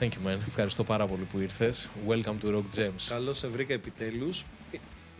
Thank 0.00 0.08
you, 0.08 0.26
man. 0.26 0.38
Ευχαριστώ 0.46 0.84
πάρα 0.84 1.06
πολύ 1.06 1.22
που 1.22 1.38
ήρθες. 1.38 1.88
Welcome 2.08 2.36
to 2.44 2.54
Rock 2.54 2.62
Gems. 2.78 3.08
Καλώς 3.08 3.38
σε 3.38 3.48
βρήκα 3.48 3.72
επιτέλους. 3.72 4.44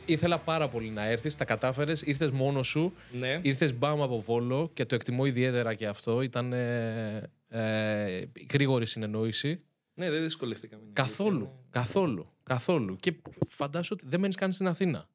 Ήθελα 0.06 0.38
πάρα 0.38 0.68
πολύ 0.68 0.90
να 0.90 1.04
έρθεις, 1.04 1.36
τα 1.36 1.44
κατάφερες, 1.44 2.02
ήρθες 2.02 2.30
μόνος 2.30 2.66
σου, 2.68 2.92
Ναι. 3.12 3.40
ήρθες 3.42 3.74
μπάμ 3.74 4.02
από 4.02 4.20
Βόλο 4.20 4.70
και 4.72 4.84
το 4.84 4.94
εκτιμώ 4.94 5.24
ιδιαίτερα 5.24 5.74
και 5.74 5.86
αυτό. 5.86 6.22
Ήταν 6.22 6.52
ε, 6.52 7.30
ε, 7.48 8.22
γρήγορη 8.52 8.86
συνεννόηση. 8.86 9.60
Ναι, 9.94 10.10
δεν 10.10 10.22
δυσκολευτήκαμε. 10.22 10.82
είναι 10.82 10.92
Καθόλου, 10.92 11.36
αλήθεια. 11.36 11.52
καθόλου, 11.70 12.32
καθόλου. 12.42 12.96
Και 12.96 13.14
φαντάσου 13.48 13.96
ότι 13.98 14.04
δεν 14.08 14.20
μένεις 14.20 14.36
καν 14.36 14.52
στην 14.52 14.66
Αθήνα. 14.66 15.08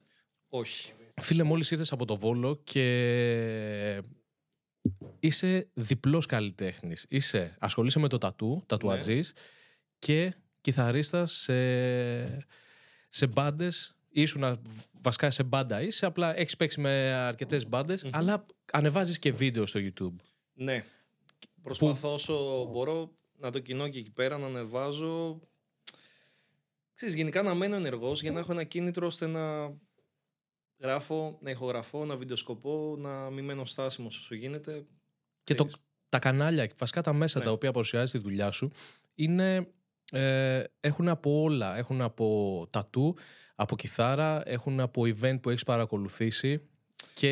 Όχι. 0.50 0.94
Φίλε, 1.22 1.44
μόλις 1.44 1.72
ήρθες 1.72 1.92
από 1.92 2.06
το 2.06 2.18
Βόλο 2.18 2.60
και 2.64 4.02
είσαι 5.20 5.68
διπλός 5.74 6.26
καλλιτέχνης. 6.26 7.06
Είσαι, 7.10 7.56
ασχολείσαι 7.60 8.00
με 8.00 8.08
το 8.08 8.18
τατού, 8.18 8.64
τατουατζής 8.66 9.34
και 10.00 10.34
κιθαρίστας 10.62 11.32
σε, 11.32 12.48
σε 13.10 13.28
μπάντες. 13.28 13.96
Ήσουν 14.10 14.62
βασικά 15.02 15.32
σε 15.32 15.44
μπάντα 15.44 15.82
είσαι, 15.82 16.06
απλά 16.06 16.38
έχεις 16.38 16.56
παίξει 16.56 16.80
με 16.80 17.14
αρκετές 17.14 17.68
μπάντες, 17.68 18.06
αλλά 18.12 18.46
ανεβάζεις 18.72 19.20
και 19.20 19.32
βίντεο 19.32 19.66
στο 19.66 19.80
YouTube. 19.84 20.16
Ναι. 20.54 20.86
Προσπαθώ 21.62 22.14
όσο 22.14 22.66
μπορώ 22.66 23.12
να 23.38 23.52
το 23.52 23.60
κοινώ 23.60 23.88
και 23.88 24.00
εκεί 24.00 24.12
πέρα 24.12 24.38
να 24.38 24.46
ανεβάζω. 24.46 25.40
Ξέρεις, 26.94 27.16
γενικά 27.16 27.42
να 27.42 27.54
μένω 27.54 27.76
ενεργός 27.76 28.22
για 28.22 28.32
να 28.32 28.40
έχω 28.40 28.52
ένα 28.52 28.64
κίνητρο 28.64 29.06
ώστε 29.06 29.28
να 29.28 29.74
γράφω, 30.80 31.38
να 31.42 31.50
ηχογραφώ, 31.50 32.06
να 32.06 32.16
βιντεοσκοπώ, 32.16 32.96
να 32.98 33.30
μην 33.30 33.46
μένω 33.46 33.66
στάσιμος 33.66 34.18
όσο 34.18 34.36
γίνεται. 34.36 34.86
Και 35.44 35.56
το, 35.56 35.66
Ξέρεις. 35.66 35.86
τα 36.10 36.20
κανάλια, 36.20 36.70
βασικά 36.78 37.02
τα 37.02 37.14
μέσα 37.14 37.40
Ναι. 37.40 37.46
τα 37.46 37.52
οποία 37.52 37.72
παρουσιάζεις 37.72 38.12
τη 38.12 38.18
δουλειά 38.18 38.52
σου, 38.52 38.72
είναι, 39.16 39.68
ε, 40.12 40.64
έχουν 40.80 41.08
από 41.10 41.42
όλα. 41.42 41.78
Έχουν 41.78 42.02
από 42.02 42.68
τατού, 42.72 43.16
από 43.56 43.76
κιθάρα, 43.76 44.42
έχουν 44.46 44.80
από 44.80 45.02
event 45.02 45.38
που 45.42 45.50
έχεις 45.50 45.64
παρακολουθήσει 45.64 46.62
και 47.14 47.32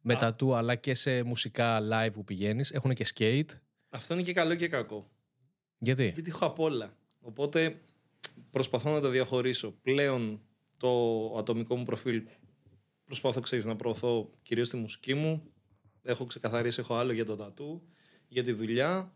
με 0.00 0.14
Α. 0.14 0.16
τατού 0.16 0.54
αλλά 0.54 0.74
και 0.74 0.94
σε 0.94 1.22
μουσικά 1.22 1.80
live 1.92 2.12
που 2.12 2.24
πηγαίνεις. 2.24 2.70
Έχουν 2.70 2.94
και 2.94 3.06
skate. 3.14 3.50
Αυτό 3.88 4.14
είναι 4.14 4.22
και 4.22 4.32
καλό 4.32 4.54
και 4.54 4.68
κακό. 4.68 5.10
Γιατί; 5.78 6.10
Γιατί 6.14 6.30
έχω 6.30 6.44
απ' 6.46 6.58
όλα. 6.58 6.96
Οπότε 7.20 7.80
προσπαθώ 8.50 8.90
να 8.92 9.00
τα 9.00 9.10
διαχωρίσω. 9.10 9.70
Πλέον 9.82 10.40
το 10.82 11.34
ατομικό 11.38 11.76
μου 11.76 11.84
προφίλ 11.84 12.22
προσπαθώ 13.04 13.40
ξέρεις, 13.40 13.64
να 13.64 13.76
προωθώ 13.76 14.30
κυρίως 14.42 14.68
τη 14.68 14.76
μουσική 14.76 15.14
μου. 15.14 15.42
Έχω 16.02 16.24
ξεκαθαρίσει, 16.24 16.80
έχω 16.80 16.94
άλλο 16.94 17.12
για 17.12 17.24
το 17.24 17.36
τατού, 17.36 17.82
για 18.28 18.42
τη 18.42 18.52
δουλειά. 18.52 19.12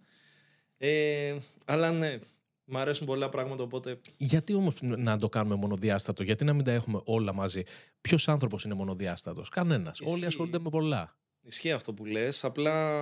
Ε, 0.79 1.37
αλλά 1.65 1.93
ναι, 1.93 2.19
μ' 2.65 2.77
αρέσουν 2.77 3.07
πολλά 3.07 3.29
πράγματα, 3.29 3.63
οπότε 3.63 3.99
Γιατί 4.17 4.55
όμως 4.55 4.75
να 4.81 5.17
το 5.17 5.29
κάνουμε 5.29 5.55
μονοδιάστατο, 5.55 6.23
γιατί 6.23 6.45
να 6.45 6.53
μην 6.53 6.65
τα 6.65 6.73
έχουμε 6.73 7.01
όλα 7.05 7.33
μαζί; 7.33 7.63
Ποιος 8.01 8.29
άνθρωπος 8.29 8.65
είναι 8.65 8.75
μονοδιάστατος, 8.75 9.49
κανένας. 9.49 9.99
Ισχύει. 10.01 10.15
Όλοι 10.15 10.27
ασχολούνται 10.27 10.59
με 10.59 10.71
πολλά. 10.71 11.17
ισχύει 11.43 11.73
αυτό 11.73 11.93
που 11.93 12.05
λες. 12.05 12.45
Απλά 12.45 13.01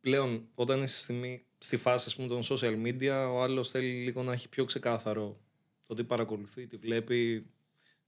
πλέον 0.00 0.48
όταν 0.54 0.82
είσαι 0.82 0.94
στη, 0.94 1.02
στιγμή- 1.02 1.44
στη 1.58 1.76
φάση 1.76 2.04
ας 2.08 2.16
πούμε, 2.16 2.28
των 2.28 2.40
social 2.42 2.82
media, 2.86 3.28
ο 3.32 3.42
άλλος 3.42 3.70
θέλει 3.70 3.92
λίγο 3.92 4.22
να 4.22 4.32
έχει 4.32 4.48
πιο 4.48 4.64
ξεκάθαρο 4.64 5.40
το 5.86 5.94
τι 5.94 6.04
παρακολουθεί, 6.04 6.66
τι 6.66 6.76
βλέπει. 6.76 7.46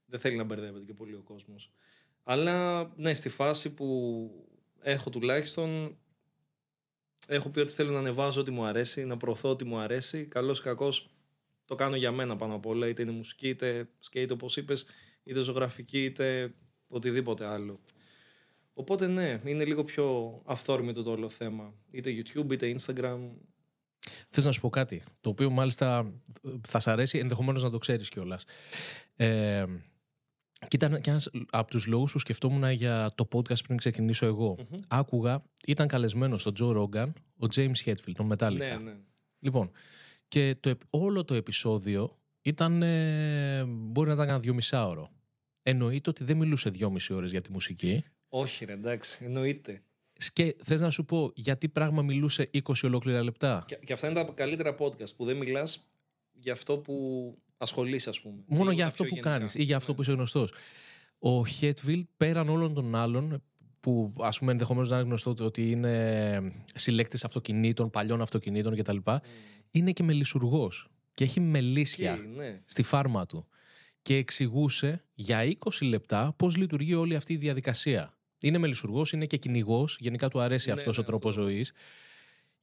Δεν 0.05 0.19
θέλει 0.19 0.35
να 0.35 0.43
μπερδεύεται 0.43 0.85
και 0.85 0.93
πολύ 0.93 1.13
ο 1.13 1.21
κόσμος. 1.21 1.71
Αλλά 2.23 2.89
ναι, 2.95 3.13
στη 3.13 3.29
φάση 3.29 3.73
που 3.73 4.29
έχω 4.81 5.09
τουλάχιστον 5.09 5.97
έχω 7.27 7.49
πει 7.49 7.59
ότι 7.59 7.71
θέλω 7.71 7.91
να 7.91 7.99
ανεβάζω 7.99 8.41
ό,τι 8.41 8.51
μου 8.51 8.65
αρέσει, 8.65 9.05
να 9.05 9.17
προωθώ 9.17 9.49
ό,τι 9.49 9.63
μου 9.63 9.77
αρέσει. 9.77 10.25
Καλός 10.25 10.59
ή 10.59 10.61
κακός 10.61 11.09
το 11.67 11.75
κάνω 11.75 11.95
για 11.95 12.11
μένα 12.11 12.35
πάνω 12.35 12.55
απ' 12.55 12.65
όλα, 12.65 12.87
είτε 12.87 13.01
είναι 13.01 13.11
μουσική, 13.11 13.49
είτε 13.49 13.89
skate 14.11 14.29
όπως 14.31 14.57
είπες, 14.57 14.85
είτε 15.23 15.41
ζωγραφική, 15.41 16.03
είτε 16.03 16.53
οτιδήποτε 16.87 17.45
άλλο. 17.45 17.79
Οπότε 18.73 19.07
ναι, 19.07 19.41
είναι 19.45 19.65
λίγο 19.65 19.83
πιο 19.83 20.41
αυθόρμητο 20.45 21.03
το 21.03 21.11
όλο 21.11 21.29
θέμα. 21.29 21.73
Είτε 21.91 22.11
YouTube, 22.11 22.51
είτε 22.51 22.75
Instagram. 22.79 23.19
Θες 24.29 24.45
να 24.45 24.51
σου 24.51 24.61
πω 24.61 24.69
κάτι, 24.69 25.03
το 25.21 25.29
οποίο 25.29 25.49
μάλιστα 25.49 26.13
θα 26.67 26.79
σ' 26.79 26.87
αρέσει, 26.87 27.17
ενδεχομένως 27.17 27.63
να 27.63 27.69
το 27.69 27.77
ξέρεις 27.77 28.09
κιόλας. 28.09 28.43
Ε, 29.15 29.65
και 30.59 30.75
ήταν 30.75 31.01
και 31.01 31.09
ένας 31.09 31.29
από 31.49 31.69
τους 31.69 31.85
λόγους 31.85 32.11
που 32.11 32.19
σκεφτόμουν 32.19 32.71
για 32.71 33.11
το 33.15 33.27
podcast 33.31 33.63
πριν 33.63 33.77
ξεκινήσω 33.77 34.25
εγώ. 34.25 34.57
Άκουγα, 34.87 35.43
ήταν 35.67 35.87
καλεσμένος 35.87 36.45
ο 36.45 36.51
Τζο 36.51 36.71
Ρόγκαν, 36.71 37.13
ο 37.37 37.47
James 37.55 37.75
Hetfield, 37.85 38.11
τον 38.13 38.31
Metallica. 38.33 38.55
Ναι, 38.57 38.77
ναι. 38.83 38.95
Λοιπόν, 39.39 39.71
και 40.27 40.55
το, 40.59 40.69
επ- 40.69 40.81
όλο 40.89 41.23
το 41.25 41.33
επεισόδιο 41.33 42.17
ήταν, 42.41 42.81
ε, 42.81 43.63
μπορεί 43.67 44.07
να 44.07 44.13
ήταν 44.13 44.27
ένα 44.27 44.39
δυόμισάωρο. 44.39 45.09
Εννοείται 45.63 46.09
ότι 46.09 46.23
δεν 46.23 46.37
μιλούσε 46.37 46.69
δυόμιση 46.69 47.13
ώρες 47.13 47.31
για 47.31 47.41
τη 47.41 47.51
μουσική. 47.51 48.03
Όχι 48.27 48.65
ρε, 48.65 48.73
εντάξει, 48.73 49.25
εννοείται. 49.25 49.81
Και 50.33 50.55
θες 50.63 50.81
να 50.81 50.89
σου 50.89 51.05
πω 51.05 51.31
γιατί 51.35 51.69
πράγμα 51.69 52.01
μιλούσε 52.01 52.49
20 52.53 52.59
ολόκληρα 52.83 53.23
λεπτά; 53.23 53.63
Και, 53.67 53.75
και 53.85 53.93
αυτά 53.93 54.09
είναι 54.09 54.23
τα 54.23 54.31
καλύτερα 54.35 54.75
podcast 54.79 55.15
που 55.17 55.25
δεν 55.25 55.37
μιλάς 55.37 55.87
για 56.33 56.53
αυτό 56.53 56.77
που 56.77 57.37
ασχολείσαι, 57.57 58.09
ας 58.09 58.21
πούμε. 58.21 58.35
Μόνο 58.45 58.61
Λίγο 58.63 58.71
για 58.71 58.83
τα 58.83 58.89
αυτό 58.89 59.03
πιο 59.03 59.11
που 59.11 59.17
γενικά. 59.19 59.37
κάνεις 59.37 59.55
ή 59.55 59.63
για 59.63 59.75
αυτό 59.77 59.89
Ναι. 59.89 59.95
που 59.95 60.01
είσαι 60.01 60.11
γνωστός. 60.11 60.53
Ο 61.19 61.45
Χέτβιλ 61.45 62.05
πέραν 62.17 62.49
όλων 62.49 62.73
των 62.73 62.95
άλλων 62.95 63.43
που 63.79 64.13
ας 64.19 64.39
πούμε 64.39 64.51
ενδεχομένως 64.51 64.89
να 64.89 64.95
είναι 64.97 65.05
γνωστό 65.05 65.33
το 65.33 65.45
ότι 65.45 65.71
είναι 65.71 66.41
συλλέκτης 66.73 67.23
αυτοκινήτων, 67.23 67.89
παλιών 67.89 68.21
αυτοκινήτων 68.21 68.75
κτλ. 68.75 68.97
Είναι 69.71 69.91
και 69.91 70.03
μελισσουργός 70.03 70.87
και 71.13 71.23
έχει 71.23 71.39
μελίσια 71.39 72.13
Εκεί, 72.13 72.27
ναι. 72.35 72.61
στη 72.65 72.83
φάρμα 72.83 73.25
του 73.25 73.47
και 74.01 74.15
εξηγούσε 74.15 75.03
για 75.13 75.43
20 75.59 75.69
λεπτά 75.81 76.33
πώς 76.37 76.55
λειτουργεί 76.57 76.93
όλη 76.93 77.15
αυτή 77.15 77.33
η 77.33 77.37
διαδικασία. 77.37 78.16
Είναι 78.41 78.57
μελισσουργός, 78.57 79.11
είναι 79.11 79.25
και 79.25 79.37
κυνηγός, 79.37 79.97
γενικά 79.99 80.27
του 80.29 80.39
αρέσει 80.39 80.67
Ναι, 80.67 80.73
αυτός 80.73 80.97
ναι, 80.97 81.03
ο 81.03 81.05
τρόπος 81.05 81.37
αυτό. 81.37 81.41
ζωής. 81.49 81.71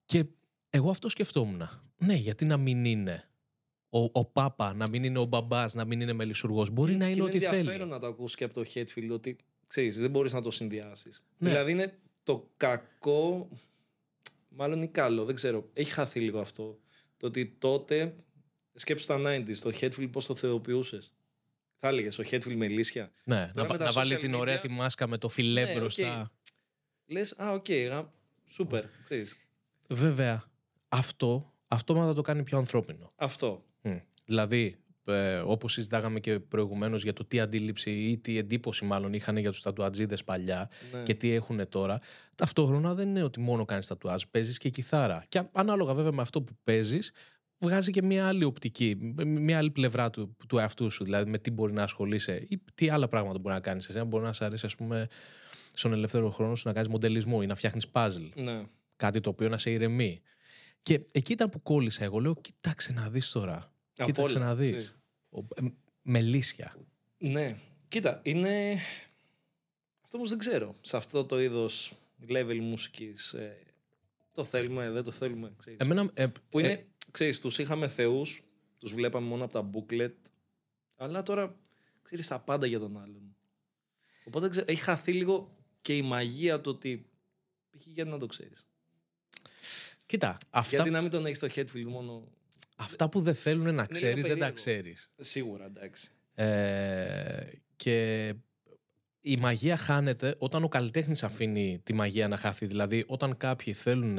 Και 0.04 0.24
εγώ 0.70 0.90
αυτό 0.90 1.08
σκεφτόμουν. 1.08 1.68
Ναι, 1.98 2.14
γιατί 2.14 2.44
να 2.44 2.56
μην 2.56 2.84
είναι 2.84 3.28
ο, 3.88 3.98
ο 4.12 4.24
Πάπα, 4.24 4.74
να 4.74 4.88
μην 4.88 5.04
είναι 5.04 5.18
ο 5.18 5.24
μπαμπάς, 5.24 5.74
να 5.74 5.84
μην 5.84 6.00
είναι 6.00 6.12
μελισσουργός. 6.12 6.70
Μπορεί 6.70 6.96
να 6.96 7.04
Και 7.06 7.10
είναι 7.12 7.22
ό,τι 7.22 7.36
Είναι 7.36 7.46
θέλει. 7.46 7.58
ενδιαφέρον 7.58 7.88
να 7.88 7.98
το 7.98 8.06
ακούσεις 8.06 8.36
και 8.36 8.44
από 8.44 8.54
το 8.54 8.64
Headfield 8.74 9.10
ότι 9.10 9.36
ξέρεις, 9.66 9.98
δεν 10.00 10.10
μπορείς 10.10 10.32
να 10.32 10.42
το 10.42 10.50
συνδυάσεις. 10.50 11.22
Ναι. 11.38 11.48
Δηλαδή 11.48 11.70
είναι 11.72 11.98
το 12.24 12.50
κακό, 12.56 13.48
μάλλον 14.48 14.82
ή 14.82 14.88
καλό, 14.88 15.24
δεν 15.24 15.34
ξέρω. 15.34 15.68
Έχει 15.72 15.90
χαθεί 15.90 16.20
λίγο 16.20 16.40
αυτό. 16.40 16.78
Το 17.16 17.26
ότι 17.26 17.56
τότε, 17.58 18.14
σκέψου 18.74 19.06
τα 19.06 19.20
90s, 19.24 19.56
το 19.56 19.70
Hetfield 19.80 20.08
πώς 20.12 20.26
το 20.26 20.34
θεοποιούσες. 20.34 21.12
Θα 21.84 21.90
έλεγες 21.90 22.18
ο 22.18 22.22
Hetfield 22.30 22.54
με 22.56 22.68
μελίσσια. 22.68 23.10
Ναι, 23.24 23.36
να, 23.54 23.62
με 23.62 23.68
βα- 23.68 23.76
τα 23.76 23.84
να 23.84 23.92
βάλει 23.92 24.14
social 24.14 24.18
την 24.20 24.34
ωραία 24.34 24.56
media- 24.56 24.60
τη 24.60 24.68
μάσκα 24.68 25.06
με 25.08 25.18
το 25.18 25.28
φιλέ 25.28 25.64
Ναι, 25.64 25.72
μπροστά. 25.74 26.20
οκ. 26.20 26.26
Λες, 27.06 27.32
α, 27.38 27.52
οκ, 27.52 27.70
γα- 27.70 28.12
σούπερ, 28.46 28.84
ξέρεις. 29.04 29.36
Βέβαια, 29.88 30.44
αυτό 30.88 31.52
αυτόματα 31.68 32.14
το 32.14 32.22
κάνει 32.22 32.42
πιο 32.42 32.58
ανθρώπινο. 32.58 33.12
Αυτό. 33.16 33.64
Μμ. 33.82 33.96
Δηλαδή, 34.24 34.76
ε, 35.04 35.36
όπως 35.36 35.72
συζητάγαμε 35.72 36.20
και 36.20 36.40
προηγουμένως 36.40 37.02
για 37.02 37.12
το 37.12 37.24
τι 37.24 37.40
αντίληψη 37.40 37.90
ή 37.90 38.18
τι 38.18 38.38
εντύπωση 38.38 38.84
μάλλον 38.84 39.12
είχαν 39.12 39.36
για 39.36 39.50
τους 39.50 39.62
τατουατζίδες 39.62 40.24
παλιά 40.24 40.70
Ναι. 40.92 41.02
και 41.02 41.14
τι 41.14 41.30
έχουν 41.32 41.68
τώρα, 41.68 42.00
ταυτόχρονα 42.34 42.94
δεν 42.94 43.08
είναι 43.08 43.22
ότι 43.22 43.40
μόνο 43.40 43.64
κάνεις 43.64 43.86
τατουάζ, 43.86 44.22
παίζεις 44.30 44.58
και 44.58 44.68
κιθάρα. 44.68 45.24
Και 45.28 45.38
α- 45.38 45.48
ανάλογα 45.52 45.94
βέβαια 45.94 46.12
με 46.12 46.22
αυτό 46.22 46.42
που 46.42 46.52
παίζεις, 46.64 47.12
βγάζει 47.58 47.90
και 47.90 48.02
μια 48.02 48.26
άλλη 48.26 48.44
οπτική, 48.44 48.96
μ- 49.00 49.22
μια 49.24 49.58
άλλη 49.58 49.70
πλευρά 49.70 50.10
του, 50.10 50.36
του 50.48 50.58
εαυτού 50.58 50.90
σου, 50.90 51.04
δηλαδή 51.04 51.30
με 51.30 51.38
τι 51.38 51.50
μπορεί 51.50 51.72
να 51.72 51.82
ασχολείσαι 51.82 52.46
ή 52.48 52.60
τι 52.74 52.88
άλλα 52.88 53.08
πράγματα 53.08 53.38
μπορεί 53.38 53.54
να 53.54 53.60
κάνεις. 53.60 53.88
Εσένα 53.88 54.04
μπορεί 54.04 54.24
να 54.24 54.32
σε 54.32 54.44
αρέσει, 54.44 54.66
ας 54.66 54.74
πούμε, 54.76 55.08
στον 55.72 55.92
ελεύθερο 55.92 56.30
χρόνο 56.30 56.54
σου 56.54 56.68
να 56.68 56.74
κάνεις 56.74 56.88
μοντελισμό 56.88 57.40
ή 57.42 57.46
να 57.46 57.54
φτιάχνεις 57.54 57.86
puzzle 57.92 58.28
Ναι. 58.34 58.62
κάτι 58.96 59.20
το 59.20 59.30
οποίο 59.30 59.48
να 59.48 59.58
σε 59.58 59.70
ηρεμεί. 59.70 60.20
Και 60.82 61.00
εκεί 61.12 61.32
ήταν 61.32 61.48
που 61.48 61.62
κόλλησα 61.62 62.04
εγώ. 62.04 62.18
Λέω, 62.20 62.36
κοίταξε 62.40 62.92
να 62.92 63.10
δεις 63.10 63.30
τώρα. 63.30 63.72
Απ' 63.96 64.06
κοίταξε 64.06 64.36
όλα, 64.36 64.46
να 64.46 64.54
δεις. 64.54 64.68
ξέρεις. 64.70 64.96
Ο- 65.30 65.38
ε, 65.38 65.68
μελίσια. 66.02 66.72
Ναι. 67.18 67.56
Κοίτα, 67.88 68.20
είναι... 68.24 68.78
Αυτό 70.04 70.16
όμως 70.16 70.28
δεν 70.28 70.38
ξέρω. 70.38 70.76
Σε 70.80 70.96
αυτό 70.96 71.24
το 71.24 71.40
είδος 71.40 71.92
level 72.28 72.58
μουσικής. 72.60 73.32
Ε, 73.32 73.56
το 74.32 74.44
θέλουμε, 74.44 74.90
δεν 74.90 75.02
το 75.02 75.10
θέλουμε. 75.10 75.52
Ξέρεις. 75.58 75.78
Εμένα, 75.80 76.10
ε, 76.14 76.26
Που 76.48 76.58
ε, 76.58 76.62
είναι, 76.62 76.86
ξέρεις, 77.14 77.40
τους 77.40 77.58
είχαμε 77.58 77.88
θεούς, 77.88 78.42
τους 78.78 78.92
βλέπαμε 78.92 79.26
μόνο 79.26 79.44
από 79.44 79.52
τα 79.52 79.70
booklet, 79.72 80.14
αλλά 80.96 81.22
τώρα 81.22 81.56
ξέρεις 82.02 82.26
τα 82.26 82.40
πάντα 82.40 82.66
για 82.66 82.78
τον 82.78 82.96
άλλον. 82.96 83.36
Οπότε 84.24 84.40
δεν 84.40 84.50
ξέρω, 84.50 84.66
έχει 84.68 84.80
χαθεί 84.80 85.12
λίγο 85.12 85.56
και 85.82 85.96
η 85.96 86.02
μαγεία 86.02 86.60
του 86.60 86.70
ότι 86.74 87.06
π.χ. 87.70 87.86
γιατί 87.86 88.10
να 88.10 88.18
το 88.18 88.26
ξέρεις. 88.26 88.66
κοίτα, 90.06 90.36
αυτά, 90.50 90.76
Γιατί 90.76 90.90
να 90.90 91.00
μην 91.00 91.10
τον 91.10 91.26
έχεις 91.26 91.36
στο 91.36 91.48
Headfield 91.54 91.84
μόνο... 91.86 92.28
αυτά 92.76 93.08
που 93.08 93.20
δεν 93.20 93.34
θέλουν 93.34 93.64
να 93.64 93.70
λίγο 93.70 93.86
ξέρεις 93.86 94.14
δεν 94.14 94.22
τα 94.22 94.28
περίεργο. 94.28 94.54
ξέρεις. 94.54 95.10
Σίγουρα, 95.18 95.64
εντάξει. 95.64 96.10
Ε, 96.34 97.46
και 97.76 98.34
η 99.20 99.36
μαγεία 99.36 99.76
χάνεται 99.76 100.34
όταν 100.38 100.64
ο 100.64 100.68
καλλιτέχνης 100.68 101.22
αφήνει 101.22 101.80
τη 101.84 101.92
μαγεία 101.92 102.28
να 102.28 102.36
χαθεί. 102.36 102.66
Δηλαδή, 102.66 103.04
όταν 103.06 103.36
κάποιοι 103.36 103.72
θέλουν 103.72 104.18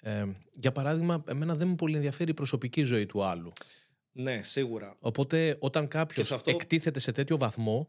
Ε, 0.00 0.24
για 0.52 0.72
παράδειγμα, 0.72 1.24
εμένα 1.28 1.54
δεν 1.54 1.68
με 1.68 1.74
πολύ 1.74 1.96
ενδιαφέρει 1.96 2.30
η 2.30 2.34
προσωπική 2.34 2.82
ζωή 2.82 3.06
του 3.06 3.22
άλλου. 3.24 3.52
Ναι, 4.12 4.42
σίγουρα. 4.42 4.96
Οπότε 5.00 5.56
όταν 5.58 5.88
κάποιος 5.88 6.26
σε 6.26 6.34
αυτό- 6.34 6.50
εκτίθεται 6.50 6.98
σε 6.98 7.12
τέτοιο 7.12 7.38
βαθμό, 7.38 7.88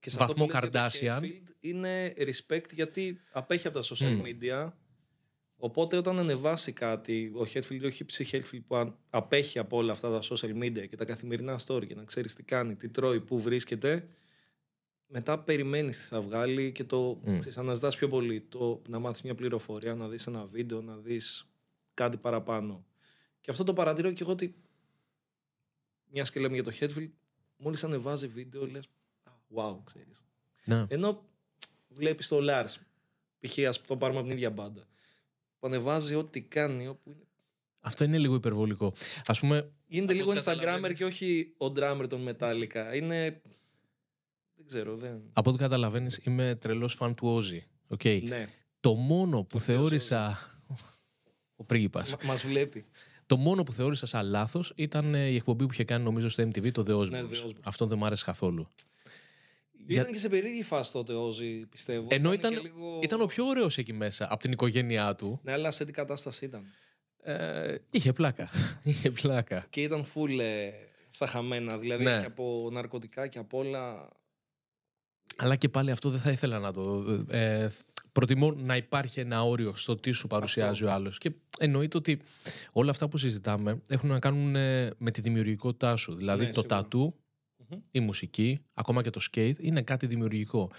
Και 0.00 0.10
σε 0.10 0.16
Βαθμό 0.18 0.44
αυτό 0.44 0.58
που 0.60 0.68
λες 0.70 0.98
για 1.00 1.16
Kardashian. 1.18 1.20
το 1.22 1.26
Hetfield 1.28 1.54
είναι 1.60 2.14
respect 2.18 2.72
γιατί 2.72 3.18
απέχει 3.32 3.66
από 3.66 3.80
τα 3.80 3.84
social 3.84 4.10
Μμμ. 4.12 4.22
media. 4.24 4.72
Οπότε 5.56 5.96
όταν 5.96 6.18
ανεβάσει 6.18 6.72
κάτι, 6.72 7.32
ο 7.34 7.46
Hetfield 7.54 7.80
ή 7.82 7.86
ο 7.86 7.90
Hipsy 7.98 8.24
Hetfield 8.30 8.60
που 8.66 8.76
αν- 8.76 8.96
απέχει 9.10 9.58
από 9.58 9.76
όλα 9.76 9.92
αυτά 9.92 10.10
τα 10.10 10.20
social 10.22 10.62
media 10.62 10.88
και 10.88 10.96
τα 10.96 11.04
καθημερινά 11.04 11.58
story 11.66 11.86
και 11.86 11.94
να 11.94 12.04
ξέρεις 12.04 12.34
τι 12.34 12.42
κάνει, 12.42 12.74
τι 12.76 12.88
τρώει, 12.88 13.20
πού 13.20 13.40
βρίσκεται, 13.40 14.08
μετά 15.10 15.38
περιμένεις 15.38 15.98
τι 16.00 16.04
θα 16.04 16.20
βγάλει 16.20 16.72
και 16.72 16.84
το 16.84 17.20
Μμ. 17.24 17.38
ξέρεις, 17.38 17.58
αναζητάς 17.58 17.96
πιο 17.96 18.08
πολύ. 18.08 18.42
Το 18.42 18.82
να 18.88 18.98
μάθεις 18.98 19.22
μια 19.22 19.34
πληροφορία, 19.34 19.94
να 19.94 20.08
δεις 20.08 20.26
ένα 20.26 20.44
βίντεο, 20.46 20.80
να 20.80 20.96
δεις 20.96 21.48
κάτι 21.94 22.16
παραπάνω. 22.16 22.84
Και 23.40 23.50
αυτό 23.50 23.64
το 23.64 23.72
παρατηρώ 23.72 24.12
και 24.12 24.22
εγώ 24.22 24.32
ότι 24.32 24.54
μιας 26.10 26.30
και 26.30 26.40
λέμε 26.40 26.54
για 26.54 26.64
το 26.64 26.72
Hetfield, 26.80 27.10
μόλις 27.56 27.84
ανεβάζει 27.84 28.26
βίντεο, 28.26 28.66
λες. 28.66 28.88
Wow, 29.54 29.76
ξέρεις. 29.84 30.24
ναι. 30.64 30.84
Ενώ 30.88 31.24
βλέπεις 31.88 32.28
το 32.28 32.38
Lars, 32.40 32.74
π.χ. 33.40 33.58
ας 33.68 33.80
το 33.82 33.96
πάρουμε 33.96 34.18
από 34.18 34.28
την 34.28 34.36
ίδια 34.36 34.50
μπάντα, 34.50 34.86
που 35.58 35.66
ανεβάζει 35.66 36.14
ό,τι 36.14 36.42
κάνει, 36.42 36.86
όπου 36.88 37.10
είναι. 37.10 37.24
αυτό 37.80 38.04
είναι 38.04 38.18
λίγο 38.18 38.34
υπερβολικό. 38.34 38.92
Α 39.26 39.32
πούμε, 39.32 39.70
Γίνεται 39.86 40.12
Από 40.12 40.20
λίγο 40.20 40.30
ό,τι 40.32 40.40
Instagrammer 40.40 40.56
καταλαβαίνεις. 40.58 40.98
και 40.98 41.04
όχι 41.04 41.54
ο 41.58 41.66
drummer 41.66 42.06
των 42.08 42.28
Metallica. 42.28 42.92
Είναι. 42.94 43.42
Δεν 44.68 44.82
ξέρω, 44.82 44.96
δεν. 44.96 45.20
από 45.32 45.50
ό,τι 45.50 45.58
καταλαβαίνεις, 45.58 46.20
είμαι 46.24 46.54
τρελός 46.60 46.94
φαν 46.94 47.14
του 47.14 47.42
Ozzy. 47.42 47.94
Okay. 47.96 48.22
Ναι, 48.22 48.48
Το 48.80 48.94
μόνο 48.94 49.42
που 49.42 49.56
Ο 49.56 49.58
Θεός 49.58 49.78
θεώρησα. 49.78 50.38
Ο 51.56 51.64
πρίγκιπας. 51.64 52.16
μα 52.24 52.34
βλέπει. 52.34 52.84
Το 53.26 53.36
μόνο 53.36 53.62
που 53.62 53.72
θεώρησα 53.72 54.06
σαν 54.06 54.26
λάθος 54.26 54.72
ήταν 54.76 55.14
ε, 55.14 55.26
η 55.26 55.34
εκπομπή 55.34 55.66
που 55.66 55.72
είχε 55.72 55.84
κάνει 55.84 56.04
νομίζω 56.04 56.28
στο 56.28 56.42
MTV 56.42 56.72
το 56.72 56.82
The 56.86 57.00
Osbournes. 57.00 57.10
Ναι, 57.10 57.20
The 57.22 57.46
Osbournes. 57.46 57.60
Αυτό 57.62 57.86
δεν 57.86 57.98
μου 57.98 58.04
άρεσε 58.06 58.24
καθόλου. 58.24 58.68
Για- 59.86 60.00
Ήταν 60.00 60.12
και 60.12 60.18
σε 60.18 60.28
περίεργη 60.28 60.62
φάση 60.62 60.92
τότε 60.92 61.12
ο 61.12 61.28
Ozzy, 61.28 61.64
πιστεύω. 61.70 62.06
Ενώ 62.10 62.30
και 62.30 62.36
ήταν, 62.36 62.62
λίγο- 62.62 63.00
ήταν 63.02 63.20
ο 63.20 63.26
πιο 63.26 63.46
ωραίος 63.46 63.78
εκεί 63.78 63.92
μέσα 63.92 64.26
από 64.30 64.40
την 64.40 64.52
οικογένειά 64.52 65.14
του. 65.14 65.40
Ναι, 65.42 65.52
αλλά 65.52 65.70
σε 65.70 65.84
τι 65.84 65.92
κατάσταση 65.92 66.44
ήταν; 66.44 66.64
Ε, 67.22 67.74
είχε 67.90 68.12
πλάκα. 68.12 68.48
είχε 68.82 69.10
πλάκα. 69.10 69.66
Και 69.70 69.82
ήταν 69.82 70.04
full 70.14 70.38
ε, 70.38 70.70
στα 71.08 71.26
χαμένα. 71.26 71.78
Δηλαδή 71.78 72.04
Ναι. 72.04 72.20
και 72.20 72.26
από 72.26 72.68
ναρκωτικά 72.72 73.26
και 73.26 73.38
από 73.38 73.58
όλα. 73.58 74.08
Αλλά 75.40 75.56
και 75.56 75.68
πάλι 75.68 75.90
αυτό 75.90 76.10
δεν 76.10 76.20
θα 76.20 76.30
ήθελα 76.30 76.58
να 76.58 76.72
το. 76.72 77.04
Ε, 77.28 77.68
προτιμώ 78.12 78.50
να 78.52 78.76
υπάρχει 78.76 79.20
ένα 79.20 79.42
όριο 79.44 79.74
στο 79.74 79.94
τι 79.94 80.10
σου 80.10 80.26
παρουσιάζει 80.26 80.84
ο 80.84 80.90
άλλος. 80.92 81.18
Και 81.18 81.32
εννοείται 81.58 81.96
ότι 81.96 82.20
όλα 82.72 82.90
αυτά 82.90 83.08
που 83.08 83.16
συζητάμε 83.18 83.82
έχουν 83.88 84.08
να 84.08 84.18
κάνουν 84.18 84.56
ε, 84.56 84.90
με 84.98 85.10
τη 85.10 85.20
δημιουργικότητά 85.20 85.96
σου. 85.96 86.14
Δηλαδή 86.14 86.44
Ναι, 86.44 86.50
το 86.50 86.60
σίγουρα. 86.60 86.82
τατού, 86.82 87.14
Μμμ. 87.68 87.78
η 87.90 88.00
μουσική, 88.00 88.58
ακόμα 88.74 89.02
και 89.02 89.10
το 89.10 89.20
skate 89.32 89.54
είναι 89.58 89.82
κάτι 89.82 90.06
δημιουργικό. 90.06 90.70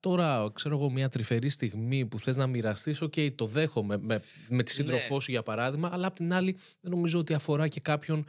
Τώρα, 0.00 0.50
ξέρω 0.54 0.76
εγώ, 0.76 0.90
μια 0.90 1.08
τρυφερή 1.08 1.48
στιγμή 1.48 2.06
που 2.06 2.18
θες 2.18 2.36
να 2.36 2.46
μοιραστείς, 2.46 3.00
οκ, 3.02 3.14
το 3.34 3.46
δέχομαι 3.46 3.98
με, 4.00 4.22
με 4.48 4.62
τη 4.62 4.70
σύντροφό 4.72 5.14
Ναι. 5.14 5.20
σου 5.20 5.30
για 5.30 5.42
παράδειγμα, 5.42 5.88
αλλά 5.92 6.06
απ' 6.06 6.14
την 6.14 6.32
άλλη 6.32 6.56
δεν 6.80 6.90
νομίζω 6.90 7.18
ότι 7.18 7.34
αφορά 7.34 7.68
και 7.68 7.80
κάποιον 7.80 8.24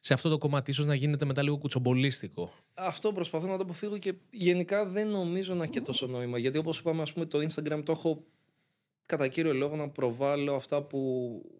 σε 0.00 0.14
αυτό 0.14 0.28
το 0.28 0.38
κομμάτι, 0.38 0.70
ίσως 0.70 0.86
να 0.86 0.94
γίνεται 0.94 1.24
μετά 1.24 1.42
λίγο 1.42 1.58
κουτσομπολίστικο. 1.58 2.52
Αυτό 2.74 3.12
προσπαθώ 3.12 3.46
να 3.46 3.56
το 3.56 3.62
αποφύγω 3.62 3.98
και 3.98 4.14
γενικά 4.30 4.86
δεν 4.86 5.08
νομίζω 5.08 5.54
να 5.54 5.62
έχει 5.62 5.72
και 5.72 5.80
τόσο 5.80 6.06
νόημα. 6.06 6.38
Γιατί 6.38 6.58
όπως 6.58 6.78
είπαμε, 6.78 7.02
ας 7.02 7.12
πούμε, 7.12 7.24
το 7.26 7.38
Instagram 7.38 7.82
το 7.84 7.92
έχω 7.92 8.24
κατά 9.06 9.28
κύριο 9.28 9.54
λόγο 9.54 9.76
να 9.76 9.88
προβάλλω 9.88 10.54
αυτά 10.54 10.82
που 10.82 10.98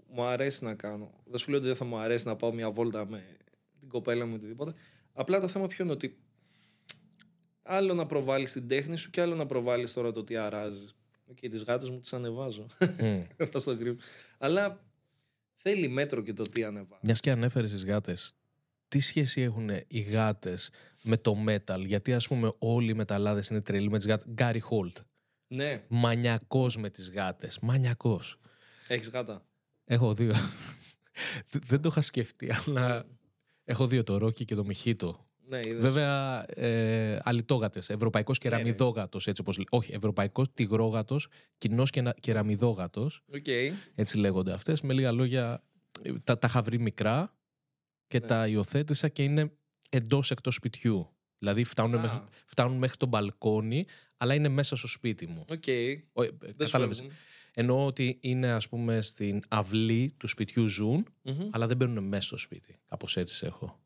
μου 0.09 0.23
αρέσει 0.23 0.65
να 0.65 0.75
κάνω. 0.75 1.11
Δεν 1.25 1.39
σου 1.39 1.51
λέω 1.51 1.59
ότι 1.59 1.67
δεν 1.67 1.77
θα 1.77 1.85
μου 1.85 1.97
αρέσει 1.97 2.27
να 2.27 2.37
πάω 2.37 2.53
μια 2.53 2.71
βόλτα 2.71 3.07
με 3.07 3.23
την 3.79 3.89
κοπέλα 3.89 4.27
μου 4.27 4.33
ή 4.33 4.37
οτιδήποτε. 4.37 4.73
Απλά 5.13 5.41
το 5.41 5.49
θέμα 5.49 5.67
ποιο 5.67 5.85
είναι 5.85 5.93
ότι 5.93 6.19
άλλο 7.63 7.95
να 7.95 8.07
προβάλλεις 8.07 8.53
την 8.53 8.69
τέχνη 8.69 8.97
σου 8.97 9.11
και 9.11 9.21
άλλο 9.21 9.35
να 9.35 9.47
προβάλλεις 9.47 9.93
τώρα 9.93 10.11
το 10.11 10.25
τι 10.25 10.37
αράζεις. 10.37 10.95
Και 11.35 11.49
τις 11.49 11.65
γάτες 11.65 11.91
μου 11.91 12.01
τις 12.01 12.13
ανεβάζω. 12.13 12.67
Μμ. 13.01 13.23
Δεν 13.51 13.59
στο 13.59 13.77
κρύβω. 13.77 13.97
Αλλά 14.39 14.81
θέλει 15.63 15.89
μέτρο 15.89 16.23
και 16.23 16.33
το 16.33 16.43
τι 16.43 16.65
ανεβάζεις. 16.65 16.99
Μιας 17.05 17.21
και 17.21 17.31
ανέφερες 17.31 17.71
τις 17.71 17.85
γάτες, 17.85 18.35
τι 18.89 19.01
σχέση 19.01 19.41
έχουν 19.41 19.71
οι 19.87 20.01
γάτες 20.01 20.71
με 21.03 21.17
το 21.17 21.35
metal, 21.49 21.83
Γιατί 21.87 22.13
ας 22.13 22.29
πούμε 22.29 22.53
όλοι 22.59 22.91
οι 22.91 22.95
μεταλλάδες 22.95 23.49
είναι 23.49 23.61
τρελοί 23.61 23.91
με 23.91 23.97
τις 23.99 24.07
γάτες. 24.07 24.27
Gary 24.33 24.61
Holt. 24.61 24.97
Ναι, 25.47 25.85
Μανιακός 25.89 26.77
με 26.77 26.91
τις 26.91 27.11
γάτες. 27.11 27.59
Μανιακός. 27.59 28.39
έχεις 28.89 29.11
γάτα. 29.11 29.45
Έχω 29.85 30.15
δύο. 30.15 30.33
Δε- 31.51 31.59
Δεν 31.65 31.81
το 31.81 31.89
είχα 31.89 32.01
σκεφτεί, 32.01 32.53
αλλά 32.67 33.07
έχω 33.65 33.87
δύο 33.87 34.03
το 34.03 34.17
Ρόκι 34.19 34.45
και 34.45 34.55
το 34.55 34.65
Μοχίτο. 34.65 35.29
Ναι, 35.51 35.59
είδες. 35.67 35.81
Βέβαια, 35.83 36.45
ε, 36.61 37.19
αλητόγατες, 37.23 37.91
ευρωπαϊκός 37.91 38.39
Ναι, 38.43 38.51
ναι. 38.51 38.57
κεραμιδόγατος, 38.57 39.27
έτσι 39.27 39.41
όπως 39.43 39.57
λέει. 39.57 39.67
Όχι, 39.71 39.93
ευρωπαϊκός 39.93 40.47
τιγρόγατος, 40.55 41.29
κοινός 41.59 41.91
κενα- 41.91 42.15
κεραμιδόγατος, 42.21 43.23
Οκ. 43.35 43.47
έτσι 43.95 44.19
λέγονται 44.19 44.53
αυτές. 44.53 44.81
Με 44.81 44.93
λίγα 44.93 45.13
λόγια, 45.13 45.63
ε, 46.03 46.13
τα, 46.25 46.39
τα 46.39 46.47
είχα 46.51 46.63
βρει 46.63 46.79
μικρά 46.79 47.35
και 48.07 48.19
Ναι. 48.19 48.27
τα 48.27 48.47
υιοθέτησα 48.49 49.09
και 49.09 49.23
είναι 49.23 49.53
εντός 49.91 50.31
εκτός 50.31 50.55
σπιτιού. 50.55 51.09
Δηλαδή 51.39 51.65
φτάνουν, 51.65 51.99
Α. 51.99 52.01
μέχρι, 52.01 52.21
φτάνουν 52.47 52.77
μέχρι 52.79 52.97
το 52.97 53.07
μπαλκόνι, 53.07 53.87
αλλά 54.17 54.35
είναι 54.35 54.49
μέσα 54.49 54.77
στο 54.77 54.89
σπίτι 54.89 55.27
μου. 55.27 55.45
Οκ. 55.51 55.65
Ο, 56.13 56.23
ε, 56.23 56.29
Δεν 56.41 56.51
σου 56.51 56.57
κατάλαβες. 56.57 56.99
φεύγουν. 56.99 57.17
Εννοώ 57.55 57.87
ότι 57.87 58.19
είναι 58.21 58.51
ας 58.53 58.69
πούμε 58.69 59.01
στην 59.01 59.43
αυλή 59.49 60.15
του 60.17 60.27
σπιτιού 60.27 60.67
ζουν, 60.67 61.07
Μμμ. 61.23 61.49
αλλά 61.51 61.67
δεν 61.67 61.77
μπαίνουν 61.77 62.05
μέσα 62.05 62.23
στο 62.27 62.37
σπίτι. 62.37 62.79
Κάπως 62.89 63.17
έτσι 63.17 63.35
σε 63.35 63.47
έχω. 63.47 63.81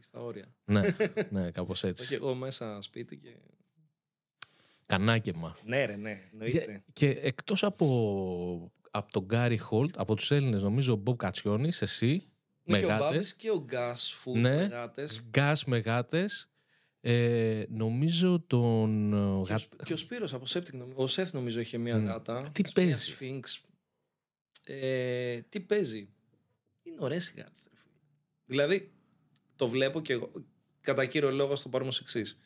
Έχεις 0.00 0.12
τα 0.12 0.20
όρια. 0.20 0.54
ναι, 0.64 0.80
ναι, 1.30 1.50
κάπως 1.50 1.84
έτσι. 1.84 2.02
Όχι 2.02 2.14
εγώ 2.14 2.34
μέσα 2.34 2.80
σπίτι 2.82 3.16
και... 3.16 3.36
Κανάκεμα. 4.86 5.56
Ναι 5.64 5.84
ρε, 5.84 5.96
ναι. 5.96 6.20
Εννοείται. 6.32 6.84
Και 6.92 7.08
εκτός 7.08 7.64
από, 7.64 8.72
από 8.90 9.10
τον 9.12 9.24
Γκάρι 9.24 9.58
Χολτ, 9.58 9.98
από 9.98 10.14
τους 10.14 10.30
Έλληνες 10.30 10.62
νομίζω 10.62 10.92
ο 10.92 10.96
Μπομπ 10.96 11.16
Κατσιόνης, 11.16 11.82
εσύ, 11.82 12.28
Ναι, 12.64 12.72
με 12.74 12.78
και 12.78 12.84
ο 12.84 12.88
γάτες. 12.88 13.06
Μπάμπης 13.10 13.34
και 13.34 13.50
ο 13.50 13.60
Γκάς 13.64 14.12
φου 14.12 14.38
Ναι. 14.38 14.56
με 14.56 14.64
γάτες. 14.64 15.22
Γκάς 15.28 15.64
με 15.64 15.78
γάτες, 15.78 16.50
ε, 17.00 17.64
νομίζω 17.68 18.40
τον... 18.46 19.12
ε, 19.12 19.16
Και 19.16 19.22
ο, 19.22 19.40
γα- 19.42 19.58
Σπ- 19.58 19.82
και 19.84 19.92
ο 19.92 19.96
Σπύρος 19.96 20.32
από 20.34 20.46
Σέπτικ, 20.46 20.74
νομι- 20.74 20.98
ο 20.98 21.06
Σεφ 21.06 21.32
νομίζω 21.32 21.60
είχε 21.60 21.78
μια 21.78 21.98
Μμ. 21.98 22.04
γάτα. 22.06 22.50
Τι 22.52 22.62
Μια 22.62 22.72
παίζει; 22.74 23.14
Sphinx. 23.20 23.40
Ε, 24.64 25.40
τι 25.48 25.60
παίζει; 25.60 26.08
Είναι 26.82 26.96
ωραίες 27.00 27.28
οι 27.28 27.34
γάτες. 27.36 27.68
ρε 27.70 27.76
φίλε. 27.82 27.94
Δηλαδή, 28.46 28.92
το 29.60 29.68
βλέπω 29.68 30.00
και 30.00 30.12
εγώ. 30.12 30.30
Κατά 30.80 31.06
κύριο 31.06 31.30
λόγο, 31.30 31.56
ας 31.56 31.62
το 31.62 31.68
πάρουμε 31.68 31.90
ως 31.90 32.00
εξής. 32.00 32.40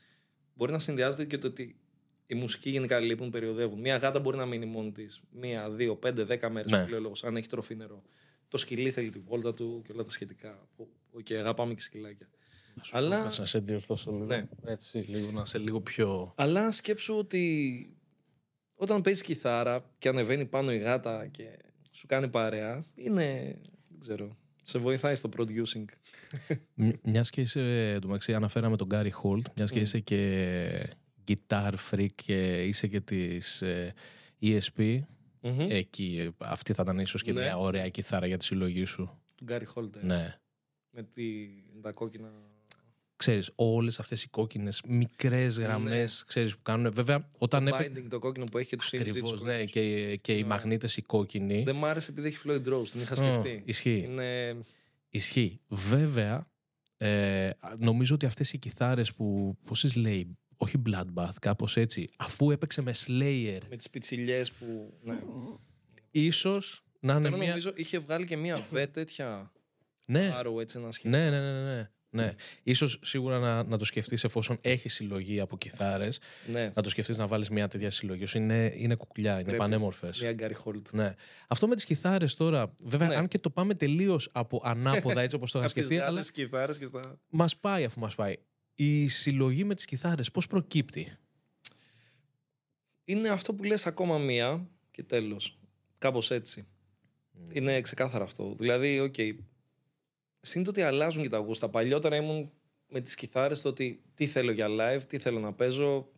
Μπορεί 0.54 0.72
να 0.72 0.78
συνδυάζεται 0.78 1.24
και 1.24 1.38
το 1.38 1.46
ότι 1.46 1.76
οι 2.26 2.34
μουσικοί 2.34 2.70
γενικά 2.70 2.98
λείπουν, 2.98 3.30
περιοδεύουν. 3.30 3.80
Μια 3.80 3.96
γάτα 3.96 4.18
μπορεί 4.20 4.36
να 4.36 4.46
μείνει 4.46 4.66
μόνη 4.66 4.92
της. 4.92 5.22
Μία, 5.30 5.70
δύο, 5.70 5.96
πέντε, 5.96 6.24
δέκα 6.24 6.50
μέρες 6.50 6.70
Ναι. 6.70 6.82
που 6.82 6.88
λέει 6.90 6.98
ο 6.98 7.02
λόγος, 7.02 7.24
αν 7.24 7.36
έχει 7.36 7.48
τροφή 7.48 7.74
νερό. 7.74 8.02
Το 8.48 8.56
σκυλί 8.56 8.90
θέλει 8.90 9.10
τη 9.10 9.18
βόλτα 9.18 9.54
του 9.54 9.82
και 9.86 9.92
όλα 9.92 10.02
τα 10.04 10.10
σχετικά. 10.10 10.68
Οκ, 11.10 11.30
αγαπάμε 11.30 11.74
και 11.74 11.80
σκυλάκια. 11.80 12.28
Αλλά, 12.90 13.22
Να 13.22 13.30
σε 13.44 13.58
διορθώσω 13.58 14.10
λίγο. 14.12 14.24
Ναι. 14.24 14.48
Έτσι, 14.64 14.98
λίγο, 14.98 15.30
να 15.30 15.44
σε 15.44 15.58
λίγο 15.58 15.80
πιο... 15.80 16.34
αλλά 16.36 16.72
σκέψου 16.72 17.14
ότι 17.18 17.96
όταν 18.74 19.00
παίζεις 19.02 19.22
κιθάρα 19.22 19.90
και 19.98 20.08
ανεβαίνει 20.08 20.44
πάνω 20.46 20.72
η 20.72 20.78
γάτα 20.78 21.26
και 21.26 21.58
σου 21.90 22.06
κάνει 22.06 22.28
παρέα, 22.28 22.84
είναι. 22.94 23.58
Δεν 23.88 24.00
ξέρω. 24.00 24.36
Σε 24.66 24.78
βοηθάει 24.78 25.14
στο 25.14 25.28
producing. 25.36 25.84
Μιας 27.02 27.30
και 27.30 27.40
είσαι, 27.40 27.90
εντωμεταξύ 27.92 28.34
αναφέραμε 28.34 28.76
τον 28.76 28.86
Γκάρι 28.86 29.10
Χολτ, 29.10 29.46
μιας 29.56 29.70
και 29.70 29.78
Μμ. 29.78 29.82
είσαι 29.82 30.00
και 30.00 30.88
guitar 31.28 31.72
freak 31.90 32.06
και 32.14 32.62
είσαι 32.64 32.86
και 32.86 33.00
της 33.00 33.62
ε, 33.62 33.94
ESP, 34.42 35.00
Μμμ. 35.40 35.60
εκεί 35.68 36.16
ε, 36.20 36.30
αυτή 36.38 36.72
θα 36.72 36.82
ήταν 36.82 36.98
ίσως 36.98 37.22
και 37.22 37.32
Ναι. 37.32 37.40
μια 37.40 37.58
ωραία 37.58 37.88
κιθάρα 37.88 38.26
για 38.26 38.36
τη 38.36 38.44
συλλογή 38.44 38.84
σου. 38.84 39.22
Του 39.36 39.44
Γκάρι 39.44 39.64
Χόλτερ. 39.64 40.04
Ναι. 40.04 40.34
Με 40.90 41.02
τη, 41.02 41.24
τα 41.82 41.90
κόκκινα. 41.92 42.32
Ξέρεις, 43.16 43.50
όλες 43.54 43.98
αυτές 43.98 44.22
οι 44.22 44.28
κόκκινες 44.28 44.80
μικρές 44.86 45.58
γραμμές, 45.58 46.24
ξέρεις 46.26 46.54
που 46.56 46.62
κάνουν. 46.62 46.92
Βέβαια, 46.94 47.28
όταν 47.38 47.64
το 47.66 47.74
έπαιξε... 47.76 48.00
binding, 48.02 48.06
το 48.08 48.18
κόκκινο 48.18 48.44
που 48.44 48.58
έχει 48.58 48.68
και 48.68 48.76
του 48.76 48.84
Ακριβώς, 48.98 49.40
CNG. 49.40 49.42
ναι, 49.44 49.64
και, 49.64 50.16
και 50.16 50.32
οι 50.36 50.40
Ναι. 50.40 50.46
μαγνήτες 50.48 50.96
οι 50.96 51.02
κόκκινοι. 51.02 51.62
Δεν 51.62 51.76
μ' 51.76 51.84
άρεσε 51.84 52.10
επειδή 52.10 52.26
έχει 52.28 52.38
Floyd 52.46 52.64
Rose. 52.68 52.86
Την 52.88 53.00
είχα 53.00 53.12
Ω, 53.12 53.14
σκεφτεί. 53.16 53.62
ισχύει. 53.64 54.02
Είναι. 54.08 54.56
Ισχύει. 55.10 55.60
Βέβαια, 55.68 56.46
ε, 56.96 57.50
νομίζω 57.78 58.14
ότι 58.14 58.26
αυτές 58.26 58.52
οι 58.52 58.58
κιθάρες 58.58 59.12
που, 59.12 59.56
πώς 59.64 59.80
τις 59.80 59.94
λέει, 59.94 60.36
όχι 60.56 60.82
Bloodbath, 60.86 61.34
κάπως 61.40 61.76
έτσι, 61.76 62.10
αφού 62.16 62.50
έπαιξε 62.50 62.82
με 62.82 62.92
Slayer, 63.06 63.58
Με 63.70 63.76
τις 63.76 63.90
πιτσιλιές 63.90 64.52
που. 64.52 64.94
Ναι. 65.02 65.18
ίσως 66.10 66.84
να 67.00 67.12
είναι 67.14 67.22
Τώρα 67.22 67.36
μια... 67.36 67.46
νομίζω 67.48 67.72
είχε 67.74 67.98
βγάλει 67.98 68.26
και 68.26 68.36
μία 68.36 68.64
βε 68.70 68.86
τέτοια. 68.86 69.52
Ναι, 70.06 70.32
Arrow 70.40 70.60
έτσι 70.60 70.78
ένα 70.78 70.90
σχέδιο. 70.92 71.18
ναι, 71.18 71.30
ναι, 71.30 71.40
ναι, 71.52 71.62
ναι. 71.74 71.90
Ναι. 72.14 72.34
Ίσως 72.62 72.98
σίγουρα 73.02 73.38
να, 73.38 73.62
να 73.64 73.78
το 73.78 73.84
σκεφτείς 73.84 74.24
εφόσον 74.24 74.58
έχει 74.60 74.88
συλλογή 74.88 75.40
από 75.40 75.58
κιθάρες, 75.58 76.20
Ναι, 76.52 76.72
να 76.74 76.82
το 76.82 76.90
σκεφτείς 76.90 77.18
να 77.18 77.26
βάλεις 77.26 77.48
μια 77.50 77.68
τέτοια 77.68 77.90
συλλογή. 77.90 78.22
Όσο 78.22 78.38
Είναι, 78.38 78.72
είναι 78.76 78.94
κουκλιά, 78.94 79.32
είναι 79.32 79.42
Πρέπει. 79.42 79.58
πανέμορφες. 79.58 80.20
μια 80.20 80.32
Gary 80.32 80.54
Holt. 80.54 80.88
Ναι. 80.92 81.14
Αυτό 81.48 81.68
με 81.68 81.74
τις 81.74 81.84
κιθάρες 81.84 82.34
τώρα, 82.34 82.74
βέβαια 82.84 83.08
Ναι. 83.08 83.14
αν 83.14 83.28
και 83.28 83.38
το 83.38 83.50
πάμε 83.50 83.74
τελείως 83.74 84.28
από 84.32 84.60
ανάποδα 84.64 85.20
έτσι 85.20 85.36
όπως 85.36 85.50
το 85.50 85.58
είχα 85.58 85.66
Από 85.68 85.76
τις 85.76 85.86
σκεφτεί, 85.86 86.04
αλλά 86.04 86.14
γάτες 86.16 86.30
κιθάρες 86.30 86.78
και 86.78 86.84
στα... 86.86 87.18
μας 87.28 87.56
πάει 87.56 87.84
αφού 87.84 88.00
μας 88.00 88.14
πάει. 88.14 88.36
Η 88.74 89.08
συλλογή 89.08 89.64
με 89.64 89.74
τις 89.74 89.84
κιθάρες 89.84 90.30
πώς 90.30 90.46
προκύπτει; 90.46 91.12
Είναι 93.04 93.28
αυτό 93.28 93.54
που 93.54 93.64
λες 93.64 93.86
ακόμα 93.86 94.18
μία 94.18 94.68
και 94.90 95.02
τέλος. 95.02 95.58
Κάπως 95.98 96.30
έτσι. 96.30 96.66
Είναι 97.52 97.80
ξεκάθαρο 97.80 98.24
αυτό. 98.24 98.54
Δηλαδή, 98.58 99.00
ok, 99.00 99.14
okay, 99.16 99.32
σύντομα 100.44 100.68
ότι 100.68 100.82
αλλάζουν 100.82 101.22
και 101.22 101.28
τα 101.28 101.38
γούστα. 101.38 101.68
Παλιότερα 101.68 102.16
ήμουν 102.16 102.52
με 102.88 103.00
τις 103.00 103.14
κιθάρες 103.14 103.62
το 103.62 103.68
ότι 103.68 104.02
τι 104.14 104.26
θέλω 104.26 104.52
για 104.52 104.66
live, 104.70 105.02
τι 105.06 105.18
θέλω 105.18 105.38
να 105.40 105.52
παίζω. 105.52 106.08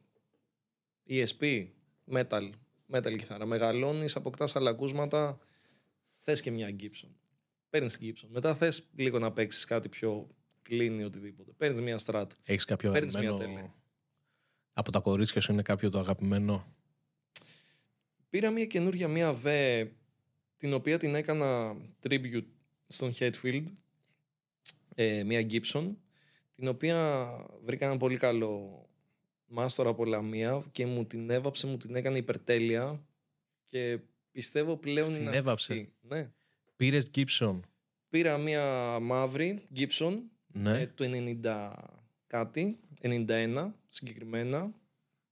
ESP, 1.09 1.67
metal, 2.13 2.51
metal 2.93 3.17
κιθάρα. 3.17 3.47
Μεγαλώνεις, 3.47 4.17
αποκτάς 4.17 4.57
άλλα 4.57 4.71
ακούσματα, 4.71 5.39
θες 6.17 6.41
και 6.41 6.51
μια 6.51 6.77
Gibson. 6.81 7.09
Παίρνεις 7.71 7.99
την 7.99 8.15
Gibson. 8.15 8.29
Μετά 8.29 8.55
θες 8.55 8.89
λίγο 8.95 9.19
να 9.19 9.33
παίξεις 9.33 9.65
κάτι 9.65 9.89
πιο 9.89 10.29
clean 10.69 10.97
ή 10.99 11.03
οτιδήποτε. 11.03 11.53
Παίρνεις 11.57 11.81
μια 11.81 11.99
Strat. 12.05 12.27
Έχεις 12.45 12.65
κάποιο 12.65 12.93
Παίρνεις 12.93 13.17
μια 13.17 13.29
αγαπημένο... 13.29 13.57
τέλεια. 13.57 13.75
Από 14.73 14.91
τα 14.91 15.01
κορίτσια 15.01 15.41
σου 15.41 15.53
είναι 15.53 15.63
κάποιο 15.63 15.91
το 15.91 15.99
αγαπημένο; 15.99 16.75
Πήρα 18.31 18.51
μια 18.51 18.67
καινούρια 18.67 19.09
μια 19.09 19.41
V 19.45 19.49
την 20.57 20.73
οποία 20.73 20.99
την 20.99 21.15
έκανα 21.15 21.77
tribute 22.03 22.47
στον 22.85 23.13
Hetfield 23.19 23.65
ε, 24.99 25.25
μια 25.25 25.47
Gibson 25.51 25.95
την 26.57 26.69
οποία 26.69 27.29
βρήκα 27.65 27.87
ένα 27.87 27.97
πολύ 27.97 28.17
καλό 28.17 28.81
μάστορα 29.47 29.89
από 29.89 30.05
Λαμία 30.05 30.65
και 30.73 30.87
μου 30.87 31.05
την 31.07 31.31
έβαψε, 31.31 31.67
μου 31.67 31.77
την 31.77 31.95
έκανε 31.97 32.19
υπερτέλεια 32.19 33.01
και 33.67 33.99
πιστεύω 34.33 34.77
πλέον 34.77 35.07
Στην 35.07 35.21
είναι 35.23 35.37
έβαψε; 35.37 35.73
αυτή. 35.73 35.93
Ναι. 36.01 36.31
Πήρες 36.77 37.11
Gibson; 37.15 37.61
Πήρα 38.09 38.39
μια 38.39 38.65
μαύρη 39.01 39.63
Gibson 39.77 40.19
Ναι. 40.47 40.81
ε, 40.81 40.87
του 40.87 41.05
90 41.43 41.73
κάτι, 42.27 42.79
91 43.03 43.73
συγκεκριμένα, 43.87 44.75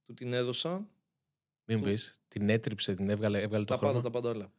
του 0.07 0.15
την 0.15 0.33
έδωσα, 0.33 0.89
Μην 1.65 1.79
του- 1.79 1.85
πεις. 1.85 2.23
Την 2.29 2.49
έτριψε, 2.49 2.95
την 2.95 3.11
έβγαλε, 3.11 3.41
έβγαλε 3.41 3.65
το 3.65 3.75
τα 3.75 3.79
πάντα, 3.81 3.93
χρόνο. 3.93 4.03
τα 4.03 4.11
πάντα 4.11 4.31
όλα. 4.31 4.53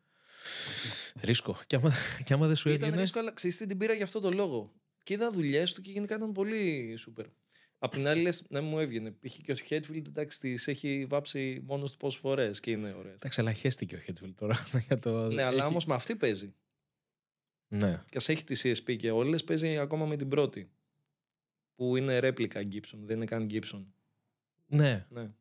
Ρίσκο. 1.22 1.58
Και 1.68 1.76
άμα, 1.76 1.92
και 2.26 2.34
άμα 2.34 2.48
δεν 2.48 2.56
σου 2.56 2.70
Ήταν 2.70 2.82
έβγαινε. 2.82 3.02
ρίσκο, 3.02 3.20
αλλά 3.20 3.32
ξέρεις 3.34 3.58
τι 3.58 3.66
την 3.66 3.78
πήρα 3.78 3.94
για 3.94 4.04
αυτό 4.04 4.20
το 4.20 4.32
λόγο. 4.32 4.74
Και 5.06 5.14
είδα 5.14 5.32
δουλειές 5.32 5.74
του 5.74 5.82
και 5.82 5.92
γενικά 5.92 6.16
ήταν 6.16 6.32
πολύ 6.32 6.96
σούπερ. 6.98 7.26
Απ' 7.80 7.92
την 7.94 8.08
άλλη, 8.08 8.22
λες, 8.22 8.46
να 8.50 8.62
μην 8.62 8.70
μου 8.70 8.80
έβγαινε. 8.80 9.12
Π.χ. 9.12 9.38
και 9.42 9.52
ο 9.52 9.56
Χέτφιλντ, 9.56 10.08
εντάξει, 10.08 10.40
τις 10.40 10.68
έχει 10.68 11.06
βάψει 11.10 11.62
μόνος 11.66 11.92
του 11.92 11.98
πόσες 11.98 12.20
φορές 12.20 12.60
και 12.60 12.72
είναι 12.72 12.94
ωραίες. 12.94 13.16
Εντάξει, 13.16 13.40
αλλά 13.42 13.54
χέστηκε 13.54 13.96
ο 13.96 14.00
Χέτφιλ 14.00 14.34
τώρα. 14.34 14.68
για 14.88 15.00
το... 15.00 15.28
Ναι, 15.30 15.42
αλλά 15.44 15.58
έχει- 15.58 15.68
όμως 15.68 15.86
με 15.86 15.94
αυτή 15.94 16.16
παίζει. 16.16 16.56
Ναι. 17.68 18.02
Και 18.10 18.18
ας 18.18 18.30
έχει 18.30 18.44
τη 18.44 18.62
CSP 18.64 18.96
και 18.98 19.12
όλες, 19.12 19.44
παίζει 19.44 19.78
ακόμα 19.78 20.06
με 20.06 20.16
την 20.16 20.28
πρώτη. 20.30 20.70
Που 21.76 21.96
είναι 21.96 22.20
ρέπλικα 22.20 22.62
Gibson, 22.72 22.98
δεν 23.04 23.16
είναι 23.16 23.26
καν 23.26 23.48
Gibson. 23.52 23.86
Ναι. 24.66 25.06
Ναι. 25.10 25.32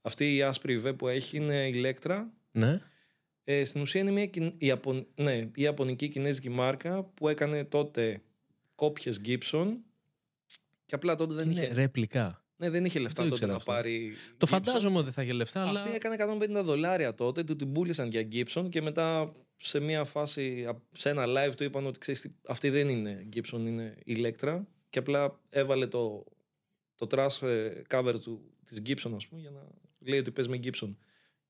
Αυτή 0.00 0.34
η 0.34 0.42
άσπρη 0.42 0.82
V 0.84 0.94
που 0.98 1.08
έχει 1.08 1.36
είναι 1.36 1.68
ηλέκτρα. 1.68 2.32
Ναι. 2.52 2.80
Ε, 3.44 3.64
στην 3.64 3.80
ουσία 3.80 4.00
είναι 4.00 4.10
μια 4.10 4.26
Κιν- 4.26 4.54
Ιαπων... 4.58 5.06
ναι, 5.14 5.34
η 5.36 5.50
Ιαπωνική 5.54 6.08
Κινέζικη 6.08 6.48
μάρκα 6.48 7.02
που 7.04 7.28
έκανε 7.28 7.64
τότε 7.64 8.22
κόπιες 8.82 9.20
Gibson 9.24 9.68
και 10.86 10.94
απλά 10.94 11.14
τότε 11.14 11.34
δεν 11.34 11.50
είναι 11.50 11.62
είχε, 11.62 11.74
ρεπλικά. 11.74 12.44
ναι, 12.56 12.70
δεν 12.70 12.84
είχε 12.84 12.98
λεφτά 12.98 13.22
το 13.22 13.28
τότε 13.28 13.34
ήξερα 13.34 13.50
να 13.50 13.56
αυτό. 13.56 13.72
πάρει 13.72 14.12
Το 14.36 14.46
Gibson. 14.46 14.48
φαντάζομαι 14.48 14.94
ότι 14.96 15.04
δεν 15.04 15.12
θα 15.12 15.22
είχε 15.22 15.32
λεφτά, 15.32 15.62
αλλά. 15.68 15.80
Αυτή 15.80 15.94
έκανε 15.94 16.16
150 16.60 16.62
δολάρια 16.64 17.14
τότε, 17.14 17.44
του 17.44 17.56
την 17.56 17.72
πούλησαν 17.72 18.08
για 18.08 18.28
Gibson 18.32 18.66
και 18.68 18.82
μετά 18.82 19.32
σε 19.56 19.80
μια 19.80 20.04
φάση, 20.04 20.66
α, 20.68 20.82
σε 20.92 21.10
ένα 21.10 21.24
live 21.26 21.54
του 21.56 21.64
είπαν 21.64 21.86
ότι 21.86 21.98
ξέρεις, 21.98 22.20
τι, 22.20 22.30
αυτή 22.48 22.70
δεν 22.70 22.88
είναι 22.88 23.28
Gibson, 23.34 23.58
είναι 23.58 23.94
ηλέκτρα 24.04 24.66
και 24.90 24.98
απλά 24.98 25.40
έβαλε 25.50 25.86
το, 25.86 26.24
το 26.94 27.06
trash 27.10 27.46
ε, 27.48 27.82
cover 27.88 28.14
του, 28.20 28.52
της 28.64 28.82
Gibson 28.86 29.12
ας 29.14 29.26
πούμε 29.26 29.40
για 29.40 29.50
να 29.50 29.60
λέει 29.98 30.18
ότι 30.18 30.30
παίζει 30.30 30.50
με 30.50 30.60
Gibson. 30.64 30.94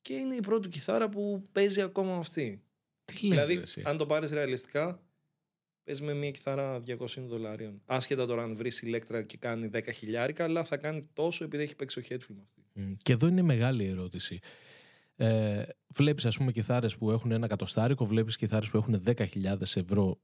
Και 0.03 0.13
είναι 0.15 0.35
η 0.35 0.41
πρώτη 0.41 0.69
κιθάρα 0.69 1.09
που 1.09 1.43
παίζει 1.53 1.81
ακόμα 1.81 2.17
αυτή. 2.17 2.63
Τι 3.05 3.27
λες, 3.27 3.31
δηλαδή, 3.31 3.55
ρε, 3.55 3.61
εσύ. 3.61 3.83
αν 3.85 3.97
το 3.97 4.07
πάρεις 4.07 4.31
ρεαλιστικά, 4.31 5.03
παίζει 5.85 6.03
με 6.03 6.15
μια 6.15 6.31
κιθάρα 6.31 6.83
200 6.87 7.07
δολαρίων. 7.27 7.83
Άσχετα 7.85 8.27
τώρα 8.27 8.43
αν 8.43 8.57
βρεις 8.57 8.83
ηλέκτρα 8.83 9.23
και 9.23 9.37
κάνει 9.37 9.71
10 9.75 9.81
χιλιάρικα, 9.95 10.45
αλλά 10.45 10.65
θα 10.65 10.77
κάνει 10.77 11.03
τόσο 11.13 11.45
επειδή 11.45 11.63
έχει 11.63 11.77
παίξει 11.77 11.99
ο 11.99 12.03
Headfield 12.09 12.35
με 12.35 12.43
αυτή. 12.45 12.63
Μμ. 12.73 12.93
Και 13.03 13.13
εδώ 13.13 13.27
είναι 13.27 13.43
μεγάλη 13.43 13.85
ερώτηση. 13.85 14.39
Ε, 15.17 15.63
βλέπεις 15.89 16.25
ας 16.25 16.37
πούμε 16.37 16.53
κιθάρες 16.53 16.97
που 16.97 17.11
έχουν 17.11 17.33
ένα 17.33 17.45
εκατοστάρικο, 17.45 18.07
βλέπεις 18.07 18.37
κιθάρες 18.37 18.71
που 18.71 18.77
έχουν 18.77 19.03
10.000 19.07 19.77
ευρώ. 19.77 20.21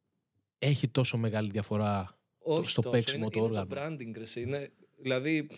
Έχει 0.58 0.88
τόσο 0.88 1.16
μεγάλη 1.16 1.50
διαφορά. 1.50 2.18
Όχι 2.38 2.70
στο 2.70 2.82
τόσο, 2.82 2.94
παίξιμο 2.94 3.22
είναι, 3.22 3.32
το 3.32 3.38
είναι 3.38 3.48
όργανο; 3.48 3.66
το 3.66 3.76
branding, 3.76 4.12
ρε, 4.14 4.22
εσύ. 4.22 4.40
είναι, 4.40 4.72
δηλαδή 4.96 5.48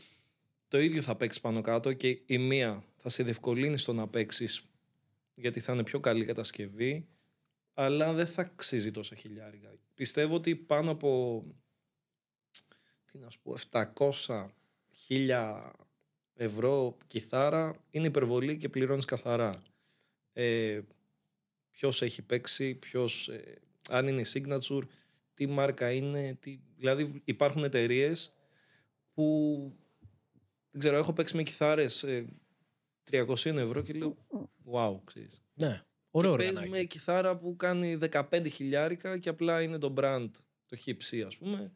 το 0.69 0.81
ίδιο 0.81 1.03
θα 1.03 1.17
παίξεις 1.17 1.41
πάνω 1.41 1.61
κάτω 1.61 1.93
και 1.93 2.23
η 2.27 2.39
μία 2.39 2.85
θα 2.97 3.09
σε 3.09 3.23
διευκολύνει 3.23 3.79
στο 3.79 3.93
να 3.93 4.09
παίξεις 4.09 4.65
γιατί 5.35 5.61
θα 5.61 5.73
είναι 5.73 5.83
πιο 5.83 6.01
καλή 6.01 6.25
κατασκευή 6.25 7.07
αλλά 7.83 8.13
δεν 8.13 8.27
θα 8.27 8.43
αξίζει 8.43 8.91
τόσα 8.91 9.15
χιλιάρικα. 9.15 9.75
Πιστεύω 9.95 10.35
ότι 10.35 10.57
πάνω 10.57 10.91
από 10.91 11.45
τι 13.05 13.19
να 13.19 13.31
σου 13.31 13.41
πω, 13.41 13.57
700 14.27 14.47
χίλια 14.91 15.73
ευρώ 16.35 16.97
κιθάρα 17.07 17.77
είναι 17.91 18.07
υπερβολή 18.07 18.57
και 18.57 18.69
πληρώνεις 18.69 19.05
καθαρά. 19.05 19.63
Ε, 20.33 20.81
ποιος 21.71 22.03
έχει 22.03 22.23
παίξει, 22.23 22.75
ποιος, 22.75 23.29
ε, 23.29 23.59
αν 23.89 24.09
είναι 24.09 24.23
signature, 24.33 24.83
τι 25.35 25.47
μάρκα 25.47 25.93
είναι, 25.93 26.37
τι... 26.41 26.61
δηλαδή 26.77 27.23
υπάρχουν 27.25 27.65
εταιρείες 27.65 28.35
που 29.15 29.57
δεν 30.71 30.81
ξέρω, 30.81 30.97
έχω 30.97 31.13
παίξει 31.13 31.37
με 31.37 31.43
κιθάρες 31.43 32.03
ε, 32.03 32.27
300 33.11 33.45
ευρώ 33.45 33.83
και 33.83 33.93
λέω 33.93 34.17
wow, 34.73 34.99
ξέρεις. 35.05 35.43
Ναι. 35.55 35.85
Ωραίο 36.11 36.31
και 36.31 36.37
παίζει 36.37 36.51
οργανάκι. 36.53 36.79
με 36.79 36.85
κιθάρα 36.85 37.37
που 37.37 37.57
κάνει 37.57 37.99
15 38.11 38.47
χιλιάρικα 38.51 39.19
και 39.19 39.29
απλά 39.29 39.63
είναι 39.63 39.79
το 39.79 39.95
brand, 39.97 40.31
το 40.69 40.77
χύψη 40.77 41.23
ας 41.23 41.37
πούμε. 41.37 41.73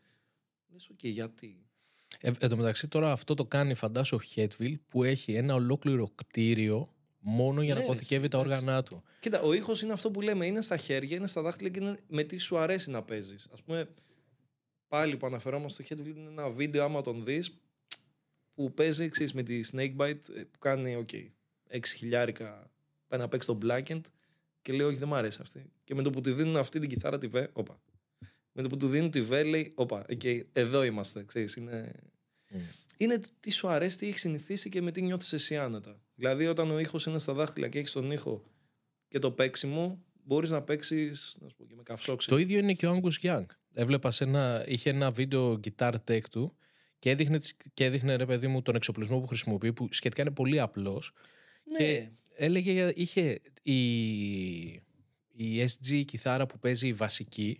Λες, 0.72 0.88
οκ, 0.88 0.98
γιατί; 1.06 1.58
Ε, 2.20 2.30
εν 2.38 2.48
τω 2.48 2.56
μεταξύ 2.56 2.88
τώρα 2.88 3.12
αυτό 3.12 3.34
το 3.34 3.44
κάνει 3.44 3.74
φαντάσου 3.74 4.16
ο 4.16 4.20
Hetfield 4.20 4.78
που 4.86 5.04
έχει 5.04 5.32
ένα 5.34 5.54
ολόκληρο 5.54 6.12
κτίριο 6.14 6.88
μόνο 7.18 7.62
για 7.62 7.74
να 7.74 7.80
Ναι, 7.80 7.86
αποθηκεύει 7.86 8.28
τα 8.28 8.38
εντάξει. 8.38 8.60
όργανά 8.62 8.82
του. 8.82 9.02
Κοίτα, 9.20 9.40
ο 9.40 9.52
ήχος 9.52 9.82
είναι 9.82 9.92
αυτό 9.92 10.10
που 10.10 10.20
λέμε, 10.20 10.46
είναι 10.46 10.60
στα 10.60 10.76
χέρια, 10.76 11.16
είναι 11.16 11.26
στα 11.26 11.42
δάχτυλα 11.42 11.68
και 11.68 11.80
είναι 11.80 11.98
με 12.08 12.22
τι 12.22 12.38
σου 12.38 12.58
αρέσει 12.58 12.90
να 12.90 13.02
παίζεις. 13.02 13.48
Ας 13.52 13.62
πούμε, 13.62 13.88
πάλι 14.88 15.16
που 15.16 15.26
αναφερόμαστε 15.26 15.82
στο 15.82 15.94
Hetfield 15.96 16.16
είναι 16.16 16.28
ένα 16.30 16.48
βίντεο 16.50 16.84
άμα 16.84 17.00
τον 17.02 17.24
δεις 17.24 17.58
που 18.54 18.74
παίζει, 18.74 19.08
ξέρεις, 19.08 19.32
με 19.32 19.42
τη 19.42 19.60
Snakebite 19.72 20.28
ε, 20.36 20.40
που 20.50 20.58
κάνει, 20.58 20.96
οκ, 20.96 21.08
6 21.70 21.80
χιλιάρικα 21.96 22.70
πάει 23.08 23.20
να 23.20 23.28
παίξει 23.28 23.46
το 23.48 23.58
Blackened 23.62 24.00
και 24.64 24.72
λέει 24.72 24.86
όχι 24.86 24.96
δεν 24.96 25.08
μου 25.08 25.14
αρέσει 25.14 25.38
αυτή. 25.42 25.70
Και 25.84 25.94
με 25.94 26.02
το 26.02 26.10
που 26.10 26.20
τη 26.20 26.30
δίνουν 26.30 26.56
αυτή 26.56 26.78
την 26.80 26.88
κιθάρα 26.88 27.18
τη 27.18 27.28
V, 27.32 27.46
όπα. 27.52 27.80
Με 28.52 28.62
το 28.62 28.68
που 28.68 28.76
του 28.76 28.88
δίνουν 28.88 29.10
τη 29.10 29.24
V 29.30 29.42
λέει, 29.46 29.72
όπα, 29.74 30.04
okay, 30.08 30.40
εδώ 30.52 30.84
είμαστε, 30.84 31.24
ξέρεις, 31.24 31.56
είναι... 31.56 31.92
Μμ. 32.50 32.56
Είναι 32.96 33.20
τι 33.40 33.50
σου 33.50 33.68
αρέσει, 33.68 33.98
τι 33.98 34.08
έχεις 34.08 34.20
συνηθίσει 34.20 34.68
και 34.68 34.82
με 34.82 34.90
τι 34.90 35.02
νιώθεις 35.02 35.32
εσύ 35.32 35.56
άνετα. 35.56 36.00
Δηλαδή 36.14 36.46
όταν 36.46 36.70
ο 36.70 36.78
ήχος 36.78 37.06
είναι 37.06 37.18
στα 37.18 37.32
δάχτυλα 37.32 37.68
και 37.68 37.78
έχεις 37.78 37.92
τον 37.92 38.10
ήχο 38.10 38.44
και 39.08 39.18
το 39.18 39.30
παίξιμο, 39.30 40.04
μπορείς 40.24 40.50
να 40.50 40.62
παίξεις, 40.62 41.38
να 41.40 41.48
σου 41.48 41.56
πω, 41.56 41.66
και 41.66 41.74
με 41.74 41.82
καυσόξυλο. 41.82 42.36
Το 42.36 42.42
ίδιο 42.42 42.58
είναι 42.58 42.72
και 42.72 42.86
ο 42.86 43.00
Angus 43.02 43.26
Young. 43.26 43.46
Έβλεπας 43.74 44.16
σε 44.16 44.24
ένα, 44.24 44.64
είχε 44.68 44.90
ένα 44.90 45.10
βίντεο 45.10 45.60
guitar 45.64 45.94
tech 46.08 46.20
του 46.30 46.56
και 46.98 47.10
έδειχνε, 47.10 47.38
τις- 47.38 47.56
και 47.74 47.84
έδειχνε 47.84 48.14
ρε 48.16 48.26
παιδί 48.26 48.46
μου 48.46 48.62
τον 48.62 48.74
εξοπλισμό 48.74 49.20
που 49.20 49.26
χρησιμοποιεί 49.26 49.72
που 49.72 49.88
σχετικά 49.90 50.22
είναι 50.22 50.30
πολύ 50.30 50.60
απλός 50.60 51.12
Ναι, 51.64 51.78
και 51.78 52.08
έλεγε, 52.36 52.72
για- 52.72 52.92
είχε 52.96 53.40
η, 53.62 53.76
η 55.32 55.62
SG 55.62 56.04
κιθάρα 56.04 56.46
που 56.46 56.58
παίζει 56.58 56.86
η 56.86 56.92
βασική 56.92 57.58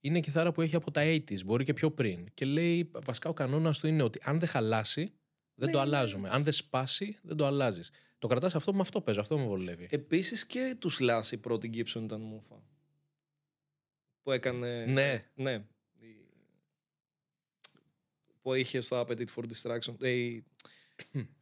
είναι 0.00 0.18
η 0.18 0.20
κιθάρα 0.20 0.52
που 0.52 0.60
έχει 0.62 0.76
από 0.76 0.90
τα 0.90 1.02
80s, 1.04 1.44
μπορεί 1.44 1.64
και 1.64 1.72
πιο 1.72 1.90
πριν. 1.90 2.26
Και 2.34 2.44
λέει, 2.44 2.90
βασικά 2.92 3.28
ο 3.28 3.32
κανόνας 3.32 3.78
του 3.78 3.86
είναι 3.86 4.02
ότι 4.02 4.18
αν 4.22 4.38
δεν 4.38 4.48
χαλάσει, 4.48 5.12
δεν 5.54 5.66
Ναι, 5.68 5.72
το 5.72 5.78
ναι. 5.78 5.84
αλλάζουμε. 5.84 6.28
Αν 6.32 6.44
δεν 6.44 6.52
σπάσει, 6.52 7.16
δεν 7.22 7.36
το 7.36 7.46
αλλάζεις. 7.46 7.90
Το 8.18 8.26
κρατάς 8.26 8.54
αυτό, 8.54 8.74
με 8.74 8.80
αυτό 8.80 9.00
παίζω, 9.00 9.20
αυτό 9.20 9.38
με 9.38 9.44
βολεύει. 9.44 9.86
Επίσης 9.90 10.46
και 10.46 10.76
τους 10.78 10.98
Slash 11.02 11.30
η 11.32 11.36
πρώτη 11.36 11.70
Gibson 11.74 12.00
ήταν 12.02 12.20
μούφα. 12.20 12.62
Που 14.22 14.30
έκανε... 14.32 14.84
Ναι. 14.84 15.24
Ναι. 15.34 15.52
Η- 15.98 16.26
Που 18.42 18.54
είχε 18.54 18.80
στο 18.80 19.00
Appetite 19.00 19.28
for 19.34 19.42
Distraction. 19.52 19.94
Ε, 20.00 20.10
η- 20.10 20.44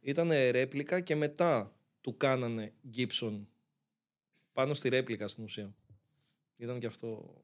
Ήταν 0.00 0.28
ρέπλικα 0.28 1.00
και 1.00 1.14
μετά 1.16 1.77
του 2.09 2.17
κάνανε 2.17 2.73
Gibson 2.97 3.47
πάνω 4.53 4.75
στη 4.75 4.88
ρέπλικα 4.88 5.29
στην 5.29 5.45
ουσία. 5.45 5.75
Ήταν 6.57 6.79
και 6.79 6.87
αυτό... 6.87 7.43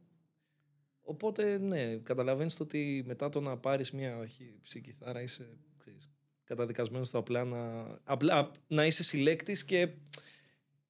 Οπότε, 1.01 1.59
ναι, 1.59 1.97
καταλαβαίνεις 1.97 2.57
το 2.57 2.63
ότι 2.63 3.03
μετά 3.07 3.29
το 3.29 3.41
να 3.41 3.57
πάρεις 3.59 3.91
μια 3.91 4.27
χύψη 4.27 4.81
κιθάρα 4.81 5.23
είσαι 5.23 5.59
ξέρεις, 5.79 6.11
καταδικασμένος 6.45 7.09
στο 7.09 7.19
απλά 7.19 7.45
να, 7.45 7.85
απλά 8.05 8.51
να 8.67 8.87
είσαι 8.87 9.03
συλλέκτης 9.03 9.65
και 9.65 9.89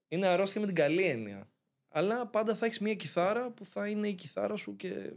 είναι 0.09 0.27
αρρώστια 0.27 0.61
με 0.61 0.67
την 0.67 0.77
καλή 0.77 1.03
έννοια. 1.03 1.51
Αλλά 1.89 2.27
πάντα 2.27 2.55
θα 2.55 2.67
έχεις 2.67 2.79
μια 2.79 2.95
κιθάρα 2.95 3.51
που 3.51 3.65
θα 3.65 3.89
είναι 3.89 4.09
η 4.09 4.15
κιθάρα 4.15 4.57
σου 4.57 4.77
και... 4.77 5.13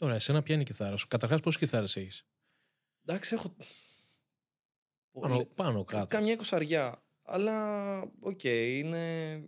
Ωραία, 0.00 0.14
εσένα 0.14 0.42
ποια 0.42 0.54
είναι 0.54 0.62
η 0.62 0.66
κιθάρα 0.66 0.96
σου; 0.96 1.08
Καταρχάς 1.08 1.40
πόσες 1.40 1.60
κιθάρες 1.60 1.96
έχεις; 1.96 2.26
Εντάξει, 3.06 3.34
έχω... 3.34 3.56
Πάνω, 5.12 5.34
Πολύ- 5.34 5.48
πάνω 5.54 5.84
κάτω. 5.84 6.06
Καμιά 6.06 6.32
εικοσαριά. 6.32 7.02
Αλλά, 7.32 7.98
οκ, 8.20 8.44
είναι... 8.44 9.44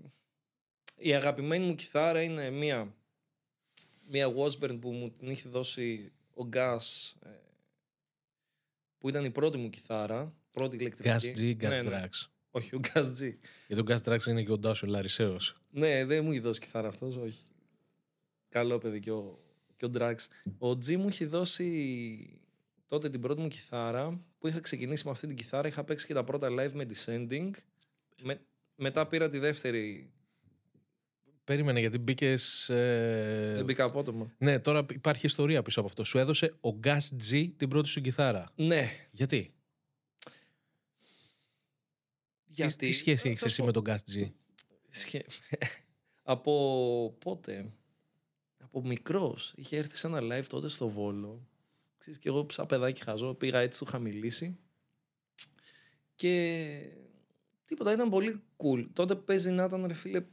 Η 0.97 1.15
αγαπημένη 1.15 1.67
μου 1.67 1.75
κιθάρα 1.75 2.23
είναι 2.23 2.51
μία, 2.51 2.95
μία 4.09 4.35
Washburn 4.37 4.79
που 4.81 4.91
μου 4.91 5.11
την 5.11 5.31
είχε 5.31 5.49
δώσει 5.49 6.12
ο 6.35 6.49
Gus, 6.53 7.12
ε, 7.23 7.29
που 8.99 9.09
ήταν 9.09 9.25
η 9.25 9.31
πρώτη 9.31 9.59
μου 9.59 9.71
κιθάρα, 9.71 10.35
πρώτη 10.51 10.77
ηλεκτρική. 10.77 11.33
Gus 11.35 11.39
G, 11.39 11.65
Gus 11.65 11.69
Ναι, 11.69 11.81
ναι. 11.81 11.91
Drax. 11.91 12.09
Όχι, 12.51 12.75
ο 12.75 12.81
Gas 12.93 13.05
G. 13.05 13.35
Γιατί 13.67 13.83
ο 13.83 13.85
Gas 13.89 14.03
Drax 14.05 14.27
είναι 14.27 14.43
και 14.43 14.53
ο 14.53 14.59
Ντάσιο 14.59 14.89
Λαρισαίος. 14.89 15.57
Ναι, 15.71 16.05
δεν 16.05 16.25
μου 16.25 16.33
είχε 16.33 16.41
δώσει 16.41 16.61
κιθάρα 16.61 16.89
αυτός, 16.89 17.17
όχι. 17.17 17.43
Καλό 18.49 18.79
παιδί 18.79 19.01
και 19.01 19.11
ο, 19.11 19.39
και 19.77 19.85
ο 19.85 19.91
Drax. 19.95 20.15
Ο 20.59 20.69
G 20.69 20.97
μου 20.97 21.09
είχε 21.09 21.27
δώσει 21.27 22.41
τότε 22.87 23.11
την 23.11 23.21
πρώτη 23.21 23.41
μου 23.41 23.49
κιθάρα 23.49 24.21
που 24.39 24.49
είχα 24.49 24.61
ξεκινήσει 24.61 25.05
με 25.05 25.11
αυτή 25.11 25.27
την 25.27 25.37
κιθάρα. 25.37 25.69
Είχα 25.69 25.85
παίξει 25.85 26.07
και 26.07 26.15
τα 26.15 26.25
πρώτα 26.25 26.49
live 26.51 26.73
με 26.73 26.87
Descending. 26.89 27.51
Με, 28.23 28.41
μετά 28.75 29.07
πήρα 29.07 29.29
τη 29.29 29.38
δεύτερη. 29.38 30.12
Περίμενε 31.45 31.81
γιατί 31.81 31.99
μπήκες. 31.99 32.64
Δεν 33.55 33.64
μπήκα 33.64 33.85
απότομα. 33.85 34.35
Ναι, 34.38 34.59
τώρα 34.59 34.87
υπάρχει 34.93 35.26
ιστορία 35.26 35.62
πίσω 35.62 35.81
από 35.81 35.88
αυτό. 35.88 36.05
Σου 36.05 36.19
έδωσε 36.19 36.55
ο 36.61 36.79
Gas 36.85 36.99
G 37.31 37.50
την 37.57 37.69
πρώτη 37.69 37.88
σου 37.88 38.00
κιθάρα. 38.00 38.52
Ναι. 38.57 38.91
Γιατί, 39.11 39.55
Γιατί; 42.47 42.76
τι, 42.76 42.87
τι 42.87 42.93
σχέση 42.93 43.23
Θα 43.23 43.29
έχεις 43.29 43.38
σου 43.41 43.47
εσύ 43.47 43.59
πω. 43.61 43.64
με 43.67 43.73
τον 43.73 43.85
Gas 43.87 43.99
G; 44.17 44.31
Σχε- 44.88 45.26
από 46.23 47.17
πότε; 47.19 47.73
Από 48.59 48.83
μικρός. 48.83 49.52
Είχε 49.57 49.76
έρθει 49.76 49.97
σε 49.97 50.07
ένα 50.07 50.19
live 50.23 50.45
τότε 50.49 50.69
στο 50.69 50.88
Βόλο. 50.88 51.47
Ξέρεις, 51.99 52.19
και 52.19 52.29
εγώ 52.29 52.47
σαν 52.50 52.67
παιδάκι 52.67 53.02
χαζό 53.02 53.35
πήγα 53.35 53.59
έτσι, 53.61 53.79
του 53.79 53.85
είχα 53.88 53.99
μιλήσει. 53.99 54.59
Και 56.14 56.93
τίποτα, 57.64 57.92
ήταν 57.92 58.11
πολύ 58.11 58.42
cool. 58.57 58.87
Τότε 58.92 59.14
παίζει 59.14 59.50
να 59.50 59.64
ήταν, 59.64 59.87
ρε 59.87 59.95
φίλε, 59.95 60.25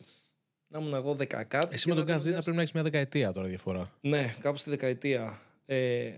να 0.67 0.79
ήμουν 0.79 0.93
εγώ 0.93 1.13
δεκακάτι. 1.13 1.73
Εσύ 1.73 1.85
και 1.85 1.93
με 1.93 1.95
τον 1.95 2.05
να 2.07 2.15
Gas 2.15 2.19
G 2.19 2.21
ήταν 2.21 2.33
θα 2.33 2.41
πρέπει 2.41 2.55
να 2.55 2.61
έχεις 2.61 2.73
μια 2.73 2.83
δεκαετία 2.83 3.31
τώρα 3.31 3.47
διαφορά. 3.47 3.91
Ναι, 4.01 4.35
κάπου 4.39 4.57
στη 4.57 4.69
δεκαετία. 4.69 5.41
Ε, 5.65 6.11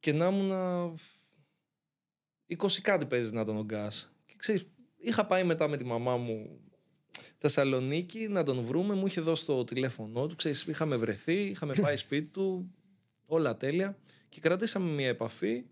και 0.00 0.12
να 0.12 0.26
ήμουν 0.26 0.52
20 2.48 2.80
κάτι 2.82 3.06
παίζει 3.06 3.32
να 3.32 3.40
ήταν 3.40 3.56
ο 3.56 3.62
Γκάς. 3.64 4.12
Και 4.26 4.34
ξέρεις, 4.36 4.66
είχα 4.96 5.26
πάει 5.26 5.44
μετά 5.44 5.68
με 5.68 5.76
τη 5.76 5.84
μαμά 5.84 6.16
μου 6.16 6.58
Θεσσαλονίκη 7.38 8.28
να 8.28 8.42
τον 8.42 8.60
βρούμε. 8.60 8.94
Μου 8.94 9.06
είχε 9.06 9.20
δώσει 9.20 9.46
το 9.46 9.64
τηλέφωνό 9.64 10.26
του. 10.26 10.36
Ξέρεις, 10.36 10.62
είχαμε 10.62 10.96
βρεθεί, 10.96 11.44
είχαμε 11.44 11.74
πάει 11.82 11.96
σπίτι 11.96 12.26
του. 12.26 12.74
Όλα 13.26 13.56
τέλεια. 13.56 13.96
Και 14.28 14.40
κρατήσαμε 14.40 14.90
μια 14.90 15.08
επαφή. 15.08 15.64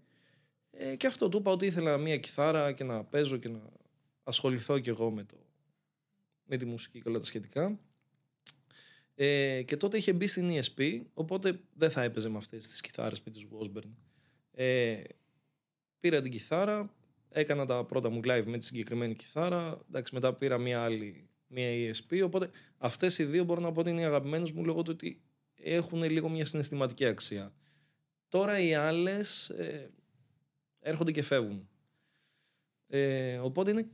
Ε, 0.71 0.97
και 0.97 1.07
αυτό 1.07 1.29
του 1.29 1.39
είπα 1.39 1.51
ότι 1.51 1.67
ήθελα 1.67 1.97
μια 1.97 2.17
κιθάρα 2.17 2.73
και 2.73 2.85
να 2.85 3.05
παίζω 3.05 3.37
και 3.37 3.49
να 3.49 3.61
ασχοληθώ 4.23 4.79
κι 4.79 4.89
εγώ 4.89 5.11
με, 5.11 5.25
το, 5.25 5.37
με 6.45 6.57
τη 6.57 6.65
μουσική 6.65 7.01
και 7.01 7.09
όλα 7.09 7.19
τα 7.19 7.25
σχετικά. 7.25 7.79
Ε, 9.15 9.63
και 9.63 9.77
τότε 9.77 9.97
είχε 9.97 10.13
μπει 10.13 10.27
στην 10.27 10.51
ESP, 10.51 11.01
οπότε 11.15 11.61
δεν 11.75 11.91
θα 11.91 12.03
έπαιζε 12.03 12.29
με 12.29 12.37
αυτές 12.37 12.69
τις 12.69 12.81
κιθάρες 12.81 13.23
με 13.23 13.33
τις 13.33 13.47
Washburn. 13.51 13.91
Ε, 14.53 15.03
πήρα 16.01 16.23
την 16.23 16.31
κιθάρα, 16.31 16.95
έκανα 17.29 17.67
τα 17.67 17.85
πρώτα 17.85 18.11
μου 18.11 18.21
live 18.25 18.45
με 18.47 18.59
τη 18.59 18.65
συγκεκριμένη 18.65 19.15
κιθάρα, 19.15 19.81
εντάξει, 19.89 20.15
μετά 20.15 20.35
πήρα 20.35 20.59
μια 20.59 20.83
άλλη, 20.83 21.29
μια 21.47 21.69
ESP, 21.69 22.23
οπότε 22.25 22.51
αυτές 22.79 23.19
οι 23.19 23.25
δύο 23.25 23.45
μπορώ 23.45 23.61
να 23.61 23.73
πω 23.73 23.81
ότι 23.81 23.91
είναι 23.91 24.01
οι 24.01 24.05
αγαπημένες 24.05 24.53
μου 24.53 24.65
λόγω 24.65 24.83
του 24.83 24.91
ότι 24.95 25.23
έχουν 25.55 26.03
λίγο 26.03 26.29
μια 26.29 26.45
συναισθηματική 26.45 27.05
αξία. 27.05 27.53
Τώρα 28.29 28.61
οι 28.61 28.75
άλλες 28.75 29.49
ε, 29.49 29.91
έρχονται 30.81 31.13
και 31.13 31.23
φεύγουν. 31.23 31.69
Ε, 32.87 33.39
οπότε 33.39 33.71
είναι 33.71 33.89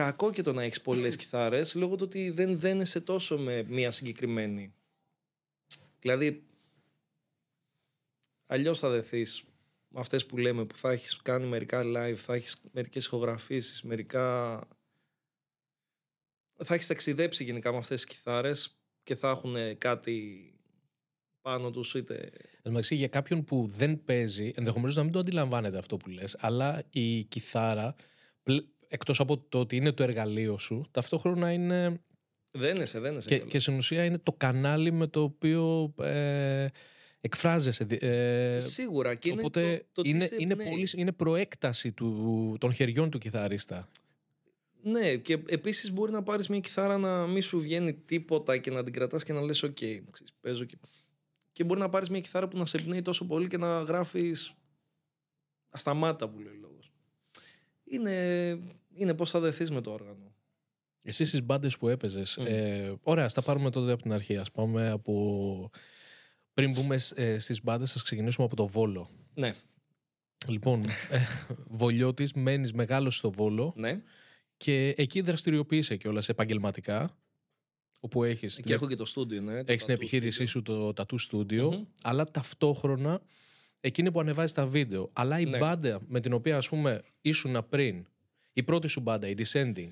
κακό 0.00 0.30
και 0.30 0.42
το 0.42 0.52
να 0.52 0.62
έχεις 0.62 0.80
πολλές 0.80 1.16
κιθάρες 1.16 1.74
λόγω 1.74 1.96
του 1.96 2.04
ότι 2.04 2.30
δεν 2.30 2.58
δένεσαι 2.58 3.00
τόσο 3.00 3.38
με 3.38 3.62
μία 3.62 3.90
συγκεκριμένη. 3.90 4.74
Δηλαδή, 6.00 6.46
αλλιώς 8.46 8.78
θα 8.78 8.90
δεθείς 8.90 9.44
με 9.88 10.00
αυτές 10.00 10.26
που 10.26 10.36
λέμε 10.38 10.64
που 10.64 10.76
θα 10.76 10.90
έχεις 10.90 11.16
κάνει 11.16 11.46
μερικά 11.46 11.82
live, 11.84 12.14
θα 12.16 12.34
έχεις 12.34 12.60
μερικές 12.72 13.04
ηχογραφήσεις, 13.04 13.82
μερικά... 13.82 14.58
Θα 16.64 16.74
έχεις 16.74 16.86
ταξιδέψει 16.86 17.44
γενικά 17.44 17.72
με 17.72 17.78
αυτές 17.78 18.04
τις 18.04 18.16
κιθάρες 18.16 18.78
και 19.02 19.14
θα 19.14 19.30
έχουν 19.30 19.78
κάτι 19.78 20.44
πάνω 21.40 21.70
τους 21.70 21.94
είτε... 21.94 22.14
Εν 22.52 22.62
τω 22.62 22.70
μεταξύ, 22.70 22.94
για 22.94 23.08
κάποιον 23.08 23.44
που 23.44 23.66
δεν 23.70 24.04
παίζει, 24.04 24.52
ενδεχομένως 24.56 24.96
να 24.96 25.02
μην 25.02 25.12
το 25.12 25.18
αντιλαμβάνεται 25.18 25.78
αυτό 25.78 25.96
που 25.96 26.10
λες, 26.10 26.36
αλλά 26.38 26.82
η 26.90 27.24
κιθάρα, 27.24 27.94
πλ- 28.42 28.66
εκτός 28.92 29.20
από 29.20 29.38
το 29.38 29.60
ότι 29.60 29.76
είναι 29.76 29.92
το 29.92 30.02
εργαλείο 30.02 30.58
σου, 30.58 30.84
ταυτόχρονα 30.90 31.52
είναι 31.52 32.00
Δένεσαι, 32.50 33.00
δένεσαι. 33.00 33.28
και, 33.28 33.34
κιόλας. 33.34 33.52
και 33.52 33.58
στην 33.58 33.76
ουσία 33.76 34.04
είναι 34.04 34.18
το 34.18 34.32
κανάλι 34.32 34.90
με 34.92 35.06
το 35.06 35.22
οποίο 35.22 35.94
ε, 36.00 36.66
εκφράζεσαι. 37.20 37.84
δι- 37.84 38.02
Ε, 38.02 38.58
Σίγουρα. 38.58 39.14
Και 39.14 39.28
είναι 39.30 39.40
οπότε 39.40 39.76
το, 39.78 39.84
το 39.92 40.02
τι 40.02 40.08
είναι, 40.08 40.26
σε 40.26 40.36
είναι, 40.38 40.52
εμπνέει. 40.52 40.68
πολύ, 40.70 40.88
είναι 40.96 41.12
προέκταση 41.12 41.92
του, 41.92 42.56
των 42.60 42.72
χεριών 42.72 43.10
του 43.10 43.18
κιθαρίστα. 43.18 43.88
Ναι, 44.82 45.16
και 45.16 45.38
επίσης 45.46 45.92
μπορεί 45.92 46.12
να 46.12 46.22
πάρεις 46.22 46.48
μια 46.48 46.60
κιθάρα 46.60 46.98
να 46.98 47.26
μην 47.26 47.42
σου 47.42 47.60
βγαίνει 47.60 47.94
τίποτα 47.94 48.58
και 48.58 48.70
να 48.70 48.82
την 48.84 48.92
κρατάς 48.92 49.24
και 49.24 49.32
να 49.32 49.40
λες: 49.42 49.62
Οκ, 49.62 49.76
ξέρεις, 50.10 50.32
παίζω 50.40 50.64
και. 50.64 50.78
Και 51.52 51.64
μπορεί 51.64 51.80
να 51.80 51.88
πάρεις 51.88 52.08
μια 52.10 52.20
κιθάρα 52.20 52.48
που 52.48 52.58
να 52.58 52.66
σε 52.66 52.76
εμπνέει 52.76 53.02
τόσο 53.02 53.24
πολύ 53.26 53.48
και 53.48 53.56
να 53.56 53.80
γράφεις 53.82 54.54
ασταμάτα 55.70 56.28
που 56.28 56.38
λέει 56.40 56.52
ο 56.52 56.56
λόγος. 56.60 56.92
Είναι, 57.84 58.58
είναι 58.94 59.14
πώς 59.14 59.30
θα 59.30 59.40
δεθείς 59.40 59.70
με 59.70 59.80
το 59.80 59.92
όργανο. 59.92 60.34
Εσύ 61.02 61.24
στις 61.24 61.42
μπάντες 61.42 61.76
που 61.78 61.88
έπαιζες, 61.88 62.36
Μμ. 62.36 62.44
ε, 62.46 62.92
ωραία, 63.02 63.24
ας 63.24 63.34
τα 63.34 63.42
πάρουμε 63.42 63.70
τότε 63.70 63.92
από 63.92 64.02
την 64.02 64.12
αρχή. 64.12 64.36
Ας 64.36 64.50
πάμε 64.50 64.90
από... 64.90 65.70
Πριν 66.54 66.72
μπούμε 66.72 66.98
ε, 67.14 67.38
στις 67.38 67.62
μπάντες, 67.62 67.94
ας 67.94 68.02
ξεκινήσουμε 68.02 68.46
από 68.46 68.56
το 68.56 68.66
Βόλο. 68.66 69.10
Ναι, 69.34 69.54
Λοιπόν, 70.46 70.84
ε, 71.10 71.18
Βολιώτης, 71.68 72.32
μένεις 72.32 72.72
μεγάλος 72.72 73.16
στο 73.16 73.30
Βόλο 73.30 73.72
ναι. 73.76 74.02
και 74.56 74.94
εκεί 74.96 75.20
δραστηριοποιείσαι 75.20 75.96
κιόλας 75.96 76.28
επαγγελματικά, 76.28 77.16
όπου 78.00 78.24
έχεις, 78.24 78.56
Και 78.56 78.62
την, 78.62 78.72
έχω 78.74 78.86
και 78.86 78.94
το 78.94 79.04
στούντιο, 79.04 79.40
ναι. 79.40 79.64
το 79.64 79.72
έχεις 79.72 79.84
την 79.84 79.94
tattoo 79.94 79.96
επιχείρησή 79.98 80.42
studio. 80.44 80.48
σου 80.48 80.62
το 80.62 80.92
Tattoo 80.96 81.16
Studio, 81.30 81.70
Μμμ. 81.72 81.84
αλλά 82.02 82.30
ταυτόχρονα 82.30 83.20
εκείνη 83.80 84.10
που 84.12 84.20
ανεβάζει 84.20 84.54
τα 84.54 84.66
βίντεο. 84.66 85.10
Αλλά 85.12 85.40
η 85.40 85.44
Ναι. 85.44 85.58
μπάντα 85.58 86.00
με 86.06 86.20
την 86.20 86.32
οποία 86.32 86.56
ας 86.56 86.68
πούμε 86.68 87.02
ήσουν 87.20 87.66
πριν, 87.68 88.06
η 88.52 88.62
πρώτη 88.62 88.88
σου 88.88 89.00
μπάντα, 89.00 89.28
η 89.28 89.34
Descending, 89.36 89.90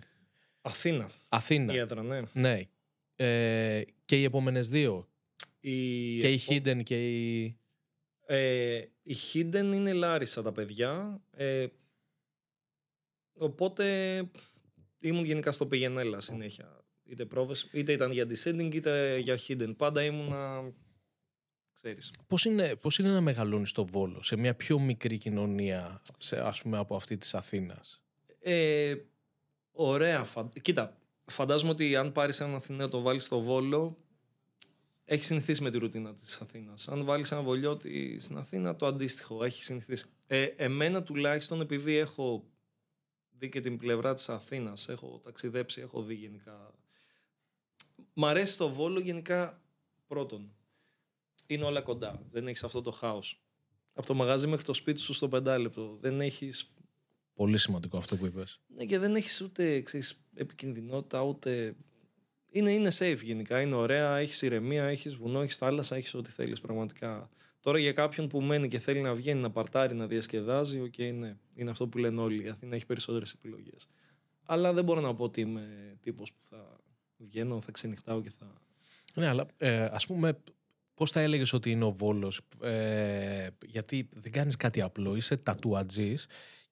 Αθήνα. 0.60 1.10
Αθήνα, 1.28 1.74
Η 1.74 1.76
έδρα, 1.76 2.02
ναι. 2.02 2.20
ναι, 2.32 2.68
ε, 3.16 3.82
και 4.04 4.20
οι 4.20 4.24
επόμενες 4.24 4.68
δύο, 4.68 5.08
Η, 5.60 6.18
και 6.20 6.32
η 6.32 6.40
Hidden 6.46 6.80
και 6.82 7.08
η... 7.16 7.56
Ε, 8.26 8.84
η 9.02 9.16
Hidden 9.32 9.70
είναι 9.74 9.92
Λάρισα 9.92 10.42
τα 10.42 10.52
παιδιά. 10.52 11.20
Ε, 11.36 11.66
οπότε 13.38 14.22
ήμουν 14.98 15.24
γενικά 15.24 15.52
στο 15.52 15.66
πηγενέλα 15.66 16.20
συνέχεια. 16.20 16.84
Είτε, 17.04 17.24
πρόβες, 17.24 17.68
είτε 17.72 17.92
ήταν 17.92 18.12
για 18.12 18.26
descending 18.26 18.74
είτε 18.74 19.18
για 19.18 19.38
hidden. 19.46 19.76
Πάντα 19.76 20.04
ήμουνα, 20.04 20.72
ξέρεις. 21.72 22.12
Πώς 22.26 22.44
είναι, 22.44 22.76
πώς 22.76 22.98
είναι 22.98 23.10
να 23.10 23.20
μεγαλώνεις 23.20 23.70
στο 23.70 23.84
Βόλο, 23.84 24.22
σε 24.22 24.36
μια 24.36 24.54
πιο 24.54 24.78
μικρή 24.78 25.18
κοινωνία, 25.18 26.02
σε, 26.18 26.40
ας 26.40 26.62
πούμε 26.62 26.78
από 26.78 26.96
αυτή 26.96 27.16
της 27.16 27.34
Αθήνας; 27.34 28.02
Ε, 28.50 28.96
ωραία. 29.72 30.24
Φαν... 30.24 30.52
Κοίτα, 30.62 30.96
φαντάζομαι 31.26 31.70
ότι 31.70 31.96
αν 31.96 32.12
πάρεις 32.12 32.40
έναν 32.40 32.54
Αθηναίο 32.54 32.88
το 32.88 33.00
βάλεις 33.00 33.24
στο 33.24 33.40
Βόλο, 33.40 33.98
έχεις 35.04 35.26
συνηθίσει 35.26 35.62
με 35.62 35.70
τη 35.70 35.78
ρουτίνα 35.78 36.14
της 36.14 36.36
Αθήνας. 36.36 36.88
Αν 36.88 37.04
βάλεις 37.04 37.32
ένα 37.32 37.42
Βολιώτη 37.42 38.20
στην 38.20 38.36
Αθήνα, 38.36 38.76
το 38.76 38.86
αντίστοιχο 38.86 39.44
έχεις 39.44 39.64
συνηθίσει. 39.64 40.06
Ε, 40.26 40.42
εμένα 40.42 41.02
τουλάχιστον, 41.02 41.60
επειδή 41.60 41.96
έχω 41.96 42.44
δει 43.30 43.48
και 43.48 43.60
την 43.60 43.78
πλευρά 43.78 44.14
της 44.14 44.28
Αθήνας, 44.28 44.88
έχω 44.88 45.20
ταξιδέψει, 45.24 45.80
έχω 45.80 46.02
δει 46.02 46.14
γενικά... 46.14 46.74
Μ' 48.12 48.24
αρέσει 48.24 48.58
το 48.58 48.68
Βόλο 48.68 49.00
γενικά 49.00 49.62
πρώτον. 50.06 50.52
Είναι 51.46 51.64
όλα 51.64 51.80
κοντά. 51.80 52.22
Δεν 52.30 52.48
έχεις 52.48 52.64
αυτό 52.64 52.82
το 52.82 52.90
χάος. 52.90 53.42
Από 53.94 54.06
το 54.06 54.14
μαγάζι 54.14 54.46
μέχρι 54.46 54.64
το 54.64 54.74
σπίτι 54.74 55.00
σου 55.00 55.12
στο 55.12 55.28
πεντάλεπτο. 55.28 55.96
Δεν 56.00 56.20
έχεις 56.20 56.74
Πολύ 57.38 57.58
σημαντικό 57.58 57.96
αυτό 57.96 58.16
που 58.16 58.26
είπες. 58.26 58.60
ναι, 58.66 58.84
και 58.84 58.98
δεν 58.98 59.14
έχεις 59.14 59.40
ούτε 59.40 59.80
ξέρεις, 59.80 60.20
επικινδυνότητα, 60.34 61.22
ούτε. 61.22 61.74
Είναι, 62.50 62.72
είναι 62.72 62.90
safe 62.98 63.18
γενικά. 63.22 63.60
Είναι 63.60 63.74
ωραία, 63.74 64.16
έχεις 64.16 64.42
ηρεμία, 64.42 64.84
έχεις 64.84 65.14
βουνό, 65.14 65.40
έχεις 65.40 65.56
θάλασσα, 65.56 65.96
έχεις 65.96 66.14
ό,τι 66.14 66.30
θέλεις 66.30 66.60
πραγματικά. 66.60 67.28
Το 67.30 67.36
Τώρα 67.60 67.78
για 67.78 67.92
κάποιον 67.92 68.28
που 68.28 68.40
μένει 68.40 68.68
και 68.68 68.78
θέλει 68.78 69.00
να 69.00 69.14
βγαίνει, 69.14 69.40
να 69.40 69.50
παρτάρει, 69.50 69.94
να 69.94 70.06
διασκεδάζει, 70.06 70.80
ok, 70.80 70.94
okay, 70.98 71.12
ναι. 71.14 71.36
Είναι 71.54 71.70
αυτό 71.70 71.86
που 71.88 71.98
λένε 71.98 72.20
όλοι. 72.20 72.44
Η 72.44 72.48
Αθήνα 72.48 72.74
έχει 72.74 72.86
περισσότερες 72.86 73.32
επιλογές. 73.32 73.88
Αλλά 74.46 74.72
δεν 74.72 74.84
μπορώ 74.84 75.00
να 75.00 75.14
πω 75.14 75.24
ότι 75.24 75.40
είμαι 75.40 75.96
τύπος 76.00 76.32
που 76.32 76.44
θα 76.48 76.80
βγαίνω, 77.16 77.60
θα 77.60 77.70
ξενυχτάω 77.70 78.22
και 78.22 78.30
θα. 78.30 78.52
Ναι, 79.14 79.28
αλλά 79.28 79.46
ε, 79.56 79.84
ας 79.84 80.06
πούμε, 80.06 80.38
πώς 80.94 81.10
θα 81.10 81.20
έλεγες 81.20 81.52
ότι 81.52 81.70
είναι 81.70 81.84
ο 81.84 81.92
Βόλος, 81.92 82.40
ε, 82.62 83.46
Γιατί 83.66 84.08
δεν 84.12 84.32
κάνεις 84.32 84.56
κάτι 84.56 84.80
απλό. 84.80 85.16
Είσαι 85.16 85.36
τατουατζής 85.36 86.26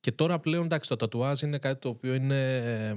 και 0.07 0.13
τώρα 0.13 0.39
πλέον 0.41 0.65
εντάξει, 0.65 0.89
το 0.89 0.97
τατουάζ 0.97 1.41
είναι 1.43 1.59
κάτι 1.59 1.81
το 1.81 1.89
οποίο 1.89 2.15
είναι, 2.15 2.97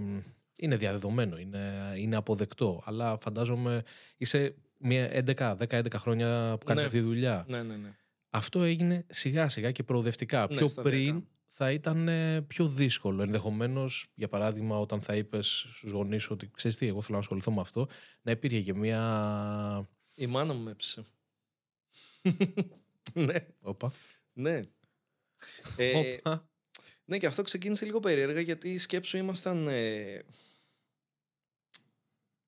είναι 0.58 0.78
διαδεδομένο, 0.78 1.38
είναι, 1.38 1.94
είναι 1.98 2.16
αποδεκτό. 2.16 2.82
Αλλά 2.86 3.18
φαντάζομαι 3.22 3.84
είσαι 4.18 4.56
μια 4.78 5.24
11, 5.26 5.58
10-11 5.58 5.86
χρόνια 5.96 6.58
που 6.60 6.66
κάνεις 6.66 6.82
Ναι. 6.82 6.88
αυτή 6.88 7.00
τη 7.00 7.06
δουλειά. 7.06 7.46
Ναι, 7.50 7.64
ναι, 7.64 7.76
ναι. 7.76 7.96
Αυτό 8.30 8.64
έγινε 8.64 9.06
σιγά 9.10 9.50
σιγά 9.50 9.72
και 9.72 9.84
προοδευτικά. 9.84 10.48
Ναι, 10.50 10.58
πιο 10.58 10.68
σταδιακά. 10.68 10.98
πριν 10.98 11.28
θα 11.46 11.72
ήταν 11.72 12.08
ε, 12.08 12.42
πιο 12.42 12.68
δύσκολο. 12.68 13.22
Ενδεχομένως, 13.22 14.12
για 14.16 14.28
παράδειγμα, 14.28 14.80
όταν 14.80 15.02
θα 15.02 15.16
είπες 15.16 15.68
στους 15.72 15.92
γονείς 15.92 16.24
σου 16.24 16.30
ότι 16.34 16.52
ξέρεις 16.54 16.78
τι, 16.78 16.88
εγώ 16.88 17.02
θέλω 17.02 17.14
να 17.14 17.20
ασχοληθώ 17.20 17.52
με 17.52 17.62
αυτό, 17.62 17.88
να 18.22 18.32
υπήρχε 18.32 18.62
και 18.62 18.74
μια. 18.74 19.90
Η 20.14 20.26
μάνα 20.28 20.54
μου 20.54 20.64
με 20.64 20.72
έψησε. 20.72 21.04
ναι, 23.14 23.46
Όπα. 23.62 23.92
ναι. 24.34 24.60
Ε, 25.78 25.98
Όπα. 25.98 26.50
Ναι, 27.10 27.18
και 27.18 27.26
αυτό 27.26 27.42
ξεκίνησε 27.42 27.86
λίγο 27.86 28.00
περίεργα 28.00 28.40
γιατί 28.40 28.78
σκέψου 28.78 29.18
ήμασταν. 29.18 29.68
ε, 29.68 30.24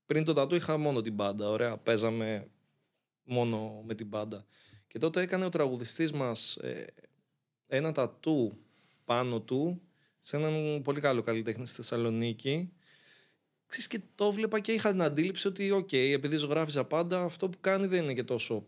πριν 0.05 0.23
το 0.23 0.33
τατού 0.33 0.55
είχα 0.55 0.77
μόνο 0.77 1.01
την 1.01 1.13
μπάντα. 1.13 1.49
Ωραία, 1.49 1.77
παίζαμε 1.77 2.47
μόνο 3.23 3.83
με 3.85 3.95
την 3.95 4.07
μπάντα. 4.07 4.45
Και 4.87 4.99
τότε 4.99 5.21
έκανε 5.21 5.45
ο 5.45 5.49
τραγουδιστής 5.49 6.11
μας 6.11 6.55
ε, 6.55 6.93
ένα 7.67 7.91
τατού 7.91 8.57
πάνω 9.05 9.41
του 9.41 9.81
σε 10.19 10.37
έναν 10.37 10.81
πολύ 10.81 10.99
καλό 10.99 11.21
καλλιτέχνη 11.21 11.67
στη 11.67 11.75
Θεσσαλονίκη. 11.75 12.73
Ξέρεις, 13.65 13.87
και 13.87 14.01
το 14.15 14.31
βλέπα 14.31 14.59
και 14.59 14.71
είχα 14.71 14.91
την 14.91 15.01
αντίληψη 15.01 15.47
ότι 15.47 15.71
οκ, 15.71 15.93
επειδή 15.93 16.37
ζωγράφιζα 16.37 16.85
πάντα, 16.85 17.23
αυτό 17.23 17.49
που 17.49 17.59
κάνει 17.61 17.87
δεν 17.87 18.03
είναι 18.03 18.13
και 18.13 18.23
τόσο 18.23 18.67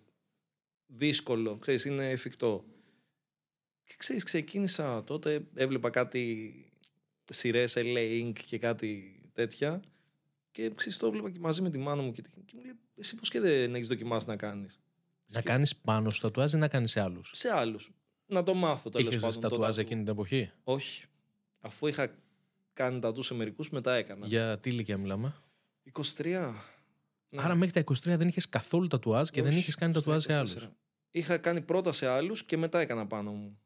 δύσκολο, 0.86 1.58
ξέρεις, 1.58 1.86
είναι 1.86 2.10
εφικτό. 2.10 2.66
Και 3.86 3.94
ξέρεις, 3.98 4.24
ξεκίνησα 4.24 5.04
τότε, 5.04 5.46
έβλεπα 5.56 5.90
κάτι 5.90 6.54
σειρές 7.24 7.74
LA 7.78 8.22
Ink 8.24 8.34
και 8.46 8.58
κάτι 8.58 9.20
τέτοια 9.34 9.82
και 10.52 10.72
ξέρεις, 10.76 10.98
το 10.98 11.08
έβλεπα 11.08 11.30
και 11.32 11.40
μαζί 11.40 11.62
με 11.62 11.70
τη 11.70 11.78
μάνα 11.78 12.02
μου 12.02 12.12
και, 12.12 12.22
και 12.22 12.54
μου 12.56 12.62
λέει, 12.62 12.74
εσύ 12.98 13.16
πώς 13.16 13.30
και 13.30 13.40
δεν 13.40 13.76
έχεις 13.76 13.88
δοκιμάσει 13.88 14.28
να 14.28 14.36
κάνεις; 14.36 14.80
Να 15.32 15.42
κάνεις 15.42 15.76
πάνω 15.76 16.10
στο 16.10 16.28
τατουάζ 16.28 16.54
ή 16.54 16.58
να 16.58 16.68
κάνεις 16.68 16.92
σε 16.92 17.02
άλλους; 17.02 17.32
Σε 17.36 17.50
άλλους. 17.50 17.92
Να 18.26 18.44
το 18.44 18.54
μάθω 18.54 18.90
τέλος 18.90 19.08
Είχες 19.08 19.22
πάντων. 19.22 19.42
το 19.42 19.50
τατουάζ 19.50 19.70
τατού. 19.70 19.82
εκείνη 19.82 20.04
την 20.04 20.12
εποχή; 20.12 20.52
Όχι. 20.64 21.06
Αφού 21.60 21.88
είχα 21.88 22.16
κάνει 22.74 23.00
τατού 23.00 23.22
σε 23.22 23.34
μερικούς, 23.34 23.70
μετά 23.70 23.94
έκανα. 23.96 24.28
Για 24.28 24.60
τι 24.60 24.70
ηλικία 24.70 24.98
μιλάμε; 24.98 25.36
23. 25.92 26.54
Ναι. 27.30 27.42
Άρα 27.42 27.56
μέχρι 27.56 27.74
τα 27.74 27.80
23 27.80 28.18
δεν 28.18 28.28
είχες 28.28 28.50
καθόλου 28.50 28.88
τατουάζ 28.88 29.30
και 29.30 29.42
δεν 29.42 29.52
Όχι, 29.52 29.60
είχες 29.60 29.76
κάνει 29.76 29.92
στα 29.94 30.02
τατουάζ 30.02 30.24
σε 30.24 30.34
άλλους. 30.34 30.54
24. 30.54 30.70
Είχα 31.12 31.38
κάνει 31.38 31.62
πρώτα 31.62 31.92
σε 31.92 32.08
άλλους 32.08 32.44
και 32.44 32.58
μετά 32.58 32.80
έκανα 32.80 33.08
πάνω 33.08 33.32
μου. 33.32 33.58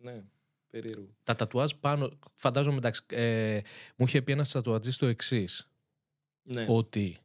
Ναι, 0.00 0.22
περίεργο. 0.70 1.16
Τα 1.22 1.34
τατουάζ 1.34 1.72
πάνω. 1.80 2.10
Φαντάζομαι 2.34 2.76
εντάξει. 2.76 3.02
Ε, 3.06 3.60
μου 3.96 4.06
είχε 4.06 4.22
πει 4.22 4.32
ένας 4.32 4.52
τατουατζής 4.52 4.96
το 4.96 5.06
εξής. 5.06 5.70
Ναι. 6.42 6.66
Ότι. 6.68 7.18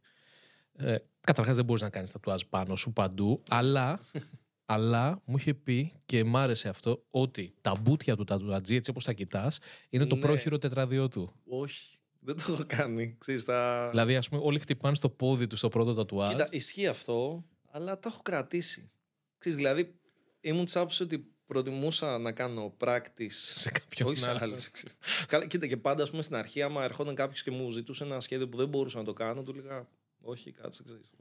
Ε, 0.74 0.96
Καταρχάς 1.22 1.56
δεν 1.56 1.66
μπορείς 1.66 1.82
να 1.82 1.90
κάνεις 1.90 2.12
τατουάζ 2.12 2.42
πάνω 2.50 2.76
σου 2.76 2.94
παντού, 2.94 3.44
αλλά, 3.50 4.00
αλλά 4.66 5.22
μου 5.26 5.38
είχε 5.38 5.54
πει 5.54 5.94
και 6.06 6.24
μ' 6.24 6.38
άρεσε 6.38 6.70
αυτό 6.70 7.06
ότι 7.10 7.54
τα 7.62 7.76
μπουτια 7.82 8.16
του 8.16 8.24
τατουατζή, 8.24 8.76
έτσι 8.76 8.90
όπως 8.90 9.04
τα 9.04 9.14
κοιτάς, 9.14 9.60
είναι 9.90 10.06
το 10.06 10.16
Ναι. 10.16 10.22
πρόχειρο 10.22 10.58
τετραδιό 10.58 11.08
του. 11.08 11.34
Όχι, 11.46 11.98
δεν 12.20 12.36
το 12.36 12.42
έχω 12.50 12.64
κάνει. 12.68 13.16
Ξέρεις, 13.20 13.44
τα... 13.44 13.88
Δηλαδή, 13.90 14.16
ας 14.16 14.30
πούμε, 14.30 14.42
όλοι 14.46 14.60
χτυπάνε 14.60 14.96
στο 14.96 15.10
πόδι 15.10 15.48
τους 15.48 15.58
στο 15.60 15.70
πρώτο 15.70 15.94
τατουάζ. 15.94 16.32
Κοίτα, 16.32 16.48
ισχύει 16.52 16.88
αυτό, 16.88 17.46
αλλά 17.72 18.00
τα 18.00 18.10
έχω 18.10 18.22
κρατήσει. 18.22 18.92
Ξέρεις, 19.38 19.58
δηλαδή, 19.58 19.96
ήμουν 20.42 20.66
της 20.66 20.76
άποψης 20.76 21.00
ότι 21.00 21.33
προτιμούσα 21.46 22.18
να 22.18 22.32
κάνω 22.32 22.74
practice 22.80 23.28
σε 23.30 23.70
κάποιον 23.70 24.10
όχι 24.10 24.18
σε 24.18 24.30
άλλο. 24.30 24.40
άλλους. 24.42 24.72
ξέρεις. 24.72 24.98
Καλά, 25.28 25.48
κοίτα, 25.48 25.68
και 25.68 25.78
πάντα, 25.78 26.04
ας 26.04 26.10
πούμε, 26.10 26.22
στην 26.22 26.36
αρχή, 26.36 26.62
άμα 26.62 26.84
ερχόταν 26.84 27.16
κάποιος 27.16 27.44
και 27.44 27.52
μου 27.52 27.70
ζητούσε 27.70 28.04
ένα 28.04 28.20
σχέδιο 28.20 28.50
που 28.50 28.58
δεν 28.58 28.68
μπορούσα 28.68 28.98
να 28.98 29.04
το 29.04 29.14
κάνω, 29.14 29.44
του 29.44 29.52
έλεγα, 29.58 29.88
Όχι, 30.22 30.52
κάτσε, 30.52 30.84
ξέρεις. 30.84 31.14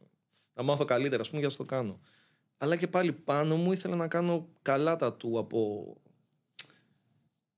Να 0.54 0.62
μάθω 0.62 0.85
καλύτερα, 0.85 1.22
ας 1.22 1.28
πούμε, 1.28 1.40
για 1.40 1.50
να 1.50 1.56
το 1.56 1.64
κάνω. 1.64 2.00
Αλλά 2.58 2.76
και 2.76 2.87
πάλι 2.87 3.12
πάνω 3.12 3.56
μου 3.56 3.72
ήθελα 3.72 3.96
να 3.96 4.08
κάνω 4.08 4.48
καλά 4.62 4.96
τα 4.96 5.12
του 5.12 5.38
από 5.38 5.92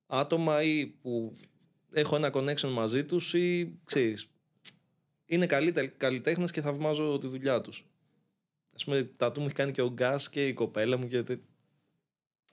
άτομα 0.06 0.62
ή 0.62 0.86
που 0.86 1.36
έχω 1.92 2.16
ένα 2.16 2.30
connection 2.34 2.68
μαζί 2.68 3.04
τους 3.04 3.34
ή 3.34 3.78
ξέρεις, 3.84 4.30
είναι 5.26 5.46
καλοί 5.46 5.72
καλλιτέχνες 5.96 6.50
και 6.50 6.60
θαυμάζω 6.60 7.18
τη 7.18 7.26
δουλειά 7.26 7.60
τους. 7.60 7.86
Ας 8.74 8.84
πούμε, 8.84 9.02
τατού 9.02 9.40
μου 9.40 9.46
έχει 9.46 9.54
κάνει 9.54 9.72
και 9.72 9.82
ο 9.82 9.90
Gus 9.90 10.30
και 10.30 10.46
η 10.46 10.52
κοπέλα 10.52 10.96
μου 10.96 11.06
και... 11.06 11.24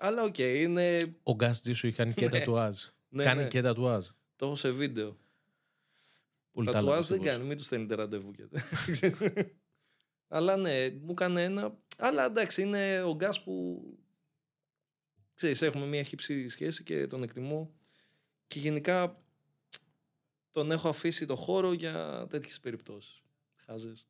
τε- 0.01 0.07
Αλλά 0.09 0.23
οκ, 0.23 0.37
είναι... 0.37 1.15
Ο 1.23 1.33
Gus 1.35 1.61
G 1.61 1.73
σου 1.73 1.87
είχε 1.87 1.95
κάνει 1.95 2.13
και 2.13 2.25
Ναι. 2.25 2.31
τατουάζ. 2.39 2.77
Ναι, 3.09 3.23
κάνει 3.23 3.41
ναι, 3.41 3.47
και 3.47 3.61
τατουάζ. 3.61 4.07
Το 4.35 4.45
έχω 4.45 4.55
σε 4.55 4.71
βίντεο. 4.71 5.17
Πολύ 6.51 6.67
καλά 6.67 6.79
Τατουάζ 6.79 7.07
δεν 7.07 7.17
πιστεύω. 7.17 7.35
κάνει, 7.37 7.47
μην 7.49 7.57
τους 7.57 7.65
στέλνετε 7.65 7.95
ραντεβού. 7.95 8.31
γιατί- 8.35 8.61
Αλλά 10.33 10.57
ναι, 10.57 10.89
μου 10.89 11.11
έκανε 11.11 11.43
ένα. 11.43 11.77
Αλλά 11.97 12.25
εντάξει, 12.25 12.61
είναι 12.61 13.01
ο 13.01 13.15
Gus 13.15 13.43
που. 13.43 13.83
Ξέρεις, 15.35 15.61
έχουμε 15.61 15.85
μια 15.85 16.03
χύψη 16.03 16.47
σχέση 16.47 16.83
και 16.83 17.07
τον 17.07 17.23
εκτιμώ. 17.23 17.73
Και 18.47 18.59
γενικά 18.59 19.23
τον 20.51 20.71
έχω 20.71 20.89
αφήσει 20.89 21.25
το 21.25 21.35
χώρο 21.35 21.73
για 21.73 22.27
τέτοιες 22.29 22.59
περιπτώσεις. 22.59 23.21
Χάζες. 23.71 24.07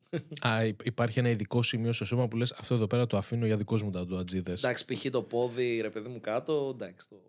Α, 0.47 0.65
υ- 0.65 0.85
υπάρχει 0.85 1.19
ένα 1.19 1.29
ειδικό 1.29 1.61
σημείο 1.61 1.93
στο 1.93 2.05
σώμα 2.05 2.27
που 2.27 2.37
λες 2.37 2.51
αυτό 2.51 2.73
εδώ 2.75 2.87
πέρα 2.87 3.07
το 3.07 3.17
αφήνω 3.17 3.45
για 3.45 3.57
δικό 3.57 3.75
μου 3.83 3.91
τατουατζίδες. 3.91 4.63
εντάξει, 4.63 4.85
π.χ. 4.85 5.05
το 5.09 5.23
πόδι, 5.23 5.81
ρε 5.81 5.89
παιδί 5.89 6.09
μου 6.09 6.19
κάτω, 6.19 6.71
εντάξει. 6.73 7.09
Το... 7.09 7.21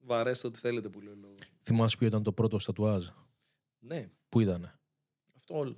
Βαρέστε 0.00 0.46
ό,τι 0.46 0.58
θέλετε 0.58 0.88
που 0.88 1.00
λέει 1.00 1.12
ο 1.12 1.16
λόγος. 1.20 1.38
Θυμάσαι 1.62 1.96
ποιο 1.96 2.06
ήταν 2.06 2.22
το 2.22 2.32
πρώτο 2.32 2.56
τατουάζ. 2.56 3.06
Ναι, 3.78 4.08
Πού 4.28 4.40
ήταν. 4.40 4.78
αυτό 5.36 5.58
όλο. 5.58 5.76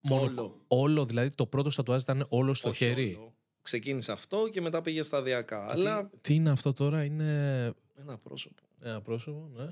Μόνο 0.00 0.22
Όλο. 0.24 0.64
όλο, 0.68 1.04
δηλαδή 1.04 1.34
το 1.34 1.46
πρώτο 1.46 1.70
τατουάζ 1.74 2.02
ήταν 2.02 2.26
όλο 2.28 2.54
στο 2.54 2.68
Όχι 2.68 2.84
χέρι; 2.84 3.14
όλο. 3.18 3.34
Ξεκίνησε 3.62 4.12
αυτό 4.12 4.48
και 4.48 4.60
μετά 4.60 4.82
πήγε 4.82 5.02
σταδιακά. 5.02 5.66
Τι- 5.66 5.72
Αλλά 5.72 6.10
Τι 6.20 6.34
είναι 6.34 6.50
αυτό 6.50 6.72
τώρα, 6.72 7.04
είναι 7.04 7.32
ένα 7.98 8.18
πρόσωπο. 8.18 8.62
ένα 8.80 9.00
πρόσωπο, 9.00 9.50
ναι. 9.54 9.68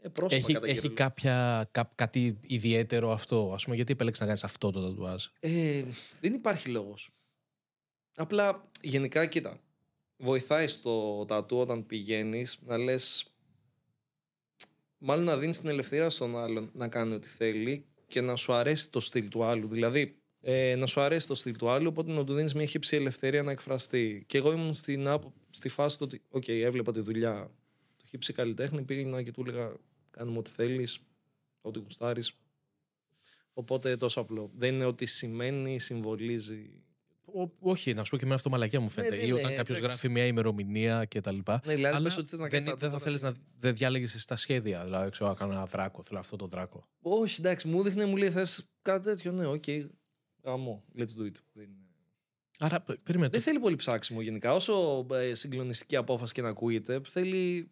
Ε, 0.00 0.08
πρόσωπα 0.08 0.36
Έχει, 0.42 0.52
κατά 0.52 0.66
έχει 0.66 0.80
κύριο 0.80 0.96
κάποια, 0.96 1.68
κά- 1.72 1.92
κάτι 1.94 2.38
ιδιαίτερο 2.46 3.10
αυτό. 3.12 3.50
Ας 3.54 3.64
πούμε, 3.64 3.76
γιατί 3.76 3.92
επέλεξες 3.92 4.20
να 4.20 4.26
κάνεις 4.26 4.44
αυτό 4.44 4.70
το 4.70 4.80
τατουάζ; 4.88 5.24
Ε, 5.40 5.84
δεν 6.20 6.32
υπάρχει 6.34 6.68
λόγος. 6.68 7.10
Απλά 8.16 8.68
γενικά 8.80 9.26
κοίτα. 9.26 9.60
Βοηθάει 10.16 10.66
στο 10.68 11.24
τατού 11.28 11.58
όταν 11.58 11.86
πηγαίνεις 11.86 12.58
να 12.66 12.78
λες 12.78 13.32
μάλλον 14.98 15.24
να 15.24 15.36
δίνεις 15.36 15.60
την 15.60 15.68
ελευθερία 15.68 16.10
στον 16.10 16.38
άλλον 16.38 16.70
να 16.74 16.88
κάνει 16.88 17.14
ό,τι 17.14 17.28
θέλει 17.28 17.84
και 18.06 18.20
να 18.20 18.36
σου 18.36 18.52
αρέσει 18.52 18.90
το 18.90 19.00
στυλ 19.00 19.28
του 19.28 19.44
άλλου. 19.44 19.68
Δηλαδή 19.68 20.16
ε, 20.40 20.74
να 20.74 20.86
σου 20.86 21.00
αρέσει 21.00 21.26
το 21.26 21.34
στυλ 21.34 21.56
του 21.56 21.68
άλλου 21.68 21.88
οπότε 21.88 22.12
να 22.12 22.24
του 22.24 22.34
δίνεις 22.34 22.54
μια 22.54 22.64
χ, 22.66 22.84
ψ 22.84 22.96
ελευθερία 22.96 23.42
να 23.42 23.50
εκφραστεί. 23.50 24.24
Και 24.26 24.38
εγώ 24.38 24.52
ήμουν 24.52 24.74
στην, 24.74 25.08
άπο- 25.08 25.32
στη 25.50 25.68
φάση 25.68 25.98
του 25.98 26.04
ότι 26.06 26.22
οκ, 26.30 26.48
έβλεπα 26.48 26.92
τη 26.92 27.00
δουλειά 27.00 27.50
του 27.98 28.04
χ, 28.08 28.22
ψ 28.22 28.32
καλλιτέχνη, 28.32 28.82
πήγαινα 28.82 29.22
και 29.22 29.30
του 29.30 29.44
έλεγα 29.46 29.72
κάνουμε 30.10 30.38
ό,τι 30.38 30.50
θέλεις, 30.50 30.98
ό,τι 31.60 31.78
γουστάρεις. 31.78 32.32
Οπότε 33.52 33.96
τόσο 33.96 34.20
απλό. 34.20 34.50
Δεν 34.54 34.74
είναι 34.74 34.84
ότι 34.84 35.06
σημαίνει, 35.06 35.78
συμβολίζει. 35.78 36.70
Ό, 37.24 37.50
όχι, 37.60 37.94
να 37.94 38.04
σου 38.04 38.10
πω 38.10 38.16
και 38.16 38.26
με 38.26 38.34
αυτό 38.34 38.50
μαλακία 38.50 38.80
μου 38.80 38.88
φαίνεται. 38.88 39.16
ναι, 39.16 39.22
Ή 39.22 39.26
ναι, 39.26 39.32
όταν 39.32 39.54
κάποιος 39.56 39.78
εντάξει. 39.78 39.82
γράφει 39.86 40.08
μια 40.08 40.26
ημερομηνία 40.26 41.04
κτλ. 41.04 41.30
Ναι, 41.64 41.74
δηλαδή 41.74 41.84
Αλλά 41.96 42.02
πες 42.02 42.16
ότι 42.16 42.28
θες 42.28 42.38
να 42.38 42.46
δεν, 42.48 42.50
κάνεις 42.64 42.64
δεν 42.66 42.78
τατού 42.78 42.92
θα 42.92 42.98
θέλεις 42.98 43.20
τώρα. 43.20 43.32
να. 43.32 43.42
Δεν 43.58 43.74
διάλεγες 43.76 44.14
στα 44.18 44.36
σχέδια. 44.36 44.84
Δηλαδή, 44.84 45.10
ξέρω, 45.10 45.28
να 45.30 45.34
κάνω 45.36 45.52
ένα 45.52 45.64
δράκο. 45.66 46.02
Θέλω 46.02 46.18
αυτό 46.18 46.36
το 46.36 46.46
δράκο. 46.46 46.88
Όχι, 47.00 47.36
εντάξει, 47.40 47.68
μου 47.68 47.82
δείχνει, 47.82 48.04
μου 48.04 48.16
λέει 48.16 48.30
θες 48.30 48.66
κάτι 48.82 49.04
τέτοιο; 49.04 49.32
Ναι, 49.32 49.46
οκ. 49.46 49.64
Γαμό. 50.42 50.84
Let's 50.98 51.00
do 51.00 51.26
it. 51.26 51.34
Δεν, 51.52 51.64
είναι- 51.64 51.72
Άρα, 52.58 52.80
πε- 52.80 52.98
περίμενε. 53.02 53.30
δεν 53.30 53.40
θέλει 53.40 53.58
πολύ 53.58 53.76
ψάξιμο 53.76 54.20
γενικά. 54.20 54.54
Όσο 54.54 55.06
ε, 55.12 55.34
συγκλονιστική 55.34 55.96
απόφαση 55.96 56.32
και 56.34 56.42
να 56.42 56.48
ακούγεται, 56.48 57.00
θέλει. 57.04 57.68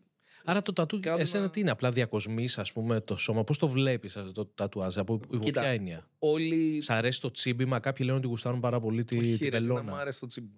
Άρα 0.48 0.62
το 0.62 0.72
τατού, 0.72 1.00
Κάνω 1.00 1.18
εσένα 1.20 1.42
ένα- 1.42 1.52
τι 1.52 1.60
είναι, 1.60 1.70
απλά 1.70 1.90
διακοσμή, 1.92 2.48
ας 2.56 2.72
πούμε, 2.72 3.00
το 3.00 3.16
σώμα; 3.16 3.44
Πώς 3.44 3.58
το 3.58 3.68
βλέπεις 3.68 4.18
το 4.34 4.46
τατουάζ, 4.46 4.98
από 4.98 5.14
υπό 5.24 5.38
Κοίτα, 5.38 5.60
ποια 5.60 5.70
έννοια; 5.70 6.08
Όλοι. 6.18 6.80
Σ' 6.82 6.90
αρέσει 6.90 7.20
το 7.20 7.30
τσίμπημα, 7.30 7.80
κάποιοι 7.80 8.04
λένε 8.08 8.18
ότι 8.18 8.26
γουστάρουν 8.26 8.60
πάρα 8.60 8.80
πολύ 8.80 9.04
τη, 9.04 9.18
Όχι, 9.18 9.36
την 9.38 9.50
ρε, 9.50 9.58
τι 9.60 9.66
να 9.66 9.72
μ' 9.74 9.76
πελώνα. 9.76 10.00
άρεσε 10.00 10.20
το 10.20 10.26
τσίμπο. 10.26 10.54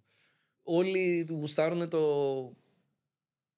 Όλοι 0.62 1.24
του 1.26 1.34
γουστάρουν 1.34 1.88
το. 1.88 2.00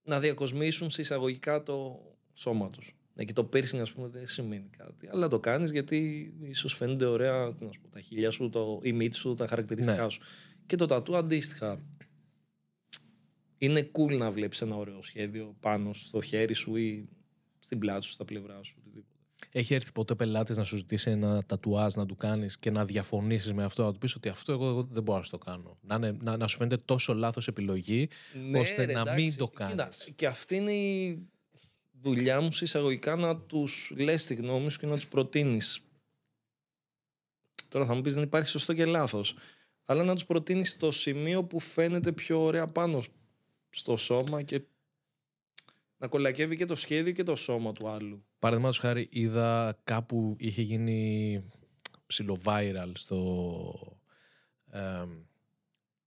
να 0.02 0.20
διακοσμήσουν 0.20 0.90
σε 0.90 1.00
εισαγωγικά 1.00 1.62
το 1.62 2.00
σώμα 2.34 2.70
τους. 2.70 2.94
Ναι, 3.14 3.24
και 3.24 3.32
το 3.32 3.48
piercing, 3.52 3.78
ας 3.78 3.92
πούμε, 3.92 4.08
δεν 4.08 4.26
σημαίνει 4.26 4.70
κάτι. 4.76 5.08
Αλλά 5.12 5.28
το 5.28 5.40
κάνεις 5.40 5.70
γιατί 5.72 6.32
ίσως 6.42 6.74
φαίνονται 6.74 7.04
ωραία 7.04 7.52
τι 7.54 7.64
να 7.64 7.72
σου 7.72 7.80
πω, 7.80 7.88
τα 7.88 8.00
χίλια 8.00 8.30
σου, 8.30 8.48
το, 8.48 8.80
η 8.82 8.92
μύτη 8.92 9.16
σου, 9.16 9.34
τα 9.34 9.46
χαρακτηριστικά 9.46 10.02
Ναι. 10.04 10.10
σου. 10.10 10.20
Και 10.66 10.76
το 10.76 10.86
τατού 10.86 11.16
αντίστοιχα. 11.16 11.80
Είναι 13.62 13.90
cool 13.92 14.16
να 14.16 14.30
βλέπεις 14.30 14.60
ένα 14.60 14.76
ωραίο 14.76 15.02
σχέδιο 15.02 15.56
πάνω 15.60 15.92
στο 15.92 16.20
χέρι 16.20 16.54
σου 16.54 16.76
ή 16.76 17.08
στην 17.58 17.78
πλάτη 17.78 18.04
σου, 18.04 18.12
στα 18.12 18.24
πλευρά 18.24 18.62
σου. 18.62 18.74
Οτιδήποτε. 18.78 19.14
Έχει 19.52 19.74
έρθει 19.74 19.92
ποτέ 19.92 20.14
πελάτης 20.14 20.56
να 20.56 20.64
σου 20.64 20.76
ζητήσει 20.76 21.10
ένα 21.10 21.42
τατουάζ 21.42 21.94
να 21.94 22.06
του 22.06 22.16
κάνεις 22.16 22.58
και 22.58 22.70
να 22.70 22.84
διαφωνήσεις 22.84 23.52
με 23.52 23.64
αυτό, 23.64 23.84
να 23.84 23.92
του 23.92 23.98
πεις 23.98 24.14
ότι 24.14 24.28
αυτό 24.28 24.52
εγώ 24.52 24.82
δεν 24.82 25.02
μπορώ 25.02 25.18
να 25.18 25.28
το 25.28 25.38
κάνω. 25.38 25.78
Να, 25.80 25.94
είναι, 25.94 26.16
να, 26.22 26.36
να 26.36 26.46
σου 26.46 26.56
φαίνεται 26.56 26.82
τόσο 26.84 27.14
λάθος 27.14 27.48
επιλογή, 27.48 28.08
ώστε 28.54 28.84
ρε, 28.84 28.92
να 28.92 29.00
εντάξει. 29.00 29.24
μην 29.24 29.36
το 29.36 29.48
κάνεις. 29.48 29.96
Κοίτα, 29.96 30.14
και 30.14 30.26
αυτή 30.26 30.56
είναι 30.56 30.72
η 30.72 31.28
δουλειά 31.90 32.40
μου 32.40 32.52
σε 32.52 32.64
εισαγωγικά 32.64 33.16
να 33.16 33.36
τους 33.36 33.92
λες 33.96 34.26
τη 34.26 34.34
γνώμη 34.34 34.70
σου 34.70 34.78
και 34.78 34.86
να 34.86 34.94
τους 34.94 35.08
προτείνεις. 35.08 35.80
Τώρα 37.68 37.86
θα 37.86 37.94
μου 37.94 38.00
πεις 38.00 38.14
δεν 38.14 38.22
υπάρχει 38.22 38.48
σωστό 38.48 38.72
και 38.72 38.84
λάθος. 38.84 39.34
Αλλά 39.84 40.04
να 40.04 40.14
τους 40.14 40.26
προτείνεις 40.26 40.76
το 40.76 40.90
σημείο 40.90 41.44
που 41.44 41.60
φαίνεται 41.60 42.12
πιο 42.12 42.42
ωραία 42.42 42.66
πάνω 42.66 43.02
στο 43.70 43.96
σώμα 43.96 44.42
και 44.42 44.62
να 45.96 46.08
κολακεύει 46.08 46.56
και 46.56 46.64
το 46.64 46.74
σχέδιο 46.74 47.12
και 47.12 47.22
το 47.22 47.36
σώμα 47.36 47.72
του 47.72 47.88
άλλου. 47.88 48.24
Παραδείγματος 48.38 48.78
χάρη, 48.78 49.08
είδα 49.10 49.78
κάπου 49.84 50.34
είχε 50.38 50.62
γίνει 50.62 51.42
ψιλο-viral 52.06 52.90
στο. 52.94 53.98
ε, 54.70 55.04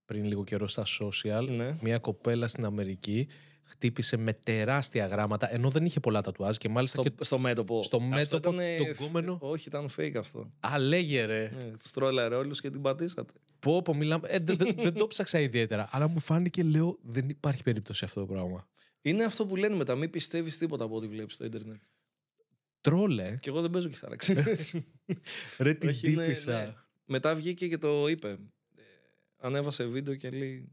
πριν 0.04 0.24
λίγο 0.24 0.44
καιρό 0.44 0.66
στα 0.68 0.84
social. 1.00 1.48
Ναι. 1.56 1.78
Μια 1.82 1.98
κοπέλα 1.98 2.48
στην 2.48 2.64
Αμερική 2.64 3.28
χτύπησε 3.62 4.16
με 4.16 4.32
τεράστια 4.32 5.06
γράμματα, 5.06 5.54
ενώ 5.54 5.70
δεν 5.70 5.84
είχε 5.84 6.00
πολλά 6.00 6.20
τατουάζ 6.20 6.56
και 6.56 6.68
μάλιστα. 6.68 7.00
Στο, 7.02 7.10
Και... 7.10 7.24
στο 7.24 7.38
μέτωπο. 7.38 7.82
στο 7.82 7.96
Αυτό 7.96 8.08
μέτωπο 8.08 8.36
ήτανε 8.48 8.76
τον 8.76 8.94
φ- 8.94 9.00
κόμενο. 9.02 9.38
Όχι, 9.40 9.68
ήταν 9.68 9.88
fake 9.96 10.14
αυτό. 10.18 10.52
Α, 10.60 10.78
λέγε 10.78 11.24
ρε. 11.24 11.50
Ναι, 11.56 11.70
τους 11.70 11.90
τρόλαρε 11.90 12.34
όλου 12.34 12.54
και 12.54 12.70
την 12.70 12.80
πατήσατε. 12.82 13.32
Πω, 13.64 13.82
πω, 13.82 13.94
μιλάμε. 13.94 14.28
Ε, 14.28 14.38
δεν- 14.38 14.56
δεν- 14.56 14.74
δεν 14.76 14.94
το 14.94 15.06
ψάξα 15.06 15.40
ιδιαίτερα. 15.40 15.88
Αλλά 15.92 16.08
μου 16.08 16.20
φάνηκε, 16.20 16.62
λέω, 16.62 16.98
δεν 17.02 17.28
υπάρχει 17.28 17.62
περίπτωση 17.62 18.04
αυτό 18.04 18.20
το 18.20 18.26
πράγμα. 18.26 18.68
Είναι 19.02 19.24
αυτό 19.24 19.46
που 19.46 19.56
λένε 19.56 19.76
μετά. 19.76 19.94
Μην 19.94 20.10
πιστεύεις 20.10 20.58
τίποτα 20.58 20.84
από 20.84 20.96
ό,τι 20.96 21.06
βλέπεις 21.08 21.34
στο 21.34 21.44
Ιντερνετ. 21.44 21.80
Τρόλαρε. 22.80 23.36
Και 23.40 23.48
εγώ 23.48 23.60
δεν 23.60 23.70
παίζω 23.70 23.88
κιθάρα, 23.88 24.16
ξέρεις. 24.16 24.74
Ρε 25.58 25.74
την 25.74 25.88
Όχι, 25.88 26.10
είναι- 26.10 26.24
τσίμπησα. 26.24 26.52
ναι. 26.64 26.74
Μετά 27.04 27.34
βγήκε 27.34 27.68
και 27.68 27.78
το 27.78 28.08
είπε. 28.08 28.28
Ε, 28.28 28.38
ανέβασε 29.36 29.84
βίντεο 29.84 30.14
και 30.14 30.30
λέει. 30.30 30.68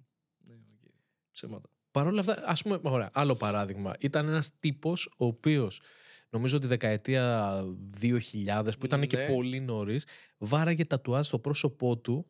Ναι, 0.47 0.53
οκ. 0.53 0.91
Ψέματα. 1.31 1.69
Παρ' 1.91 2.07
όλα 2.07 2.19
αυτά, 2.19 2.43
ας 2.45 2.61
πούμε, 2.61 2.79
ωραία, 2.83 3.09
άλλο 3.13 3.35
παράδειγμα. 3.35 3.93
Ήταν 3.99 4.27
ένας 4.27 4.59
τύπος 4.59 5.05
ο 5.17 5.25
οποίος 5.25 5.81
νομίζω 6.29 6.57
τη 6.57 6.67
δεκαετία 6.67 7.55
2000, 7.99 8.77
που 8.79 8.85
ήταν 8.85 9.07
και 9.07 9.17
Ναι. 9.17 9.25
πολύ 9.25 9.59
νωρίς, 9.61 10.05
βάραγε 10.37 10.85
τατουάζ 10.85 11.27
στο 11.27 11.39
πρόσωπό 11.39 11.97
του 11.97 12.25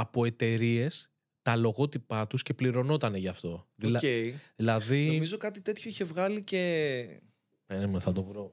από 0.00 0.24
εταιρείες 0.24 1.10
τα 1.42 1.56
λογότυπά 1.56 2.26
τους 2.26 2.42
και 2.42 2.54
πληρωνόταν 2.54 3.14
γι' 3.14 3.28
αυτό. 3.28 3.68
Δηλα- 3.74 3.98
Οκ. 4.02 4.34
Δηλαδή. 4.56 5.06
Νομίζω 5.06 5.36
κάτι 5.36 5.60
τέτοιο 5.60 5.90
είχε 5.90 6.04
βγάλει 6.04 6.42
και. 6.42 7.20
Περίμενε, 7.66 8.00
θα 8.00 8.12
το 8.12 8.22
βρω. 8.24 8.52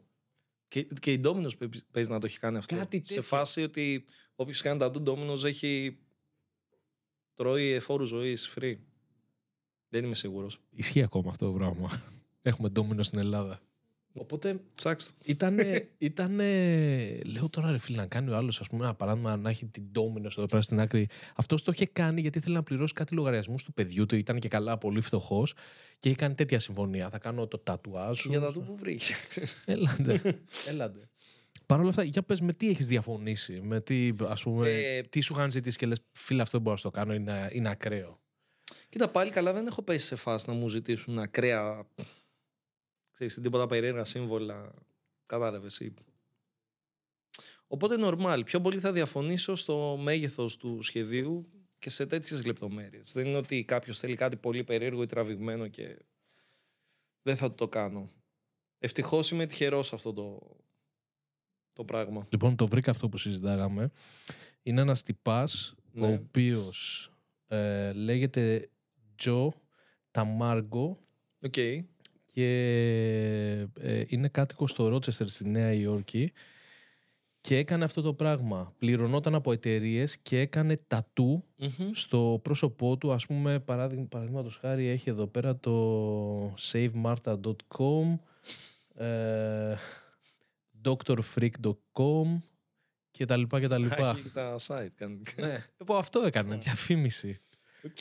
Και, 0.68 0.84
και 0.84 1.12
η 1.14 1.22
Domino's 1.24 1.58
παίζει- 1.58 1.86
παίζει 1.92 2.10
να 2.10 2.20
το 2.20 2.26
έχει 2.26 2.40
κάνει 2.40 2.58
αυτό. 2.58 2.76
Κάτι 2.76 2.98
Σε 2.98 3.04
τέτοιο. 3.04 3.22
φάση 3.22 3.64
ότι 3.64 4.06
όποιος 4.36 4.62
κάνει 4.62 4.80
τατού 4.80 5.04
Domino's 5.08 5.44
έχει. 5.44 5.98
τρώει 7.34 7.80
εφ' 7.80 7.93
όρου 7.93 8.06
ζωής 8.06 8.54
free. 8.60 8.76
Δεν 9.90 10.04
είμαι 10.04 10.16
σίγουρος. 10.16 10.60
Ισχύει 10.70 11.02
ακόμα 11.02 11.30
αυτό 11.32 11.46
το 11.46 11.54
πράγμα. 11.54 12.02
Έχουμε 12.42 12.70
ντόμινο 12.70 13.04
στην 13.04 13.20
Ελλάδα. 13.20 13.62
Οπότε 14.20 14.60
Ψάξτε. 14.78 15.12
το. 15.18 15.26
ήταν. 15.26 15.58
ήτανε, 15.98 16.46
λέω 17.26 17.50
τώρα 17.50 17.72
ρε 17.72 17.78
φίλε 17.78 17.98
να 17.98 18.08
κάνει 18.08 18.30
ο 18.30 18.36
άλλος, 18.36 18.60
ας 18.60 18.68
πούμε, 18.68 18.84
ένα 18.84 18.94
παράδειγμα 18.96 19.38
να 19.38 19.50
έχει 19.50 19.66
την 19.66 19.84
ντόμινο 19.92 20.28
εδώ 20.38 20.46
πέρα 20.46 20.62
στην 20.62 20.80
άκρη. 20.80 21.08
Αυτός 21.36 21.64
το 21.64 21.72
είχε 21.74 21.86
κάνει 21.86 22.22
γιατί 22.22 22.38
ήθελε 22.38 22.56
να 22.56 22.64
πληρώσει 22.64 22.94
κάτι 22.94 23.14
λογαριασμούς 23.14 23.64
του 23.64 23.74
παιδιού 23.74 24.06
του. 24.06 24.16
Ήταν 24.16 24.40
και 24.40 24.48
καλά 24.48 24.78
πολύ 24.78 25.02
φτωχός 25.02 25.54
και 26.00 26.10
είχε 26.10 26.18
κάνει 26.18 26.34
τέτοια 26.34 26.60
συμφωνία. 26.60 27.10
Θα 27.10 27.18
κάνω 27.18 27.48
το 27.48 27.58
τατουάζ 27.58 28.20
σου. 28.20 28.30
Για 28.30 28.40
τα 28.40 28.52
του 28.52 28.62
που 28.64 28.76
βρήκε. 28.76 29.14
Έλαντε. 29.66 30.22
Έλαντε. 30.70 31.10
Παρ' 31.66 31.80
όλα 31.80 31.90
αυτά, 31.90 32.04
για 32.04 32.24
πες 32.24 32.42
με 32.42 32.54
τι 32.54 32.70
έχεις 32.70 32.88
διαφωνήσει, 32.88 33.62
με 33.64 33.82
τι, 33.82 34.12
ας 34.28 34.42
πούμε, 34.44 34.70
Ε, 34.70 35.02
τι 35.02 35.20
σου 35.20 35.34
είχαν 35.34 35.52
ζητήσει 35.52 35.78
και 35.78 35.86
λες 35.86 35.98
φίλε 36.12 36.42
αυτό 36.42 36.58
δεν 36.58 36.62
μπορώ 36.62 36.76
να 36.84 36.90
το 36.90 36.98
κάνω, 36.98 37.14
είναι, 37.14 37.50
είναι 37.52 37.70
ακραίο. 37.70 38.20
Κοίτα, 38.90 39.08
πάλι 39.10 39.32
καλά 39.32 39.54
δεν 39.54 39.68
έχω 39.68 39.82
πέσει 39.82 40.06
σε 40.06 40.16
φάση 40.16 40.50
να 40.50 40.56
μου 40.56 40.68
ζητήσουν 40.68 41.20
ακραία. 41.20 41.88
Ξέρεις, 43.16 43.34
τίποτα 43.34 43.66
περίεργα 43.66 44.06
σύμβολα. 44.06 44.74
Κατάλαβες 45.26 45.80
ή. 45.80 45.94
Οπότε 47.68 47.96
normal. 48.00 48.42
Πιο 48.46 48.62
πολύ 48.62 48.80
θα 48.80 48.92
διαφωνήσω 48.92 49.56
στο 49.56 49.98
μέγεθος 50.02 50.58
του 50.58 50.82
σχεδίου 50.82 51.50
και 51.80 51.90
σε 51.90 52.06
τέτοιες 52.06 52.46
λεπτομέρειες. 52.46 53.12
Δεν 53.12 53.26
είναι 53.26 53.38
ότι 53.38 53.64
κάποιος 53.66 54.00
θέλει 54.00 54.16
κάτι 54.16 54.36
πολύ 54.36 54.64
περίεργο 54.64 55.02
ή 55.02 55.06
τραβηγμένο 55.06 55.68
και 55.68 56.06
δεν 57.22 57.36
θα 57.36 57.48
του 57.50 57.56
το 57.56 57.68
κάνω. 57.68 58.10
Ευτυχώς 58.80 59.32
είμαι 59.32 59.46
τυχερός 59.46 59.88
σε 59.88 59.96
αυτό 59.96 60.14
το, 60.14 60.56
το 61.74 61.86
πράγμα. 61.86 62.28
Λοιπόν, 62.30 62.56
το 62.56 62.68
βρήκα 62.68 62.92
αυτό 62.92 63.10
που 63.10 63.18
συζητάγαμε. 63.18 63.92
Είναι 64.64 64.82
ένας 64.82 65.04
τυπάς, 65.04 65.76
ο 65.96 66.08
Ναι. 66.08 66.14
οποίος 66.14 67.10
ε, 67.48 67.94
λέγεται 67.94 68.70
Τζο 69.16 69.54
Ταμάργκο 70.12 71.00
Οκ. 71.42 71.56
Και 72.36 73.68
ε, 73.80 74.04
είναι 74.08 74.28
κάτοικος 74.28 74.72
στο 74.72 74.88
Ρότσεστερ 74.88 75.28
στη 75.30 75.50
Νέα 75.50 75.74
Υόρκη 75.74 76.32
και 77.42 77.58
έκανε 77.58 77.84
αυτό 77.84 78.02
το 78.02 78.14
πράγμα. 78.14 78.74
Πληρωνόταν 78.78 79.36
από 79.36 79.52
εταιρείες 79.52 80.18
και 80.18 80.40
έκανε 80.40 80.78
τατού 80.88 81.44
Μμμ. 81.58 81.92
στο 81.94 82.40
πρόσωπό 82.44 82.98
του, 82.98 83.12
ας 83.12 83.26
πούμε, 83.26 83.60
παράδειγμα, 83.60 84.06
παραδείγματος 84.06 84.58
χάρη 84.58 84.88
έχει 84.88 85.10
εδώ 85.10 85.28
πέρα 85.28 85.58
το 85.58 86.54
savemarta.com 86.54 88.18
ε, 88.96 89.76
drfreak.com 90.84 92.38
και 93.12 93.26
τα 93.26 93.38
λοιπά 93.38 93.60
και 93.60 93.68
τα 93.68 93.78
λοιπά. 93.78 94.10
Έχει 94.10 94.30
τα 94.32 94.56
site. 94.68 94.88
κάνει. 94.96 95.22
ναι, 95.38 95.64
εγώ 95.78 95.96
αυτό 95.96 96.22
έκανε, 96.22 96.50
Ναι. 96.56 96.62
διαφήμιση. 96.62 97.38
Οκ. 97.84 97.98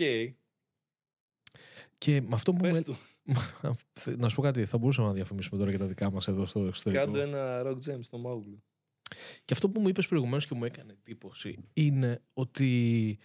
Και 1.98 2.20
με 2.20 2.34
αυτό 2.34 2.52
που 2.52 2.60
Πες 2.62 2.72
με... 2.72 2.82
του. 2.82 2.96
να 4.18 4.28
σου 4.28 4.36
πω 4.36 4.42
κάτι, 4.42 4.64
θα 4.64 4.78
μπορούσαμε 4.78 5.08
να 5.08 5.14
διαφημίσουμε 5.14 5.58
τώρα 5.58 5.70
και 5.70 5.78
τα 5.78 5.86
δικά 5.86 6.10
μας 6.10 6.28
εδώ 6.28 6.46
στο 6.46 6.60
εξωτερικό. 6.60 7.04
Κάντο 7.04 7.20
ένα 7.20 7.62
rock 7.66 7.76
jam 7.76 7.98
στο 8.00 8.18
μάγουλο. 8.18 8.62
Και 9.44 9.54
αυτό 9.54 9.70
που 9.70 9.80
μου 9.80 9.88
είπες 9.88 10.06
προηγουμένως 10.06 10.46
και 10.46 10.54
μου 10.54 10.64
έκανε 10.64 10.92
εντύπωση 10.92 11.68
είναι 11.72 12.22
ότι 12.32 13.18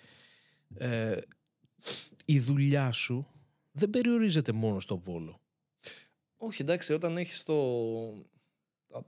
ε, 0.77 1.17
η 2.25 2.39
δουλειά 2.39 2.91
σου 2.91 3.27
δεν 3.71 3.89
περιορίζεται 3.89 4.51
μόνο 4.51 4.79
στο 4.79 4.97
Βόλο. 4.97 5.41
Όχι, 6.38 6.62
εντάξει, 6.62 6.93
όταν 6.93 7.17
έχεις 7.17 7.43
το. 7.43 7.55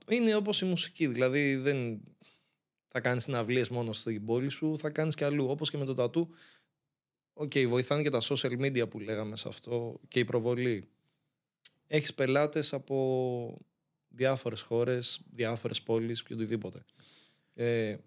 Είναι 0.08 0.36
όπως 0.36 0.62
η 0.62 0.66
μουσική. 0.66 1.08
Δηλαδή 1.08 1.56
δεν 1.56 2.02
θα 2.88 3.00
κάνεις 3.00 3.24
συναυλίες 3.24 3.70
μόνο 3.70 3.94
στην 3.94 4.26
πόλη 4.26 4.50
σου, 4.50 4.78
θα 4.78 4.90
κάνεις 4.90 5.16
και 5.16 5.26
αλλού. 5.26 5.50
Όπως 5.50 5.70
και 5.70 5.78
με 5.78 5.86
το 5.86 5.94
τατού. 5.94 6.30
Οκ, 7.34 7.52
βοηθάνε 7.68 8.02
και 8.02 8.10
τα 8.10 8.22
social 8.22 8.60
media 8.60 8.90
που 8.90 9.00
λέγαμε 9.00 9.36
σε 9.36 9.48
αυτό 9.48 10.00
και 10.08 10.20
η 10.20 10.26
προβολή. 10.26 10.88
Έχεις 11.88 12.14
πελάτες 12.14 12.74
από 12.74 13.58
διάφορες 14.08 14.62
χώρες, 14.62 15.22
διάφορες 15.32 15.82
πόλεις 15.82 16.24
και 16.24 16.34
οτιδήποτε. 16.34 16.86
Ε, 17.54 17.98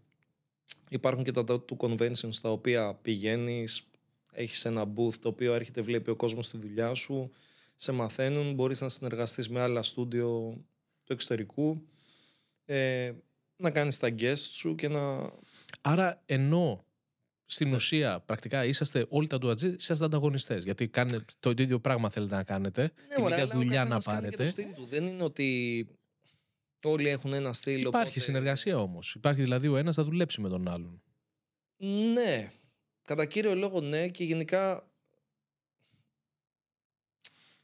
υπάρχουν 0.89 1.25
και 1.25 1.33
τα 1.33 1.45
tattoo 1.49 1.77
conventions 1.77 2.33
στα 2.33 2.51
οποία 2.51 2.95
πηγαίνεις, 2.95 3.87
έχεις 4.33 4.65
ένα 4.65 4.93
booth 4.97 5.15
το 5.15 5.29
οποίο 5.29 5.55
έρχεται, 5.55 5.81
βλέπει 5.81 6.11
ο 6.11 6.17
κόσμος 6.17 6.49
τη 6.49 6.59
δουλειά 6.59 6.95
σου 6.95 7.33
σε 7.77 7.93
μαθαίνουν, 7.93 8.55
μπορείς 8.55 8.81
να 8.81 8.89
συνεργαστείς 8.89 9.49
με 9.49 9.61
άλλα 9.61 9.83
στούντιο 9.83 10.57
του 11.05 11.13
εξωτερικού, 11.13 11.87
ε, 12.65 13.13
να 13.57 13.71
κάνεις 13.71 13.99
τα 13.99 14.15
guest 14.19 14.37
σου 14.37 14.75
και 14.75 14.89
να... 14.89 15.33
Άρα 15.81 16.23
ενώ 16.27 16.85
στην 17.47 17.69
Ναι. 17.69 17.75
ουσία 17.75 18.21
πρακτικά 18.21 18.65
είσαστε 18.65 19.07
όλοι 19.09 19.27
τα 19.27 19.39
τουατζή, 19.39 19.75
είσαστε 19.79 20.05
ανταγωνιστές. 20.05 20.65
Γιατί 20.65 20.89
κάνετε, 20.89 21.25
το 21.41 21.51
ίδιο 21.51 21.81
πράγμα 21.81 22.11
θέλετε 22.11 22.35
να 22.35 22.45
κάνετε, 22.45 22.93
την 23.15 23.25
ίδια 23.27 23.47
δουλειά 23.47 23.85
να 23.85 23.99
πάρετε. 24.01 24.53
του. 24.77 24.87
Δεν 24.87 25.07
είναι 25.07 25.23
ότι 25.23 25.87
όλοι 26.83 27.09
έχουν 27.09 27.33
ένα 27.33 27.53
στυλ. 27.53 27.81
Υπάρχει 27.81 27.97
οπότε- 28.09 28.21
συνεργασία 28.21 28.79
όμως. 28.79 29.15
Υπάρχει 29.15 29.41
δηλαδή 29.41 29.69
ο 29.69 29.77
ένας 29.77 29.97
να 29.97 30.05
δουλέψει 30.05 30.41
με 30.41 30.49
τον 30.49 30.69
άλλον. 30.69 31.03
Ναι. 32.13 32.53
Κατά 33.03 33.27
κύριο 33.27 33.55
λόγο 33.55 33.81
ναι 33.81 34.09
και 34.09 34.25
γενικά 34.25 34.89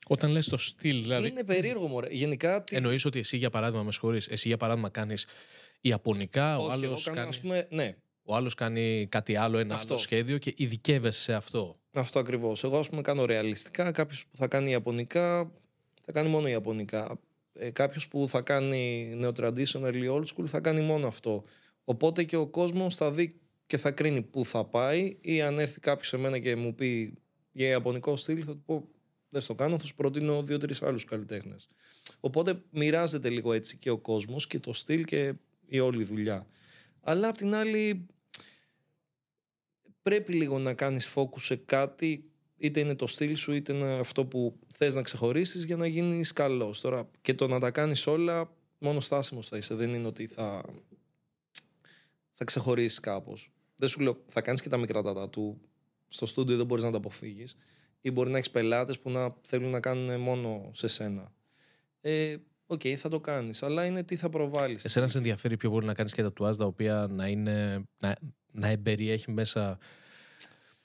Όταν 0.07 0.31
λες 0.31 0.49
το 0.49 0.57
στυλ, 0.57 1.03
δηλαδή. 1.03 1.29
είναι 1.29 1.45
περίεργο 1.45 1.87
μωρέ. 1.89 2.09
Γενικά 2.11 2.63
τι... 2.63 2.77
Εννοείς 2.77 3.05
ότι 3.05 3.19
εσύ 3.19 3.37
για 3.37 3.51
παράδειγμα, 3.51 3.83
με 3.83 3.93
συγχωρείς, 3.93 4.29
εσύ 4.29 4.49
για 4.49 4.57
παράδειγμα 4.57 4.89
κάνεις 4.89 5.27
ιαπωνικά, 5.81 6.59
ο 6.59 6.63
Όχι, 6.65 6.73
εγώ 6.73 6.87
άλλος, 6.87 7.05
κάνω, 7.05 7.17
κάνει, 7.17 7.29
ας 7.29 7.41
πούμε, 7.41 7.67
ναι, 7.71 7.97
ο 8.23 8.35
άλλος 8.35 8.55
κάνει 8.55 9.07
κάτι 9.11 9.37
άλλο, 9.37 9.59
ένα 9.59 9.75
Αυτό. 9.75 9.93
άλλο 9.95 10.03
σχέδιο 10.03 10.39
και 10.39 10.53
ειδικεύεσαι 10.57 11.21
σε 11.21 11.33
αυτό. 11.33 11.79
Αυτό 11.93 12.19
ακριβώς. 12.19 12.65
Εγώ, 12.65 12.79
ας 12.79 12.89
πούμε, 12.89 13.01
κάνω 13.01 13.25
ρεαλιστικά. 13.25 13.91
Κάποιος 13.91 14.27
που 14.27 14.37
θα 14.37 14.47
κάνει 14.47 14.71
Ιαπωνικά, 14.71 15.53
θα 16.03 16.13
κάνει 16.13 16.29
μόνο 16.29 16.49
Ιαπωνικά. 16.49 17.19
Ε, 17.53 17.71
Κάποιος 17.71 18.09
που 18.09 18.29
θα 18.29 18.41
κάνει 18.41 19.13
neo-traditional 19.23 19.95
ή 19.95 20.07
old 20.11 20.25
school, 20.25 20.47
θα 20.47 20.61
κάνει 20.61 20.81
μόνο 20.81 21.07
αυτό. 21.07 21.45
Οπότε 21.85 22.25
και 22.25 22.37
ο 22.37 22.47
κόσμος 22.47 22.95
θα 22.95 23.11
δει 23.11 23.41
και 23.67 23.77
θα 23.77 23.91
κρίνει 23.91 24.23
πού 24.23 24.45
θα 24.45 24.65
πάει 24.65 25.17
ή 25.21 25.41
αν 25.43 25.59
έρθει 25.59 25.81
κάποιος 25.81 26.09
σε 26.09 26.17
μένα 26.17 26.39
και 26.39 26.57
μου 26.57 26.75
πει 26.75 27.15
για 27.53 27.69
ιαπωνικό 27.69 28.17
στυλ 28.17 28.43
θα 28.47 28.53
του 28.53 28.63
πω 28.67 28.89
δεν 29.29 29.41
στο 29.41 29.55
κάνω, 29.55 29.79
θα 29.79 29.85
σου 29.85 29.95
προτείνω 29.95 30.43
δύο-τρεις 30.43 30.83
άλλους 30.83 31.05
καλλιτέχνες. 31.05 31.69
Οπότε 32.21 32.63
μοιράζεται 32.71 33.29
λίγο 33.29 33.53
έτσι 33.53 33.77
και 33.77 33.91
ο 33.91 33.99
κόσμος 33.99 34.47
και 34.47 34.59
το 34.59 34.73
στυλ 34.73 35.05
και 35.05 35.35
η 35.67 35.81
όλη 35.81 36.05
δουλειά. 36.05 36.47
Αλλά 37.01 37.29
απ' 37.29 37.37
την 37.37 37.55
άλλη 37.55 38.07
πρέπει 40.03 40.33
λίγο 40.33 40.59
να 40.59 40.75
κάνεις 40.75 41.13
focus 41.15 41.41
σε 41.41 41.57
κάτι 41.57 42.31
είτε 42.57 42.81
είναι 42.81 42.95
το 42.95 43.07
στυλ 43.07 43.37
σου 43.37 43.53
είτε 43.53 43.73
είναι 43.73 43.99
αυτό 43.99 44.25
που 44.25 44.59
θες 44.75 44.95
να 44.95 45.03
ξεχωρίσεις 45.03 45.65
για 45.65 45.77
να 45.77 45.87
γίνεις 45.87 46.33
καλός. 46.33 46.81
Τώρα 46.81 47.11
και 47.21 47.35
το 47.35 47.47
να 47.47 47.61
τα 47.61 47.71
κάνεις 47.71 48.07
όλα 48.07 48.55
μόνο 48.79 49.01
στάσιμος 49.01 49.49
θα 49.49 49.57
είσαι. 49.57 49.75
Δεν 49.75 49.95
είναι 49.95 50.07
ότι 50.07 50.27
θα, 50.27 50.65
θα 52.33 52.45
ξεχωρίσεις 52.45 53.01
κάπως. 53.01 53.53
Δεν 53.77 53.89
σου 53.89 54.01
λέω 54.01 54.23
θα 54.27 54.41
κάνεις 54.41 54.61
και 54.63 54.69
τα 54.69 54.77
μικρά 54.77 55.03
τατού 55.03 55.61
στο 56.09 56.27
στούντιο 56.27 56.57
δεν 56.57 56.67
μπορείς 56.67 56.85
να 56.85 56.91
τα 56.91 56.97
αποφύγεις 56.97 57.57
ή 58.01 58.11
μπορεί 58.11 58.31
να 58.31 58.37
έχεις 58.37 58.51
πελάτες 58.51 58.99
που 58.99 59.11
να 59.11 59.37
θέλουν 59.43 59.71
να 59.71 59.81
κάνουν 59.81 60.21
μόνο 60.21 60.71
σε 60.73 60.89
σένα. 60.89 61.33
Ε, 62.01 62.37
Ok, 62.73 62.81
okay, 62.85 62.95
θα 62.95 63.09
το 63.09 63.21
κάνεις, 63.21 63.63
αλλά 63.63 63.85
είναι 63.85 64.05
τι 64.05 64.17
θα 64.17 64.29
προβάλλεις. 64.29 64.85
Εσένα 64.85 65.09
σε 65.09 65.19
ενδιαφέρει 65.19 65.57
πιο 65.57 65.71
πολύ 65.71 65.87
να 65.87 65.95
κάνεις 65.95 66.15
και 66.15 66.23
τατουάζ 66.23 66.57
τα 66.57 66.65
οποία 66.65 67.07
να, 67.11 67.27
είναι, 67.27 67.85
να, 67.99 68.17
να 68.53 68.69
εμπεριέχει 68.69 69.31
μέσα. 69.31 69.79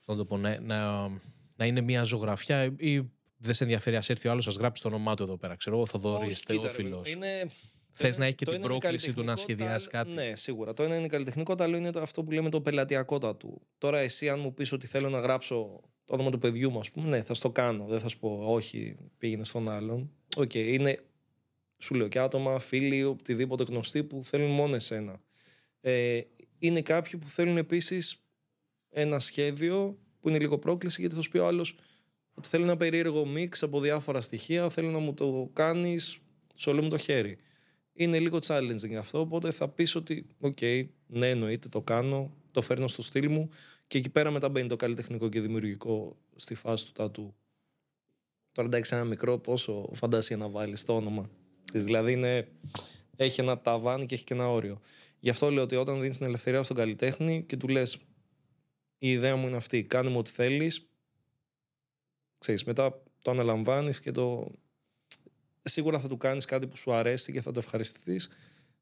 Να, 0.06 0.16
το 0.16 0.24
πω, 0.24 0.38
να, 0.38 0.60
να, 0.60 1.08
να 1.56 1.66
είναι 1.66 1.82
μια 1.82 2.04
ζωγραφιά 2.04 2.74
ή 2.78 3.02
δεν 3.38 3.54
σε 3.54 3.64
ενδιαφέρει, 3.64 3.96
ας 3.96 4.10
έρθει 4.10 4.28
ο 4.28 4.32
άλλος, 4.32 4.44
να 4.44 4.52
γράψει 4.52 4.82
το 4.82 4.88
όνομά 4.88 5.16
του 5.16 5.24
εδώ 5.24 5.38
πέρα. 5.38 5.56
Ξέρω 5.56 5.76
εγώ, 5.76 5.86
Θοδωρής, 5.86 6.40
Θεόφιλος. 6.40 7.12
Είναι... 7.12 7.50
Θες 7.92 8.18
να 8.18 8.26
έχει 8.26 8.36
και 8.36 8.46
την 8.46 8.62
πρόκληση 8.62 9.14
του 9.14 9.24
να 9.24 9.36
σχεδιάσει 9.36 9.88
κάτι. 9.88 10.12
Ναι, 10.12 10.36
σίγουρα. 10.36 10.74
Το 10.74 10.84
ένα 10.84 10.96
είναι 10.96 11.08
καλλιτεχνικό, 11.08 11.56
το 11.56 11.64
άλλο 11.64 11.78
είναι 11.78 11.92
αυτό 11.96 12.24
που 12.24 12.32
λέμε 12.32 12.50
το 12.50 12.62
πελατειακότατο. 12.62 13.62
Τώρα, 13.78 14.00
εσύ, 14.00 14.30
αν 14.30 14.40
μου 14.40 14.54
πεις 14.54 14.72
ότι 14.72 14.88
θέλω 14.88 15.10
να 15.10 15.20
γράψω 15.20 15.82
το 16.06 16.14
όνομα 16.14 16.30
του 16.30 16.38
παιδιού 16.38 16.72
μου, 16.72 16.80
ας 16.80 16.92
πούμε, 16.92 17.08
ναι, 17.08 17.24
θα 17.24 17.34
στο 17.34 17.52
κάνω. 17.52 17.86
Δεν 17.86 18.00
θα 18.00 18.08
σου 18.08 18.20
πω, 18.20 18.42
όχι, 18.46 18.96
πήγαινε 19.18 19.44
στον 19.44 19.70
άλλον. 19.70 20.12
Ok, 20.36 20.52
okay, 20.54 20.56
είναι 20.56 21.04
σου 21.78 21.94
λέω 21.94 22.08
και 22.08 22.20
άτομα, 22.20 22.60
φίλοι, 22.60 23.04
οτιδήποτε 23.04 23.64
γνωστοί 23.64 24.04
που 24.04 24.24
θέλουν 24.24 24.52
μόνο 24.52 24.76
εσένα. 24.76 25.22
Ε, 25.82 26.22
είναι 26.58 26.82
κάποιοι 26.82 27.20
που 27.20 27.28
θέλουν 27.28 27.58
επίσης 27.58 28.24
ένα 28.90 29.20
σχέδιο 29.20 29.98
που 30.20 30.30
είναι 30.30 30.40
λίγο 30.40 30.58
πρόκληση 30.58 31.02
γιατί 31.02 31.16
θα 31.16 31.22
σου 31.22 31.30
πει 31.30 31.38
ο 31.38 31.48
άλλος 31.48 31.76
ότι 32.34 32.48
θέλει 32.48 32.64
ένα 32.64 32.78
περίεργο 32.78 33.26
mix 33.26 33.64
από 33.64 33.80
διάφορα 33.80 34.22
στοιχεία, 34.22 34.70
θέλει 34.70 34.88
να 34.88 34.98
μου 34.98 35.14
το 35.14 35.50
κάνεις 35.54 36.20
σε 36.56 36.70
όλο 36.70 36.82
μου 36.82 36.90
το 36.90 36.98
χέρι. 36.98 37.38
Είναι 37.94 38.20
λίγο 38.20 38.40
challenging 38.48 38.94
αυτό, 38.94 39.20
οπότε 39.20 39.52
θα 39.52 39.70
πεις 39.70 39.96
ότι, 39.96 40.28
οκ, 40.40 40.58
okay, 40.62 40.86
ναι, 41.08 41.30
εννοείται, 41.30 41.70
το 41.70 41.82
κάνω, 41.82 42.34
το 42.52 42.62
φέρνω 42.62 42.88
στο 42.88 43.02
στυλ 43.02 43.30
μου 43.30 43.50
και 43.88 43.98
εκεί 43.98 44.10
πέρα 44.10 44.32
μετά 44.32 44.50
μπαίνει 44.50 44.68
το 44.68 44.76
καλλιτεχνικό 44.76 45.30
και 45.30 45.42
δημιουργικό 45.42 46.16
στη 46.36 46.56
φάση 46.56 46.86
του 46.86 46.92
τατού. 46.92 47.36
Τώρα 48.52 48.68
εντάξει, 48.68 48.96
ένα 48.96 49.04
μικρό, 49.04 49.38
πόσο 49.38 49.90
φαντασία 49.94 50.38
να 50.38 50.50
βάλεις 50.50 50.86
το 50.86 50.96
όνομα. 50.96 51.30
Δηλαδή 51.84 52.12
είναι, 52.12 52.48
έχει 53.16 53.42
ένα 53.42 53.62
ταβάνι 53.62 54.06
και 54.06 54.16
έχει 54.16 54.24
και 54.24 54.34
ένα 54.34 54.50
όριο. 54.50 54.82
Γι' 55.20 55.30
αυτό 55.30 55.52
λέω 55.52 55.64
ότι 55.64 55.76
όταν 55.76 56.02
δίνεις 56.02 56.18
την 56.18 56.26
ελευθερία 56.26 56.64
στον 56.64 56.76
καλλιτέχνη 56.76 57.44
και 57.44 57.58
του 57.58 57.68
λες: 57.68 57.98
Η 58.98 59.12
ιδέα 59.12 59.36
μου 59.36 59.48
είναι 59.48 59.56
αυτή, 59.56 59.84
κάνε 59.84 60.10
μου 60.10 60.18
ό,τι 60.18 60.32
θέλεις. 60.32 60.90
Ξέρεις, 62.40 62.64
μετά 62.64 63.04
το 63.22 63.32
αναλαμβάνεις 63.32 64.00
και 64.00 64.12
το. 64.12 64.52
Σίγουρα 65.64 66.00
θα 66.00 66.08
του 66.08 66.18
κάνεις 66.18 66.46
κάτι 66.46 66.68
που 66.68 66.78
σου 66.78 66.94
αρέσει 66.94 67.32
και 67.32 67.42
θα 67.42 67.52
το 67.52 67.60
ευχαριστηθείς 67.60 68.30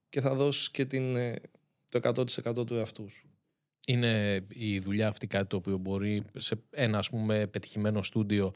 και 0.10 0.22
θα 0.22 0.36
δώσεις 0.36 0.72
και 0.72 0.86
την, 0.86 1.16
ε, 1.16 1.36
το 1.92 1.98
100% 1.98 2.66
του 2.66 2.76
εαυτού 2.76 3.10
σου. 3.10 3.28
Είναι 3.88 4.46
η 4.48 4.80
δουλειά 4.80 5.08
αυτή 5.08 5.28
κάτι 5.28 5.48
το 5.48 5.56
οποίο 5.56 5.78
μπορεί 5.78 6.24
σε 6.38 6.56
ένα 6.70 6.98
ας 6.98 7.10
πούμε 7.10 7.48
πετυχημένο 7.48 8.04
στούντιο 8.04 8.54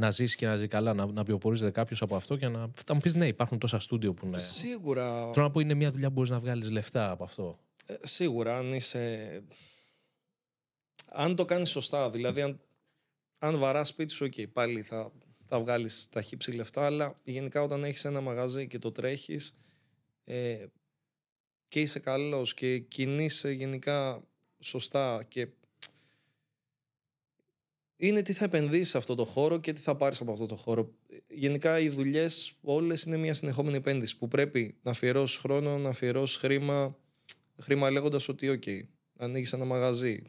να 0.00 0.10
ζήσει 0.10 0.36
και 0.36 0.46
να 0.46 0.56
ζει 0.56 0.68
καλά, 0.68 0.94
να, 0.94 1.12
να 1.12 1.22
βιοπορίζεται 1.22 1.70
κάποιος 1.70 2.02
από 2.02 2.16
αυτό 2.16 2.36
και 2.36 2.48
να. 2.48 2.70
Θα 2.84 2.94
μου 2.94 3.00
πεις 3.00 3.14
ναι, 3.14 3.26
υπάρχουν 3.26 3.58
τόσα 3.58 3.78
στούντιο 3.78 4.12
που 4.12 4.26
είναι. 4.26 4.38
Σίγουρα. 4.38 5.30
Θέλω 5.32 5.44
να 5.46 5.50
πω 5.50 5.60
είναι 5.60 5.74
μια 5.74 5.90
δουλειά 5.90 6.08
που 6.08 6.14
μπορείς 6.14 6.30
να 6.30 6.40
βγάλεις 6.40 6.70
λεφτά 6.70 7.10
από 7.10 7.24
αυτό. 7.24 7.58
Ε, 7.86 7.94
σίγουρα, 8.02 8.58
αν 8.58 8.72
είσαι. 8.72 9.42
Αν 11.08 11.36
το 11.36 11.44
κάνεις 11.44 11.70
σωστά, 11.70 12.10
δηλαδή 12.10 12.42
αν, 12.42 12.60
αν 13.38 13.58
βαράς 13.58 13.88
σπίτι 13.88 14.12
σου, 14.12 14.24
okay, 14.24 14.48
πάλι 14.52 14.82
θα, 14.82 15.12
θα 15.46 15.60
βγάλεις 15.60 16.08
τα 16.10 16.22
χύψη 16.22 16.52
λεφτά, 16.52 16.86
αλλά 16.86 17.14
γενικά 17.24 17.62
όταν 17.62 17.84
έχεις 17.84 18.04
ένα 18.04 18.20
μαγαζί 18.20 18.66
και 18.66 18.78
το 18.78 18.92
τρέχεις 18.92 19.56
ε, 20.24 20.66
και 21.68 21.80
είσαι 21.80 21.98
καλός 21.98 22.54
και 22.54 22.78
κινείσαι 22.78 23.50
γενικά 23.50 24.22
σωστά 24.60 25.24
και 25.28 25.48
είναι 28.02 28.22
τι 28.22 28.32
θα 28.32 28.44
επενδύσεις 28.44 28.88
σε 28.88 28.98
αυτό 28.98 29.14
το 29.14 29.24
χώρο 29.24 29.58
και 29.58 29.72
τι 29.72 29.80
θα 29.80 29.96
πάρεις 29.96 30.20
από 30.20 30.32
αυτό 30.32 30.46
το 30.46 30.56
χώρο. 30.56 30.90
Γενικά 31.28 31.78
οι 31.78 31.88
δουλειές 31.88 32.52
όλες 32.60 33.02
είναι 33.02 33.16
μια 33.16 33.34
συνεχόμενη 33.34 33.76
επένδυση 33.76 34.18
που 34.18 34.28
πρέπει 34.28 34.76
να 34.82 34.90
αφιερώσεις 34.90 35.38
χρόνο, 35.38 35.78
να 35.78 35.88
αφιερώσεις 35.88 36.36
χρήμα. 36.36 36.96
Χρήμα 37.60 37.90
λέγοντας 37.90 38.28
ότι, 38.28 38.60
OK, 38.62 38.80
ανοίγεις 39.16 39.52
ένα 39.52 39.64
μαγαζί, 39.64 40.22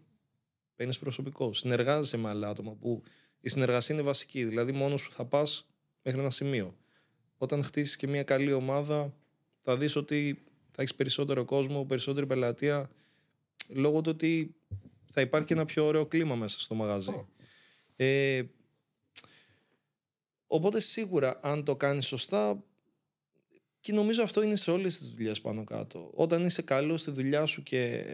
παίρνεις 0.75 0.99
προσωπικό, 0.99 1.53
συνεργάζεσαι 1.53 2.17
με 2.17 2.29
άλλα 2.29 2.49
άτομα 2.49 2.73
που 2.73 3.03
η 3.41 3.49
συνεργασία 3.49 3.95
είναι 3.95 4.03
βασική. 4.03 4.43
Δηλαδή, 4.43 4.71
μόνος 4.71 5.01
σου 5.01 5.11
θα 5.11 5.25
πας 5.25 5.69
μέχρι 6.01 6.19
ένα 6.19 6.29
σημείο. 6.29 6.75
Όταν 7.37 7.63
χτίσεις 7.63 7.95
και 7.95 8.07
μια 8.07 8.23
καλή 8.23 8.53
ομάδα, 8.53 9.13
θα 9.61 9.77
δεις 9.77 9.95
ότι 9.95 10.43
θα 10.71 10.81
έχεις 10.81 10.95
περισσότερο 10.95 11.45
κόσμο, 11.45 11.85
περισσότερη 11.85 12.25
πελατεία, 12.25 12.89
λόγω 13.69 14.01
του 14.01 14.11
ότι 14.13 14.55
θα 15.05 15.21
υπάρχει 15.21 15.47
και 15.47 15.53
ένα 15.53 15.65
πιο 15.65 15.85
ωραίο 15.85 16.05
κλίμα 16.05 16.35
μέσα 16.35 16.59
στο 16.59 16.75
μαγαζί. 16.75 17.25
Ε, 18.03 18.43
οπότε 20.47 20.79
σίγουρα 20.79 21.39
αν 21.41 21.63
το 21.63 21.75
κάνεις 21.75 22.07
σωστά 22.07 22.63
και 23.79 23.93
νομίζω 23.93 24.23
αυτό 24.23 24.41
είναι 24.41 24.55
σε 24.55 24.71
όλες 24.71 24.97
τις 24.97 25.07
δουλειές 25.07 25.41
πάνω 25.41 25.63
κάτω. 25.63 26.11
Όταν 26.13 26.45
είσαι 26.45 26.61
καλός 26.61 27.01
στη 27.01 27.11
δουλειά 27.11 27.45
σου 27.45 27.63
και... 27.63 28.05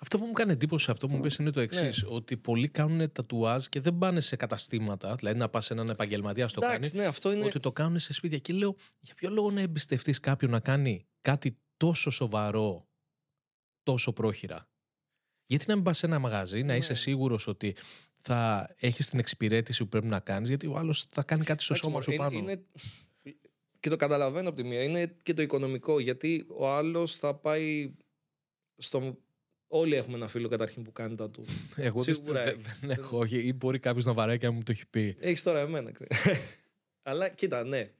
Αυτό 0.00 0.18
που 0.18 0.26
μου 0.26 0.32
κάνει 0.32 0.52
εντύπωση 0.52 0.90
αυτό 0.90 1.08
που 1.08 1.14
μου 1.14 1.20
πες 1.20 1.36
είναι 1.36 1.50
το 1.50 1.60
εξής. 1.60 2.02
Ναι. 2.02 2.14
Ότι 2.14 2.36
πολλοί 2.36 2.68
κάνουν 2.68 3.12
τατουάζ 3.12 3.66
και 3.66 3.80
δεν 3.80 3.98
πάνε 3.98 4.20
σε 4.20 4.36
καταστήματα. 4.36 5.14
Δηλαδή 5.14 5.38
να 5.38 5.48
πας 5.48 5.64
σε 5.64 5.72
έναν 5.72 5.86
επαγγελματία 5.90 6.48
στο 6.48 6.60
κάνει. 6.60 6.88
Ναι, 6.92 7.04
αυτό 7.04 7.32
είναι... 7.32 7.44
Ότι 7.44 7.60
το 7.60 7.72
κάνουν 7.72 7.98
σε 7.98 8.12
σπίτια. 8.12 8.38
Και 8.38 8.52
λέω, 8.52 8.76
για 9.00 9.14
ποιο 9.14 9.30
λόγο 9.30 9.50
να 9.50 9.60
εμπιστευτείς 9.60 10.20
κάποιον 10.20 10.50
να 10.50 10.60
κάνει 10.60 11.06
κάτι 11.20 11.58
τόσο 11.76 12.10
σοβαρό, 12.10 12.88
τόσο 13.82 14.12
πρόχειρα; 14.12 14.71
Γιατί 15.46 15.64
να 15.68 15.74
μην 15.74 15.84
πας 15.84 15.98
σε 15.98 16.06
ένα 16.06 16.18
μαγαζί, 16.18 16.62
να 16.62 16.76
είσαι 16.76 16.92
ναι. 16.92 16.98
σίγουρος 16.98 17.46
ότι 17.46 17.76
θα 18.22 18.70
έχεις 18.78 19.08
την 19.08 19.18
εξυπηρέτηση 19.18 19.82
που 19.82 19.88
πρέπει 19.88 20.06
να 20.06 20.20
κάνεις, 20.20 20.48
γιατί 20.48 20.66
ο 20.66 20.76
άλλος 20.76 21.06
θα 21.10 21.22
κάνει 21.22 21.44
κάτι 21.44 21.62
στο 21.62 21.74
σώμα 21.74 22.02
σου 22.02 22.12
πάνω. 22.16 22.38
Είναι... 22.38 22.62
Και 23.80 23.88
το 23.88 23.96
καταλαβαίνω 23.96 24.48
από 24.48 24.56
τη 24.56 24.64
μία. 24.64 24.82
Είναι 24.82 25.14
και 25.22 25.34
το 25.34 25.42
οικονομικό. 25.42 26.00
Γιατί 26.00 26.46
ο 26.48 26.68
άλλος 26.68 27.16
θα 27.16 27.34
πάει 27.34 27.92
στο. 28.76 29.18
Όλοι 29.74 29.94
έχουμε 29.94 30.16
ένα 30.16 30.28
φίλο 30.28 30.48
καταρχήν 30.48 30.82
που 30.82 30.92
κάνει 30.92 31.14
τα 31.14 31.30
του. 31.30 31.44
Εγώ 31.76 32.02
Σίγουρα 32.02 32.44
δεν, 32.44 32.60
δεν 32.80 32.90
έχω. 32.90 33.24
Ή 33.24 33.52
μπορεί 33.52 33.78
κάποιος 33.78 34.04
να 34.04 34.12
βαράει 34.12 34.38
και 34.38 34.46
να 34.46 34.52
μου 34.52 34.62
το 34.62 34.72
έχει 34.72 34.86
πει. 34.86 35.16
Έχεις 35.20 35.42
τώρα 35.42 35.60
εμένα, 35.60 35.90
ξέρεις. 35.90 36.40
Αλλά 37.02 37.28
κοίτα, 37.28 37.64
ναι. 37.64 37.90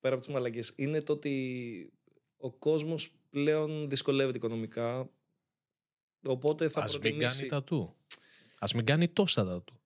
Πέρα 0.00 0.14
από 0.14 0.24
τις 0.24 0.34
μαλακίε, 0.34 0.62
είναι 0.76 1.00
το 1.00 1.12
ότι 1.12 1.92
ο 2.36 2.50
κόσμος 2.50 3.10
πλέον 3.30 3.88
δυσκολεύεται 3.88 4.36
οικονομικά. 4.36 5.10
Οπότε 6.22 6.68
θα 6.68 6.82
Ας 6.82 6.90
προτιμήσει... 6.92 7.20
μην 7.20 7.28
κάνει 7.28 7.48
τα 7.48 7.62
του. 7.62 7.94
Ας 8.58 8.74
μην 8.74 8.84
κάνει 8.84 9.08
τόσα 9.08 9.44
τα 9.44 9.62
του. 9.62 9.80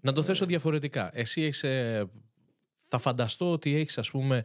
Να 0.00 0.12
το 0.12 0.22
θέσω 0.22 0.46
διαφορετικά. 0.46 1.10
Εσύ 1.14 1.42
έχεις, 1.42 1.62
ε, 1.64 2.10
θα 2.88 2.98
φανταστώ 2.98 3.52
ότι 3.52 3.76
έχεις 3.76 3.98
ας 3.98 4.10
πούμε 4.10 4.44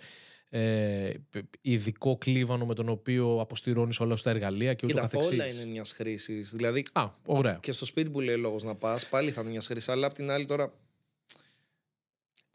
ε, 0.49 1.13
ειδικό 1.61 2.17
κλίβανο 2.17 2.65
με 2.65 2.73
τον 2.73 2.89
οποίο 2.89 3.39
αποστηρώνεις 3.39 3.99
όλα 3.99 4.17
στα 4.17 4.29
εργαλεία 4.29 4.73
και 4.73 4.85
ούτω 4.85 4.95
Κοίτα, 4.95 5.07
καθεξής. 5.07 5.31
όλα 5.31 5.47
είναι 5.47 5.65
μιας 5.65 5.91
χρήσης. 5.91 6.51
Δηλαδή, 6.51 6.85
Α, 6.93 7.09
ωραία. 7.25 7.57
και 7.61 7.71
στο 7.71 7.85
σπίτι 7.85 8.09
που 8.09 8.19
λέει 8.19 8.37
λόγος 8.37 8.63
να 8.63 8.75
πας, 8.75 9.09
πάλι 9.09 9.31
θα 9.31 9.41
είναι 9.41 9.49
μιας 9.49 9.67
χρήσης. 9.67 9.89
Αλλά 9.89 10.07
απ' 10.07 10.13
την 10.13 10.29
άλλη 10.29 10.45
τώρα. 10.45 10.73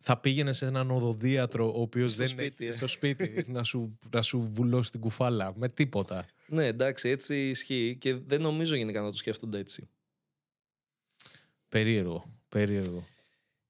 Θα 0.01 0.17
πήγαινες 0.17 0.57
σε 0.57 0.67
έναν 0.67 0.91
οδοδίατρο 0.91 1.73
ο 1.75 1.81
οποίος 1.81 2.17
δεν 2.17 2.27
σπίτι, 2.29 2.63
είναι 2.65 2.73
ε. 2.73 2.77
στο 2.77 2.87
σπίτι 2.87 3.45
να, 3.49 3.63
σου, 3.65 3.99
να 4.11 4.23
σου 4.23 4.51
βουλώσει 4.53 4.91
την 4.91 5.01
κουφάλα 5.01 5.53
με 5.57 5.69
τίποτα. 5.69 6.27
Ναι, 6.49 6.67
εντάξει, 6.67 7.09
έτσι 7.09 7.49
ισχύει 7.49 7.97
και 8.01 8.15
δεν 8.15 8.41
νομίζω 8.41 8.75
γενικά 8.75 9.01
να 9.01 9.11
το 9.11 9.17
σκέφτονται 9.17 9.59
έτσι. 9.59 9.89
Περίεργο. 11.69 12.33
Περίεργο. 12.49 13.05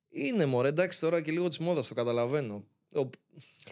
Είναι 0.09 0.47
μωρέ, 0.47 0.69
εντάξει 0.69 1.01
τώρα 1.01 1.23
και 1.23 1.31
λίγο 1.31 1.49
της 1.49 1.59
μόδας, 1.59 1.89
το 1.89 1.95
καταλαβαίνω. 1.95 2.65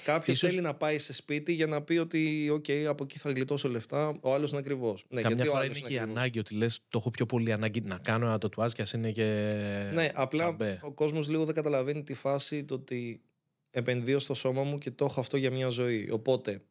Κάποιος 0.05 0.37
Ίσως- 0.37 0.51
θέλει 0.51 0.61
να 0.63 0.75
πάει 0.75 0.99
σε 0.99 1.13
σπίτι 1.13 1.53
για 1.53 1.67
να 1.67 1.83
πει 1.83 1.97
ότι, 1.97 2.51
OK, 2.53 2.71
από 2.85 3.05
εκεί 3.05 3.19
θα 3.19 3.31
γλιτώσω 3.31 3.69
λεφτά. 3.69 4.19
Ο 4.21 4.35
άλλος 4.35 4.51
είναι 4.51 4.59
ακριβώς. 4.59 5.05
Ναι, 5.09 5.21
Καμιά 5.21 5.37
γιατί 5.37 5.49
ο 5.49 5.53
φορά 5.53 5.65
άλλος 5.65 5.79
είναι 5.79 5.89
και 5.89 5.95
η 5.95 5.99
ακριβώς. 5.99 6.19
ανάγκη 6.19 6.39
ότι 6.39 6.55
λες: 6.55 6.81
Το 6.89 6.99
έχω 6.99 7.11
πιο 7.11 7.27
πολύ 7.27 7.53
ανάγκη 7.53 7.81
να 7.81 7.99
κάνω 7.99 8.27
ένα 8.27 8.39
τατουάζ 8.39 8.73
και 8.73 8.83
ας 8.83 8.93
είναι 8.93 9.11
και. 9.13 9.51
Ναι, 9.95 10.11
απλά 10.15 10.39
τσαμπέ. 10.39 10.81
ο 10.83 10.93
κόσμος 10.93 11.29
λίγο 11.29 11.45
δεν 11.45 11.55
καταλαβαίνει 11.55 12.03
τη 12.03 12.15
φάση 12.15 12.65
το 12.65 12.75
ότι 12.75 13.23
επενδύω 13.71 14.19
στο 14.19 14.35
σώμα 14.35 14.63
μου 14.63 14.79
και 14.79 14.91
το 14.91 15.05
έχω 15.05 15.21
αυτό 15.21 15.37
για 15.37 15.51
μια 15.51 15.69
ζωή. 15.69 16.11
Οπότε, 16.11 16.63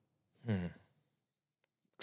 Μμ. 0.41 0.53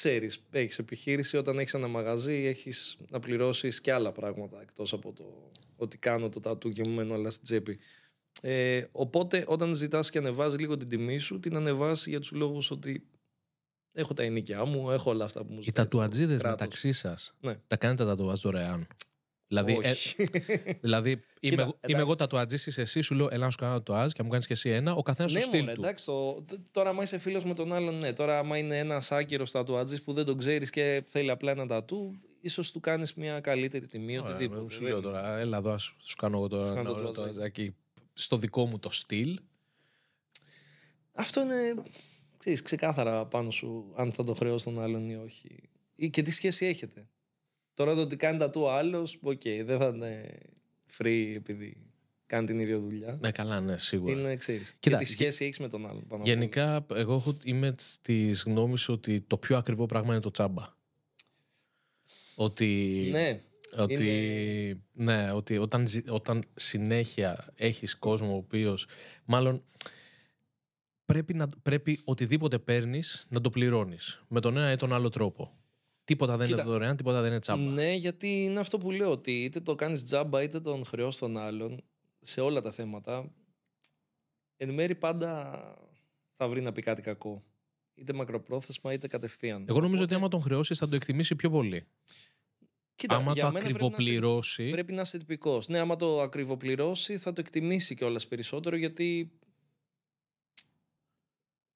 Ξέρεις, 0.01 0.43
έχεις 0.51 0.79
επιχείρηση, 0.79 1.37
όταν 1.37 1.59
έχεις 1.59 1.75
ένα 1.75 1.89
μαγαζί 1.89 2.35
έχεις 2.35 2.97
να 3.11 3.19
πληρώσεις 3.21 3.81
και 3.81 3.93
άλλα 3.93 4.13
πράγματα 4.13 4.61
εκτός 4.61 4.93
από 4.93 5.13
το 5.13 5.51
ότι 5.77 5.99
κάνω 5.99 6.29
το 6.29 6.41
τατού 6.41 6.69
και 6.69 6.83
μου 6.89 6.95
μένω 6.95 7.15
όλα 7.15 7.31
στην 7.31 7.45
τσέπη. 7.45 7.79
Ε, 8.43 8.85
οπότε 8.93 9.45
όταν 9.49 9.75
ζητάς 9.75 10.11
και 10.11 10.19
ανεβάζεις 10.19 10.59
λίγο 10.61 10.77
την 10.77 10.89
τιμή 10.89 11.19
σου, 11.19 11.41
την 11.41 11.57
ανεβάζει 11.57 12.11
για 12.11 12.21
τους 12.21 12.31
λόγους 12.31 12.71
ότι 12.71 13.07
έχω 13.93 14.15
τα 14.15 14.23
ενίκια 14.23 14.65
μου, 14.65 14.91
έχω 14.91 15.11
όλα 15.11 15.25
αυτά 15.25 15.45
που 15.45 15.53
μου 15.53 15.59
Οι 15.59 15.63
ζητάει. 15.63 15.85
το 15.85 15.91
τατουατζίδες 15.91 16.41
κράτος. 16.41 16.61
μεταξύ 16.61 16.93
σας 16.93 17.35
Ναι. 17.41 17.59
τα 17.67 17.77
κάνετε 17.77 18.05
τατουάζ 18.05 18.41
δωρεάν; 18.41 18.87
Δηλαδή, 19.53 19.79
ε, 19.83 19.89
Όχι. 19.91 20.17
δηλαδή 20.87 21.11
είμαι, 21.11 21.23
Κοίτα, 21.41 21.63
εγώ- 21.63 21.71
είμαι 21.71 21.79
εντάξει. 21.81 21.97
εγώ 22.05 22.17
τατουατζή, 22.17 22.55
είσαι 22.55 22.81
εσύ, 22.81 23.01
σου 23.01 23.15
λέω 23.15 23.29
Ελά, 23.31 23.45
να 23.45 23.51
σου 23.51 23.57
κάνω 23.57 23.73
τατουάζ 23.73 24.13
και 24.13 24.23
μου 24.23 24.29
κάνεις 24.29 24.47
και 24.47 24.53
εσύ 24.53 24.69
ένα, 24.71 24.95
ο 24.95 25.03
καθένας 25.03 25.31
στο 25.31 25.41
ναι, 25.41 25.47
στυλ 25.47 25.61
μωρέ, 25.61 25.73
του. 25.75 25.81
εντάξει, 25.81 26.05
το, 26.05 26.43
τ- 26.47 26.59
τώρα 26.71 26.89
άμα 26.91 27.03
είσαι 27.03 27.19
φίλος 27.19 27.45
με 27.45 27.55
τον 27.55 27.73
άλλον, 27.73 27.99
ναι. 27.99 28.13
Τώρα 28.13 28.39
άμα 28.39 28.59
είναι 28.59 28.79
ένας 28.79 29.13
άκυρος 29.13 29.51
τατουατζής 29.51 30.03
που 30.03 30.13
δεν 30.13 30.25
τον 30.25 30.39
ξέρεις 30.39 30.71
και 30.71 31.03
θέλει 31.07 31.31
απλά 31.31 31.51
ένα 31.51 31.67
τατού, 31.67 32.15
ίσως 32.41 32.71
του 32.73 32.81
κάνεις 32.81 33.15
μια 33.15 33.41
καλύτερη 33.41 33.87
τιμή, 33.87 34.19
Ωραία, 34.19 34.31
οτιδήποτε. 34.31 34.61
εγώ 34.61 34.69
Σου 34.71 34.81
Δεν- 34.81 34.89
λέω 34.89 35.01
τώρα, 35.01 35.39
έλα 35.39 35.57
εδώ, 35.57 35.71
ας 35.73 35.95
σου 35.99 36.17
κάνω 36.17 36.37
εγώ 36.37 36.49
τώρα 36.49 36.67
Σου 36.67 36.75
κάνω 36.75 36.81
ένα 36.81 36.89
το 36.91 36.95
ωραίο 36.95 37.07
τατουάζ. 37.11 37.27
τατουαζάκι 37.29 37.75
στο 38.13 38.37
δικό 38.37 38.67
μου 38.67 38.79
το 38.79 38.91
στυλ. 38.91 39.41
Αυτό 41.13 41.41
είναι, 41.41 41.83
ξέρεις, 42.39 42.63
ξεκάθαρα 42.63 43.27
πάνω 43.27 43.51
σου 43.51 43.93
αν 43.97 44.13
θα 44.13 44.25
το 44.25 44.35
χρεώσει 44.35 44.65
τον 44.65 44.81
άλλον 44.83 45.11
ή 45.11 45.17
όχι. 45.17 45.69
Ή 45.95 46.11
και 46.11 46.23
τι 46.23 46.31
σχέση 46.31 46.67
έχετε. 46.67 47.07
Τώρα 47.81 47.95
το 47.95 48.01
ότι 48.01 48.17
κάνει 48.17 48.39
τατού 48.39 48.61
ο 48.63 48.71
άλλος, 48.73 49.19
οκ, 49.23 49.41
δεν 49.65 49.79
θα 49.79 49.87
είναι 49.87 50.39
free 50.99 51.33
επειδή 51.37 51.77
κάνει 52.27 52.47
την 52.47 52.59
ίδια 52.59 52.79
δουλειά. 52.79 53.19
Ναι, 53.21 53.31
καλά, 53.31 53.61
ναι, 53.61 53.79
σίγουρα. 53.79 54.13
Είναι, 54.13 54.37
ξέρεις. 54.37 54.75
Κοίτα, 54.81 54.99
και 54.99 55.05
τι 55.05 55.11
γε- 55.11 55.21
σχέση 55.21 55.45
έχεις 55.45 55.59
με 55.59 55.69
τον 55.69 55.87
άλλον. 55.87 56.07
πάνω 56.07 56.23
απ' 56.23 56.29
όλα. 56.29 56.33
Γενικά, 56.35 56.87
εγώ 56.95 57.15
έχω, 57.15 57.37
είμαι 57.45 57.75
τη 58.03 58.31
γνώμη 58.31 58.75
ότι 58.89 59.21
το 59.21 59.37
πιο 59.39 59.57
ακριβό 59.57 59.87
πράγμα 59.87 60.13
είναι 60.13 60.21
το 60.23 60.31
τσάμπα. 60.31 60.75
Ότι, 62.35 63.09
Ναι, 63.11 63.41
ότι, 63.77 64.83
ναι, 64.97 65.33
ότι 65.33 65.59
όταν, 65.59 65.87
ζη- 65.87 66.11
όταν 66.11 66.45
συνέχεια 66.55 67.53
έχεις 67.55 67.97
κόσμο 67.97 68.33
ο 68.33 68.37
οποίος 68.37 68.87
μάλλον 69.25 69.63
πρέπει, 71.05 71.35
να, 71.35 71.49
πρέπει 71.63 72.01
οτιδήποτε 72.05 72.59
παίρνεις 72.59 73.27
να 73.29 73.41
το 73.41 73.51
πληρώνεις 73.51 74.23
με 74.29 74.41
τον 74.41 74.57
ένα 74.57 74.73
ή 74.73 74.77
τον 74.77 74.93
άλλο 74.93 75.09
τρόπο. 75.09 75.55
Τίποτα 76.11 76.37
δεν 76.37 76.47
Κοίτα, 76.47 76.63
είναι 76.63 76.71
δωρεάν, 76.71 76.97
τίποτα 76.97 77.21
δεν 77.21 77.31
είναι 77.31 77.41
τσάμπα. 77.41 77.63
Ναι, 77.63 77.93
γιατί 77.95 78.43
είναι 78.45 78.61
αυτό 78.61 78.79
που 78.79 78.91
λέω 78.91 79.11
ότι 79.11 79.43
είτε 79.45 79.61
το 79.61 79.75
κάνεις 79.75 80.05
τζάμπα 80.05 80.43
είτε 80.43 80.61
τον 80.61 80.85
χρεώσεις 80.85 81.21
τον 81.21 81.37
άλλον 81.37 81.85
σε 82.21 82.41
όλα 82.41 82.61
τα 82.61 82.73
θέματα 82.73 83.33
εν 84.57 84.71
μέρει 84.75 84.95
πάντα 84.95 85.61
θα 86.37 86.49
βρει 86.49 86.61
να 86.61 86.73
πει 86.73 86.83
κάτι 86.83 87.03
κακό. 87.03 87.43
Είτε 87.95 88.13
μακροπρόθεσμα 88.13 88.93
είτε 88.93 89.07
κατευθείαν. 89.09 89.65
Εγώ 89.69 89.81
νομίζω 89.81 90.03
ότι 90.03 90.15
Οπότε, 90.15 90.15
άμα 90.15 90.29
τον 90.29 90.41
χρεώσεις 90.41 90.79
θα 90.79 90.89
το 90.89 90.95
εκτιμήσει 90.97 91.37
πιο 91.37 91.51
πολύ. 91.51 91.87
κοίτα, 92.95 93.15
άμα 93.17 93.33
για 93.33 93.45
το 93.45 93.53
μένα 93.53 93.65
πρέπει 93.65 93.79
να 93.81 93.87
είσαι- 93.87 93.95
ακριβοπληρώσει. 93.97 94.71
Πρέπει 94.71 94.93
να 94.93 95.01
είσαι 95.01 95.19
τυπικός. 95.19 95.69
Ναι, 95.69 95.79
άμα 95.79 95.97
το 95.97 96.21
ακριβοπληρώσει, 96.21 97.19
θα 97.19 97.33
το 97.33 97.41
εκτιμήσει 97.41 97.95
κιόλας 97.95 98.27
περισσότερο 98.29 98.77
γιατί. 98.77 99.31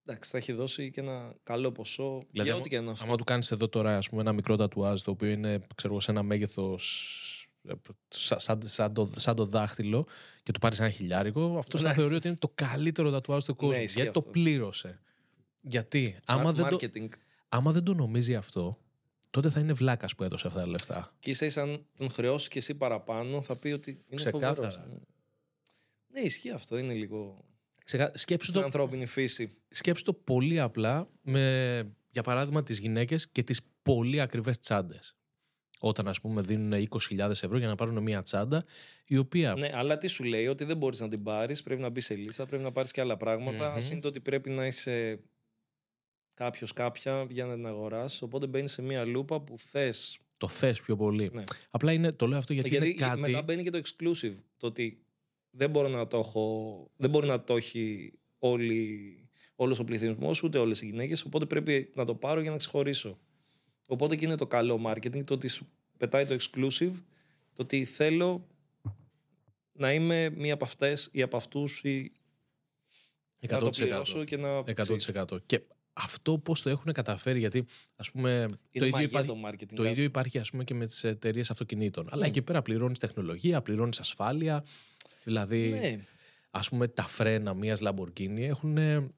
Εντάξει, 0.07 0.31
θα 0.31 0.39
έχει 0.39 0.53
δώσει 0.53 0.91
και 0.91 1.01
ένα 1.01 1.35
καλό 1.43 1.73
ποσό. 1.73 2.19
Δηλαδή, 2.31 2.43
για 2.43 2.53
άμα- 2.53 2.61
ό,τι 2.61 2.69
και 2.69 2.77
να 2.77 2.83
είναι 2.83 2.91
αυτό. 2.91 3.05
Άμα 3.05 3.17
του 3.17 3.25
κάνεις 3.25 3.51
εδώ 3.51 3.69
τώρα 3.69 3.97
ας 3.97 4.09
πούμε, 4.09 4.21
ένα 4.21 4.33
μικρό 4.33 4.57
τατουάζ 4.57 5.01
το 5.03 5.11
οποίο 5.11 5.31
είναι 5.31 5.59
ξέρω, 5.75 5.93
εγώ, 5.93 6.01
σε 6.01 6.11
ένα 6.11 6.23
μέγεθος 6.23 7.49
σαν, 8.09 8.61
σαν, 8.69 8.93
το, 8.95 9.11
σαν 9.17 9.35
το 9.37 9.45
δάχτυλο 9.47 10.07
και 10.43 10.53
του 10.53 10.59
πάρεις 10.59 10.79
ένα 10.81 10.91
χιλιάρικο, 10.91 11.59
αυτός 11.59 11.83
θα 11.83 11.89
Ναι. 11.89 11.95
θεωρεί 11.95 12.15
ότι 12.15 12.29
είναι 12.29 12.37
το 12.37 12.53
καλύτερο 12.55 13.11
τατουάζ 13.11 13.45
του 13.45 13.57
κόσμου. 13.57 13.83
ισχύει 13.83 13.99
γιατί 14.01 14.13
το 14.13 14.19
αυτό. 14.19 14.31
πλήρωσε. 14.31 15.01
Γιατί 15.61 16.19
άμα 16.25 16.43
Μα- 16.43 16.53
δεν, 16.53 16.69
το, 16.69 16.79
marketing. 16.81 17.09
άμα 17.49 17.73
δεν 17.73 17.83
το 17.85 17.95
νομίζει 17.95 18.35
αυτό, 18.35 18.79
τότε 19.31 19.51
θα 19.51 19.61
είναι 19.61 19.73
βλάκας 19.73 20.15
που 20.15 20.25
έδωσε 20.25 20.47
αυτά 20.47 20.59
τα 20.61 20.67
λεφτά. 20.67 21.13
Και 21.21 21.31
ίσα 21.31 21.47
ίσα 21.47 21.63
αν 21.63 21.87
τον 21.97 22.11
χρεώσεις 22.11 22.49
και 22.49 22.59
εσύ 22.59 22.75
παραπάνω, 22.75 23.43
θα 23.43 23.57
πει 23.57 23.69
ότι 23.69 23.91
είναι 23.91 24.03
Ξεκάθαρα. 24.15 24.55
φοβερός. 24.55 24.79
Ναι. 24.79 24.95
Ναι, 26.09 26.21
ισχύει 26.21 26.51
αυτό. 26.51 26.79
Είναι 26.79 26.93
λίγο 26.95 27.45
Ξεκα... 27.85 28.11
Σκέψου, 28.15 28.49
στην 28.49 28.61
το, 28.61 28.67
ανθρώπινη 28.67 29.07
φύση. 29.07 29.57
σκέψου 29.69 30.05
το 30.05 30.13
πολύ 30.13 30.61
απλά 30.61 31.09
με, 31.23 31.97
για 32.11 32.23
παράδειγμα, 32.23 32.63
τις 32.63 32.79
γυναίκες 32.79 33.29
και 33.29 33.43
τις 33.43 33.61
πολύ 33.83 34.21
ακριβές 34.21 34.59
τσάντες. 34.59 35.17
Όταν, 35.79 36.09
ας 36.09 36.21
πούμε, 36.21 36.43
δίνουν 36.43 36.89
20.000 37.11 37.31
ευρώ 37.31 37.59
για 37.59 37.69
να 37.69 37.75
πάρουν 37.75 38.03
μια 38.03 38.23
τσάντα, 38.23 38.65
η 39.07 39.17
οποία 39.17 39.55
Ναι, 39.55 39.71
αλλά 39.75 39.97
τι 39.99 40.07
σου 40.07 40.25
λέει, 40.25 40.47
ότι 40.47 40.65
δεν 40.65 40.77
μπορείς 40.77 41.01
να 41.01 41.09
την 41.09 41.23
πάρεις, 41.23 41.63
πρέπει 41.63 41.81
να 41.81 41.89
μπεις 41.89 42.05
σε 42.05 42.15
λίστα, 42.15 42.47
πρέπει 42.47 42.63
να 42.63 42.73
πάρεις 42.73 42.91
και 42.91 43.01
άλλα 43.01 43.17
πράγματα. 43.17 43.71
Μμμ. 43.71 43.81
Συν 43.81 44.01
το 44.01 44.09
ότι 44.09 44.21
πρέπει 44.21 44.51
να 44.51 44.67
είσαι 44.67 45.21
κάποιος 46.35 46.73
κάποια 46.73 47.27
για 47.31 47.47
να 47.47 47.55
την 47.55 47.67
αγοράσει. 47.67 48.25
Οπότε 48.25 48.47
μπαίνεις 48.47 48.73
σε 48.73 48.83
μια 48.83 49.05
λούπα 49.05 49.41
που 49.41 49.59
θες. 49.59 50.19
το 50.39 50.49
θες 50.49 50.81
πιο 50.81 50.97
πολύ. 50.97 51.31
Ναι. 51.33 51.45
Απλά 51.71 51.93
είναι, 51.93 52.13
το 52.13 52.27
λέω 52.27 52.39
αυτό 52.39 52.53
γιατί, 52.53 52.69
Γιατί, 52.69 52.87
είναι 52.87 52.97
κάτι... 52.97 53.21
μετά 53.21 53.43
μπαίνει 53.43 53.63
και 53.63 53.71
το 53.71 53.81
exclusive. 53.85 54.37
Το 54.57 54.67
ότι 54.67 55.04
δεν, 55.57 55.71
μπορώ 55.71 55.89
να 55.89 56.07
το 56.07 56.19
έχω, 56.19 56.91
δεν 56.97 57.11
μπορεί 57.11 57.27
να 57.27 57.45
το 57.45 57.57
έχει 57.57 58.13
όλοι, 58.39 59.29
όλος 59.55 59.79
ο 59.79 59.85
πληθυσμός, 59.85 60.43
ούτε 60.43 60.59
όλες 60.59 60.83
οι 60.83 60.87
γυναίκες, 60.87 61.25
οπότε 61.25 61.47
πρέπει 61.47 61.91
να 61.95 62.05
το 62.05 62.15
πάρω 62.15 62.41
για 62.41 62.51
να 62.51 62.57
ξεχωρίσω. 62.57 63.19
Οπότε 63.87 64.17
και 64.17 64.25
είναι 64.25 64.37
το 64.37 64.47
καλό 64.47 64.81
marketing, 64.87 65.25
το 65.25 65.35
ότι 65.35 65.49
σου 65.49 65.69
πετάει 65.97 66.27
το 66.27 66.37
exclusive, 66.41 66.93
το 67.53 67.63
ότι 67.63 67.85
θέλω 67.85 68.49
να 69.73 69.93
είμαι 69.93 70.31
μία 70.31 70.55
από 70.55 70.65
αυτές 70.65 71.09
ή 71.13 71.23
από 71.23 71.37
αυτούς 71.37 71.81
ή 71.83 72.13
να 73.39 73.59
το 73.59 73.67
100%. 73.67 73.77
πληρώσω 73.77 74.25
και 74.25 74.37
να... 74.37 74.63
100%. 74.77 75.39
Και 75.47 75.61
αυτό 75.97 76.39
πώς 76.39 76.63
το 76.63 76.69
έχουν 76.71 76.93
καταφέρει, 76.93 77.39
γιατί 77.39 77.65
ας 77.97 78.11
πούμε 78.11 78.47
το 78.49 78.57
Είναι 78.71 78.87
ίδιο, 78.87 78.91
μαγεία 78.91 79.09
υπάρχει, 79.09 79.29
το 79.29 79.37
marketing. 79.49 79.67
το 79.75 79.83
ίδιο 79.83 79.91
άστα. 79.91 80.03
υπάρχει 80.05 80.39
ας 80.39 80.51
πούμε 80.51 80.65
και 80.65 80.75
με 80.75 80.87
τις 80.87 81.05
εταιρείες 81.05 81.51
αυτοκινήτων. 81.51 82.07
Αλλά 82.11 82.25
Mm. 82.25 82.29
εκεί 82.29 82.43
πέρα 82.43 82.63
πληρώνεις 82.63 82.99
τεχνολογία, 82.99 83.63
πληρώνεις 83.63 84.01
ασφάλεια. 84.01 84.65
Δηλαδή, 85.25 85.69
Ναι, 85.71 86.05
ας 86.51 86.69
πούμε 86.69 86.89
τα 86.89 87.03
φρένα 87.03 87.55
μιας 87.55 87.81
Lamborghini 87.85 88.39
έχουν 88.39 88.77
ε, 88.77 89.09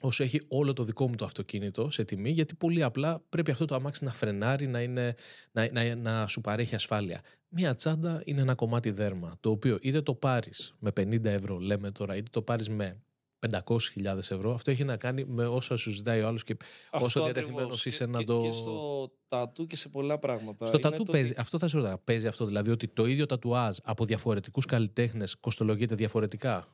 όσο 0.00 0.22
έχει 0.24 0.40
όλο 0.48 0.72
το 0.72 0.84
δικό 0.84 1.08
μου 1.08 1.14
το 1.14 1.24
αυτοκίνητο 1.24 1.90
σε 1.90 2.04
τιμή, 2.04 2.30
γιατί 2.30 2.54
πολύ 2.54 2.82
απλά 2.82 3.22
πρέπει 3.28 3.50
αυτό 3.50 3.64
το 3.64 3.74
αμάξι 3.74 4.04
να 4.04 4.12
φρενάρει, 4.12 4.66
να, 4.66 4.80
είναι, 4.82 5.14
να, 5.52 5.70
να, 5.72 5.94
να 5.94 6.26
σου 6.26 6.40
παρέχει 6.40 6.74
ασφάλεια. 6.74 7.20
Μία 7.48 7.74
τσάντα 7.74 8.22
είναι 8.24 8.40
ένα 8.40 8.54
κομμάτι 8.54 8.90
δέρμα, 8.90 9.36
το 9.40 9.50
οποίο 9.50 9.78
είτε 9.82 10.00
το 10.02 10.14
πάρεις 10.14 10.74
με 10.78 10.90
50 11.00 11.24
ευρώ, 11.24 11.58
λέμε 11.58 11.90
τώρα, 11.90 12.16
είτε 12.16 12.28
το 12.30 12.42
πάρεις 12.42 12.68
με 12.68 13.02
500.000 13.50 14.16
ευρώ, 14.16 14.54
αυτό 14.54 14.70
έχει 14.70 14.84
να 14.84 14.96
κάνει 14.96 15.24
με 15.24 15.46
όσα 15.46 15.76
σου 15.76 15.90
ζητάει 15.90 16.20
ο 16.20 16.26
άλλος 16.26 16.44
και 16.44 16.56
αυτό 16.90 17.06
όσο 17.06 17.18
ακριβώς. 17.20 17.32
διατεθειμένος 17.42 17.82
Και- 17.82 17.88
είσαι 17.88 18.06
να 18.06 18.18
και- 18.18 18.24
το... 18.24 18.42
Και 18.42 18.52
στο 18.52 19.12
τατού 19.28 19.66
και 19.66 19.76
σε 19.76 19.88
πολλά 19.88 20.18
πράγματα. 20.18 20.66
Στο 20.66 20.76
Είναι 20.78 20.90
τατού 20.90 21.04
το 21.04 21.12
παίζει, 21.12 21.34
αυτό 21.36 21.58
θα 21.58 21.68
σε 21.68 21.76
ρωτάω, 21.76 21.98
παίζει 21.98 22.26
αυτό 22.26 22.44
δηλαδή 22.44 22.70
ότι 22.70 22.88
το 22.88 23.06
ίδιο 23.06 23.26
τατουάζ 23.26 23.76
από 23.82 24.04
διαφορετικούς 24.04 24.66
καλλιτέχνες 24.66 25.36
κοστολογείται 25.38 25.94
διαφορετικά; 25.94 26.66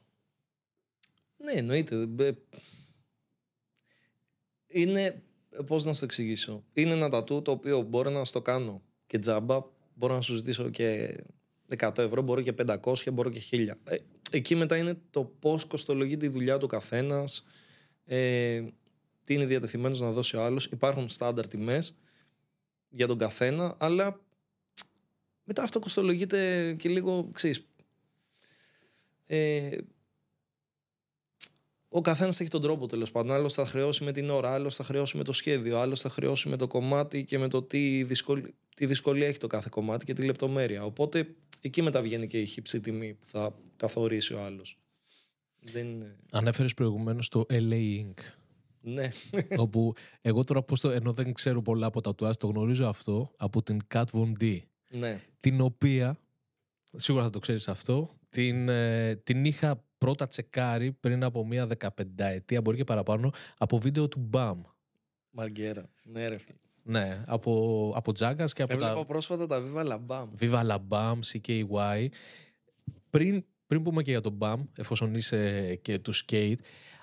Ναι, 1.36 1.52
εννοείται. 1.52 2.08
Ε, 2.18 2.30
Είναι. 4.68 5.22
Πώς 5.66 5.84
να 5.84 5.92
σου 5.92 5.98
το 5.98 6.04
εξηγήσω; 6.04 6.64
Είναι 6.72 6.92
ένα 6.92 7.08
τατού 7.08 7.42
το 7.42 7.50
οποίο 7.50 7.80
μπορώ 7.82 8.10
να 8.10 8.24
στο 8.24 8.42
κάνω 8.42 8.82
και 9.06 9.18
τζάμπα. 9.18 9.60
Μπορώ 9.94 10.14
να 10.14 10.20
σου 10.20 10.36
ζητήσω 10.36 10.70
και 10.70 11.16
100 11.78 11.98
ευρώ, 12.02 12.22
μπορώ 12.22 12.40
και 12.40 12.52
500, 12.52 13.10
μπορώ 13.12 13.30
και 13.30 13.40
1000. 13.40 13.76
Ε, 14.30 14.36
εκεί 14.36 14.54
μετά 14.54 14.76
είναι 14.76 14.98
το 15.10 15.24
πώς 15.24 15.64
κοστολογεί 15.64 16.16
τη 16.16 16.28
δουλειά 16.28 16.58
του 16.58 16.66
καθένας. 16.66 17.44
Ε, 18.04 18.64
τι 19.24 19.34
είναι 19.34 19.46
διατεθειμένος 19.46 20.00
να 20.00 20.10
δώσει 20.10 20.36
ο 20.36 20.44
άλλος. 20.44 20.64
Υπάρχουν 20.64 21.08
στάνταρ 21.08 21.48
τιμές 21.48 21.96
για 22.88 23.06
τον 23.06 23.18
καθένα, 23.18 23.74
αλλά 23.78 24.20
μετά 25.44 25.62
αυτό 25.62 25.78
κοστολογείται 25.78 26.72
και 26.78 26.88
λίγο, 26.88 27.30
ξέρεις, 27.32 27.66
ε, 29.26 29.78
ο 31.88 32.00
καθένας 32.00 32.40
έχει 32.40 32.50
τον 32.50 32.62
τρόπο 32.62 32.86
τέλος 32.86 33.10
πάντων. 33.10 33.32
Άλλος 33.32 33.54
θα 33.54 33.66
χρεώσει 33.66 34.04
με 34.04 34.12
την 34.12 34.30
ώρα, 34.30 34.52
άλλος 34.52 34.74
θα 34.74 34.84
χρεώσει 34.84 35.16
με 35.16 35.24
το 35.24 35.32
σχέδιο, 35.32 35.78
άλλος 35.78 36.00
θα 36.00 36.08
χρεώσει 36.08 36.48
με 36.48 36.56
το 36.56 36.66
κομμάτι 36.66 37.24
και 37.24 37.38
με 37.38 37.48
το 37.48 37.62
τι, 37.62 38.02
δυσκολ... 38.02 38.42
τι 38.78 38.86
δυσκολία 38.86 39.26
έχει 39.26 39.38
το 39.38 39.46
κάθε 39.46 39.68
κομμάτι 39.70 40.04
και 40.04 40.12
τη 40.12 40.24
λεπτομέρεια. 40.24 40.84
Οπότε 40.84 41.34
εκεί 41.60 41.82
μετά 41.82 42.02
βγαίνει 42.02 42.26
και 42.26 42.40
η 42.40 42.44
χύψη 42.44 42.80
τιμή 42.80 43.14
που 43.14 43.26
θα 43.26 43.54
καθορίσει 43.76 44.34
ο 44.34 44.40
άλλος. 44.42 44.78
Δεν 45.60 45.86
είναι. 45.86 46.16
Ανέφερες 46.30 46.74
προηγουμένως 46.74 47.28
το 47.28 47.46
LA 47.50 48.04
Inc. 48.04 48.20
Ναι. 48.80 49.08
όπου 49.64 49.92
εγώ 50.20 50.44
τώρα 50.44 50.62
πώς 50.62 50.80
το, 50.80 50.90
ενώ 50.90 51.12
δεν 51.12 51.32
ξέρω 51.32 51.62
πολλά 51.62 51.86
από 51.86 52.00
τα 52.00 52.14
τουάζ, 52.14 52.36
το 52.36 52.46
γνωρίζω 52.46 52.86
αυτό 52.86 53.32
από 53.36 53.62
την 53.62 53.78
Kat 53.94 54.04
Von 54.12 54.32
D, 54.40 54.58
ναι. 54.90 55.20
την 55.40 55.60
οποία, 55.60 56.18
σίγουρα 56.96 57.24
θα 57.24 57.30
το 57.30 57.38
ξέρεις 57.38 57.68
αυτό, 57.68 58.10
την, 58.30 58.68
ε, 58.68 59.16
την 59.16 59.44
είχα 59.44 59.84
πρώτα 59.98 60.26
τσεκάρει 60.28 60.92
πριν 60.92 61.24
από 61.24 61.46
μία 61.46 61.68
15 61.78 61.88
ετία, 62.16 62.60
μπορεί 62.60 62.76
και 62.76 62.84
παραπάνω, 62.84 63.32
από 63.58 63.78
βίντεο 63.78 64.08
του 64.08 64.30
BAM. 64.32 64.56
Μαργκέρα. 65.30 65.90
Ναι, 66.02 66.28
ρε 66.28 66.38
φίλε. 66.38 66.58
Ναι, 66.90 67.22
από, 67.26 67.92
από 67.96 68.12
Τζάγκας 68.12 68.52
και 68.52 68.62
από 68.62 68.72
Έβλεπα 68.72 68.94
τα 68.94 69.04
πρόσφατα 69.04 69.46
τα 69.46 69.62
Viva 69.62 69.86
La 69.86 69.98
Bam. 70.06 70.26
Viva 70.40 70.66
La 70.66 70.78
BAM, 70.88 71.18
CKY. 71.32 72.06
Πριν, 73.10 73.44
πριν 73.66 73.82
πούμε 73.82 74.02
και 74.02 74.10
για 74.10 74.20
τον 74.20 74.38
BAM, 74.40 74.56
εφόσον 74.76 75.14
είσαι 75.14 75.74
και 75.74 75.98
του 75.98 76.12
skate, 76.14 76.58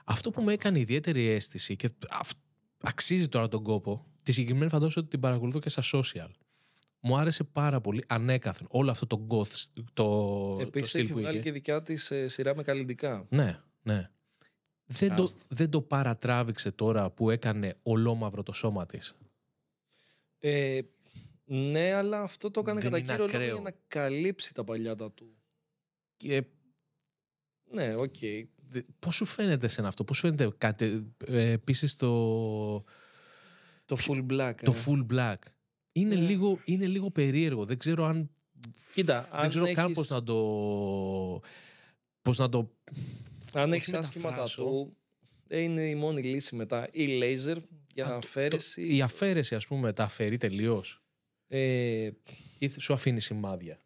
αυτό 0.06 0.32
που 0.32 0.42
με 0.42 0.54
έκανε 0.54 0.80
ιδιαίτερη 0.80 1.28
αίσθηση 1.28 1.76
και 1.76 1.90
αυ- 2.10 2.38
αξίζει 2.82 3.28
τώρα 3.28 3.48
τον 3.48 3.64
κόπο, 3.64 4.06
Τη 4.24 4.32
συγκεκριμένη 4.32 4.70
φαντάζομαι 4.72 4.94
ότι 5.00 5.08
την 5.08 5.20
παρακολουθώ 5.20 5.60
και 5.60 5.70
στα 5.70 5.82
social. 5.94 6.30
Μου 7.00 7.18
άρεσε 7.18 7.44
πάρα 7.44 7.82
πολύ 7.82 8.04
ανέκαθεν 8.08 8.68
όλο 8.70 8.92
αυτό 8.92 9.08
το 9.08 9.28
goth, 9.30 9.66
το, 9.94 10.58
Επίσης 10.62 10.82
το 10.92 10.98
στυλ 10.98 11.02
έχει 11.02 11.14
που 11.14 11.20
βγάλει 11.20 11.36
είχε. 11.36 11.44
και 11.46 11.52
δικιά 11.52 11.82
της 11.84 12.12
σειρά 12.26 12.56
με 12.56 12.64
καλλιτικά. 12.64 13.26
Ναι, 13.30 13.60
ναι. 13.84 14.10
Δεν 14.86 15.16
το, 15.16 15.24
Άστα. 15.24 15.40
δεν 15.50 15.70
το 15.70 15.82
παρατράβηξε 15.82 16.72
τώρα 16.72 17.10
που 17.10 17.30
έκανε 17.30 17.78
ολόμαυρο 17.84 18.44
το 18.44 18.52
σώμα 18.52 18.86
της. 18.86 19.16
Ε, 20.48 20.82
ναι, 21.46 21.92
αλλά 21.94 22.22
αυτό 22.22 22.52
το 22.52 22.60
έκανε 22.60 22.80
Δεν 22.80 22.92
κατά 22.92 22.98
είναι 22.98 23.12
κύριο 23.12 23.26
λόγο 23.26 23.38
ακραίο. 23.38 23.54
για 23.54 23.64
να 23.64 23.74
καλύψει 23.88 24.54
τα 24.54 24.64
παλιά 24.64 24.96
τα 24.96 25.12
του. 25.12 25.36
Και 26.18 26.44
Ναι, 27.72 27.96
οκ. 27.96 28.16
δε- 28.70 28.82
πώς 29.00 29.16
σου 29.16 29.26
φαίνεται 29.26 29.68
σε 29.68 29.82
αυτό, 29.86 30.04
πώς 30.04 30.18
σου 30.18 30.22
φαίνεται 30.22 30.52
κάτι, 30.58 31.14
ε, 31.28 31.52
επίσης 31.52 31.96
το, 31.96 32.10
Το 33.86 33.98
full 34.08 34.26
black. 34.32 34.54
το 34.64 34.72
ε. 34.72 34.84
full 34.86 35.06
black. 35.14 35.36
Είναι, 35.92 36.16
Ναι. 36.16 36.22
λίγο, 36.28 36.60
είναι 36.66 36.86
λίγο 36.88 37.12
περίεργο. 37.12 37.66
Δεν 37.66 37.78
ξέρω 37.78 38.06
αν 38.06 38.30
Κοίτα, 38.94 39.22
δεν 39.32 39.40
αν 39.40 39.50
ξέρω 39.50 39.74
καν 39.74 39.84
έχεις, 39.84 39.96
πώς 39.96 40.10
να 40.10 40.24
το... 40.24 41.42
Πώς 42.22 42.38
να 42.38 42.50
το... 42.50 42.58
αν 43.54 43.66
πώς 43.70 43.76
έχεις 43.76 43.88
να 43.92 44.00
άσχημα 44.00 44.24
μεταφράσω. 44.30 44.64
τατού, 44.64 44.98
ε, 45.48 45.60
είναι 45.60 45.90
η 45.90 45.96
μόνη 45.96 46.22
λύση 46.24 46.56
μετά. 46.56 46.88
Ή 46.92 47.20
laser 47.22 47.58
για 47.96 48.06
Α, 48.06 48.10
το- 48.10 48.16
αφαίρεση. 48.16 48.96
Η 48.96 49.02
αφαίρεση, 49.02 49.56
ας 49.56 49.68
πούμε, 49.68 49.94
τα 49.94 50.04
αφαιρεί 50.04 50.38
τελείως; 50.38 51.04
Ε, 51.48 52.10
Ή 52.60 52.68
σου 52.80 52.94
αφήνει 52.94 53.20
σημάδια; 53.22 53.80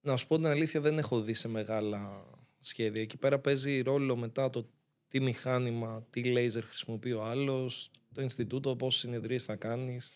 να 0.00 0.16
σου 0.16 0.26
πω 0.26 0.36
την 0.36 0.46
αλήθεια, 0.46 0.80
δεν 0.80 0.98
έχω 0.98 1.20
δει 1.20 1.34
σε 1.34 1.48
μεγάλα 1.48 2.24
σχέδια. 2.60 3.02
Εκεί 3.02 3.16
πέρα 3.16 3.38
παίζει 3.38 3.80
ρόλο 3.80 4.16
μετά 4.16 4.50
το 4.50 4.68
τι 5.08 5.20
μηχάνημα, 5.20 6.06
τι 6.10 6.22
laser 6.26 6.62
χρησιμοποιεί 6.64 7.12
ο 7.12 7.24
άλλος, 7.24 7.90
το 8.14 8.20
Ινστιτούτο, 8.22 8.76
πόσες 8.76 9.00
συνεδρίες 9.00 9.44
θα 9.44 9.56
κάνεις. 9.56 10.10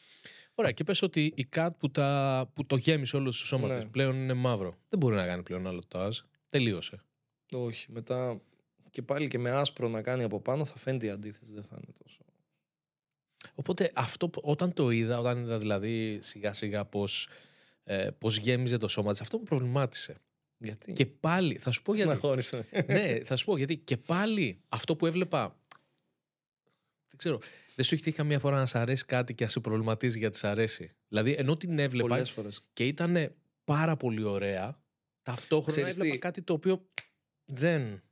Ωραία, 0.54 0.72
και 0.72 0.84
πες 0.84 1.02
ότι 1.02 1.32
η 1.36 1.44
ΚΑΤ 1.44 1.76
που, 1.78 1.90
τα, 1.90 2.50
που 2.54 2.66
το 2.66 2.76
γέμισε 2.76 3.16
όλο 3.16 3.30
στο 3.30 3.46
σώμα 3.46 3.66
Ναι. 3.68 3.74
της 3.74 3.86
πλέον 3.90 4.14
είναι 4.16 4.32
μαύρο. 4.34 4.74
Δεν 4.88 4.98
μπορεί 4.98 5.14
να 5.14 5.26
κάνει 5.26 5.42
πλέον 5.42 5.66
άλλο 5.66 5.82
τάζ. 5.88 6.18
Τελείωσε. 6.50 7.02
Όχι, 7.52 7.92
μετά 7.92 8.40
και 8.90 9.02
πάλι 9.02 9.28
και 9.28 9.38
με 9.38 9.50
άσπρο 9.50 9.88
να 9.88 10.02
κάνει 10.02 10.22
από 10.22 10.40
πάνω 10.40 10.64
θα 10.64 10.78
φαίνεται 10.78 11.06
η 11.06 11.10
αντίθεση, 11.10 11.52
δεν 11.54 11.62
θα 11.62 11.76
είναι 11.76 11.92
τόσο. 12.02 12.18
Οπότε 13.54 13.90
αυτό 13.94 14.28
που- 14.28 14.40
όταν 14.44 14.72
το 14.72 14.90
είδα, 14.90 15.18
όταν 15.18 15.42
είδα 15.42 15.58
δηλαδή 15.58 16.18
σιγά 16.22 16.52
σιγά 16.52 16.84
πώς, 16.84 17.28
ε, 17.84 18.08
πώς 18.18 18.36
γέμιζε 18.36 18.76
το 18.76 18.88
σώμα 18.88 19.10
της, 19.10 19.20
αυτό 19.20 19.38
μου 19.38 19.44
προβλημάτισε. 19.44 20.16
Γιατί; 20.58 20.92
Και 20.92 21.06
πάλι, 21.06 21.58
θα 21.58 21.70
σου 21.70 21.82
πω 21.82 21.94
γιατί. 21.94 22.08
Στεναχώρησε. 22.10 22.66
ναι, 22.86 23.24
θα 23.24 23.36
σου 23.36 23.44
πω 23.44 23.56
γιατί. 23.56 23.76
Και 23.76 23.96
πάλι 23.96 24.60
αυτό 24.68 24.96
που 24.96 25.06
έβλεπα. 25.06 25.56
Δεν 27.08 27.16
ξέρω. 27.16 27.38
Δεν 27.74 27.84
σου 27.84 27.94
έχει 27.94 28.02
τύχει 28.02 28.16
καμία 28.16 28.38
φορά 28.38 28.56
να 28.58 28.66
σ' 28.66 28.74
αρέσει 28.74 29.04
κάτι 29.04 29.34
και 29.34 29.44
να 29.44 29.50
σε 29.50 29.60
προβληματίζει 29.60 30.18
γιατί 30.18 30.36
σ' 30.38 30.44
αρέσει. 30.44 30.90
Δηλαδή, 31.08 31.34
ενώ 31.38 31.56
την 31.56 31.78
έβλεπα 31.78 32.08
Πολλές 32.08 32.30
φορές. 32.30 32.64
και 32.72 32.86
ήταν 32.86 33.34
πάρα 33.64 33.96
πολύ 33.96 34.22
ωραία, 34.22 34.82
ταυτόχρονα 35.22 35.70
Ξέρεις 35.72 35.92
έβλεπα 35.94 36.12
τι; 36.12 36.18
κάτι 36.18 36.42
το 36.42 36.52
οποίο 36.52 36.88
δεν. 37.44 38.02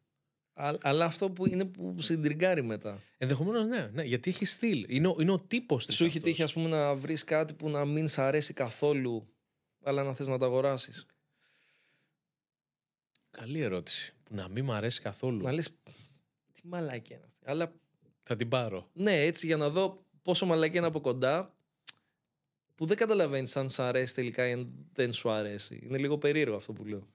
Α- 0.54 0.76
αλλά 0.82 1.04
αυτό 1.04 1.30
που 1.30 1.48
είναι 1.48 1.64
που 1.64 2.00
συντριγκάρει 2.00 2.62
μετά. 2.62 3.02
Ενδεχομένως 3.18 3.66
ναι, 3.66 3.86
ναι, 3.92 4.02
γιατί 4.02 4.30
έχει 4.30 4.44
στυλ. 4.44 4.84
Είναι, 4.88 5.08
ο- 5.08 5.16
είναι 5.20 5.30
ο 5.30 5.40
τύπος 5.40 5.86
της. 5.86 5.94
Σου 5.94 6.04
έχει 6.04 6.20
τύχει, 6.20 6.42
ας 6.42 6.52
πούμε, 6.52 6.68
να 6.68 6.94
βρεις 6.94 7.24
κάτι 7.24 7.54
που 7.54 7.68
να 7.68 7.84
μην 7.84 8.08
σ' 8.08 8.18
αρέσει 8.18 8.52
καθόλου, 8.52 9.32
αλλά 9.82 10.02
να 10.02 10.14
θες 10.14 10.28
να 10.28 10.38
το 10.38 10.44
αγοράσεις. 10.44 11.06
Καλή 13.30 13.60
ερώτηση. 13.60 14.14
Που 14.24 14.34
να 14.34 14.48
μην 14.48 14.64
μου 14.64 14.72
αρέσει 14.72 15.00
καθόλου. 15.00 15.42
Να 15.42 15.52
λες. 15.52 15.68
Τι 16.52 16.66
μαλακή 16.66 17.12
είναι 17.12 17.22
αυτή. 17.26 17.44
Αλλά 17.46 17.72
Θα 18.22 18.36
την 18.36 18.48
πάρω. 18.48 18.88
ναι, 18.92 19.22
έτσι 19.24 19.46
για 19.46 19.56
να 19.56 19.68
δω 19.70 20.04
πόσο 20.22 20.46
μαλακή 20.46 20.76
είναι 20.76 20.86
από 20.86 21.00
κοντά, 21.00 21.54
που 22.74 22.86
δεν 22.86 22.96
καταλαβαίνεις 22.96 23.56
αν 23.56 23.70
σ' 23.70 23.78
αρέσει 23.78 24.14
τελικά 24.14 24.48
ή 24.48 24.52
αν 24.52 24.72
δεν 24.92 25.12
σου 25.12 25.30
αρέσει. 25.30 25.80
Είναι 25.82 25.98
λίγο 25.98 26.18
περίεργο 26.18 26.56
αυτό 26.56 26.72
που 26.72 26.84
λέω. 26.84 27.06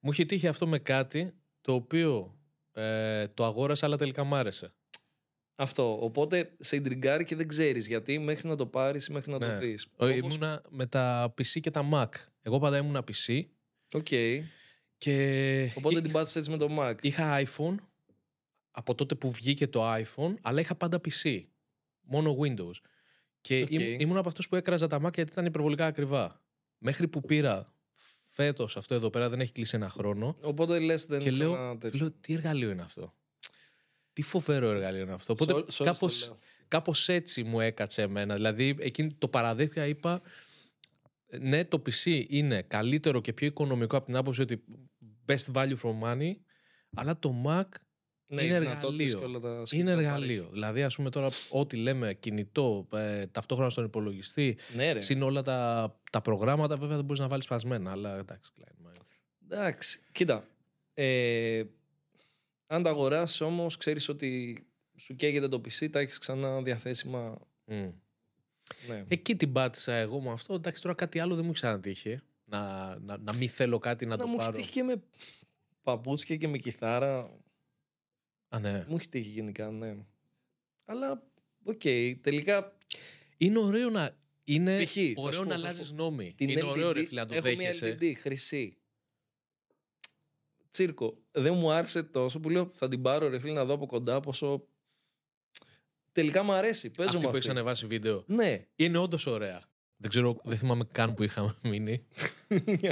Μου 0.00 0.10
είχε 0.12 0.24
τύχει 0.24 0.46
αυτό 0.46 0.66
με 0.66 0.78
κάτι 0.78 1.34
το 1.60 1.72
οποίο 1.74 2.38
ε, 2.82 3.28
το 3.28 3.44
αγόρασα 3.44 3.86
αλλά 3.86 3.96
τελικά 3.96 4.24
μ' 4.24 4.34
άρεσε. 4.34 4.72
Αυτό. 5.58 5.98
Οπότε 6.04 6.50
σε 6.58 6.76
ιντριγκάρει 6.76 7.24
και 7.24 7.36
δεν 7.36 7.48
ξέρεις 7.48 7.86
γιατί 7.86 8.18
μέχρι 8.18 8.48
να 8.48 8.56
το 8.56 8.66
πάρεις 8.66 9.06
ή 9.06 9.12
μέχρι 9.12 9.30
να 9.32 9.38
Ναι. 9.38 9.46
το 9.52 9.58
δει. 9.58 9.78
Ε, 9.98 10.14
Ήμουνα 10.14 10.62
με 10.70 10.86
τα 10.86 11.34
PC 11.38 11.60
και 11.60 11.70
τα 11.70 11.88
Mac. 11.92 12.08
Εγώ 12.42 12.58
πάντα 12.58 12.76
ήμουνα 12.76 13.00
PC 13.00 13.40
Οκ. 13.92 14.06
και 14.98 15.72
Οπότε 15.76 15.98
εί- 15.98 16.02
την 16.02 16.12
πάτησες 16.12 16.36
έτσι 16.36 16.50
με 16.50 16.56
το 16.56 16.68
Mac. 16.78 16.94
είχα 17.00 17.42
iPhone 17.44 17.74
από 18.70 18.94
τότε 18.94 19.14
που 19.14 19.30
βγήκε 19.30 19.66
το 19.68 19.94
iPhone, 19.94 20.34
αλλά 20.42 20.60
είχα 20.60 20.74
πάντα 20.74 21.00
PC. 21.04 21.42
Μόνο 22.00 22.36
Windows. 22.40 22.74
Και 23.40 23.62
Οκ. 23.62 23.70
ήμ- 23.70 24.00
ήμουν 24.00 24.16
από 24.16 24.28
αυτούς 24.28 24.48
που 24.48 24.56
έκραζα 24.56 24.86
τα 24.86 24.96
Mac 25.06 25.14
γιατί 25.14 25.30
ήταν 25.32 25.46
υπερβολικά 25.46 25.86
ακριβά. 25.86 26.42
Μέχρι 26.78 27.08
που 27.08 27.20
πήρα 27.20 27.74
φέτος 28.36 28.76
αυτό 28.76 28.94
εδώ 28.94 29.10
πέρα, 29.10 29.28
δεν 29.28 29.40
έχει 29.40 29.52
κλείσει 29.52 29.76
ένα 29.76 29.88
χρόνο. 29.90 30.36
Οπότε 30.40 30.78
λες 30.78 31.04
δεν 31.04 31.20
και 31.20 31.30
λέω, 31.30 31.52
ξανά 31.52 31.78
τέτοιο. 31.78 31.98
λέω, 31.98 32.10
τι 32.20 32.32
εργαλείο 32.34 32.70
είναι 32.70 32.82
αυτό; 32.82 33.14
Τι 34.12 34.22
φοβερό 34.22 34.68
εργαλείο 34.70 35.00
είναι 35.02 35.12
αυτό; 35.12 35.32
Οπότε 35.32 35.52
Σε 35.52 35.58
όλ- 35.58 35.70
σε 35.70 35.82
όλους 35.82 35.94
κάπως, 35.98 36.20
το 36.20 36.26
λέω. 36.26 36.38
κάπως 36.68 37.08
έτσι 37.08 37.42
μου 37.42 37.60
έκατσε 37.60 38.02
εμένα. 38.02 38.34
Δηλαδή 38.34 38.76
εκείνη 38.78 39.12
το 39.14 39.28
παραδέχτηκα, 39.28 39.86
είπα 39.86 40.22
ναι 41.40 41.64
το 41.64 41.82
PC 41.86 42.24
είναι 42.28 42.62
καλύτερο 42.62 43.20
και 43.20 43.32
πιο 43.32 43.46
οικονομικό 43.46 43.96
από 43.96 44.06
την 44.06 44.16
άποψη 44.16 44.40
ότι 44.42 44.64
best 45.26 45.52
value 45.52 45.76
for 45.82 45.94
money 46.02 46.32
αλλά 46.94 47.18
το 47.18 47.42
Mac 47.46 47.64
Ναι, 48.28 48.42
είναι 48.42 48.56
οι 48.56 48.58
δυνατότητες 48.58 49.12
εργαλείο. 49.12 49.18
και 49.18 49.24
όλα 49.24 49.40
τα 49.40 49.48
είναι 49.56 49.66
σχετικά 49.66 49.94
που 49.94 50.00
εργαλείο. 50.00 50.48
Δηλαδή 50.52 50.82
ας 50.82 50.96
πούμε 50.96 51.10
τώρα 51.10 51.28
ό,τι 51.50 51.76
λέμε 51.76 52.14
κινητό, 52.14 52.88
ε, 52.92 53.26
ταυτόχρονα 53.26 53.70
στον 53.70 53.84
υπολογιστή, 53.84 54.54
παρέχει. 54.54 54.76
Ναι, 54.76 54.92
ρε. 54.92 55.00
συν 55.00 55.22
όλα 55.22 55.42
τα, 55.42 56.00
τα 56.12 56.20
προγράμματα 56.20 56.76
βέβαια 56.76 56.96
δεν 56.96 57.04
μπορείς 57.04 57.20
να 57.20 57.28
βάλεις 57.28 57.44
σπασμένα 57.44 57.90
αλλά 57.90 58.18
εντάξει. 58.18 58.52
klein 58.58 58.86
mind. 58.86 59.02
Εντάξει. 59.48 60.00
Κοίτα. 60.12 60.48
Ε, 60.94 61.62
αν 62.66 62.82
τα 62.82 62.90
αγοράσει 62.90 63.44
όμως, 63.44 63.76
ξέρεις 63.76 64.08
ότι 64.08 64.58
σου 64.96 65.16
καίγεται 65.16 65.48
το 65.48 65.60
PC, 65.64 65.90
τα 65.90 65.98
έχεις 65.98 66.18
ξανά 66.18 66.62
διαθέσιμα. 66.62 67.38
Μμ. 67.64 67.88
Ναι. 68.88 69.04
Εκεί 69.08 69.36
την 69.36 69.52
πάτησα 69.52 69.92
εγώ 69.92 70.20
με 70.20 70.30
αυτό. 70.30 70.54
Εντάξει, 70.54 70.82
τώρα 70.82 70.94
κάτι 70.94 71.18
άλλο 71.18 71.34
δεν 71.34 71.44
μου 71.44 71.52
ξανατύχει. 71.52 72.18
Να, 72.44 72.96
να, 72.98 73.18
να 73.18 73.34
μην 73.34 73.48
θέλω 73.48 73.78
κάτι 73.78 74.04
να, 74.04 74.10
να 74.10 74.16
το 74.16 74.26
μου 74.26 74.34
έχει 74.34 74.44
πάρω. 74.44 74.56
τύχει 74.56 74.70
και 74.70 74.82
με 74.82 75.02
παπούτσια 75.82 76.36
και 76.36 76.48
με 76.48 76.58
κιθάρα. 76.58 77.30
Α, 78.48 78.58
ναι. 78.58 78.84
Μου 78.88 78.96
έχει 78.96 79.08
τύχει 79.08 79.30
γενικά, 79.30 79.70
ναι. 79.70 79.96
Αλλά, 80.84 81.22
οκ, 81.64 81.80
τελικά 82.20 82.76
Είναι 83.36 83.58
ωραίο 83.58 83.90
να. 83.90 84.16
Είναι 84.44 84.82
Π.χ. 84.84 84.92
θα 84.92 85.00
ωραίο 85.16 85.32
σου 85.32 85.42
πω, 85.42 85.44
να 85.48 85.50
θα 85.54 85.58
σου 85.58 85.64
αλλάζεις 85.66 85.88
πω. 85.90 85.94
νόμοι. 85.96 86.34
την 86.36 86.48
Είναι 86.48 86.60
LTD, 86.62 86.66
ωραίο 86.68 86.92
ρε 86.92 87.04
φίλε 87.04 87.20
να 87.20 87.26
το 87.26 87.34
έχω 87.34 87.42
δέχεσαι. 87.42 87.86
μια 87.86 87.96
LTD 88.00 88.12
χρυσή. 88.20 88.76
Τσίρκο. 90.70 91.18
Δεν 91.30 91.54
μου 91.54 91.70
άρεσε 91.72 92.02
τόσο 92.02 92.40
που 92.40 92.50
λέω 92.50 92.68
θα 92.72 92.88
την 92.88 93.02
πάρω 93.02 93.28
ρε 93.28 93.38
φίλε 93.38 93.52
να 93.52 93.64
δω 93.64 93.74
από 93.74 93.86
κοντά 93.86 94.20
πόσο... 94.20 94.66
Τελικά 96.12 96.42
μου 96.42 96.52
αρέσει. 96.52 96.90
Παίζω 96.90 97.08
Αυτή 97.08 97.16
με 97.16 97.22
που 97.22 97.28
αυτή. 97.28 97.38
έχει 97.40 97.50
ανεβάσει 97.50 97.86
βίντεο. 97.86 98.24
Ναι. 98.26 98.66
Είναι 98.76 98.98
όντως 98.98 99.26
ωραία. 99.26 99.62
Δεν 99.96 100.10
ξέρω, 100.10 100.40
δεν 100.44 100.56
θυμάμαι 100.56 100.84
καν 100.92 101.14
που 101.14 101.22
είχαμε 101.22 101.54
μείνει. 101.70 102.06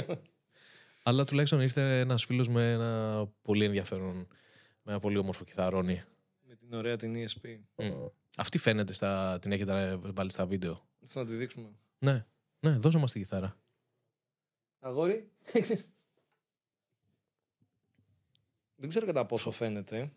Αλλά 1.03 1.23
τουλάχιστον 1.25 1.61
ήρθε 1.61 1.99
ένας 1.99 2.25
φίλος 2.25 2.47
με 2.49 2.71
ένα 2.71 3.25
πολύ 3.41 3.65
ενδιαφέρον. 3.65 4.27
Με 4.87 4.91
ένα 4.91 4.99
πολύ 4.99 5.17
όμορφο 5.17 5.43
κιθαρόνι. 5.43 6.03
με 6.41 6.55
την 6.55 6.73
ωραία 6.73 6.95
την 6.95 7.15
ESP. 7.15 7.59
Μμ. 7.75 8.05
Αυτή 8.37 8.57
φαίνεται 8.57 8.93
στα. 8.93 9.39
την 9.39 9.51
έχετε 9.51 9.95
βάλει 9.95 10.31
στα 10.31 10.45
βίντεο. 10.45 10.87
Έτσι 11.01 11.17
να 11.17 11.25
τη 11.25 11.35
δείξουμε. 11.35 11.69
Ναι, 11.99 12.25
ναι, 12.59 12.77
δώσε 12.77 12.97
μας 12.97 13.11
τη 13.11 13.19
κιθάρα. 13.19 13.57
Αγόρι. 14.79 15.31
Δεν 18.75 18.89
ξέρω 18.89 19.05
κατά 19.05 19.25
πόσο 19.25 19.51
φαίνεται. 19.51 20.11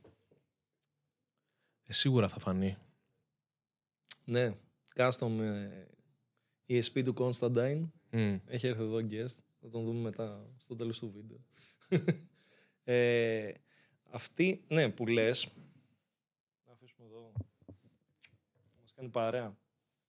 Ε, 1.85 1.93
σίγουρα 1.93 2.29
θα 2.29 2.39
φανεί. 2.39 2.77
Ναι. 4.25 4.55
Custom 4.95 5.39
ε, 5.41 5.87
ESP 6.69 7.05
του 7.05 7.14
Constantine. 7.19 7.89
Μμ. 8.11 8.37
Έχει 8.47 8.66
έρθει 8.66 8.83
εδώ 8.83 8.97
guest. 8.97 9.37
Θα 9.61 9.69
τον 9.71 9.85
δούμε 9.85 10.01
μετά 10.01 10.51
στο 10.57 10.77
τέλος 10.77 10.99
του 10.99 11.12
βίντεο. 11.12 11.45
ε, 12.85 13.53
αυτή, 14.11 14.61
ναι, 14.69 14.89
που 14.89 15.07
λες. 15.07 15.49
Να 16.67 16.73
αφήσουμε 16.73 17.09
εδώ. 17.09 17.33
Μας 18.81 18.93
κάνει 18.95 19.09
παρέα. 19.09 19.57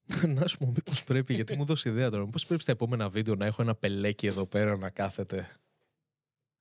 να 0.37 0.47
σου 0.47 0.57
πω, 0.57 0.65
μήπως 0.65 1.03
πρέπει, 1.03 1.33
γιατί 1.33 1.55
μου 1.55 1.65
δώσει 1.65 1.89
ιδέα 1.89 2.09
τώρα. 2.09 2.23
Μήπως 2.23 2.45
πρέπει 2.45 2.61
στα 2.61 2.71
επόμενα 2.71 3.09
βίντεο 3.09 3.35
να 3.35 3.45
έχω 3.45 3.61
ένα 3.61 3.75
πελέκι 3.75 4.27
εδώ 4.27 4.45
πέρα 4.45 4.77
να 4.77 4.89
κάθεται. 4.89 5.49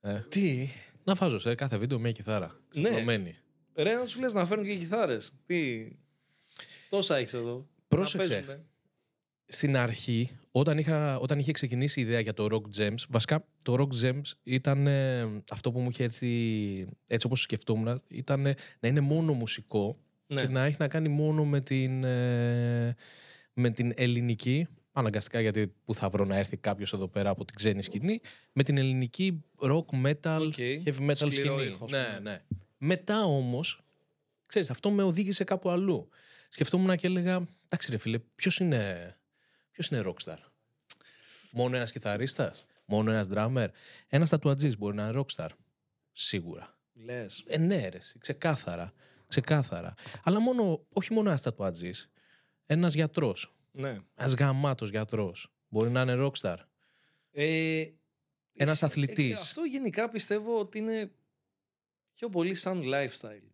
Ε, 0.01 0.19
Τι; 0.19 0.69
να 1.03 1.13
βάζω 1.13 1.39
σε 1.39 1.55
κάθε 1.55 1.77
βίντεο 1.77 1.99
μια 1.99 2.11
κιθάρα. 2.11 2.59
Ναι. 2.73 2.81
Ξυπνωμένη. 2.81 3.37
Ρε, 3.75 3.93
να 3.93 4.05
σου 4.05 4.19
λες 4.19 4.33
να 4.33 4.45
φέρνουν 4.45 4.65
και 4.65 4.75
κιθάρες. 4.75 5.33
Τι; 5.45 5.87
Τόσα 6.89 7.15
έχεις 7.15 7.33
εδώ. 7.33 7.55
Να 7.55 7.65
Πρόσεξε. 7.87 8.65
Παίζουνε. 9.49 9.77
Στην 9.77 9.77
αρχή, 9.77 10.29
όταν, 10.51 10.77
είχα, 10.77 11.19
όταν 11.19 11.39
είχε 11.39 11.51
ξεκινήσει 11.51 11.99
η 11.99 12.03
ιδέα 12.03 12.19
για 12.19 12.33
το 12.33 12.47
Rock 12.51 12.79
Gems, 12.81 13.03
βασικά 13.09 13.45
το 13.63 13.75
Rock 13.79 14.05
Gems 14.05 14.21
ήταν 14.43 14.87
ε, 14.87 15.27
αυτό 15.49 15.71
που 15.71 15.79
μου 15.79 15.89
είχε 15.89 16.03
έρθει 16.03 16.27
έτσι 17.07 17.25
όπως 17.27 17.41
σκεφτόμουν, 17.41 18.01
ήταν 18.07 18.45
ε, 18.45 18.55
να 18.79 18.87
είναι 18.87 18.99
μόνο 18.99 19.33
μουσικό 19.33 19.97
Ναι. 20.27 20.41
και 20.41 20.47
να 20.47 20.63
έχει 20.65 20.75
να 20.79 20.87
κάνει 20.87 21.09
μόνο 21.09 21.45
με 21.45 21.61
την, 21.61 22.03
ε, 22.03 22.95
με 23.53 23.69
την 23.69 23.93
ελληνική, 23.95 24.67
αναγκαστικά 24.91 25.39
γιατί 25.41 25.73
που 25.85 25.93
θα 25.95 26.09
βρω 26.09 26.25
να 26.25 26.35
έρθει 26.37 26.57
κάποιος 26.57 26.93
εδώ 26.93 27.07
πέρα 27.07 27.29
από 27.29 27.45
την 27.45 27.55
ξένη 27.55 27.81
σκηνή, 27.81 28.21
με 28.53 28.63
την 28.63 28.77
ελληνική 28.77 29.43
rock, 29.61 29.85
metal, 30.05 30.41
Οκ. 30.47 30.53
heavy 30.57 31.09
metal 31.09 31.15
Σκληρό 31.15 31.31
σκηνή. 31.57 31.63
ήχος, 31.63 31.91
ας 31.93 31.99
ναι, 31.99 32.17
πούμε. 32.17 32.29
ναι. 32.29 32.41
Μετά 32.77 33.23
όμως, 33.25 33.81
ξέρεις, 34.45 34.69
αυτό 34.69 34.89
με 34.91 35.03
οδήγησε 35.03 35.43
κάπου 35.43 35.69
αλλού. 35.69 36.09
Σκεφτόμουν 36.49 36.95
και 36.95 37.07
έλεγα, 37.07 37.47
εντάξει 37.65 37.91
ρε 37.91 37.97
φίλε, 37.97 38.19
ποιος 38.35 38.57
είναι, 38.59 39.13
ποιος 39.79 39.91
είναι 39.99 40.13
rockstar; 40.13 40.37
Μόνο 41.51 41.75
ένας 41.75 41.91
κιθαρίστας, 41.91 42.65
μόνο 42.85 43.11
ένας 43.11 43.27
drummer, 43.31 43.67
ένας 44.07 44.29
τατουατζής 44.29 44.77
μπορεί 44.77 44.95
να 44.95 45.07
είναι 45.07 45.23
rockstar; 45.25 45.49
Σίγουρα. 46.11 46.77
Λες. 46.93 47.43
Ε, 47.47 47.57
ναι, 47.57 47.87
ρε, 47.89 47.97
εσύ, 47.97 48.19
ξεκάθαρα. 48.19 48.91
Ξεκάθαρα. 49.27 49.93
Αλλά 50.23 50.39
μόνο, 50.39 50.85
όχι 50.93 51.13
μόνο 51.13 51.29
ένας 51.29 51.41
τατουατζής. 51.41 52.09
Ένας 52.65 52.93
γιατρός. 52.93 53.55
Ναι. 53.71 53.97
Ένας 54.15 54.33
γαμάτος 54.33 54.89
γιατρός. 54.89 55.51
Μπορεί 55.69 55.89
να 55.89 56.01
είναι 56.01 56.15
rockstar; 56.17 56.57
Ε, 57.31 57.85
Ένας 58.53 58.73
εσύ- 58.73 58.85
αθλητής. 58.85 59.31
ε, 59.31 59.33
αυτό 59.33 59.63
γενικά 59.63 60.09
πιστεύω 60.09 60.59
ότι 60.59 60.77
είναι 60.77 61.11
πιο 62.13 62.29
πολύ 62.29 62.55
σαν 62.55 62.81
lifestyle. 62.85 63.49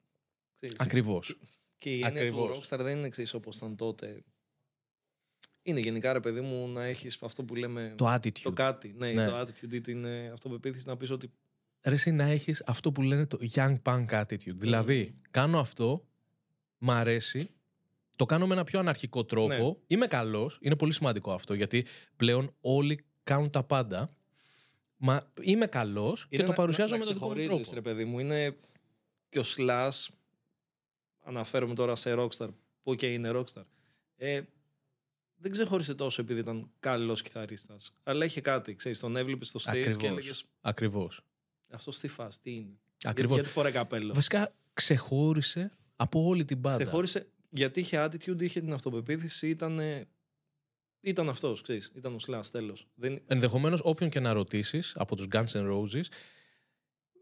Ξέρεις. 0.56 0.76
Ακριβώς. 0.80 1.40
Και 1.78 1.90
η 1.90 1.94
έννοια 1.94 2.10
του 2.12 2.18
Ακριβώς. 2.18 2.70
rockstar 2.70 2.78
δεν 2.82 2.98
είναι 2.98 3.08
εξής 3.08 3.34
όπως 3.34 3.58
ήταν 3.58 3.76
τότε. 3.76 4.24
Είναι 5.68 5.80
γενικά 5.80 6.14
ρε 6.14 6.20
παιδί 6.20 6.42
μου 6.42 6.68
να 6.68 6.84
έχεις 6.86 7.18
αυτό 7.22 7.44
που 7.44 7.56
λέμε 7.56 7.94
Το 7.98 8.14
attitude. 8.14 8.40
το 8.44 8.52
κάτι. 8.52 8.94
Ναι, 8.98 9.12
Ναι. 9.12 9.26
το 9.28 9.40
attitude 9.40 9.74
ή 9.74 9.82
την 9.82 10.06
ε, 10.06 10.28
αυτοπεποίθηση 10.28 10.88
να 10.88 10.98
πεις 10.98 11.10
ότι 11.12 11.32
Ρε, 11.84 11.94
εσύ 11.94 12.12
να 12.12 12.24
έχεις 12.24 12.64
αυτό 12.66 12.92
που 12.92 13.02
λένε 13.02 13.26
το 13.26 13.38
young 13.54 13.82
punk 13.84 14.06
attitude. 14.10 14.56
Δηλαδή, 14.56 15.16
κάνω 15.32 15.60
αυτό, 15.60 16.06
μ' 16.78 16.92
αρέσει, 16.92 17.50
το 18.16 18.26
κάνω 18.26 18.48
με 18.48 18.54
ένα 18.54 18.64
πιο 18.64 18.80
αναρχικό 18.80 19.26
τρόπο. 19.26 19.54
Ναι. 19.68 19.76
Είμαι 19.88 20.08
καλός. 20.08 20.58
Είναι 20.62 20.76
πολύ 20.76 20.94
σημαντικό 20.94 21.32
αυτό 21.32 21.54
γιατί 21.54 21.86
πλέον 22.16 22.56
όλοι 22.62 23.06
κάνουν 23.24 23.50
τα 23.50 23.64
πάντα. 23.64 24.10
Μα 24.98 25.32
είμαι 25.42 25.68
καλός 25.68 26.22
και 26.22 26.36
είναι 26.36 26.44
το 26.44 26.50
να- 26.50 26.56
παρουσιάζω 26.56 26.92
να, 26.92 26.98
με 26.98 27.04
να 27.06 27.10
τον 27.10 27.20
δικό 27.20 27.28
μου 27.30 27.36
ξεχωρίζεις, 27.40 27.70
τρόπο. 27.72 27.88
ρε 27.90 27.94
παιδί 27.96 28.10
μου. 28.10 28.20
Είναι 28.20 28.56
και 29.30 29.40
ο 29.40 29.44
Slash, 29.58 30.08
αναφέρομαι 31.24 31.74
τώρα 31.74 31.96
σε 31.96 32.14
rockstar, 32.18 32.50
που 32.84 32.96
και 32.96 33.14
είναι 33.14 33.32
rockstar. 33.34 33.64
Ε, 34.18 34.42
δεν 35.38 35.52
ξεχώρισε 35.52 35.96
τόσο 35.96 36.22
επειδή 36.22 36.40
ήταν 36.40 36.70
καλός 36.80 37.22
κιθαρίστας. 37.22 37.94
Αλλά 38.04 38.26
είχε 38.26 38.42
κάτι, 38.42 38.76
ξέρεις, 38.76 39.00
τον 39.00 39.16
έβλεπες 39.16 39.48
στο 39.48 39.60
stage 39.60 39.74
και 39.74 39.80
Ακριβώς. 39.80 40.04
έλεγες 40.04 40.46
Ακριβώς. 40.62 41.22
αυτό 41.72 41.92
τι 41.92 42.08
φας, 42.08 42.42
τι 42.42 42.52
είναι; 42.52 42.80
Ακριβώς. 43.04 43.36
Γιατί 43.36 43.50
φοράει 43.52 43.72
καπέλο; 43.72 44.14
Βασικά 44.14 44.54
ξεχώρισε 44.74 45.72
από 45.96 46.24
όλη 46.26 46.46
την 46.46 46.58
μπάντα. 46.58 46.78
Ξεχώρισε 46.84 47.28
γιατί 47.50 47.80
είχε 47.80 48.06
attitude, 48.06 48.42
είχε 48.42 48.60
την 48.60 48.74
αυτοπεποίθηση, 48.74 49.50
ήταν, 49.50 49.80
ε, 49.80 50.08
ήταν 51.02 51.30
αυτός, 51.30 51.62
ξέρεις, 51.62 51.92
ήταν 51.96 52.14
ο 52.14 52.18
Slash 52.28 52.46
τέλος. 52.52 52.88
Δεν, 52.96 53.22
Ενδεχομένως, 53.28 53.82
όποιον 53.84 54.10
και 54.10 54.20
να 54.20 54.34
ρωτήσεις 54.34 54.96
από 54.96 55.16
τους 55.16 55.28
Guns 55.32 55.46
N' 55.46 55.72
Roses, 55.72 56.04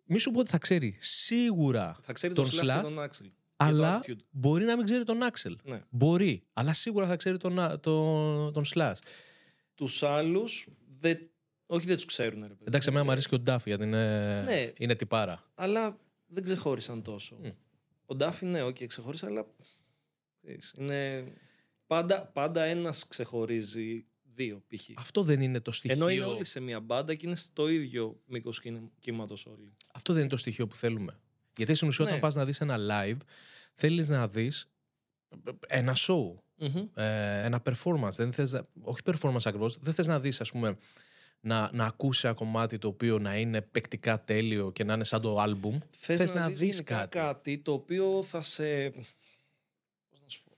μη 0.05 0.19
σου 0.19 0.31
πω 0.31 0.39
ότι 0.39 0.49
θα 0.49 0.57
ξέρει 0.57 0.97
σίγουρα, 0.99 1.95
θα 2.01 2.13
ξέρει 2.13 2.33
Τον 2.33 2.49
τον, 2.49 2.59
Slash 2.59 2.63
Slash, 2.63 2.83
και 2.83 2.93
τον 2.93 3.09
Axel. 3.09 3.31
Αλλά 3.55 3.99
attitude. 4.03 4.17
μπορεί 4.31 4.65
να 4.65 4.75
μην 4.75 4.85
ξέρει 4.85 5.03
τον 5.03 5.19
Axel. 5.31 5.55
Ναι. 5.63 5.81
Μπορεί, 5.89 6.43
αλλά 6.53 6.73
σίγουρα 6.73 7.07
θα 7.07 7.15
ξέρει 7.15 7.37
τον, 7.37 7.59
Α- 7.59 7.79
τον, 7.79 8.53
τον 8.53 8.63
Slash. 8.73 8.93
Τους 9.75 10.03
άλλους, 10.03 10.67
δεν, 10.99 11.29
όχι 11.65 11.85
δεν 11.85 11.95
τους 11.95 12.05
ξέρουν. 12.05 12.41
Ρε, 12.41 12.47
παιδί. 12.47 12.63
Εντάξει, 12.67 12.89
εμένα 12.89 13.05
μου 13.05 13.11
αρέσει 13.11 13.29
και 13.29 13.35
ο 13.35 13.39
Ντάφι 13.39 13.69
γιατί 13.69 13.83
είναι, 13.83 14.41
Ναι. 14.41 14.71
είναι 14.77 14.95
τυπάρα. 14.95 15.43
αλλά 15.55 15.97
δεν 16.27 16.43
ξεχώρισαν 16.43 17.01
τόσο. 17.01 17.35
Μμ. 17.43 17.49
Ο 18.05 18.15
Ντάφι, 18.15 18.45
ναι, 18.45 18.63
όχι, 18.63 18.85
ξεχώρισε, 18.87 19.25
αλλά 19.25 19.45
ξέρεις, 20.41 20.73
είναι... 20.77 21.23
πάντα, 21.87 22.25
πάντα 22.25 22.63
ένας 22.63 23.07
ξεχωρίζει 23.07 24.05
δύο 24.35 24.63
π.χ. 24.67 24.89
Αυτό 24.95 25.23
δεν 25.23 25.41
είναι 25.41 25.59
το 25.59 25.71
στοιχείο. 25.71 25.95
Ενώ 25.97 26.09
είναι 26.09 26.23
όλοι 26.23 26.45
σε 26.45 26.59
μια 26.59 26.79
μπάντα 26.79 27.15
και 27.15 27.27
είναι 27.27 27.35
στο 27.35 27.67
ίδιο 27.67 28.19
μήκος 28.25 28.61
κύματος 28.99 29.45
όλοι. 29.45 29.73
Αυτό 29.93 30.13
δεν 30.13 30.21
είναι 30.21 30.31
το 30.31 30.37
στοιχείο 30.37 30.67
που 30.67 30.75
θέλουμε. 30.75 31.19
Γιατί 31.57 31.73
στην 31.73 31.87
ουσία, 31.87 32.03
Ναι. 32.05 32.09
όταν 32.09 32.21
πας 32.23 32.35
να 32.35 32.45
δεις 32.45 32.61
ένα 32.61 32.77
live, 32.79 33.17
θέλεις 33.73 34.09
να 34.09 34.27
δεις 34.27 34.67
ένα 35.67 35.95
show. 35.97 36.35
ε, 36.93 37.43
ένα 37.43 37.61
performance. 37.65 38.11
Δεν 38.15 38.33
θες, 38.33 38.51
να- 38.51 38.65
όχι 38.81 39.01
performance 39.05 39.45
ακριβώς. 39.45 39.77
Δεν 39.79 39.93
θες 39.93 40.07
να 40.07 40.19
δεις, 40.19 40.41
ας 40.41 40.51
πούμε, 40.51 40.77
να, 41.39 41.69
να 41.73 41.85
ακούσει 41.85 42.27
ένα 42.27 42.35
κομμάτι 42.35 42.77
το 42.77 42.87
οποίο 42.87 43.19
να 43.19 43.37
είναι 43.37 43.61
παικτικά 43.61 44.23
τέλειο 44.23 44.71
και 44.71 44.83
να 44.83 44.93
είναι 44.93 45.03
σαν 45.03 45.21
το 45.21 45.43
album. 45.43 45.77
Θες, 45.91 46.17
Θες 46.19 46.33
να, 46.33 46.39
να 46.39 46.47
δεις 46.47 46.59
δεις 46.59 46.73
γενικά 46.75 46.95
κάτι. 46.97 47.17
κάτι. 47.17 47.59
το 47.59 47.73
οποίο 47.73 48.23
θα 48.23 48.41
σε. 48.41 48.89
Πώς 48.89 50.21
να 50.21 50.29
σου 50.29 50.43
πω. 50.43 50.51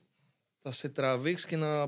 Θα 0.62 0.72
σε 0.72 0.90
τραβήξει 0.90 1.48
και 1.48 1.58
να. 1.58 1.88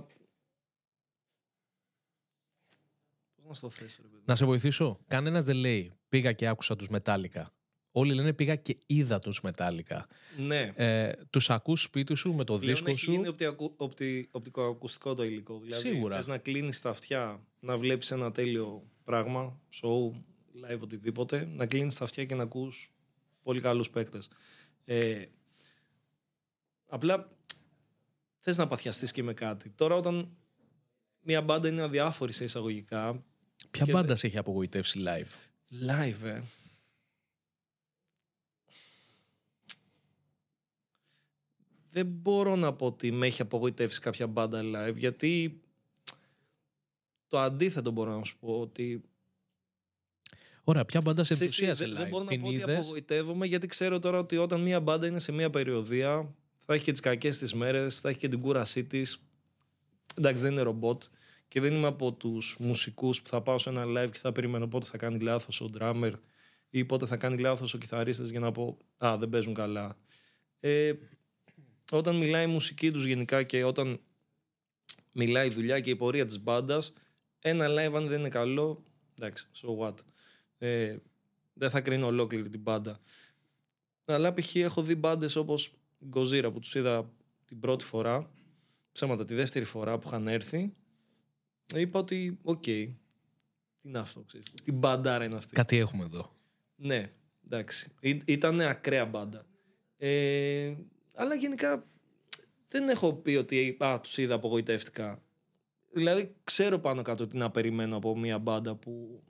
Πώς 3.36 3.46
να 3.48 3.54
στο 3.54 3.70
θέσω, 3.70 4.02
ρε 4.02 4.08
παιδί. 4.08 4.24
Να 4.26 4.36
σε 4.36 4.46
βοηθήσω. 4.46 5.00
Κανένας 5.08 5.46
δεν 5.46 5.56
λέει 5.56 5.92
πήγα 6.10 6.32
και 6.34 6.48
άκουσα 6.48 6.76
τους 6.76 6.88
Metallica. 6.92 7.44
Όλοι 8.00 8.14
λένε 8.14 8.34
πήγα 8.34 8.56
και 8.56 8.78
είδα 8.86 9.20
τους 9.20 9.42
Metallica. 9.44 10.00
Ναι. 10.38 10.72
Ε, 10.76 11.12
τους 11.30 11.50
ακούς 11.50 11.82
σπίτι 11.82 12.16
σου 12.16 12.34
με 12.34 12.44
το 12.44 12.58
Πλέον 12.58 12.74
δίσκο 12.74 12.90
έχει 12.90 13.00
σου; 13.00 13.12
γίνει 13.12 13.28
οπτικο, 13.28 13.74
οπτι, 13.78 14.28
οπτικοακουστικό 14.32 15.14
το 15.14 15.24
υλικό. 15.24 15.60
Δηλαδή, 15.60 15.90
Σίγουρα. 15.90 16.16
Θες 16.16 16.28
να 16.28 16.38
κλείνεις 16.38 16.82
τα 16.82 16.90
αυτιά, 16.90 17.44
να 17.60 17.78
βλέπεις 17.78 18.12
ένα 18.12 18.32
τέλειο 18.32 18.84
πράγμα, 19.04 19.60
show, 19.82 20.12
live, 20.66 20.80
οτιδήποτε, 20.80 21.50
να 21.56 21.66
κλείνεις 21.66 21.98
τα 21.98 22.04
αυτιά 22.04 22.26
και 22.26 22.36
να 22.36 22.44
ακούς 22.44 22.94
πολύ 23.44 23.62
καλούς 23.62 23.90
παίκτες. 23.90 24.30
Ε, 24.86 25.26
απλά 26.88 27.38
θες 28.40 28.58
να 28.58 28.68
παθιαστείς 28.68 29.12
και 29.12 29.24
με 29.24 29.34
κάτι. 29.34 29.70
Τώρα, 29.70 29.96
όταν 29.96 30.30
μια 31.22 31.42
μπάντα 31.42 31.68
είναι 31.68 31.82
αδιάφορη 31.82 32.32
σε 32.34 32.44
εισαγωγικά. 32.44 33.24
Ποια 33.72 33.86
και 33.86 33.92
μπάντα 33.92 34.16
σε 34.16 34.28
έχει 34.28 34.38
απογοητεύσει 34.38 35.04
live; 35.06 35.50
Live, 35.90 36.28
ε. 36.28 36.42
Δεν 41.98 42.06
μπορώ 42.06 42.56
να 42.56 42.74
πω 42.74 42.86
ότι 42.86 43.12
με 43.12 43.26
έχει 43.26 43.42
απογοητεύσει 43.42 44.00
κάποια 44.00 44.28
μπάντα 44.28 44.62
live, 44.64 44.96
γιατί 44.96 45.62
το 47.28 47.40
αντίθετο 47.40 47.92
μπορώ 47.92 48.18
να 48.18 48.24
σου 48.24 48.38
πω 48.40 48.60
ότι 48.60 49.02
Ωραία, 50.64 50.86
ποια 50.86 51.02
μπάντα 51.02 51.24
σε 51.24 51.34
Ξέρεις 51.34 51.56
τι, 51.56 51.66
ενθουσίασε 51.66 51.94
δεν, 51.94 51.96
δεν 51.96 52.08
live; 52.08 52.10
μπορώ 52.10 52.24
να 52.24 52.30
Την 52.30 52.42
πω 52.42 52.48
ότι 52.48 52.56
είδες; 52.56 52.78
απογοητεύομαι 52.78 53.46
γιατί 53.46 53.68
ξέρω 53.68 54.00
τώρα 54.00 54.20
ότι 54.20 54.38
όταν 54.38 54.62
μια 54.62 54.80
μπάντα 54.80 55.08
είναι 55.08 55.20
σε 55.20 55.32
μια 55.32 55.50
περιοδία 55.50 56.36
θα 56.60 56.74
έχει 56.74 56.84
και 56.84 56.92
τις 56.92 57.02
κακές 57.02 57.38
της 57.38 57.54
μέρες, 57.54 58.00
θα 58.00 58.10
έχει 58.10 58.18
και 58.18 58.28
την 58.28 58.42
κούρασή 58.42 58.84
της. 58.84 59.24
Εντάξει 60.16 60.44
δεν 60.44 60.52
είναι 60.52 60.62
ρομπότ 60.62 61.04
και 61.48 61.60
δεν 61.60 61.74
είμαι 61.74 61.88
από 61.88 62.14
τους 62.14 62.58
μουσικούς 62.60 63.22
που 63.22 63.30
θα 63.30 63.42
πάω 63.42 63.58
σε 63.58 63.70
ένα 63.70 63.84
live 63.86 64.12
και 64.12 64.20
θα 64.20 64.32
περιμένω 64.32 64.68
πότε 64.68 64.86
θα 64.86 64.98
κάνει 64.98 65.20
λάθος 65.20 65.62
ο 65.62 65.70
drummer 65.80 66.12
ή 66.70 66.86
πότε 66.86 67.06
θα 67.06 67.18
κάνει 67.18 67.38
λάθος 67.38 67.74
ο 67.74 67.78
κιθαρίστας 67.78 68.30
για 68.30 68.40
να 68.40 68.52
πω 68.52 68.78
«Α, 68.98 69.18
δεν 69.18 69.30
παίζουν 69.30 69.54
καλά». 69.54 69.98
Ε, 70.60 70.94
όταν 71.92 72.18
μιλάει 72.18 72.44
η 72.44 72.48
μουσική 72.48 72.92
τους 72.92 73.06
γενικά 73.06 73.44
και 73.44 73.64
όταν 73.64 74.00
μιλάει 75.12 75.48
η 75.48 75.50
δουλειά 75.50 75.80
και 75.80 75.90
η 75.90 75.96
πορεία 75.96 76.26
της 76.26 76.40
μπάντας, 76.40 76.94
ένα 77.40 77.68
live 77.68 77.94
αν 77.96 78.08
δεν 78.08 78.20
είναι 78.20 78.30
καλό, 78.30 78.84
εντάξει, 79.18 79.48
so 79.56 79.78
what. 79.78 79.96
Ε, 80.58 80.98
δεν 81.54 81.70
θα 81.70 81.82
κρίνω 81.82 82.06
ολόκληρη 82.06 82.50
την 82.50 82.60
μπάντα. 82.60 83.00
Αλλά 84.06 84.34
π.χ. 84.34 84.56
έχω 84.56 84.82
δει 84.82 84.96
μπάντες 84.96 85.36
όπως 85.36 85.74
Γκοζίρα 86.06 86.52
που 86.52 86.60
τους 86.60 86.76
είδα 86.76 87.12
την 87.46 87.60
πρώτη 87.60 87.86
φορά, 87.86 88.32
ψέματα 88.92 89.26
τη 89.26 89.34
δεύτερη 89.36 89.66
φορά 89.66 89.98
που 89.98 90.08
είχαν 90.08 90.28
έρθει, 90.28 90.74
είπα 91.76 92.00
ότι 92.00 92.38
οκ, 92.44 92.62
τι 92.62 92.96
είναι 93.82 94.00
αυτό, 94.00 94.22
ξέρεις, 94.22 94.46
την 94.64 94.74
μπαντάρα 94.74 95.24
είναι 95.24 95.36
αυτή. 95.36 95.56
Κάτι 95.56 95.78
έχουμε 95.78 96.04
εδώ. 96.04 96.36
Ναι, 96.76 97.12
εντάξει. 97.46 97.92
Ήταν 98.26 98.62
ακραία 98.62 99.06
μπάντα. 99.06 99.46
Ε, 99.98 100.76
αλλά 101.18 101.36
γενικά 101.36 101.86
δεν 102.68 102.90
έχω 102.90 103.14
πει 103.14 103.36
ότι 103.36 103.78
α, 103.80 104.00
τους 104.02 104.18
είδα 104.18 104.36
απογοητεύτηκα. 104.36 105.22
Δηλαδή 105.92 106.36
ξέρω 106.44 106.80
πάνω 106.80 107.02
κάτω 107.02 107.28
τι 107.28 107.38
να 107.38 107.52
περιμένω 107.52 107.96
από 107.98 108.18
μια 108.18 108.38
μπάντα 108.40 108.76
που 108.76 109.24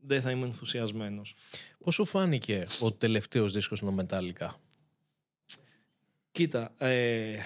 δεν 0.00 0.20
θα 0.20 0.30
είμαι 0.30 0.44
ενθουσιασμένος. 0.44 1.34
Πώς 1.78 1.94
σου 1.94 2.04
φάνηκε 2.04 2.66
ο 2.80 2.92
τελευταίος 2.92 3.52
δίσκος 3.52 3.80
των 3.80 4.00
Metallica; 4.00 4.48
Κοίτα, 6.30 6.74
ε, 6.78 7.36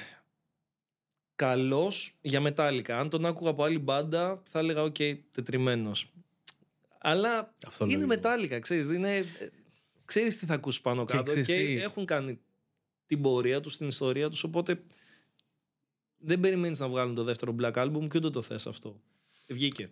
καλός 1.34 2.14
για 2.20 2.40
Metallica. 2.40 2.98
Αν 2.98 3.08
τον 3.10 3.26
άκουγα 3.26 3.50
από 3.50 3.64
άλλη 3.64 3.78
μπάντα 3.78 4.42
θα 4.44 4.58
έλεγα 4.58 4.82
οκ, 4.82 4.96
τετριμένος. 5.32 6.12
Αλλά 6.98 7.54
Αυτό 7.66 7.84
είναι 7.84 7.96
λέω. 7.96 8.06
Metallica, 8.06 8.58
ξέρεις. 8.58 8.86
δεν 8.86 8.96
Είναι, 8.96 9.16
ε, 9.16 9.24
ξέρεις 10.04 10.38
τι 10.38 10.46
θα 10.46 10.54
ακούσει 10.54 10.80
πάνω 10.80 11.04
Και 11.04 11.12
κάτω 11.12 11.34
και, 11.34 11.40
ξέρεις 11.40 11.74
τι- 11.74 11.80
έχουν 11.82 12.04
κάνει 12.06 12.40
την 13.06 13.22
πορεία 13.22 13.60
τους, 13.60 13.76
την 13.76 13.88
ιστορία 13.88 14.28
τους, 14.28 14.44
οπότε 14.44 14.82
δεν 16.18 16.40
περιμένεις 16.40 16.78
να 16.78 16.88
βγάλουν 16.88 17.14
το 17.14 17.22
δεύτερο 17.24 17.54
Black 17.60 17.72
Album 17.72 18.08
και 18.10 18.18
ούτε 18.18 18.30
το 18.30 18.42
θες 18.42 18.66
αυτό. 18.66 19.00
Βγήκε. 19.48 19.88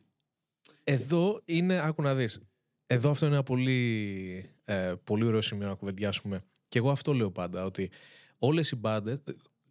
Εδώ 0.85 1.41
είναι, 1.45 1.81
άκου 1.81 2.03
να 2.03 2.15
δεις, 2.15 2.41
εδώ 2.87 3.11
αυτό 3.11 3.27
είναι 3.27 3.35
ένα 3.35 3.45
πολύ, 3.45 4.51
ε, 4.65 4.95
πολύ 5.05 5.25
ωραίο 5.25 5.41
σημείο 5.41 5.67
να 5.69 5.75
κουβεντιάσουμε. 5.75 6.45
Και 6.69 6.79
εγώ 6.79 6.91
αυτό 6.91 7.13
λέω 7.13 7.31
πάντα, 7.31 7.65
ότι 7.65 7.91
όλες 8.39 8.71
οι 8.71 8.77
μπάντες, 8.77 9.23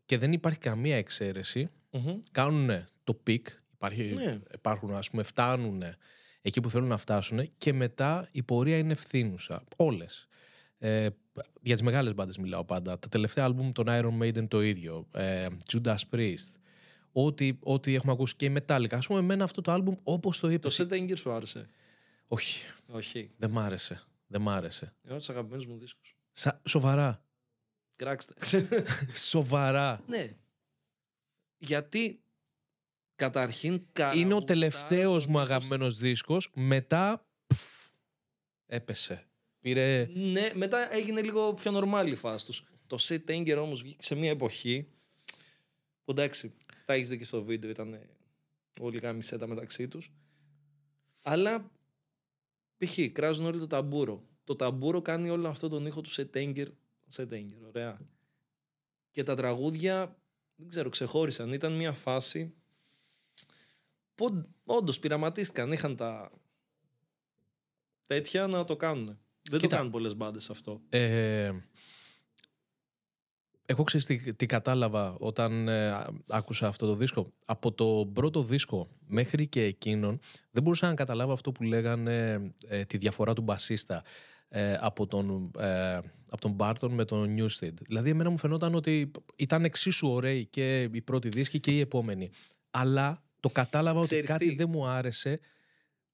και 0.06 0.18
δεν 0.18 0.32
υπάρχει 0.32 0.60
καμία 0.60 0.96
εξαίρεση. 0.98 1.70
Μμμ. 1.92 2.20
Κάνουν 2.32 2.86
το 3.04 3.14
πικ, 3.14 3.48
υπάρχει, 3.74 4.04
Ναι. 4.04 4.40
υπάρχουν 4.54 4.96
ας 4.96 5.10
πούμε, 5.10 5.24
φτάνουν 5.24 5.84
εκεί 6.42 6.60
που 6.62 6.70
θέλουν 6.70 6.88
να 6.88 6.98
φτάσουν 6.98 7.52
και 7.58 7.74
μετά 7.74 8.30
η 8.32 8.44
πορεία 8.44 8.78
είναι 8.78 8.92
φθίνουσα. 8.92 9.64
Όλες. 9.76 10.28
Ε, 10.82 11.10
για 11.62 11.74
τις 11.74 11.82
μεγάλες 11.84 12.14
μπάντες 12.14 12.38
μιλάω 12.38 12.66
πάντα. 12.66 13.00
Τα 13.00 13.08
τελευταία 13.08 13.46
άλμπουμ 13.46 13.72
των 13.72 13.86
Iron 13.90 14.18
Maiden 14.22 14.48
το 14.48 14.62
ίδιο. 14.62 15.08
Ε, 15.12 15.48
Judas 15.72 15.98
Priest. 16.12 16.54
Ό,τι, 17.12 17.58
ό,τι 17.60 17.96
έχουμε 17.96 18.12
ακούσει 18.12 18.36
και 18.36 18.46
οι 18.46 18.54
Metallica. 18.58 18.94
Ας 18.94 19.08
πούμε 19.08 19.20
εμένα 19.20 19.44
αυτό 19.44 19.62
το 19.62 19.72
άλμπουμ 19.72 19.96
όπως 20.04 20.40
το 20.40 20.50
είπες. 20.50 20.76
Το 20.76 20.88
St. 20.90 20.94
Anger 20.94 21.18
σου 21.18 21.32
άρεσε; 21.32 21.70
Όχι, 22.28 22.66
Όχι. 22.88 23.32
δεν 23.38 23.50
μ' 23.52 23.60
άρεσε. 23.60 24.04
Δεν 24.28 24.42
μ' 24.42 24.50
άρεσε. 24.50 24.84
Είναι 24.86 24.94
ένα 25.04 25.12
από 25.14 25.20
τους 25.20 25.30
αγαπημένους 25.30 25.66
μου 25.66 25.78
δίσκους. 25.78 26.18
Σα, 26.32 26.62
σοβαρά. 26.66 27.24
Κράξτε. 27.96 28.34
Σοβαρά. 29.32 30.04
ναι. 30.08 30.36
Γιατί 31.58 32.22
καταρχήν 33.16 33.86
καλά. 33.92 34.14
είναι 34.14 34.34
ο 34.34 34.38
γουστάρω 34.38 34.60
τελευταίος 34.60 35.24
τον 35.24 35.32
μου 35.32 35.40
ήχο 35.40 35.48
αγαπημένος 35.48 35.98
δίσκος. 35.98 36.52
Μετά 36.56 37.26
πφ, 37.48 37.88
έπεσε. 38.66 39.29
Πήρε... 39.62 40.10
Ναι, 40.14 40.51
μετά 40.53 40.93
έγινε 40.93 41.22
λίγο 41.22 41.53
πιο 41.53 41.72
normal 41.76 42.05
η 42.07 42.16
φάση 42.16 42.45
τους. 42.45 42.64
Το 42.88 42.97
Set 42.99 43.30
Anger 43.30 43.57
όμως 43.62 43.82
βγήκε 43.82 44.03
σε 44.03 44.16
μια 44.16 44.30
εποχή 44.30 44.88
που 46.03 46.12
εντάξει, 46.12 46.53
τα 46.86 46.93
έχεις 46.93 47.10
δει 47.10 47.18
και 47.18 47.26
στο 47.26 47.43
βίντεο, 47.43 47.70
ήταν 47.70 47.99
όλοι 48.80 48.99
κάμοι 48.99 49.24
σέτα 49.24 49.47
μεταξύ 49.47 49.88
τους. 49.88 50.12
Αλλά 51.22 51.72
π.χ. 52.78 52.97
κράζουν 53.12 53.45
όλοι 53.45 53.60
το 53.60 53.68
ταμπούρο. 53.68 54.24
Το 54.43 54.55
ταμπούρο 54.55 55.01
κάνει 55.01 55.30
όλο 55.30 55.47
αυτό 55.47 55.68
τον 55.68 55.86
ήχο 55.86 56.01
του 56.01 56.10
Set 56.10 56.30
Anger. 56.34 56.68
Set 57.16 57.30
Anger, 57.30 57.68
ωραία. 57.68 57.99
Και 59.12 59.24
τα 59.24 59.36
τραγούδια, 59.36 60.18
δεν 60.55 60.68
ξέρω, 60.68 60.89
ξεχώρισαν. 60.89 61.53
Ήταν 61.53 61.76
μια 61.76 61.93
φάση 61.93 62.53
που 64.16 64.45
όντως 64.66 64.99
πειραματίστηκαν. 64.99 65.72
Είχαν 65.72 65.95
τα 65.95 66.32
τέτοια 68.05 68.47
να 68.47 68.66
το 68.66 68.76
κάνουν. 68.76 69.20
Δεν 69.50 69.60
Κοίτα. 69.60 69.68
το 69.68 69.76
κάνουν 69.76 69.91
πολλές 69.91 70.16
μπάντες 70.16 70.50
αυτό. 70.50 70.82
Ε, 70.89 71.52
εγώ 73.66 73.84
ξέρεις 73.84 74.06
τι, 74.06 74.34
τι 74.34 74.45
κατάλαβα 74.45 75.16
όταν 75.20 75.68
ε, 75.68 75.88
α- 75.89 76.10
άκουσα 76.28 76.68
αυτό 76.68 76.86
το 76.86 76.95
δίσκο. 76.95 77.34
Από 77.45 77.72
το 77.72 78.10
πρώτο 78.14 78.43
δίσκο 78.43 78.89
μέχρι 79.08 79.47
και 79.47 79.64
εκείνον 79.64 80.20
δεν 80.52 80.64
μπορούσα 80.64 80.88
να 80.88 80.93
καταλάβω 80.93 81.34
αυτό 81.34 81.52
που 81.52 81.64
λέγανε 81.64 82.41
ε, 82.68 82.84
τη 82.84 82.97
διαφορά 82.97 83.34
του 83.34 83.41
μπασίστα 83.41 84.04
ε, 84.50 84.74
από 84.80 85.06
τον, 85.08 85.52
ε, 85.60 85.93
από 86.30 86.41
τον 86.41 86.56
Barton 86.60 86.89
με 86.89 87.06
τον 87.06 87.36
Newsted. 87.38 87.74
Δηλαδή 87.88 88.10
εμένα 88.10 88.30
μου 88.30 88.38
φαινόταν 88.38 88.76
ότι 88.76 89.12
ήταν 89.36 89.64
εξίσου 89.64 90.08
ωραίοι 90.08 90.45
και 90.45 90.89
η 90.91 91.02
πρώτη 91.02 91.30
δίσκη 91.30 91.60
και 91.60 91.72
η 91.72 91.80
επόμενη. 91.80 92.30
Αλλά 92.72 93.24
το 93.39 93.50
κατάλαβα 93.50 94.00
ότι 94.00 94.08
Ξέρεις 94.08 94.30
κάτι 94.30 94.47
τι; 94.47 94.56
δεν 94.56 94.70
μου 94.70 94.88
άρεσε 94.88 95.39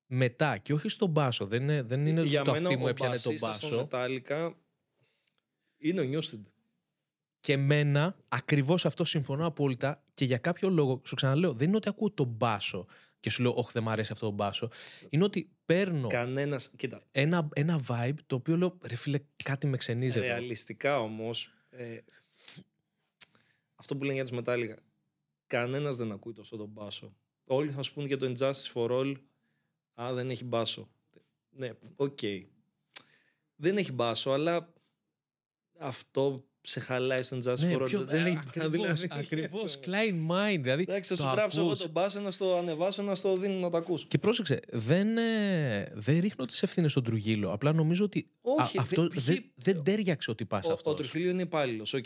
μετά 0.07 0.57
και 0.57 0.73
όχι 0.73 0.89
στον 0.89 1.09
μπάσο. 1.09 1.45
Δεν 1.45 1.61
είναι, 1.61 1.81
δεν 1.81 2.05
είναι 2.05 2.23
Για 2.23 2.43
το 2.43 2.51
μένα 2.51 2.67
αυτή 2.67 2.79
μου 2.79 2.85
ο 2.85 2.89
έπιανε 2.89 3.19
τον 3.19 3.33
μπασίστας 3.33 3.71
μπάσο. 3.71 3.75
των 3.75 3.87
Metallica 3.91 4.53
είναι 5.77 6.01
ο 6.01 6.03
Newsted. 6.11 6.41
Και 7.39 7.53
εμένα, 7.53 8.15
ακριβώς 8.27 8.85
αυτό 8.85 9.03
συμφωνώ 9.03 9.45
απόλυτα 9.45 10.03
και 10.13 10.25
για 10.25 10.37
κάποιο 10.37 10.69
λόγο, 10.69 11.01
σου 11.05 11.15
ξαναλέω, 11.15 11.53
δεν 11.53 11.67
είναι 11.67 11.77
ότι 11.77 11.89
ακούω 11.89 12.11
τον 12.11 12.27
μπάσο 12.27 12.85
και 13.19 13.29
σου 13.29 13.41
λέω, 13.41 13.53
Όχι, 13.55 13.69
δεν 13.73 13.83
μου 13.83 13.89
αρέσει 13.89 14.11
αυτό 14.11 14.25
το 14.25 14.31
μπάσο. 14.31 14.69
Είναι 15.09 15.23
ότι 15.23 15.49
παίρνω 15.65 16.07
Κανένας, 16.07 16.71
κοίτα, 16.75 17.03
ένα, 17.11 17.49
ένα 17.53 17.79
vibe 17.87 18.15
το 18.27 18.35
οποίο 18.35 18.57
λέω, 18.57 18.77
ρε 18.81 18.95
φίλε, 18.95 19.19
κάτι 19.43 19.67
με 19.67 19.77
ξενίζει. 19.77 20.17
εδώ». 20.17 20.27
ρεαλιστικά 20.27 20.99
όμως, 20.99 21.53
ε, 21.69 21.97
αυτό 23.75 23.97
που 23.97 24.03
λένε 24.03 24.21
για 24.21 24.25
τους 24.25 24.39
Metallica, 24.39 24.75
κανένας 25.47 25.95
δεν 25.95 26.11
ακούει 26.11 26.33
τόσο 26.33 26.57
τον 26.57 26.67
μπάσο. 26.67 27.15
Όλοι 27.47 27.69
θα 27.69 27.81
σου 27.81 27.93
πούνε 27.93 28.07
για 28.07 28.17
το 28.17 28.33
Injustice 28.35 28.73
for 28.73 28.89
All, 28.89 29.15
α, 29.95 30.13
δεν 30.13 30.29
έχει 30.29 30.43
μπάσο. 30.43 30.89
Ναι, 31.49 31.71
οκ. 31.95 32.19
Δεν 33.55 33.77
έχει 33.77 33.91
μπάσο, 33.91 34.29
αλλά 34.31 34.73
αυτό 35.79 36.45
σε 36.61 36.79
χαλάει 36.79 37.21
στο 37.23 37.37
Injustice 37.37 37.59
Ναι, 37.59 37.75
for 37.75 37.81
All. 37.81 37.85
πιο, 37.85 38.05
δεν 38.05 38.25
ε, 38.25 38.29
έχει 38.29 38.37
ακριβώς, 38.47 39.01
δηλαδή, 39.01 39.07
ακριβώς, 39.19 39.63
έτσι. 39.75 39.79
Klein 39.85 40.31
Mind, 40.31 40.59
δηλαδή 40.61 40.81
Εντάξει, 40.87 41.15
θα 41.15 41.21
το 41.23 41.29
σου 41.29 41.35
γράψω 41.35 41.59
εγώ 41.59 41.67
ακούς. 41.69 41.81
τον 41.81 41.89
μπάσο, 41.91 42.19
να 42.19 42.31
στο 42.31 42.57
ανεβάσω, 42.57 43.01
να 43.03 43.15
στο 43.15 43.35
δίνω 43.35 43.53
να 43.59 43.69
το 43.69 43.77
ακούς. 43.77 44.05
Και 44.05 44.17
πρόσεξε, 44.17 44.59
δεν, 44.71 45.17
ε, 45.17 45.91
δεν 45.93 46.19
ρίχνω 46.19 46.45
τις 46.45 46.63
ευθύνες 46.63 46.91
στον 46.91 47.03
Trujillo, 47.03 47.51
απλά 47.51 47.73
νομίζω 47.73 48.03
ότι 48.05 48.29
Όχι, 48.41 48.77
α, 48.77 48.81
αυτό 48.81 49.01
δεν- 49.07 49.17
π.χ. 49.17 49.23
δεν, 49.25 49.43
δεν 49.55 49.83
ταίριαξε 49.83 50.31
ότι 50.31 50.45
πας 50.45 50.65
Ο, 50.65 50.69
ο 50.69 50.73
αυτός. 50.73 50.95
Trujillo 50.95 51.29
είναι 51.29 51.41
υπάλληλος, 51.41 51.93
οκ. 51.93 52.05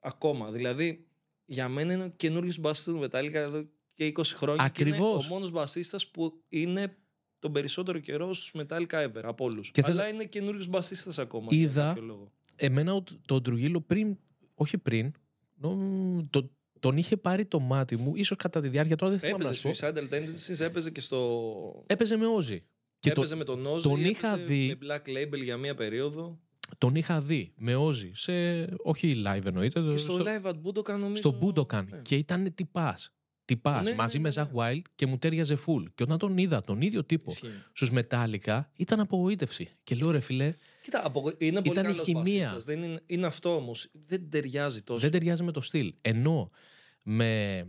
Ακόμα. 0.00 0.50
Δηλαδή, 0.50 1.06
για 1.44 1.68
μένα 1.68 1.92
είναι 1.92 2.04
ο 2.04 2.08
καινούριο 2.16 2.52
μπασίστα 2.60 2.92
του 2.92 3.00
Metallica 3.04 3.32
εδώ 3.34 3.64
και 3.96 4.12
20 4.16 4.22
χρόνια. 4.36 4.68
Και 4.68 4.82
είναι 4.82 4.90
Ακριβώς. 4.96 5.26
ο 5.26 5.28
μόνος 5.28 5.50
μπασίστας 5.50 6.06
που 6.08 6.42
είναι 6.48 6.96
τον 7.38 7.52
περισσότερο 7.52 7.98
καιρό 7.98 8.32
στους 8.32 8.52
Metallica 8.58 9.06
ever 9.06 9.20
από 9.22 9.44
όλους. 9.44 9.70
Και 9.70 9.82
θες- 9.82 9.98
Αλλά 9.98 10.08
είναι 10.08 10.24
καινούριο 10.24 10.66
μπασίστας 10.70 11.18
ακόμα. 11.18 11.46
Είδα- 11.50 11.72
Για 11.82 11.88
κάποιο 11.88 12.02
λόγο. 12.02 12.32
Εμένα 12.56 12.94
ο- 12.94 13.02
τον 13.26 13.42
Trujillo 13.42 13.80
πριν, 13.80 14.16
όχι 14.54 14.78
πριν, 14.78 15.12
νο- 15.54 16.26
το, 16.30 16.50
τον 16.80 16.96
είχε 16.96 17.16
πάρει 17.16 17.44
το 17.44 17.58
μάτι 17.60 17.96
μου, 17.96 18.12
ίσως 18.16 18.36
κατά 18.36 18.60
τη 18.60 18.68
διάρκεια, 18.68 18.96
τώρα 18.96 19.10
δεν 19.10 19.20
θυμάμαι 19.20 19.42
να 19.44 19.48
Έπαιζε 19.48 19.60
σου 19.74 19.80
πω. 19.80 19.88
Suicidal 19.88 20.14
Tendencies, 20.14 20.60
έπαιζε 20.60 20.90
και 20.90 21.00
στο. 21.00 21.82
Έπαιζε 21.86 22.16
με 22.16 22.26
Όζη. 22.26 22.62
Και 22.98 23.12
το, 23.12 23.20
έπαιζε 23.20 23.36
με 23.36 23.44
τον 23.44 23.66
Ozzy, 23.66 23.80
τον 23.82 23.92
έπαιζε 23.92 24.08
είχα 24.08 24.36
δει. 24.36 24.76
Με 24.80 24.86
Black 24.86 25.08
Label 25.08 25.42
για 25.42 25.56
μία 25.56 25.74
περίοδο. 25.74 26.38
τον 26.78 26.94
είχα 26.94 27.20
δει 27.20 27.52
με 27.56 27.74
Όζη, 27.76 28.10
σε, 28.14 28.32
όχι 28.82 29.22
live 29.26 29.44
εννοείται, 29.46 29.80
Και 29.90 29.96
στο, 29.96 30.16
Live 30.18 30.46
at 30.46 30.54
Budokan 30.64 30.98
νομίζω. 30.98 31.16
στο 31.16 31.38
Budokan 31.42 31.84
Ναι. 31.90 31.98
και 32.02 32.16
ήταν 32.16 32.54
τυπάς. 32.54 33.10
Τυπάς, 33.46 33.84
Ναι, 33.84 33.90
ναι, 33.90 33.96
μαζί 33.96 34.16
ναι, 34.16 34.22
με 34.22 34.28
ναι. 34.28 34.34
Ζακ 34.34 34.50
Wild 34.54 34.82
και 34.94 35.06
μου 35.06 35.18
τέριαζε 35.18 35.54
full. 35.66 35.84
Και 35.94 36.02
όταν 36.02 36.18
τον 36.18 36.38
είδα, 36.38 36.62
τον 36.62 36.80
ίδιο 36.80 37.04
τύπο, 37.04 37.30
Ισχύει. 37.30 37.50
στους 37.72 37.90
Metallica, 37.94 38.60
ήταν 38.76 39.00
απογοήτευση. 39.00 39.68
Και 39.84 39.94
λέω 39.94 40.10
ρε 40.10 40.20
φιλέ, 40.20 40.52
Κοίτα, 40.82 41.06
απο... 41.06 41.32
είναι 41.38 41.62
πολύ 41.62 41.70
Ήταν 41.78 41.84
η 41.84 41.86
καλός 41.86 42.04
χημεία. 42.04 42.22
μπασίστας. 42.22 42.64
Δεν 42.64 42.82
είναι... 42.82 43.00
είναι 43.06 43.26
αυτό 43.26 43.56
όμως. 43.56 43.88
Δεν 43.92 44.30
ταιριάζει 44.30 44.82
τόσο. 44.82 45.00
δεν 45.00 45.10
ταιριάζει 45.10 45.42
με 45.42 45.52
το 45.52 45.60
στυλ. 45.60 45.94
Ενώ 46.00 46.50
με, 47.02 47.66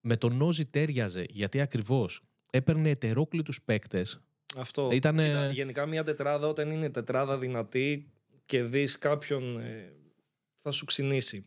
με 0.00 0.16
τον 0.16 0.42
Όζη 0.42 0.66
τέριαζε, 0.66 1.24
γιατί 1.30 1.60
ακριβώς 1.60 2.22
έπαιρνε 2.50 2.90
ετερόκλητους 2.90 3.62
παίκτες 3.62 4.20
Αυτό. 4.56 4.88
Ήτανε- 4.92 5.26
Κοίτα, 5.26 5.50
γενικά 5.50 5.86
μια 5.86 6.02
τετράδα 6.04 6.46
όταν 6.48 6.70
είναι 6.70 6.90
τετράδα 6.90 7.38
δυνατή 7.38 8.10
και 8.46 8.62
δεις 8.62 8.98
κάποιον 8.98 9.60
ε, 9.60 9.92
θα 10.58 10.70
σου 10.70 10.84
ξυνήσει. 10.84 11.44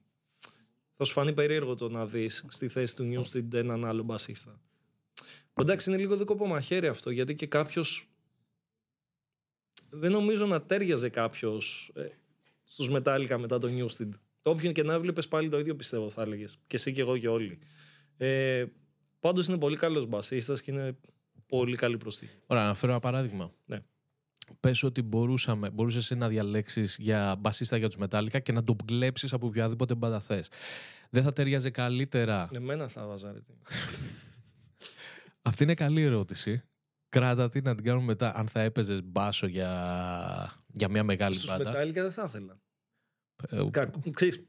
Θα 0.96 1.04
σου 1.04 1.14
φανεί 1.14 1.34
περίεργο 1.34 1.76
το 1.76 1.89
να 1.89 2.06
δεις 2.06 2.46
στη 2.48 2.68
θέση 2.68 2.96
του 2.96 3.12
Newsted 3.14 3.54
έναν 3.54 3.86
άλλο 3.86 4.04
μπασίστα. 4.04 4.62
Που 5.54 5.62
Εντάξει, 5.62 5.89
είναι 5.89 6.00
λίγο 6.00 6.18
δίκοπο 6.18 6.48
μαχαίρι 6.48 6.88
αυτό, 6.88 7.10
γιατί 7.10 7.36
και 7.36 7.48
κάποιος 7.48 8.08
δεν 9.89 10.12
νομίζω 10.12 10.46
να 10.46 10.62
τέριαζε 10.62 11.10
κάποιος 11.10 11.91
ε, 11.96 12.08
στους 12.64 12.89
Metallica 12.91 13.36
μετά 13.39 13.58
το 13.58 13.70
Newsted. 13.72 14.10
Όποιον 14.41 14.74
και 14.74 14.84
να 14.84 14.94
έβλεπες 14.94 15.28
πάλι 15.28 15.50
το 15.50 15.60
ίδιο 15.60 15.76
πιστεύω 15.76 16.10
θα 16.10 16.22
έλεγες. 16.22 16.58
Και 16.68 16.76
εσύ 16.76 16.91
και 16.91 17.02
εγώ 17.02 17.18
και 17.18 17.28
όλοι. 17.28 17.60
Ε, 18.18 18.66
πάντως 19.20 19.48
είναι 19.48 19.58
πολύ 19.58 19.78
καλός 19.78 20.06
μπασίστας 20.06 20.62
και 20.62 20.72
είναι 20.72 20.98
πολύ 21.48 21.76
καλή 21.76 21.98
προστίκη. 21.98 22.32
Ωραία, 22.46 22.66
να 22.66 22.74
φέρω 22.74 22.91
ένα 22.91 23.02
παράδειγμα. 23.02 23.54
Ναι. 23.66 23.84
Πες 24.60 24.84
ότι 24.84 25.02
μπορούσαμε, 25.02 25.70
μπορούσες 25.70 26.04
εσύ 26.04 26.16
να 26.16 26.28
διαλέξεις 26.28 26.96
για 27.00 27.36
μπασίστα 27.39 27.78
για 27.78 27.89
τους 27.89 27.98
Metallica 28.00 28.41
και 28.44 28.52
να 28.52 28.64
τον 28.64 28.76
κλέψεις 28.86 29.34
από 29.34 29.48
οποιαδήποτε 29.48 29.96
μπάντα 29.96 30.20
θες. 30.20 30.50
Δεν 31.10 31.24
θα 31.24 31.34
ταιριάζε 31.34 31.70
καλύτερα. 31.70 32.48
Εμένα 32.54 32.88
θα 32.88 33.06
βάζα 33.08 33.32
ρε. 33.32 33.39
τι. 33.39 33.54
Αυτή 35.41 35.64
είναι 35.64 35.74
καλή 35.74 36.02
ερώτηση. 36.02 36.64
Κράτα 37.10 37.50
τη 37.50 37.62
να 37.62 37.76
την 37.76 37.84
κάνουμε 37.86 38.06
μετά. 38.06 38.36
Αν 38.36 38.48
θα 38.48 38.60
έπαιζες 38.62 39.04
μπάσο 39.04 39.48
για, 39.48 40.52
για 40.68 40.89
μια 40.89 41.04
μεγάλη 41.04 41.36
Στους 41.36 41.50
μπάντα. 41.50 41.72
Metallica 41.72 41.94
δεν 41.94 42.12
θα 42.12 42.24
ήθελα. 42.24 42.60
Ε, 43.50 43.64
Κα- 43.72 43.91
Ξέρεις, 44.12 44.44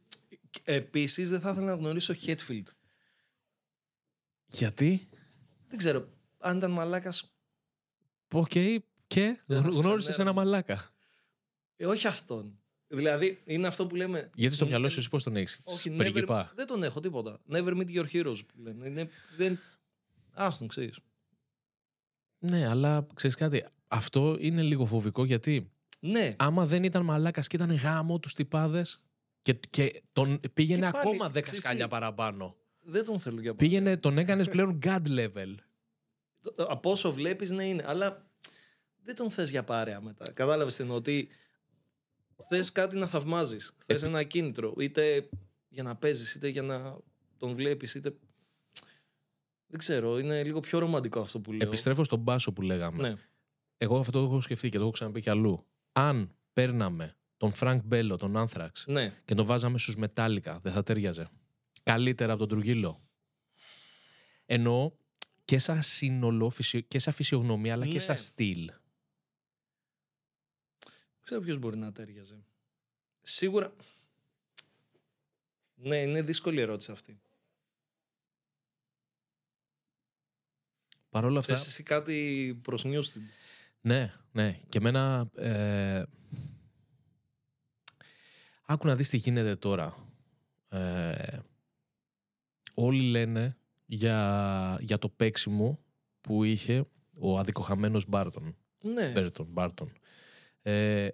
επίσης 0.63 1.29
δεν 1.31 1.41
θα 1.41 1.51
ήθελα 1.51 1.67
να 1.67 1.75
γνωρίσω 1.75 2.15
Hetfield. 2.27 2.67
γιατί; 4.47 5.09
Δεν 5.69 5.79
ξέρω, 5.79 6.09
αν 6.39 6.57
ήταν 6.57 6.71
μαλάκας, 6.71 7.35
Οκ, 8.33 8.53
και 9.15 9.39
Δεν 9.47 9.62
θα 9.62 9.73
σε 9.73 9.81
γνώρισες 9.81 10.12
ξανέρωνε. 10.12 10.41
ένα 10.41 10.51
μαλάκα. 10.51 10.91
ε, 11.77 11.87
όχι 11.87 12.07
αυτόν. 12.07 12.59
Δηλαδή, 12.89 13.41
είναι 13.45 13.67
αυτό 13.67 13.87
που 13.87 13.95
λέμε... 13.95 14.31
Γιατί 14.35 14.55
στο 14.55 14.65
N- 14.65 14.69
μυαλό 14.69 14.87
n- 14.87 14.91
σου 14.91 14.99
εσύ 14.99 15.09
πώς 15.09 15.23
τον 15.23 15.37
έχεις; 15.37 15.61
Όχι, 15.65 15.91
never, 15.93 15.97
Πριγκιπά. 15.97 16.53
δεν 16.55 16.67
τον 16.67 16.83
έχω 16.83 17.01
τίποτα. 17.01 17.41
Never 17.51 17.77
meet 17.77 17.89
your 17.89 18.07
heroes 18.12 18.39
που 18.47 18.61
λένε. 18.62 18.87
Είναι, 18.87 19.09
δεν, 19.37 19.59
άστον, 20.35 20.69
ξέρεις. 20.69 20.99
Ναι, 22.39 22.69
αλλά 22.69 23.07
ξέρεις 23.15 23.37
κάτι. 23.37 23.65
Αυτό 23.89 24.37
είναι 24.41 24.62
λίγο 24.62 24.87
φοβικό 24.87 25.25
γιατί 25.25 25.71
Ναι, 26.01 26.35
άμα 26.39 26.67
δεν 26.67 26.85
ήταν 26.85 27.05
μαλάκας 27.05 27.47
και 27.47 27.57
ήταν 27.57 27.75
γάμο 27.77 28.19
τους 28.19 28.35
τυπάδες 28.35 29.05
και, 29.43 29.55
και 29.71 30.03
τον 30.12 30.41
πήγαινε 30.53 30.87
Και 30.87 30.93
πάλι, 30.93 31.09
ακόμα 31.09 31.27
10 31.29 31.31
ξέρεις 31.33 31.51
τι, 31.51 31.57
σκάλια 31.61 31.89
παραπάνω. 31.89 32.57
δεν 32.81 33.05
τον 33.05 33.21
θέλω 33.21 33.41
για 33.41 33.51
πάντα. 33.55 33.65
Πήγαινε, 33.65 33.97
τον 33.97 34.19
έκανες 34.19 34.49
πλέον 34.49 34.79
God 34.83 35.03
level. 35.09 35.55
Από 36.57 36.91
όσο 36.91 37.12
βλέπεις, 37.12 37.51
ναι 37.51 37.65
είναι. 37.69 37.85
Αλλά 37.87 38.27
δεν 39.05 39.15
τον 39.15 39.31
θες 39.31 39.51
για 39.51 39.65
παρέα 39.65 40.01
μετά. 40.01 40.31
Κατάλαβες 40.33 40.77
τι 40.77 40.83
εννοώ, 40.83 40.97
ότι 40.97 41.29
θες 42.49 42.73
κάτι 42.73 42.97
να 42.97 43.07
θαυμάζεις. 43.07 43.77
Θες 43.87 44.03
ένα 44.03 44.23
κίνητρο. 44.23 44.75
Είτε 44.79 45.29
για 45.69 45.83
να 45.83 45.97
παίζεις 45.97 46.35
είτε 46.35 46.49
για 46.49 46.63
να 46.63 46.97
τον 47.39 47.55
βλέπεις 47.55 47.95
είτε... 47.95 48.15
Δεν 49.67 49.79
ξέρω, 49.79 50.19
είναι 50.19 50.45
λίγο 50.45 50.61
πιο 50.61 50.79
ρομαντικό 50.79 51.21
αυτό 51.21 51.41
που 51.41 51.53
λέω. 51.53 51.69
Επιστρέφω 51.69 52.05
στον 52.05 52.19
μπάσο 52.19 52.53
που 52.53 52.63
λέγαμε. 52.63 53.09
Ναι. 53.09 53.15
Εγώ 53.77 53.99
αυτό 53.99 54.13
το 54.13 54.25
έχω 54.25 54.41
σκεφτεί 54.41 54.69
και 54.69 54.77
το 54.77 54.83
έχω 54.83 54.91
ξαναπεί 54.93 55.21
κι 55.21 55.31
αλλού. 55.31 55.67
Αν 55.93 56.35
παίρναμε 56.53 57.17
τον 57.37 57.53
Frank 57.53 57.83
Bello, 57.85 58.17
τον 58.17 58.37
Anthrax, 58.37 58.85
Ναι, 58.87 59.15
και 59.25 59.35
τον 59.35 59.47
βάζαμε 59.47 59.79
στους 59.79 59.97
Metallica, 59.97 60.59
δεν 60.63 60.73
θα 60.73 60.83
ταίριαζε. 60.83 61.29
Καλύτερα 61.83 62.33
από 62.33 62.47
τον 62.47 62.49
Trujillo. 62.49 63.03
Εννοώ 64.47 64.93
και 65.45 65.59
σαν 65.59 65.83
σύνολο, 65.83 66.51
φυσιο- 66.51 66.81
και 66.81 66.99
σαν 66.99 67.13
φυσιογνωμία, 67.13 67.73
αλλά 67.73 67.87
και 67.87 67.95
Ναι. 67.95 68.01
σαν 68.01 68.17
στυλ. 68.17 68.71
Δεν 71.25 71.33
ξέρω 71.33 71.41
ποιος 71.41 71.59
μπορεί 71.59 71.77
να 71.77 71.93
τέριαζε. 71.93 72.45
Σίγουρα... 73.22 73.75
Ναι, 75.75 75.97
είναι 75.97 76.22
δύσκολη 76.22 76.59
η 76.59 76.61
ερώτηση 76.61 76.93
αυτή. 76.93 77.20
Παρ' 81.11 81.25
όλα 81.25 81.39
αυτά, 81.39 81.57
Θες 81.57 81.66
εσύ 81.66 81.83
κάτι 81.83 82.59
προς 82.62 82.85
Νιούστιν. 82.85 83.22
Ναι, 83.81 84.14
ναι. 84.33 84.59
Και 84.68 84.79
εμένα. 84.79 85.31
Ε, 85.35 86.03
άκου 88.66 88.87
να 88.87 88.97
δεις 88.97 89.09
τι 89.09 89.16
γίνεται 89.16 89.57
τώρα. 89.57 90.09
Ε, 90.68 91.39
όλοι 92.75 93.03
λένε 93.03 93.57
για, 93.87 94.79
για 94.81 94.99
το 94.99 95.09
παίξιμο 95.09 95.85
που 96.20 96.45
είχε 96.45 96.87
ο 97.18 97.39
αδικοχαμένος 97.39 98.07
Μπάρτον. 98.09 98.57
Ναι, 98.81 99.11
Burton, 99.11 99.47
Burton. 99.47 99.93
Ε, 100.67 101.09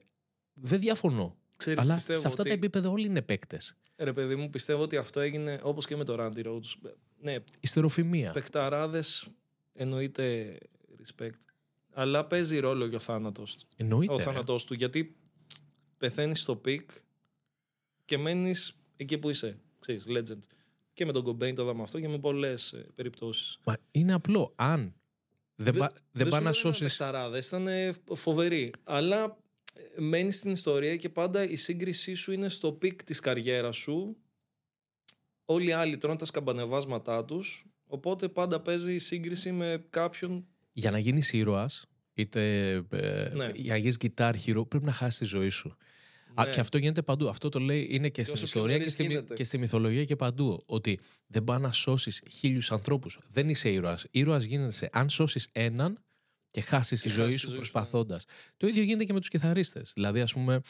δεν 0.55 0.80
διαφωνώ. 0.80 1.36
ξέρεις, 1.57 1.84
αλλά 1.84 1.94
πιστεύω 1.94 2.20
σε 2.20 2.26
αυτά 2.26 2.40
ότι... 2.40 2.48
τα 2.48 2.55
επίπεδα 2.55 2.88
όλοι 2.88 3.07
είναι 3.07 3.22
παίκτες. 3.22 3.76
Ρε 3.96 4.12
παιδί 4.12 4.36
μου, 4.36 4.51
πιστεύω 4.51 4.82
ότι 4.82 4.96
αυτό 4.96 5.20
έγινε 5.20 5.61
όπως 5.62 5.86
και 5.86 5.96
με 5.96 6.05
το 6.05 6.16
Randy 6.18 6.46
Rhoads. 6.46 6.92
Ναι, 7.22 7.36
Υστεροφημία. 7.61 8.32
παικταράδες 8.32 9.28
εννοείται 9.72 10.59
respect. 11.03 11.40
Αλλά 11.92 12.26
παίζει 12.26 12.59
ρόλο 12.59 12.88
και 12.88 12.94
ο 12.94 12.98
θάνατος 12.98 13.57
του. 13.57 13.66
Εννοείται. 13.76 14.12
ο 14.12 14.16
ρε. 14.16 14.22
θάνατός 14.22 14.64
του. 14.64 14.74
Γιατί 14.74 15.16
πεθαίνεις 15.98 16.40
στο 16.40 16.57
peak 16.57 16.90
και 18.05 18.18
μένεις 18.18 18.80
εκεί 18.96 19.18
που 19.18 19.30
είσαι. 19.30 19.59
Ξέρεις, 19.78 20.05
legend. 20.09 20.42
Και 20.92 21.05
με 21.05 21.12
τον 21.12 21.22
Cobain 21.22 21.55
το 21.55 21.62
είδαμε 21.62 21.82
αυτό 21.82 22.01
και 22.01 22.09
με 22.09 22.18
πολλές 22.18 22.84
περιπτώσεις. 22.94 23.59
Μα 23.64 23.76
είναι 23.90 24.12
απλό. 24.12 24.53
Αν 24.57 24.94
δεν, 25.62 25.74
πά, 25.76 25.92
δεν 26.12 26.28
πάει 26.28 26.42
να 26.42 26.52
σώσει. 26.52 26.86
Ήταν 27.46 27.68
φοβερή. 28.14 28.70
Αλλά 28.84 29.38
μένεις 29.96 30.36
στην 30.36 30.50
ιστορία 30.50 30.96
και 30.96 31.08
πάντα 31.08 31.48
η 31.48 31.56
σύγκρισή 31.56 32.14
σου 32.14 32.32
είναι 32.32 32.48
στο 32.48 32.72
peak 32.72 33.03
της 33.02 33.20
καριέρας 33.20 33.76
σου. 33.76 34.16
Όλοι 35.44 35.68
οι 35.68 35.72
άλλοι 35.72 35.96
τρώνε 35.96 36.16
τα 36.16 36.24
σκαμπανεβάσματά 36.24 37.24
τους. 37.24 37.66
Οπότε 37.86 38.28
πάντα 38.28 38.61
παίζει 38.61 38.94
η 38.94 38.98
σύγκριση 38.98 39.52
με 39.52 39.86
κάποιον. 39.90 40.46
Για 40.72 40.90
να 40.90 40.98
γίνεις 40.98 41.32
ήρωας, 41.32 41.86
είτε 42.14 42.70
ε, 42.90 43.30
Ναι. 43.34 43.50
για 43.54 43.72
να 43.72 43.78
γίνεις 43.78 43.96
guitar 44.00 44.32
hero, 44.46 44.68
πρέπει 44.68 44.84
να 44.84 44.92
χάσεις 44.92 45.18
τη 45.18 45.24
ζωή 45.24 45.48
σου. 45.48 45.76
Α, 46.35 46.45
Ναι. 46.45 46.51
και 46.51 46.61
αυτό 46.61 46.78
γίνεται 46.78 47.03
παντού. 47.03 47.28
Αυτό 47.28 47.49
το 47.49 47.59
λέει 47.59 47.87
είναι 47.91 48.09
και 48.09 48.24
στην 48.24 48.35
όσο 48.35 48.45
πιο 48.47 48.47
ιστορία 48.61 48.72
και 48.72 48.78
νωρίς 48.78 48.93
στη, 48.93 49.03
μυ- 49.03 49.11
γίνεται. 49.12 49.35
και 49.35 49.45
στη 49.45 49.59
μυθολογία 49.59 50.05
και 50.05 50.16
παντού. 50.16 50.62
Ότι 50.66 51.01
δεν 51.26 51.45
πάει 51.45 51.59
να 51.59 51.72
σώσεις 51.72 52.22
χίλιους 52.31 52.72
ανθρώπους. 52.72 53.18
Δεν 53.31 53.49
είσαι 53.49 53.68
ήρωας. 53.70 54.07
Ήρωας 54.11 54.45
γίνεσαι 54.45 54.89
αν 54.93 55.09
σώσεις 55.09 55.49
έναν 55.53 55.99
και 56.51 56.61
χάσεις 56.61 57.01
τη 57.01 57.09
Και 57.09 57.14
ζωή 57.14 57.24
χάσεις 57.24 57.41
σου 57.41 57.47
τη 57.47 57.53
ζωή 57.53 57.62
σου, 57.64 57.70
προσπαθώντας. 57.70 58.24
Το 58.57 58.66
ίδιο 58.66 58.83
γίνεται 58.83 59.05
και 59.05 59.12
με 59.12 59.18
τους 59.20 59.28
κιθαρίστες. 59.28 59.93
Δηλαδή, 59.95 60.20
ας 60.20 60.33
πούμε. 60.33 60.61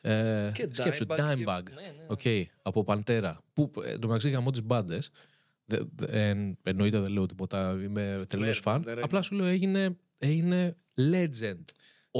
Ε, 0.00 0.50
Και 0.54 0.68
σκέψου, 0.70 1.04
Dimebag 1.08 1.16
και- 1.16 1.22
Dimebag. 1.22 1.62
Ναι, 1.74 1.80
ναι. 1.80 2.06
Οκ, 2.06 2.20
από 2.62 2.84
Pantera. 2.84 3.40
Που 3.52 3.70
ε, 3.84 3.90
εν 3.90 4.00
τω 4.00 4.06
μεταξύ 4.06 4.30
γαμώ 4.30 4.50
τις 4.50 4.62
μπάντες. 4.62 5.10
εννοείται 6.62 7.00
δεν 7.00 7.12
λέω 7.12 7.26
τίποτα. 7.26 7.78
Είμαι 7.82 8.24
τρελός 8.28 8.48
Ναι, 8.56 8.72
φαν. 8.72 8.84
Pantera 8.86 8.98
Απλά 9.02 9.22
σου 9.22 9.34
λέω 9.34 9.46
έγινε, 9.46 9.96
έγινε 10.18 10.76
legend 11.12 11.64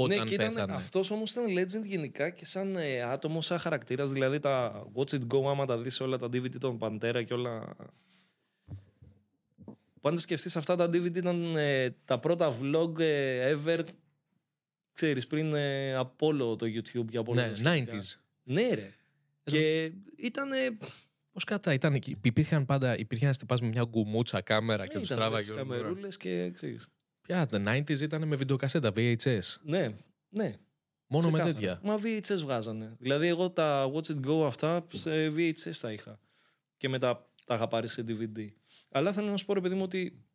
όταν 0.03 0.17
ναι, 0.17 0.23
και 0.23 0.33
ήταν, 0.33 0.53
πέθανε. 0.53 0.73
αυτός 0.73 1.11
όμως 1.11 1.31
ήταν 1.31 1.45
legend 1.57 1.83
γενικά 1.83 2.29
και 2.29 2.45
σαν 2.45 2.75
ε, 2.75 3.01
άτομο, 3.01 3.41
σαν 3.41 3.57
χαρακτήρας. 3.57 4.11
Δηλαδή 4.11 4.39
τα 4.39 4.85
Watch 4.95 5.09
It 5.09 5.21
Go, 5.33 5.49
άμα 5.49 5.65
τα 5.65 5.77
δεις 5.77 5.99
όλα 5.99 6.17
τα 6.17 6.25
DVD 6.25 6.57
των 6.59 6.77
Pantera 6.81 7.23
και 7.25 7.33
όλα... 7.33 7.75
Πάντα 10.01 10.19
σκεφτείς 10.19 10.55
αυτά 10.55 10.75
τα 10.75 10.85
DVD 10.85 11.15
ήταν 11.15 11.55
ε, 11.55 11.95
τα 12.05 12.19
πρώτα 12.19 12.57
vlog 12.61 12.99
ε, 12.99 13.55
ever, 13.55 13.83
ξέρεις, 14.93 15.27
πριν 15.27 15.53
ε, 15.53 15.95
από 15.95 16.27
όλο 16.27 16.55
το 16.55 16.65
YouTube 16.65 17.05
και 17.09 17.17
από 17.17 17.31
όλα 17.31 17.41
ναι, 17.41 17.47
τα 17.47 17.55
σχετικά. 17.55 17.97
90s. 17.97 18.19
Ναι 18.43 18.69
ρε. 18.73 18.93
Και 19.43 19.91
ήταν... 20.17 20.49
Πώς 21.31 21.43
κατά 21.43 21.73
ήταν 21.73 21.93
εκεί. 21.93 22.17
Υπήρχαν 22.23 22.65
πάντα, 22.65 22.97
υπήρχε 22.97 23.25
ένας 23.25 23.37
τυπάς 23.37 23.61
με 23.61 23.67
μια 23.67 23.83
γκουμούτσα 23.89 24.41
κάμερα 24.41 24.87
και 24.87 24.99
τους 24.99 25.07
τράβαγε. 25.07 25.39
τις 25.39 25.49
όλη 25.49 25.61
την 25.61 25.71
ώρα. 25.71 25.81
καμερούλες 25.81 26.17
και 26.17 26.51
ξέρεις. 26.51 26.89
Πια, 27.27 27.45
τα 27.45 27.63
90s 27.65 27.99
ήταν 28.01 28.27
με 28.27 28.35
βιντεοκασέτα, 28.35 28.91
VHS. 28.95 29.55
Ναι, 29.61 29.95
ναι. 30.29 30.55
Μόνο 31.07 31.29
με 31.29 31.39
Ξεκάθαρα. 31.39 31.53
τέτοια. 31.53 31.79
Μα 31.83 31.99
VHS 32.03 32.39
βγάζανε. 32.41 32.95
Δηλαδή, 32.99 33.27
εγώ 33.27 33.49
τα 33.49 33.91
Watch 33.93 34.05
It 34.05 34.25
Go 34.27 34.45
αυτά 34.45 34.87
σε 34.93 35.27
VHS 35.27 35.75
τα 35.81 35.91
είχα. 35.91 36.19
Και 36.77 36.89
μετά 36.89 37.29
τα 37.45 37.55
είχα 37.55 37.67
πάρει 37.67 37.87
σε 37.87 38.03
DVD. 38.07 38.47
Αλλά 38.89 39.13
θέλω 39.13 39.29
να 39.29 39.37
σου 39.37 39.45
πω, 39.45 39.53
ρε 39.53 39.61
παιδί 39.61 39.75
μου, 39.75 39.81
ότι 39.83 40.25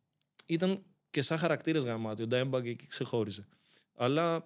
ήταν 0.45 0.83
και 1.09 1.21
σαν 1.21 1.37
χαρακτήρες 1.37 1.83
γαμάτι. 1.83 2.23
Ο 2.23 2.27
Dimebag 2.31 2.65
εκεί 2.65 2.87
ξεχώριζε. 2.87 3.47
Αλλά 3.95 4.45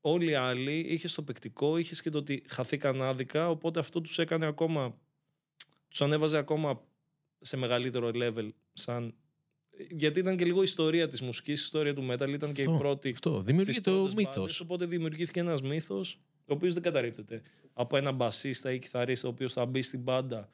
όλοι 0.00 0.30
οι 0.30 0.34
άλλοι 0.34 0.78
είχε 0.78 1.08
το 1.08 1.22
παικτικό, 1.22 1.76
είχες 1.76 2.02
και 2.02 2.10
το 2.10 2.18
ότι 2.18 2.44
χαθήκαν 2.48 3.02
άδικα. 3.02 3.50
Οπότε 3.50 3.80
αυτό 3.80 4.00
τους 4.00 4.18
έκανε 4.18 4.46
ακόμα. 4.46 4.98
Τους 5.88 6.02
ανέβαζε 6.02 6.38
ακόμα 6.38 6.82
σε 7.40 7.56
μεγαλύτερο 7.56 8.10
level. 8.14 8.48
Σαν... 8.72 9.14
Γιατί 9.90 10.20
ήταν 10.20 10.36
και 10.36 10.44
λίγο 10.44 10.58
η 10.60 10.62
ιστορία 10.62 11.08
της 11.08 11.20
μουσικής, 11.22 11.60
η 11.60 11.62
ιστορία 11.64 11.94
του 11.94 12.06
metal. 12.10 12.28
Ήταν 12.28 12.52
και 12.52 12.62
η 12.62 12.64
Αυτό, 12.64 12.78
πρώτη 12.78 13.10
Αυτό. 13.10 13.30
στις 13.32 13.44
Δημιουργείται 13.46 13.90
ο 13.90 13.94
πρώτες 13.94 14.14
μύθος. 14.14 14.34
μπάντες, 14.36 14.60
οπότε 14.60 14.86
δημιουργήθηκε 14.86 15.40
ένας 15.40 15.62
μύθος 15.62 16.20
ο 16.46 16.52
οποίος 16.54 16.74
δεν 16.74 16.82
καταρρύπτεται 16.82 17.42
από 17.72 17.96
ένα 17.96 18.12
μπασίστα 18.12 18.72
ή 18.72 18.78
κιθαρίστα 18.78 19.28
ο 19.28 19.30
οποίος 19.30 19.52
θα 19.52 19.66
μπει 19.66 19.82
στην 19.82 20.00
μπάντα 20.00 20.50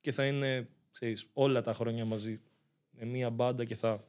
και 0.00 0.12
θα 0.12 0.26
είναι 0.26 0.68
ξέρεις, 0.92 1.26
όλα 1.32 1.60
τα 1.62 1.72
χρόνια 1.72 2.04
μαζί 2.04 2.40
με 2.90 3.04
μία 3.04 3.30
μπάντα 3.30 3.64
και 3.64 3.74
θα 3.74 4.04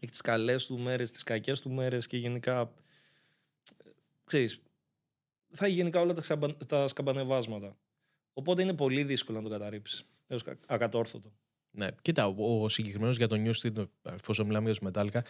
έχει 0.00 0.10
τις 0.10 0.20
καλές 0.20 0.66
του 0.66 0.78
μέρες, 0.78 1.10
τις 1.10 1.22
κακές 1.22 1.60
του 1.60 1.70
μέρες 1.70 2.06
και 2.06 2.16
γενικά 2.16 2.72
ξέρεις, 4.24 4.62
θα 5.50 5.66
έχει 5.66 5.74
γενικά 5.74 6.00
όλα 6.00 6.12
τα, 6.14 6.20
ξαμπα- 6.20 6.56
τα 6.66 6.88
σκαμπανεβάσματα. 6.88 7.76
Οπότε 8.32 8.62
είναι 8.62 8.74
πολύ 8.74 9.04
δύσκολο 9.04 9.38
να 9.38 9.44
το 9.44 9.50
καταρρύψεις. 9.50 10.04
Έως 10.26 10.42
κα- 10.42 10.58
ακατόρθωτο. 10.66 11.32
Ναι, 11.74 11.86
κοίτα, 12.02 12.26
ο, 12.26 12.62
ο 12.62 12.68
συγκεκριμένος 12.68 13.16
για 13.16 13.28
τον 13.28 13.44
Newsted, 13.46 13.84
εφόσον 14.02 14.46
μιλάμε 14.46 14.70
για 14.70 14.78
τους 14.80 14.88
Metallica, 14.90 15.20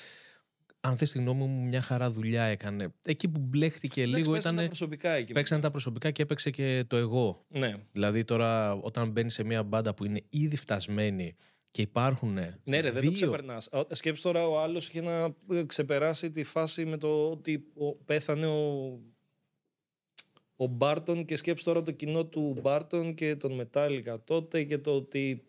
αν 0.80 0.96
θες 0.96 1.10
τη 1.10 1.18
γνώμη 1.18 1.44
μου, 1.44 1.66
μια 1.66 1.82
χαρά 1.82 2.10
δουλειά 2.10 2.42
έκανε. 2.42 2.94
Εκεί 3.04 3.28
που 3.28 3.40
μπλέχτηκε 3.40 4.00
Εντάξει, 4.02 4.18
λίγο 4.20 4.32
πέσανε 4.32 4.56
τα 4.56 4.62
ήταν. 4.62 4.76
προσωπικά 4.76 5.10
εκεί. 5.12 5.32
Παίξαν 5.32 5.60
τα 5.60 5.70
προσωπικά 5.70 6.10
και 6.10 6.22
έπαιξε 6.22 6.50
και 6.50 6.84
το 6.86 6.96
εγώ. 6.96 7.44
Ναι. 7.48 7.74
Δηλαδή 7.92 8.24
τώρα, 8.24 8.72
όταν 8.74 9.10
μπαίνει 9.10 9.30
σε 9.30 9.44
μια 9.44 9.62
μπάντα 9.62 9.94
που 9.94 10.04
είναι 10.04 10.22
ήδη 10.28 10.56
φτασμένη 10.56 11.36
και 11.70 11.82
υπάρχουν. 11.82 12.32
Ναι, 12.64 12.80
ρε, 12.80 12.90
δεν 12.90 13.00
δύο... 13.00 13.10
το 13.10 13.14
ξεπερνά. 13.16 13.62
Σκέψου 13.90 14.22
τώρα 14.22 14.46
ο 14.48 14.60
άλλος 14.60 14.88
είχε 14.88 15.00
να 15.00 15.34
ε, 15.50 15.62
ξεπεράσει 15.66 16.30
τη 16.30 16.42
φάση 16.44 16.84
με 16.84 16.96
το 16.96 17.30
ότι 17.30 17.64
ο- 17.74 17.94
πέθανε 17.94 18.46
ο, 18.46 18.98
ο 20.56 20.66
Μπάρτον 20.66 21.24
και 21.24 21.36
σκέψου 21.36 21.64
τώρα 21.64 21.82
το 21.82 21.90
κοινό 21.90 22.24
του 22.26 22.56
Μπάρτον 22.62 23.14
και 23.14 23.36
τον 23.36 23.52
Μετάλλικα 23.52 24.24
τότε 24.24 24.62
και 24.64 24.78
το 24.78 24.90
ότι. 24.96 25.46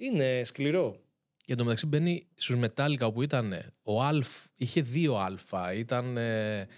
Είναι 0.00 0.44
σκληρό. 0.44 0.96
Και 1.44 1.52
εντωμεταξύ 1.52 1.86
μπαίνει 1.86 2.26
στους 2.34 2.56
Metallica 2.60 3.00
όπου 3.00 3.22
ήταν 3.22 3.72
ο 3.82 4.02
Αλφ, 4.02 4.28
είχε 4.56 4.80
δύο 4.80 5.16
Αλφα. 5.16 5.72
Ήταν 5.72 6.16
ε, 6.16 6.68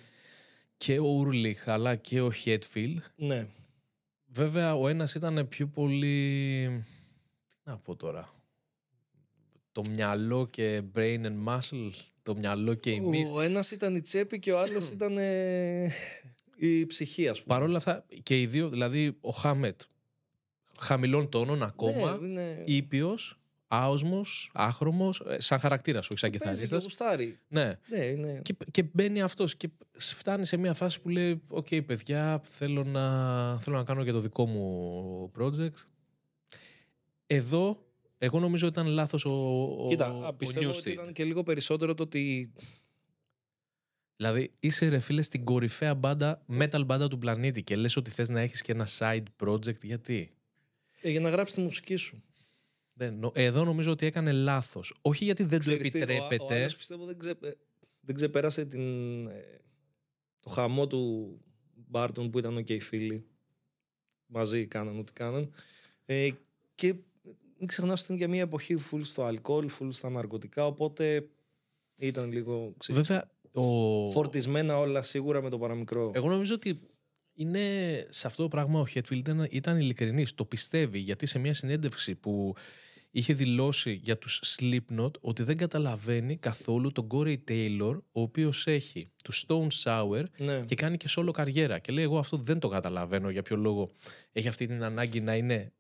και 0.77 0.99
ο 0.99 1.07
Ούρλιχ 1.07 1.69
αλλά 1.69 1.97
και 1.97 2.21
ο 2.21 2.33
Χέτφιλ. 2.33 3.01
Ναι. 3.17 3.47
Βέβαια, 4.27 4.75
ο 4.75 4.89
ένας 4.89 5.15
ήταν 5.15 5.49
πιο 5.49 5.67
πολύ. 5.67 6.67
Τι 7.49 7.57
να 7.65 7.79
πω 7.79 7.97
τώρα. 7.97 8.33
Το 9.73 9.83
μυαλό 9.91 10.47
και 10.47 10.83
brain 10.95 11.21
and 11.25 11.45
muscle. 11.47 11.91
Το 12.23 12.35
μυαλό 12.35 12.75
και 12.75 12.91
η 12.91 13.01
μύθ. 13.01 13.31
Ο 13.31 13.41
ένας 13.41 13.71
ήταν 13.71 13.95
η 13.95 14.01
τσέπη 14.01 14.39
και 14.39 14.53
ο 14.53 14.61
άλλος 14.61 14.91
ήταν 14.95 15.19
ε, 15.19 15.93
η 16.57 16.87
ψυχή, 16.87 17.29
ας 17.29 17.43
πούμε. 17.43 17.55
Παρ' 17.55 17.69
όλα 17.69 17.77
αυτά 17.77 18.05
και 18.23 18.41
οι 18.41 18.47
δύο, 18.47 18.69
δηλαδή 18.69 19.17
ο 19.21 19.31
Χάμετ 19.31 19.81
χαμηλών 20.83 21.29
τόνων 21.29 21.63
ακόμα, 21.63 22.17
Ναι, 22.21 22.27
είναι... 22.27 22.63
ήπιος, 22.67 23.37
άοσμος, 23.69 24.51
άχρωμος, 24.55 25.21
ε, 25.21 25.41
σαν 25.41 25.59
χαρακτήρας, 25.59 26.11
όχι 26.11 26.19
σαν 26.19 26.31
Παίζεις 26.31 26.43
και 26.45 26.55
κιθαρίστας. 26.55 26.83
γουστάρει. 26.85 27.39
Ναι. 27.49 27.73
Ναι, 27.87 28.05
είναι... 28.05 28.41
Και, 28.45 28.55
και 28.71 28.83
μπαίνει 28.93 29.23
αυτός 29.23 29.57
και 29.57 29.69
φτάνει 29.99 30.45
σε 30.47 30.57
μια 30.57 30.75
φάση 30.75 31.01
που 31.01 31.09
λέει 31.09 31.43
«OK 31.49 31.67
παιδιά, 31.87 32.41
θέλω 32.45 32.85
να, 32.85 33.59
θέλω 33.59 33.77
να 33.77 33.85
κάνω 33.85 34.05
και 34.05 34.13
το 34.13 34.21
δικό 34.21 34.47
μου 34.47 35.33
project». 35.39 35.71
Εδώ, 37.27 37.87
εγώ 38.19 38.39
νομίζω 38.41 38.67
ήταν 38.67 38.87
λάθος 38.87 39.25
ο, 39.25 39.35
ο, 39.85 39.89
Κοίτα, 39.89 40.13
ο 40.29 40.35
πιστεύω 40.35 40.69
ότι 40.71 40.79
Newsted. 40.91 40.93
ήταν 40.93 41.13
και 41.13 41.25
λίγο 41.25 41.43
περισσότερο 41.43 41.95
το 41.95 42.03
ότι 42.03 42.53
Δηλαδή 44.17 44.53
είσαι 44.61 44.89
ρε 44.89 44.99
φίλε 44.99 45.23
στην 45.23 45.45
κορυφαία 45.45 45.95
μπάντα, 45.95 46.43
metal 46.59 46.83
μπάντα 46.87 47.09
του 47.09 47.19
πλανήτη 47.19 47.63
και 47.63 47.77
λες 47.77 47.97
ότι 47.97 48.11
θες 48.11 48.29
να 48.29 48.41
έχεις 48.41 48.63
και 48.63 48.73
ένα 48.73 48.87
side 48.99 49.23
project. 49.45 49.81
Γιατί; 49.83 50.31
Ε, 51.03 51.11
για 51.11 51.21
να 51.21 51.29
γράψει 51.29 51.55
τη 51.55 51.61
μουσική 51.61 51.97
σου. 51.97 52.23
Δεν, 52.93 53.15
νο- 53.19 53.33
εδώ 53.35 53.65
νομίζω 53.65 53.91
ότι 53.91 54.07
έκανε 54.07 54.33
λάθος. 54.33 54.95
Όχι 55.03 55.25
γιατί 55.25 55.43
δεν 55.45 55.59
Ξέρεις 55.59 55.91
το 55.91 55.99
τι, 55.99 55.99
Ο, 55.99 56.01
ο 56.01 56.05
επιτρέπεται. 56.05 56.61
άλλος 56.61 56.77
πιστεύω 56.77 57.05
δεν, 57.05 57.19
ξε, 57.19 57.31
ε, 57.31 57.51
δεν 58.01 58.15
ξεπέρασε 58.15 58.65
την, 58.65 59.27
ε, 59.27 59.61
το 60.41 60.51
χαμό 60.51 60.87
του 60.87 61.37
Μπάρτον 61.75 62.31
που 62.31 62.39
ήταν 62.39 62.65
και 62.65 62.75
οι 62.75 62.81
φίλοι. 62.81 63.25
Μαζί 64.27 64.67
κάναν 64.67 64.99
ό,τι 64.99 65.13
κάναν. 65.13 65.53
Ε, 66.05 66.29
και 66.75 66.95
μην 67.59 67.67
ξεχνάς 67.67 67.95
ότι 67.99 68.05
ήταν 68.05 68.17
για 68.17 68.29
μια 68.29 68.41
εποχή 68.43 68.77
full 68.91 69.01
στο 69.03 69.25
αλκοόλ, 69.25 69.71
full 69.81 69.89
στα 69.91 70.11
ναρκωτικά, 70.11 70.67
οπότε 70.67 71.29
ήταν 71.97 72.33
λίγο 72.33 72.75
ξέρεις, 72.79 73.07
Βέβαια, 73.07 73.31
ο... 73.53 74.11
φορτισμένα 74.11 74.79
όλα 74.79 75.03
σίγουρα 75.03 75.43
με 75.43 75.51
το 75.51 75.59
παραμικρό. 75.59 76.11
εγώ 76.15 76.29
νομίζω 76.29 76.55
ότι 76.55 76.81
είναι 77.35 77.61
σε 78.11 78.27
αυτό 78.27 78.43
το 78.43 78.49
πράγμα 78.49 78.81
ο 78.81 78.87
Χέτφιλ 78.87 79.19
ήταν, 79.19 79.47
ήταν 79.51 79.79
ειλικρινής. 79.81 80.35
Το 80.35 80.45
πιστεύει 80.45 80.99
γιατί 80.99 81.27
σε 81.27 81.39
μια 81.39 81.55
συνέντευξη 81.55 82.15
που 82.15 82.55
είχε 83.11 83.35
δηλώσει 83.35 83.93
για 83.93 84.19
τους 84.19 84.57
Slipknot 84.57 85.11
ότι 85.21 85.43
δεν 85.43 85.57
καταλαβαίνει 85.57 86.37
καθόλου 86.37 86.93
τον 86.93 87.07
Corey 87.11 87.37
Taylor 87.49 87.99
ο 88.13 88.21
οποίος 88.21 88.67
έχει 88.67 89.13
τους 89.25 89.47
Stone 89.49 89.69
Sour 89.83 90.25
ναι. 90.39 90.65
και 90.65 90.75
κάνει 90.75 90.97
και 90.97 91.09
solo 91.17 91.31
καριέρα. 91.33 91.79
Και 91.79 91.93
λέει: 91.93 92.05
Εγώ 92.05 92.19
αυτό 92.19 92.37
δεν 92.37 92.59
το 92.59 92.69
καταλαβαίνω 92.69 93.31
για 93.31 93.43
ποιο 93.43 93.57
λόγο 93.57 93.91
έχει 94.33 94.49
αυτή 94.49 94.67
την 94.67 94.83
ανάγκη 94.83 95.21
να 95.21 95.37
είναι. 95.37 95.73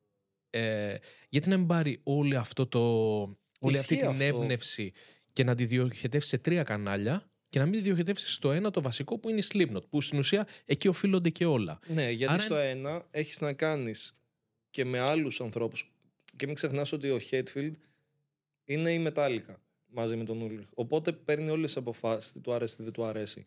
Ε, 0.50 0.96
γιατί 1.28 1.48
να 1.48 1.56
μην 1.56 1.66
πάρει 1.66 2.00
όλη, 2.02 2.36
αυτό 2.36 2.66
το, 2.66 2.80
όλη 3.58 3.78
αυτή 3.78 3.94
Ισχύει 3.94 3.96
την 3.96 4.08
αυτό. 4.08 4.24
έμπνευση 4.24 4.92
και 5.32 5.44
να 5.44 5.54
τη 5.54 5.64
διοχετεύσει 5.64 6.28
σε 6.28 6.38
τρία 6.38 6.62
κανάλια 6.62 7.31
και 7.52 7.58
να 7.58 7.64
μην 7.64 7.74
τη 7.74 7.80
διοχετεύσεις 7.80 8.32
στο 8.32 8.52
ένα 8.52 8.70
το 8.70 8.82
βασικό 8.82 9.18
που 9.18 9.28
είναι 9.28 9.38
η 9.38 9.44
Slipknot, 9.52 9.88
που 9.88 10.00
στην 10.00 10.18
ουσία 10.18 10.46
εκεί 10.64 10.88
οφείλονται 10.88 11.30
και 11.30 11.46
όλα. 11.46 11.78
Ναι, 11.86 12.10
γιατί 12.10 12.32
Άρα 12.32 12.42
στο 12.42 12.56
ένα 12.56 13.06
έχεις 13.10 13.40
να 13.40 13.52
κάνεις 13.52 14.16
και 14.70 14.84
με 14.84 14.98
άλλους 14.98 15.40
ανθρώπους. 15.40 15.92
Και 16.36 16.46
μην 16.46 16.54
ξεχνάς 16.54 16.92
ότι 16.92 17.10
ο 17.10 17.18
Χέτφιλντ 17.18 17.74
είναι 18.64 18.92
η 18.92 19.06
Metallica 19.08 19.54
μαζί 19.86 20.16
με 20.16 20.24
τον 20.24 20.48
Ulrich. 20.48 20.68
Οπότε 20.74 21.12
παίρνει 21.12 21.50
όλες 21.50 21.66
τις 21.66 21.76
αποφάσεις, 21.76 22.32
τι 22.32 22.40
του 22.40 22.52
αρέσει, 22.52 22.76
τι 22.76 22.82
δεν 22.82 22.92
του 22.92 23.04
αρέσει. 23.04 23.46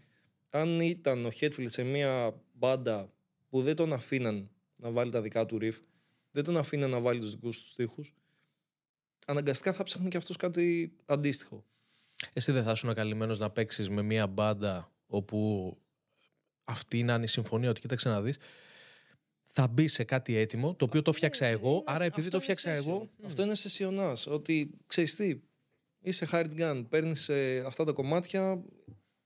Αν 0.49 0.79
ήταν 0.79 1.25
ο 1.25 1.31
Χέτφιλντ 1.31 1.69
σε 1.69 1.83
μια 1.83 2.41
μπάντα 2.53 3.13
που 3.49 3.61
δεν 3.61 3.75
τον 3.75 3.93
αφήναν 3.93 4.49
να 4.77 4.91
βάλει 4.91 5.11
τα 5.11 5.21
δικά 5.21 5.45
του 5.45 5.57
riff, 5.61 5.79
δεν 6.31 6.43
τον 6.43 6.57
αφήναν 6.57 6.89
να 6.89 6.99
βάλει 6.99 7.19
τους 7.19 7.31
δικούς 7.31 7.61
τους 7.61 7.71
στίχους, 7.71 8.13
αναγκαστικά 9.25 9.73
θα 9.73 9.83
ψάχνει 9.83 10.09
και 10.09 10.17
αυτός 10.17 10.37
κάτι 10.37 10.95
αντίστοιχο. 11.05 11.65
Εσύ 12.33 12.51
δεν 12.51 12.63
θα 12.63 12.71
ήσουν 12.71 12.93
καλυμμένος 12.93 13.39
να 13.39 13.49
παίξεις 13.49 13.89
με 13.89 14.01
μια 14.01 14.27
μπάντα 14.27 14.91
όπου 15.07 15.71
αυτή 16.63 17.03
να 17.03 17.13
είναι 17.13 17.23
η 17.23 17.27
συμφωνία 17.27 17.69
ότι 17.69 17.79
κοίταξε 17.81 18.09
να 18.09 18.21
δεις. 18.21 18.37
Θα 19.57 19.67
μπει 19.67 19.87
σε 19.87 20.03
κάτι 20.03 20.35
έτοιμο, 20.35 20.73
το 20.75 20.85
οποίο 20.85 21.01
το 21.01 21.11
φτιάξα 21.11 21.45
εγώ. 21.45 21.69
Είναι- 21.71 21.83
Άρα, 21.85 22.03
επειδή 22.05 22.27
αυτό 22.27 22.37
το 22.39 22.43
είναι 22.45 22.55
φτιάξα 22.55 22.81
session. 22.81 22.87
εγώ. 22.87 23.09
Αυτό 23.25 23.41
είναι 23.43 23.55
σεσιονά. 23.55 24.17
Ότι 24.27 24.69
ξέρεις 24.87 25.15
τι, 25.15 25.39
είσαι 26.01 26.27
hired 26.31 26.51
gun, 26.57 26.85
παίρνεις 26.89 27.29
αυτά 27.65 27.83
τα 27.83 27.91
κομμάτια, 27.91 28.63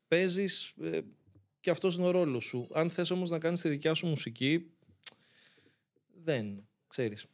παίζεις 0.07 0.73
και 1.59 1.69
αυτός 1.69 1.95
είναι 1.95 2.05
ο 2.05 2.11
ρόλος 2.11 2.43
σου. 2.45 2.67
Αν 2.73 2.89
θες 2.89 3.09
όμως 3.09 3.29
να 3.29 3.39
κάνεις 3.39 3.61
τη 3.61 3.69
δικιά 3.69 3.93
σου 3.93 4.07
μουσική, 4.07 4.71
δεν 6.23 6.67
ξέρεις. 6.87 7.25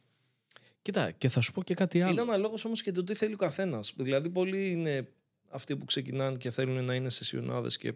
Κοίτα, 0.82 1.10
και 1.10 1.28
θα 1.28 1.40
σου 1.40 1.52
πω 1.52 1.62
και 1.62 1.74
κάτι 1.74 2.00
άλλο. 2.02 2.10
Είναι 2.10 2.20
αναλόγως 2.20 2.64
όμως 2.64 2.82
και 2.82 2.92
το 2.92 3.04
τι 3.04 3.14
θέλει 3.14 3.34
ο 3.34 3.36
καθένας. 3.36 3.92
Δηλαδή, 3.96 4.30
πολλοί 4.30 4.70
είναι 4.70 5.08
αυτοί 5.56 5.76
που 5.76 5.84
ξεκινάνε 5.84 6.36
και 6.36 6.50
θέλουν 6.50 6.84
να 6.84 6.94
είναι 6.94 7.10
σεσιονάδες 7.10 7.76
και 7.76 7.94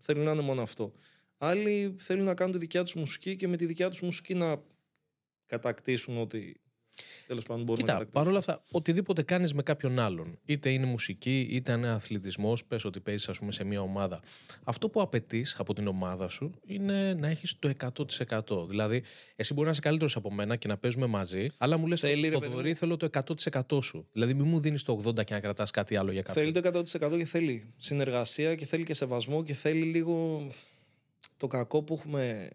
θέλουν 0.00 0.24
να 0.24 0.30
είναι 0.32 0.42
μόνο 0.42 0.62
αυτό. 0.62 0.92
Άλλοι 1.38 1.96
θέλουν 1.98 2.24
να 2.24 2.34
κάνουν 2.34 2.52
τη 2.52 2.58
δικιά 2.58 2.82
τους 2.82 2.94
μουσική 2.94 3.36
και 3.36 3.48
με 3.48 3.56
τη 3.56 3.66
δικιά 3.66 3.90
τους 3.90 4.00
μουσική 4.00 4.34
να 4.34 4.62
κατακτήσουν 5.46 6.18
ό,τι 6.18 6.52
τέλος 7.26 7.44
πάντων 7.44 7.64
μπορούν 7.64 7.84
να 7.84 7.92
Κοίτα, 7.92 7.92
κατακτήσουν. 7.92 8.22
παρόλα 8.22 8.38
αυτά, 8.38 8.62
οτιδήποτε 8.70 9.22
κάνεις 9.22 9.54
με 9.54 9.62
κάποιον 9.62 9.98
άλλον, 9.98 10.38
είτε 10.44 10.70
είναι 10.70 10.86
μουσική, 10.86 11.48
είτε 11.50 11.72
είναι 11.72 11.88
αθλητισμός, 11.88 12.64
πες 12.64 12.84
ότι 12.84 13.00
παίζεις, 13.00 13.28
ας 13.28 13.38
πούμε, 13.38 13.52
σε 13.52 13.64
μια 13.64 13.80
ομάδα. 13.80 14.20
Αυτό 14.64 14.88
που 14.88 15.00
απαιτείς 15.00 15.56
από 15.58 15.74
την 15.74 15.86
ομάδα 15.86 16.28
σου 16.28 16.60
είναι 16.66 17.14
να 17.14 17.28
έχεις 17.28 17.58
το 17.58 17.68
100%. 17.68 18.66
Δηλαδή, 18.66 19.02
εσύ 19.36 19.52
μπορεί 19.52 19.66
να 19.66 19.72
είσαι 19.72 19.80
καλύτερος 19.80 20.16
από 20.16 20.32
μένα 20.32 20.56
και 20.56 20.68
να 20.68 20.76
παίζουμε 20.76 21.06
μαζί, 21.06 21.48
αλλά 21.58 21.76
μου 21.76 21.86
λες: 21.86 22.00
Θέλει, 22.00 22.28
ρε 22.28 22.30
Θοδωρή, 22.30 22.54
παιδί 22.54 22.68
μου. 22.68 22.74
θέλω 22.74 22.96
το 22.96 23.08
100% 23.70 23.82
σου. 23.82 24.06
Δηλαδή, 24.12 24.34
μην 24.34 24.46
μου 24.48 24.60
δίνεις 24.60 24.82
το 24.82 25.02
80% 25.04 25.24
και 25.24 25.34
να 25.34 25.40
κρατάς 25.40 25.70
κάτι 25.70 25.96
άλλο 25.96 26.12
για 26.12 26.22
κάποιον. 26.22 26.52
Θέλει 26.52 26.72
το 26.72 27.08
100% 27.08 27.16
και 27.16 27.24
θέλει 27.24 27.74
συνεργασία 27.78 28.54
και 28.54 28.64
θέλει 28.64 28.84
και 28.84 28.94
σεβασμό 28.94 29.42
και 29.44 29.54
θέλει 29.54 29.82
λίγο 29.84 30.46
το 31.36 31.46
κακό 31.46 31.82
που 31.82 31.94
έχουμε 31.94 32.50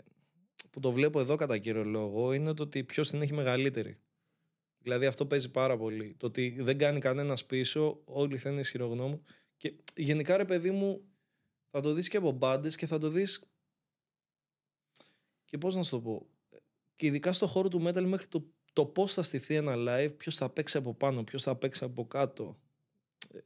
που 0.70 0.80
το 0.80 0.92
βλέπω 0.92 1.20
εδώ 1.20 1.36
κατά 1.36 1.58
κύριο 1.58 1.84
λόγο 1.84 2.34
είναι 2.34 2.54
το 2.54 2.64
ότι 2.64 2.84
ποιος 2.84 3.10
την 3.10 3.22
έχει 3.22 3.34
μεγαλύτερη. 3.34 3.98
Δηλαδή 4.82 5.06
αυτό 5.06 5.26
παίζει 5.26 5.52
πάρα 5.52 5.78
πολύ. 5.78 6.14
Το 6.14 6.26
ότι 6.26 6.56
δεν 6.60 6.78
κάνει 6.78 7.00
κανένας 7.00 7.46
πίσω, 7.46 8.02
όλοι 8.06 8.38
θα 8.38 8.50
είναι 8.50 8.60
ισχυρογνώμου. 8.60 9.24
Και 9.58 9.74
γενικά 9.96 10.38
ρε 10.38 10.46
παιδί 10.46 10.72
μου, 10.72 11.02
θα 11.70 11.82
το 11.82 11.94
δεις 11.94 12.08
και 12.08 12.18
από 12.18 12.32
μπάντες 12.32 12.76
και 12.76 12.86
θα 12.86 12.98
το 12.98 13.10
δεις 13.10 13.44
και 15.46 15.58
πώς 15.58 15.76
να 15.76 15.84
σου 15.84 15.90
το 15.90 16.02
πω. 16.02 16.28
Και 16.96 17.06
ειδικά 17.06 17.34
στο 17.34 17.48
χώρο 17.48 17.68
του 17.68 17.84
metal 17.88 18.04
μέχρι 18.04 18.28
το, 18.28 18.46
το 18.74 18.86
πώς 18.86 19.14
θα 19.14 19.24
στηθεί 19.24 19.56
ένα 19.56 19.74
live, 19.78 20.18
ποιος 20.18 20.36
θα 20.36 20.50
παίξει 20.50 20.78
από 20.78 20.94
πάνω, 20.94 21.24
ποιος 21.24 21.44
θα 21.44 21.56
παίξει 21.56 21.84
από 21.84 22.08
κάτω. 22.08 22.60
Ε, 23.34 23.40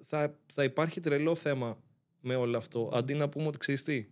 Θα, 0.00 0.40
θα 0.46 0.64
υπάρχει 0.64 1.00
τρελό 1.00 1.34
θέμα 1.34 1.82
με 2.20 2.34
όλο 2.34 2.56
αυτό. 2.56 2.90
Αντί 2.92 3.14
να 3.14 3.28
πούμε 3.28 3.46
ότι 3.46 3.58
ξέρεις 3.58 3.82
τι, 3.82 4.06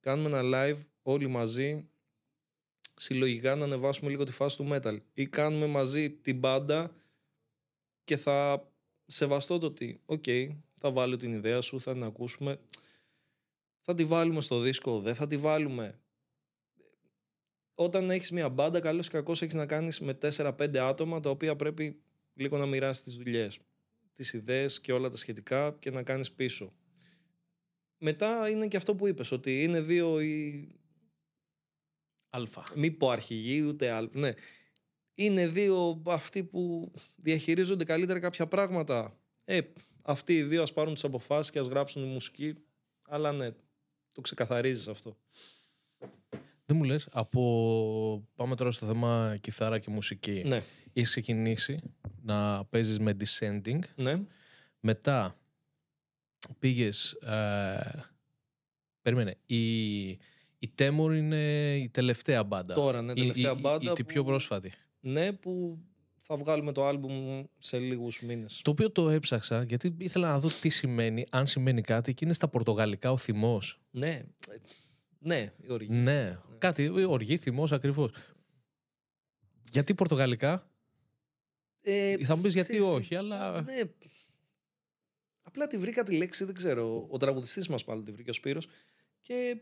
κάνουμε 0.00 0.38
ένα 0.38 0.40
live 0.54 0.80
όλοι 1.02 1.26
μαζί 1.26 1.88
συλλογικά 3.00 3.56
να 3.56 3.64
ανεβάσουμε 3.64 4.10
λίγο 4.10 4.24
τη 4.24 4.32
φάση 4.32 4.56
του 4.56 4.68
metal. 4.70 4.98
Ή 5.14 5.26
κάνουμε 5.26 5.66
μαζί 5.66 6.10
την 6.10 6.38
μπάντα 6.38 6.94
και 8.04 8.16
θα 8.16 8.68
σεβαστώ 9.06 9.58
το 9.58 9.66
ότι 9.66 10.00
οκ, 10.06 10.24
θα 10.74 10.90
βάλω 10.90 11.16
την 11.16 11.32
ιδέα 11.32 11.60
σου, 11.60 11.80
θα 11.80 11.92
την 11.92 12.02
ακούσουμε. 12.02 12.60
Θα 13.82 13.94
τη 13.94 14.04
βάλουμε 14.04 14.40
στο 14.40 14.60
δίσκο, 14.60 15.00
δεν 15.00 15.14
θα 15.14 15.26
τη 15.26 15.36
βάλουμε. 15.36 15.98
Όταν 17.74 18.10
έχεις 18.10 18.30
μια 18.30 18.48
μπάντα 18.48 18.80
καλώς 18.80 19.06
ή 19.06 19.10
κακώς 19.10 19.42
έχεις 19.42 19.54
να 19.54 19.66
κάνεις 19.66 20.00
με 20.00 20.18
4-5 20.22 20.76
άτομα 20.76 21.20
τα 21.20 21.30
οποία 21.30 21.56
πρέπει 21.56 22.00
λίγο 22.34 22.58
να 22.58 22.66
μοιράσει 22.66 23.02
τις 23.02 23.16
δουλειές 23.16 23.58
τις 24.18 24.32
ιδέες 24.32 24.80
και 24.80 24.92
όλα 24.92 25.08
τα 25.08 25.16
σχετικά 25.16 25.76
και 25.78 25.90
να 25.90 26.02
κάνεις 26.02 26.32
πίσω. 26.32 26.72
Μετά 27.98 28.48
είναι 28.48 28.68
και 28.68 28.76
αυτό 28.76 28.94
που 28.94 29.06
είπες 29.06 29.30
ότι 29.30 29.62
είναι 29.62 29.80
δύο 29.80 30.20
οι 30.20 30.68
Αλφα. 32.30 32.62
μη 32.74 32.90
πω 32.90 33.10
αρχηγοί 33.10 33.62
ούτε 33.62 33.90
άλλο. 33.90 34.10
Ναι. 34.12 34.32
Είναι 35.14 35.48
δύο 35.48 36.02
αυτοί 36.06 36.44
που 36.44 36.92
διαχειρίζονται 37.16 37.84
καλύτερα 37.84 38.18
κάποια 38.18 38.46
πράγματα. 38.46 39.18
Ε, 39.44 39.60
αυτοί 40.02 40.36
οι 40.36 40.42
δύο 40.42 40.62
ας 40.62 40.72
πάρουν 40.72 40.94
τις 40.94 41.04
αποφάσεις 41.04 41.52
και 41.52 41.58
ας 41.58 41.66
γράψουν 41.66 42.02
τη 42.02 42.08
μουσική. 42.08 42.54
Αλλά 43.02 43.32
ναι, 43.32 43.50
το 44.12 44.20
ξεκαθαρίζεις 44.20 44.88
αυτό. 44.88 45.16
Δεν 46.66 46.76
μου 46.76 46.84
λες, 46.84 47.08
από. 47.12 48.28
Πάμε 48.34 48.54
τώρα 48.54 48.70
στο 48.70 48.86
θέμα 48.86 49.36
κιθάρα 49.40 49.78
και 49.78 49.90
μουσική. 49.90 50.42
Ναι. 50.46 50.62
Έχεις 50.92 51.10
ξεκινήσει 51.10 51.80
να 52.22 52.64
παίζεις 52.64 52.98
με 52.98 53.16
descending. 53.20 53.78
Ναι. 53.94 54.20
Μετά 54.80 55.36
πήγες. 56.58 57.12
Ε, 57.12 58.02
περίμενε. 59.02 59.36
Η, 59.46 60.08
η 60.58 60.72
Temor 60.78 61.12
είναι 61.16 61.74
η 61.76 61.88
τελευταία 61.88 62.44
μπάντα. 62.44 62.74
Τώρα, 62.74 63.02
ναι, 63.02 63.12
Η- 63.12 63.14
τελευταία 63.14 63.50
η, 63.52 63.54
η, 63.56 63.60
μπάντα 63.60 63.90
η, 63.90 63.92
η 63.98 64.04
πιο 64.04 64.22
που- 64.22 64.28
πρόσφατη. 64.28 64.72
Ναι, 65.00 65.32
που 65.32 65.78
θα 66.18 66.36
βγάλουμε 66.36 66.72
το 66.72 66.86
άλμπουμ 66.86 67.44
σε 67.58 67.78
λίγους 67.78 68.20
μήνες. 68.22 68.60
Το 68.64 68.70
οποίο 68.70 68.90
το 68.90 69.08
έψαξα 69.10 69.62
γιατί 69.62 69.94
ήθελα 69.98 70.30
να 70.30 70.38
δω 70.38 70.48
τι 70.60 70.68
σημαίνει, 70.68 71.26
αν 71.30 71.46
σημαίνει 71.46 71.80
κάτι 71.82 72.14
και 72.14 72.24
είναι 72.24 72.34
στα 72.34 72.48
πορτογαλικά 72.48 73.12
ο 73.12 73.16
θυμός. 73.16 73.80
Ναι. 73.90 74.08
ε, 74.08 74.26
Ναι, 75.18 75.52
η 75.62 75.72
οργή. 75.72 75.88
Ναι, 75.92 76.38
κάτι, 76.58 76.88
οργή, 77.06 77.36
θυμός 77.36 77.72
ακριβώς. 77.72 78.10
Γιατί 79.72 79.94
πορτογαλικά, 79.94 80.62
Ε, 81.80 82.18
θα 82.24 82.36
μου 82.36 82.42
πεις 82.42 82.54
γιατί 82.54 82.68
ξέρεις 82.68 82.86
τι, 82.86 82.92
όχι, 82.94 83.14
αλλά. 83.14 83.60
Ναι. 83.62 83.80
Απλά 85.42 85.66
τη 85.66 85.78
βρήκα 85.78 86.02
τη 86.02 86.16
λέξη, 86.16 86.44
δεν 86.44 86.54
ξέρω. 86.54 87.06
Ο 87.10 87.16
τραγουδιστής 87.16 87.68
μας 87.68 87.84
πάλι 87.84 88.02
τη 88.02 88.12
βρήκε 88.12 88.30
ο 88.30 88.32
Σπύρος 88.32 88.66
και 89.20 89.56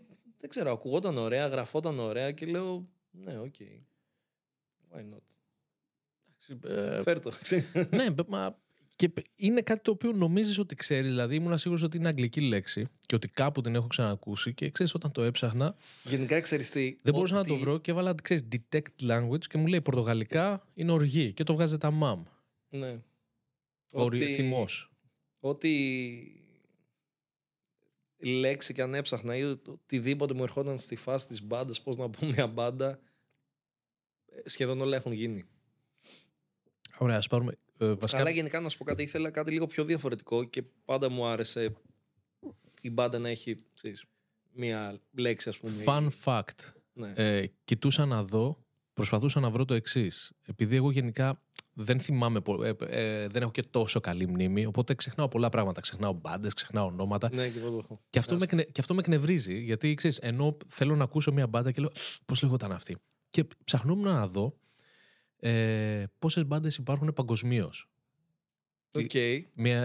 δεν 0.47 0.55
ξέρω, 0.55 0.73
ακουγόταν 0.73 1.17
ωραία, 1.19 1.47
γραφόταν 1.47 1.99
ωραία 1.99 2.33
και 2.33 2.47
λέω, 2.47 2.89
ναι, 3.11 3.39
ok. 3.39 3.55
Why 4.93 4.99
not; 4.99 5.37
Ε, 6.71 7.03
Φέρ 7.03 7.21
το. 7.21 7.33
ναι, 7.91 8.11
μπε- 8.11 8.29
μα 8.29 8.59
και 8.97 9.09
π- 9.09 9.25
είναι 9.37 9.61
κάτι 9.63 9.81
το 9.81 9.91
οποίο 9.91 10.13
νομίζεις 10.13 10.59
ότι 10.59 10.75
ξέρεις. 10.75 11.11
Δηλαδή, 11.11 11.35
ήμουν 11.35 11.59
σίγουρος 11.59 11.83
ότι 11.83 11.97
είναι 11.97 12.09
αγγλική 12.09 12.41
λέξη 12.41 12.87
και 13.01 13.15
ότι 13.15 13.29
κάπου 13.29 13.61
την 13.61 13.75
έχω 13.75 13.87
ξανακούσει. 13.87 14.55
Και 14.55 14.71
ξέρεις, 14.71 14.95
όταν 14.95 15.13
το 15.13 15.23
έψαχνα, 15.23 15.77
Γενικά 16.05 16.41
ξέρεις 16.41 16.71
τι. 16.71 16.97
δεν 17.03 17.15
μπορούσα 17.15 17.35
να 17.35 17.41
ότι- 17.41 17.49
το 17.49 17.57
βρω 17.57 17.79
και 17.79 17.91
έβαλα, 17.91 18.15
ξέρεις, 18.23 18.49
detect 18.53 19.11
language 19.11 19.45
και 19.45 19.59
μου 19.59 19.67
λέει 19.67 19.81
Πορτογαλικά 19.83 20.67
είναι 20.75 20.93
οργή. 20.93 21.33
Και 21.33 21.45
το 21.45 21.53
βγάζει 21.55 21.79
τα 21.79 21.91
μαμ. 21.91 22.23
Ναι. 22.69 22.99
Οργή, 23.93 24.23
Ότι- 24.23 24.33
θυμός. 24.35 24.91
Ότι 25.41 26.46
λέξη 28.19 28.75
και 28.75 28.83
αν 28.83 28.95
έψαχνα 28.95 29.37
ή 29.37 29.43
οτιδήποτε 29.43 30.35
μου 30.35 30.43
ερχόταν 30.43 30.79
στη 30.79 30.97
φάση 30.97 31.27
της 31.27 31.43
μπάντας, 31.43 31.83
πώς 31.83 31.97
να 31.97 32.11
πω 32.11 32.27
μια 32.27 32.47
μπάντα, 32.47 32.99
ε, 34.27 34.49
σχεδόν 34.49 34.81
όλα 34.81 34.97
έχουν 34.97 35.13
γίνει. 35.13 35.45
Ωραία, 36.99 37.17
ας 37.17 37.27
πάρουμε... 37.27 37.59
Ε, 37.79 37.95
βασικά... 37.95 38.21
Αλλά 38.21 38.31
γενικά 38.31 38.61
να 38.61 38.69
σου 38.69 38.79
πω 38.79 38.85
κάτι, 38.85 39.03
ήθελα 39.03 39.31
κάτι 39.31 39.51
λίγο 39.51 39.67
πιο 39.67 39.85
διαφορετικό 39.85 40.45
και 40.45 40.63
πάντα 40.63 41.09
μου 41.09 41.27
άρεσε 41.27 41.77
η 42.81 42.91
μπάντα 42.91 43.19
να 43.19 43.29
έχει 43.29 43.65
ξέρεις, 43.75 44.05
μια 44.53 45.01
λέξη 45.13 45.49
ας 45.49 45.59
πούμε. 45.59 45.83
Fun 45.87 46.09
fact. 46.25 46.73
Ναι. 46.93 47.13
Ε, 47.17 47.47
κοιτούσα 47.65 48.07
να 48.07 48.25
δω, 48.25 48.65
προσπαθούσα 48.93 49.41
να 49.41 49.51
βρω 49.51 49.65
το 49.65 49.75
εξής. 49.75 50.33
Επειδή 50.43 50.77
εγώ 50.77 50.91
γενικά 50.91 51.43
δεν 51.79 52.01
θυμάμαι, 52.01 52.41
πο- 52.41 52.63
ε, 52.65 52.75
ε, 52.89 53.27
δεν 53.29 53.43
έχω 53.43 53.51
και 53.51 53.63
τόσο 53.63 54.01
καλή 54.01 54.27
μνήμη, 54.27 54.67
οπότε 54.67 54.95
ξεχνάω 54.95 55.29
πολλά 55.29 55.49
πράγματα. 55.49 55.81
Ξεχνάω 55.81 56.13
μπάντες, 56.13 56.55
ξεχνάω 56.55 56.87
ονόματα. 56.87 57.31
ναι, 57.35 57.49
και 57.49 57.59
εγώ 57.59 57.71
το 57.71 57.79
έχω. 57.85 58.01
Και 58.11 58.19
αυτό, 58.19 58.35
με, 58.37 58.45
εκνε- 58.45 58.73
και 58.73 58.81
αυτό 58.81 58.95
με 58.95 59.01
εκνευρίζει, 59.01 59.59
γιατί 59.63 59.95
ξέρεις, 59.95 60.19
ενώ 60.19 60.57
θέλω 60.69 60.97
να 60.97 61.05
ακούσω 61.05 61.33
μια 61.33 61.47
μπάντα 61.47 61.71
και 61.73 61.81
λέω 61.81 61.91
πώς 62.27 62.43
λεγόταν 62.43 62.73
αυτή. 62.73 62.97
Και 63.29 63.45
ψαχνόμουν 63.65 64.05
να 64.05 64.27
δω 64.27 64.57
ε, 65.41 66.05
πόσες 66.19 66.47
μπάντες 66.47 66.77
υπάρχουν 66.77 67.13
παγκοσμίως. 67.13 67.89
Οκ. 68.93 69.11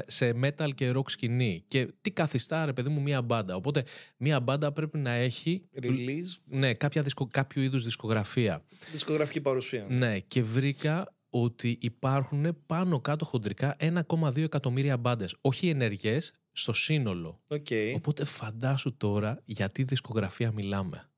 σε 0.05 0.33
metal 0.43 0.69
και 0.75 0.91
rock 0.95 1.09
σκηνή. 1.09 1.63
Και 1.67 1.87
τι 2.01 2.11
καθιστά, 2.11 2.65
ρε 2.65 2.73
παιδί 2.73 2.89
μου, 2.89 3.01
μια 3.01 3.21
μπάντα. 3.21 3.55
Οπότε, 3.55 3.83
μια 4.17 4.39
μπάντα 4.39 4.71
πρέπει 4.71 4.97
να 4.97 5.11
έχει 5.11 5.65
Release, 5.81 6.39
ναι, 6.45 6.73
κάποια 6.73 7.01
δισκο, 7.01 7.27
κάποιο 7.27 7.61
είδους 7.61 7.83
δισκογραφία. 7.83 8.63
δισκογραφική 8.91 9.41
παρουσία. 9.41 9.85
Ναι, 9.89 10.19
και 10.19 10.43
βρήκα 10.43 11.13
ότι 11.33 11.77
υπάρχουν 11.81 12.57
πάνω 12.65 12.99
κάτω 12.99 13.25
χοντρικά 13.25 13.75
1,2 13.79 14.37
εκατομμύρια 14.37 14.97
μπάντες. 14.97 15.35
Όχι 15.41 15.69
ενεργές, 15.69 16.33
στο 16.51 16.73
σύνολο. 16.73 17.41
Οκ. 17.47 17.67
Οπότε 17.95 18.25
φαντάσου 18.25 18.97
τώρα 18.97 19.41
γιατί 19.45 19.83
δισκογραφία 19.83 20.51
μιλάμε. 20.51 21.09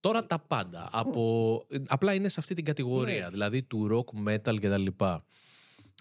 Τώρα 0.00 0.26
τα 0.26 0.38
πάντα. 0.38 0.88
Από... 0.92 1.66
Απλά 1.86 2.14
είναι 2.14 2.28
σε 2.28 2.40
αυτή 2.40 2.54
την 2.54 2.64
κατηγορία. 2.64 3.24
Ναι. 3.24 3.30
Δηλαδή 3.30 3.62
του 3.62 3.88
rock, 3.92 4.28
metal 4.28 4.56
κτλ. 4.60 4.86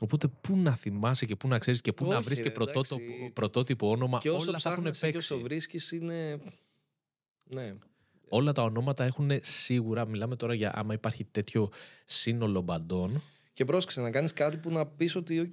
Οπότε 0.02 0.28
πού 0.28 0.58
να 0.58 0.76
θυμάσαι 0.76 1.26
και 1.26 1.36
πού 1.36 1.48
να 1.48 1.60
ξέρεις 1.60 1.82
και 1.82 1.94
πού 1.94 2.06
να 2.06 2.16
Όχι, 2.16 2.26
βρεις 2.26 2.38
και 2.38 2.44
ρε, 2.44 2.50
πρωτότυπο, 2.50 3.02
εντάξει. 3.02 3.34
πρωτότυπο 3.34 3.90
όνομα. 3.90 4.20
Και 4.20 4.30
όσο 4.30 4.50
όλα 4.50 4.60
θα 4.60 4.70
έχουν 4.70 4.84
ψάχνεσαι 4.84 5.06
και 5.06 5.12
παίξει. 5.12 5.34
όσο 5.34 5.44
βρίσκεις 5.44 5.92
είναι... 5.92 6.40
Ναι. 7.44 7.74
Όλα 8.30 8.52
τα 8.52 8.64
ονόματα 8.64 9.04
έχουν 9.04 9.32
σίγουρα. 9.42 10.06
Μιλάμε 10.08 10.36
τώρα 10.36 10.54
για 10.54 10.72
άμα 10.76 10.94
υπάρχει 10.94 11.24
τέτοιο 11.24 11.72
σύνολο 12.06 12.62
μπαντών. 12.62 13.22
Και 13.54 13.66
πρόσεξε 13.66 14.02
να 14.02 14.12
κάνεις 14.12 14.34
κάτι 14.34 14.58
που 14.58 14.70
να 14.72 14.86
πεις 14.86 15.16
ότι 15.16 15.40
οκ, 15.40 15.52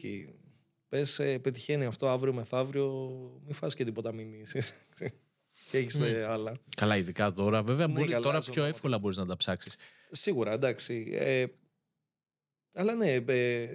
πες 0.88 1.18
ε, 1.18 1.38
πετυχαίνει 1.38 1.84
αυτό 1.84 2.08
αύριο 2.08 2.32
μεθαύριο, 2.32 2.90
μην 3.44 3.54
φας 3.54 3.74
και 3.74 3.84
τίποτα 3.84 4.12
μηνύσεις. 4.12 4.74
και 5.70 5.78
έχεις 5.78 5.98
Ναι. 5.98 6.08
ε, 6.08 6.24
άλλα. 6.24 6.56
Καλά, 6.76 6.96
ειδικά 6.96 7.32
τώρα. 7.32 7.62
Βέβαια, 7.62 7.86
Ναι, 7.86 7.92
μπορείς, 7.92 8.10
καλά, 8.10 8.24
τώρα 8.24 8.40
ζω 8.40 8.44
πιο 8.52 8.52
ονόματα. 8.62 8.76
εύκολα 8.76 8.98
μπορείς 8.98 9.16
να 9.16 9.26
τα 9.26 9.36
ψάξεις. 9.36 9.76
Σίγουρα, 10.10 10.52
εντάξει. 10.52 11.08
Ε, 11.12 11.44
αλλά 12.74 12.94
ναι, 12.94 13.12
ε, 13.26 13.68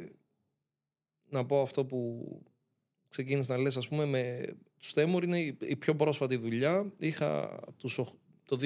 να 1.29 1.45
πω 1.45 1.61
αυτό 1.61 1.85
που 1.85 2.23
ξεκίνησες 3.09 3.49
να 3.49 3.57
λες, 3.57 3.77
ας 3.77 3.87
πούμε, 3.87 4.05
με 4.05 4.47
τους 4.79 4.93
Τέμουρ 4.93 5.23
είναι 5.23 5.39
η, 5.39 5.57
η 5.61 5.75
πιο 5.75 5.95
πρόσφατη 5.95 6.35
δουλειά. 6.37 6.91
Είχα 6.99 7.59
τους, 7.77 7.97
οχ- 7.97 8.13
το 8.47 8.57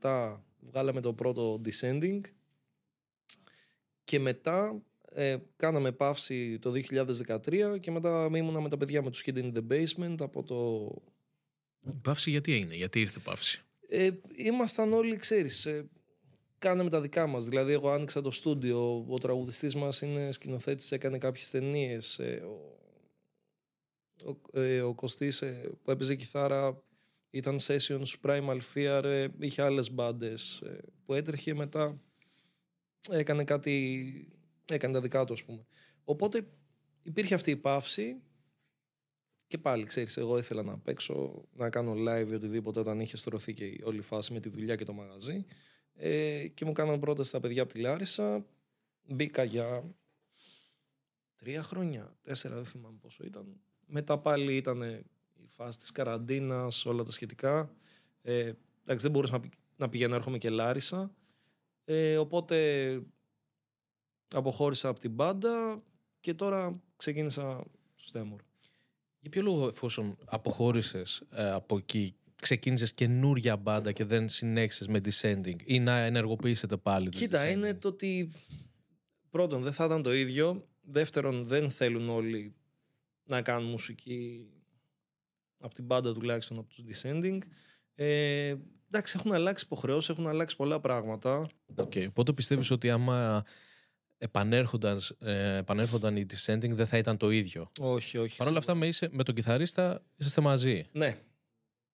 2007 0.00 0.36
βγάλαμε 0.60 1.00
το 1.00 1.12
πρώτο 1.12 1.60
Descending 1.64 2.20
και 4.04 4.20
μετά 4.20 4.82
ε, 5.14 5.36
κάναμε 5.56 5.92
παύση 5.92 6.58
το 6.58 6.72
2013 7.26 7.76
και 7.80 7.90
μετά 7.90 8.30
ήμουνα 8.34 8.60
με 8.60 8.68
τα 8.68 8.76
παιδιά 8.76 9.02
με 9.02 9.10
τους 9.10 9.24
Hidden 9.26 9.52
in 9.52 9.52
the 9.52 9.66
Basement 9.70 10.16
από 10.18 10.42
το 10.42 10.90
Η 11.90 11.98
παύση 12.02 12.30
γιατί 12.30 12.56
είναι, 12.56 12.74
γιατί 12.74 13.00
ήρθε 13.00 13.18
η 13.18 13.22
παύση; 13.22 13.62
ε, 13.88 14.10
ήμασταν 14.36 14.92
όλοι, 14.92 15.16
ξέρεις, 15.16 15.66
ε, 15.66 15.88
κάναμε 16.58 16.90
τα 16.90 17.00
δικά 17.00 17.26
μας. 17.26 17.44
Δηλαδή, 17.44 17.72
εγώ 17.72 17.90
άνοιξα 17.90 18.22
το 18.22 18.30
στούντιο, 18.30 19.04
ο 19.08 19.18
τραγουδιστής 19.18 19.74
μας 19.74 20.00
είναι 20.00 20.32
σκηνοθέτης, 20.32 20.92
έκανε 20.92 21.18
κάποιες 21.18 21.50
ταινίες. 21.50 22.18
ο, 22.18 22.72
ο, 24.52 24.60
ε, 24.60 24.80
ο 24.80 24.94
Κωστής 24.94 25.42
ε, 25.42 25.70
που 25.82 25.90
έπαιζε 25.90 26.14
κιθάρα 26.14 26.82
ήταν 27.32 27.56
session 27.56 27.78
στους 27.78 28.20
Primal 28.22 28.58
Fear, 28.74 29.04
ε, 29.04 29.28
είχε 29.38 29.62
άλλες 29.62 29.90
μπάντες 29.90 30.60
ε, 30.60 30.80
που 31.04 31.14
έτρεχε 31.14 31.54
μετά 31.54 32.00
έκανε 33.10 33.44
κάτι, 33.44 34.28
έκανε 34.70 34.92
τα 34.92 35.00
δικά 35.00 35.24
του 35.24 35.32
ας 35.32 35.44
πούμε. 35.44 35.66
Οπότε 36.04 36.46
υπήρχε 37.02 37.34
αυτή 37.34 37.50
η 37.50 37.56
παύση 37.56 38.22
και 39.46 39.58
πάλι, 39.58 39.84
ξέρεις, 39.84 40.16
εγώ 40.16 40.38
ήθελα 40.38 40.62
να 40.62 40.78
παίξω, 40.78 41.44
να 41.52 41.70
κάνω 41.70 41.92
live 41.92 42.28
ή 42.30 42.34
οτιδήποτε 42.34 42.80
όταν 42.80 43.00
είχε 43.00 43.16
στρωθεί 43.16 43.54
και 43.54 43.64
η 43.64 43.80
όλη 43.84 43.98
η 43.98 44.02
φάση 44.02 44.32
με 44.32 44.40
τη 44.40 44.48
δουλειά 44.48 44.76
και 44.76 44.84
το 44.84 44.92
μαγαζί. 44.92 45.44
Ε, 45.94 46.48
και 46.48 46.64
μου 46.64 46.72
κάναν 46.72 47.00
πρόταση 47.00 47.32
τα 47.32 47.40
παιδιά 47.40 47.62
από 47.62 47.72
τη 47.72 47.78
Λάρισα. 47.78 48.46
Μπήκα 49.02 49.44
για 49.44 49.94
τρία 51.36 51.62
χρόνια, 51.62 52.16
τέσσερα, 52.22 52.54
δεν 52.54 52.64
θυμάμαι 52.64 52.96
πόσο 53.00 53.24
ήταν. 53.24 53.60
Μετά 53.86 54.18
πάλι 54.18 54.56
ήταν 54.56 54.82
η 54.82 55.02
φάση 55.62 55.78
της 55.78 55.92
καραντίνας, 55.92 56.86
όλα 56.86 57.02
τα 57.02 57.10
σχετικά. 57.12 57.70
Ε, 58.22 58.38
εντάξει, 58.82 59.02
δεν 59.02 59.10
μπορούσα 59.10 59.32
να, 59.32 59.40
πη- 59.40 59.52
να 59.76 59.88
πηγαίνω, 59.88 60.14
έρχομαι 60.14 60.38
και 60.38 60.50
Λάρισα. 60.50 61.14
Ε, 61.84 62.16
οπότε 62.16 62.98
αποχώρησα 64.34 64.88
από 64.88 65.00
την 65.00 65.10
μπάντα 65.10 65.82
και 66.20 66.34
τώρα 66.34 66.80
ξεκίνησα 66.96 67.64
στο 67.94 68.08
Στέμουρ. 68.08 68.40
Για 69.20 69.30
ποιο 69.30 69.42
λόγο, 69.42 69.66
εφόσον 69.66 70.16
αποχώρησες 70.24 71.22
από 71.30 71.76
εκεί, 71.76 72.14
ξεκίνησες 72.40 72.92
καινούρια 72.92 73.56
μπάντα 73.56 73.92
και 73.92 74.04
δεν 74.04 74.28
συνέχισες 74.28 74.88
με 74.88 75.00
descending 75.04 75.56
ή 75.64 75.80
να 75.80 75.98
ενεργοποιήσετε 75.98 76.76
πάλι 76.76 77.08
το 77.08 77.18
Κοίτα, 77.18 77.42
descending? 77.42 77.50
είναι 77.52 77.74
το 77.74 77.88
ότι 77.88 78.30
πρώτον 79.30 79.62
δεν 79.62 79.72
θα 79.72 79.84
ήταν 79.84 80.02
το 80.02 80.12
ίδιο. 80.14 80.66
Δεύτερον, 80.82 81.46
δεν 81.46 81.70
θέλουν 81.70 82.08
όλοι 82.08 82.54
να 83.24 83.42
κάνουν 83.42 83.70
μουσική 83.70 84.46
από 85.62 85.74
την 85.74 85.84
μπάντα 85.84 86.12
τουλάχιστον 86.12 86.58
από 86.58 86.68
τους 86.68 87.02
Descending. 87.02 87.38
Ε, 87.94 88.54
εντάξει, 88.90 89.16
έχουν 89.18 89.32
αλλάξει 89.32 89.64
υποχρεώσεις, 89.64 90.10
έχουν 90.10 90.26
αλλάξει 90.26 90.56
πολλά 90.56 90.80
πράγματα. 90.80 91.48
Okay. 91.76 92.08
Οπότε 92.08 92.32
πιστεύεις 92.32 92.70
ότι 92.70 92.90
άμα 92.90 93.44
επανέρχονταν, 94.18 95.00
ε, 95.18 95.56
επανέρχονταν 95.56 96.16
οι 96.16 96.26
descending 96.32 96.70
δεν 96.70 96.86
θα 96.86 96.98
ήταν 96.98 97.16
το 97.16 97.30
ίδιο; 97.30 97.70
Όχι, 97.78 98.18
όχι. 98.18 98.36
Παρ' 98.36 98.48
όλα 98.48 98.58
αυτά 98.58 98.74
με, 98.74 98.86
είσαι, 98.86 99.08
με 99.12 99.22
τον 99.22 99.34
κιθαρίστα 99.34 100.02
είσαστε 100.16 100.40
μαζί. 100.40 100.86
Ναι. 100.92 101.18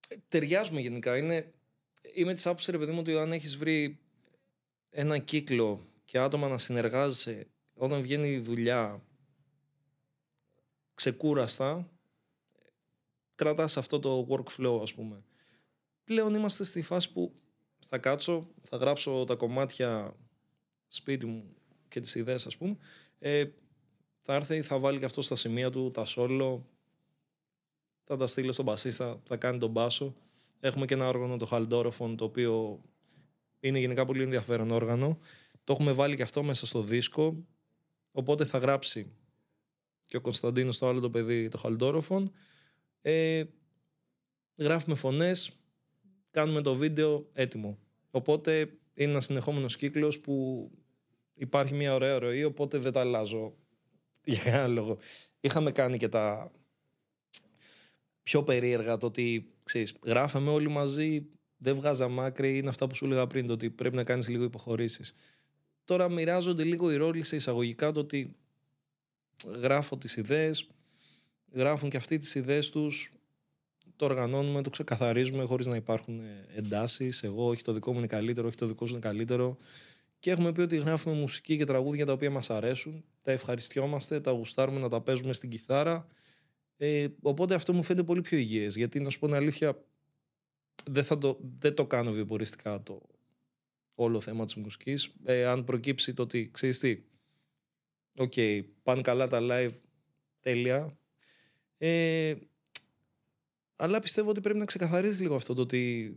Ε, 0.09 0.17
Ταιριάζουμε 0.29 0.81
γενικά. 0.81 1.17
Είναι, 1.17 1.53
είμαι 2.15 2.35
της 2.35 2.47
άποψης, 2.47 2.69
ρε 2.69 2.79
παιδί 2.79 2.93
μου, 2.93 2.99
ότι 2.99 3.17
αν 3.17 3.33
έχεις 3.33 3.57
βρει 3.57 3.99
ένα 4.91 5.19
κύκλο 5.19 5.81
και 6.05 6.19
άτομα 6.19 6.49
να 6.49 6.59
συνεργάζεσαι 6.59 7.47
όταν 7.75 8.01
βγαίνει 8.01 8.31
η 8.31 8.39
δουλειά 8.39 9.03
ξεκούραστα, 10.95 11.89
κρατάς 13.39 13.77
αυτό 13.77 14.01
το 14.01 14.27
workflow, 14.29 14.79
ας 14.83 14.95
πούμε. 14.95 15.23
Πλέον 16.05 16.35
είμαστε 16.35 16.65
στη 16.65 16.83
φάση 16.83 17.13
που 17.13 17.35
θα 17.79 17.99
κάτσω, 17.99 18.47
θα 18.63 18.77
γράψω 18.77 19.25
τα 19.27 19.35
κομμάτια 19.35 20.17
σπίτι 20.87 21.27
μου 21.27 21.55
και 21.89 22.01
τις 22.01 22.15
ιδέες, 22.15 22.47
ας 22.47 22.57
πούμε. 22.57 22.77
Ε, 23.19 23.45
θα 24.23 24.35
έρθει, 24.35 24.63
θα 24.63 24.79
βάλει 24.79 24.99
και 24.99 25.05
αυτό 25.05 25.23
στα 25.23 25.37
σημεία 25.37 25.71
του, 25.71 25.91
τα 25.91 26.05
solo, 26.07 26.61
θα 28.05 28.17
τα 28.17 28.27
στείλω 28.27 28.53
στον 28.53 28.65
μπασίστα, 28.65 29.21
θα 29.25 29.37
κάνει 29.37 29.59
τον 29.59 29.71
μπάσο. 29.71 30.15
Έχουμε 30.61 30.87
και 30.87 30.95
ένα 30.95 31.09
όργανο, 31.09 31.37
το 31.37 31.49
Haldorophone, 31.51 32.15
το 32.17 32.25
οποίο 32.25 32.83
είναι 33.61 33.79
γενικά 33.79 34.05
πολύ 34.05 34.23
ενδιαφέρον 34.23 34.71
όργανο. 34.71 35.19
Το 35.65 35.73
έχουμε 35.73 35.93
βάλει 35.93 36.17
και 36.17 36.23
αυτό 36.23 36.43
μέσα 36.43 36.67
στο 36.67 36.83
δίσκο, 36.83 37.47
οπότε 38.13 38.45
θα 38.45 38.59
γράψει 38.59 39.13
και 40.07 40.17
ο 40.17 40.21
Κωνσταντίνος 40.21 40.79
το 40.79 40.89
άλλο 40.89 41.01
το 41.01 41.11
παιδί, 41.11 41.49
το 41.49 41.61
Haldorophone. 41.65 42.25
Ε, 43.03 43.45
γράφουμε 44.57 44.97
φωνές, 44.97 45.53
κάνουμε 46.31 46.63
το 46.63 46.75
βίντεο 46.75 47.27
έτοιμο. 47.33 47.79
Οπότε 48.11 48.61
είναι 48.95 49.11
ένας 49.11 49.25
συνεχόμενος 49.25 49.77
κύκλος 49.77 50.21
που 50.21 50.71
υπάρχει 51.37 51.75
μια 51.75 51.95
ωραία 51.95 52.19
ροή, 52.19 52.45
οπότε 52.45 52.79
δεν 52.79 52.93
τα 52.93 53.01
αλλάζω 53.01 53.55
για 54.25 54.43
κανένα 54.43 54.67
λόγο. 54.67 54.99
Είχαμε 55.41 55.73
κάνει 55.73 55.97
και 55.99 56.09
τα 56.09 56.53
πιο 58.23 58.43
περίεργα 58.43 58.97
το 58.97 59.07
ότι 59.07 59.53
ξέρεις, 59.63 59.97
γράφαμε 60.03 60.51
όλοι 60.51 60.69
μαζί, 60.69 61.27
δεν 61.57 61.75
βγάζαμε 61.75 62.25
άκρη, 62.25 62.59
είναι 62.59 62.69
αυτά 62.69 62.87
που 62.87 62.95
σου 62.95 63.05
έλεγα 63.05 63.27
πριν, 63.27 63.47
το 63.47 63.53
ότι 63.53 63.71
πρέπει 63.71 63.97
να 63.97 64.05
κάνεις 64.05 64.29
λίγο 64.29 64.45
υποχωρήσεις. 64.45 65.15
Τώρα 65.85 66.09
μοιράζονται 66.09 66.65
λίγο 66.65 66.91
οι 66.91 66.97
ρόλοι 66.97 67.23
σε 67.23 67.37
εισαγωγικά 67.37 67.93
το 67.93 68.01
ότι 68.01 68.37
γράφω 69.61 69.97
τις 69.97 70.17
ιδέες, 70.17 70.69
γράφουν 71.53 71.91
και 71.91 71.97
αυτοί 71.97 72.17
τις 72.19 72.35
ιδέες 72.35 72.71
τους, 72.71 73.11
το 73.97 74.05
οργανώνουμε, 74.05 74.63
το 74.63 74.71
ξεκαθαρίζουμε 74.71 75.45
χωρίς 75.45 75.67
να 75.67 75.77
υπάρχουν 75.77 76.21
εντάσεις, 76.57 77.23
εγώ 77.23 77.49
όχι 77.49 77.63
το 77.63 77.73
δικό 77.73 77.93
μου 77.93 77.99
είναι 77.99 78.07
καλύτερο, 78.07 78.47
όχι 78.47 78.57
το 78.57 78.67
δικό 78.67 78.87
σου 78.87 78.93
είναι 78.93 79.03
καλύτερο 79.03 79.59
και 80.19 80.31
έχουμε 80.31 80.53
πει 80.53 80.61
ότι 80.61 80.77
γράφουμε 80.77 81.15
μουσική 81.15 81.57
και 81.57 81.65
τραγούδια 81.65 82.07
τα 82.07 82.13
οποία 82.13 82.31
μας 82.31 82.51
αρέσουν, 82.51 83.05
τα 83.23 83.33
ευχαριστιόμαστε, 83.33 84.21
τα 84.21 84.31
γουστάρουμε 84.31 84.81
να 84.81 84.89
τα 84.89 85.01
παίζουμε 85.01 85.33
στην 85.33 85.51
κιθάρα 85.51 86.07
Ε, 86.77 87.09
οπότε 87.23 87.55
αυτό 87.55 87.73
μου 87.73 87.83
φαίνεται 87.83 88.07
πολύ 88.07 88.21
πιο 88.21 88.39
υγιές. 88.39 88.77
Γιατί 88.77 89.01
να 89.01 89.11
σου 89.11 89.19
πω 89.19 89.27
την 89.27 89.35
αλήθεια, 89.35 89.85
δεν, 90.85 91.05
θα 91.05 91.19
το, 91.19 91.39
δεν 91.59 91.75
το 91.75 91.87
κάνω 91.87 92.13
βιοποριστικά 92.13 92.83
το 92.83 93.03
όλο 93.95 94.21
θέμα 94.21 94.45
της 94.45 94.55
μουσικής. 94.55 95.15
Ε, 95.25 95.45
αν 95.45 95.65
προκύψει 95.65 96.15
το 96.15 96.23
ότι, 96.23 96.51
ξέρεις 96.53 96.79
τι, 96.79 97.03
ok, 98.17 98.33
okay, 98.37 98.65
πάνε 98.83 99.01
καλά 99.01 99.29
τα 99.29 99.39
live, 99.41 99.73
τέλεια. 100.41 100.98
Ε, 101.79 102.35
αλλά 103.77 103.99
πιστεύω 104.01 104.31
ότι 104.31 104.41
πρέπει 104.41 104.59
να 104.59 104.65
ξεκαθαρίσει 104.65 105.23
λίγο 105.23 105.35
αυτό 105.35 105.55
το 105.55 105.63
ότι 105.63 106.17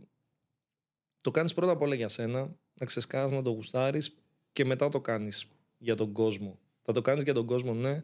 το 1.22 1.30
κάνεις 1.30 1.54
πρώτα 1.54 1.72
απ' 1.72 1.82
όλα 1.82 1.94
για 1.94 2.08
σένα, 2.08 2.56
να 2.74 2.86
ξεσκάς, 2.86 3.32
να 3.32 3.42
το 3.42 3.50
γουστάρεις 3.50 4.14
και 4.52 4.64
μετά 4.64 4.88
το 4.88 5.00
κάνεις 5.00 5.48
για 5.78 5.94
τον 5.94 6.12
κόσμο. 6.12 6.58
Θα 6.82 6.92
το 6.92 7.02
κάνεις 7.02 7.22
για 7.22 7.34
τον 7.34 7.46
κόσμο, 7.46 7.74
ναι, 7.74 8.02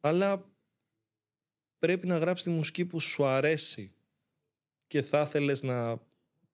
αλλά 0.00 0.50
πρέπει 1.78 2.06
να 2.06 2.18
γράψεις 2.18 2.44
τη 2.44 2.50
μουσική 2.50 2.84
που 2.84 3.00
σου 3.00 3.24
αρέσει 3.24 3.92
και 4.86 5.02
θα 5.02 5.20
ήθελες 5.20 5.62
να 5.62 6.00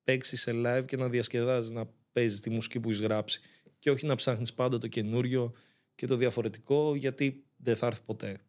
παίξεις 0.04 0.40
σε 0.40 0.52
live 0.54 0.84
και 0.86 0.96
να 0.96 1.08
διασκεδάζεις, 1.08 1.72
να 1.72 1.88
παίζεις 2.12 2.40
τη 2.40 2.50
μουσική 2.50 2.80
που 2.80 2.88
έχεις 2.88 3.00
γράψει 3.00 3.40
και 3.78 3.90
όχι 3.90 4.06
να 4.06 4.14
ψάχνεις 4.14 4.54
πάντα 4.54 4.78
το 4.78 4.88
καινούριο 4.88 5.52
και 5.94 6.06
το 6.06 6.16
διαφορετικό 6.16 6.94
γιατί 6.94 7.44
δεν 7.56 7.76
θα 7.76 7.86
έρθει 7.86 8.02
ποτέ 8.04 8.40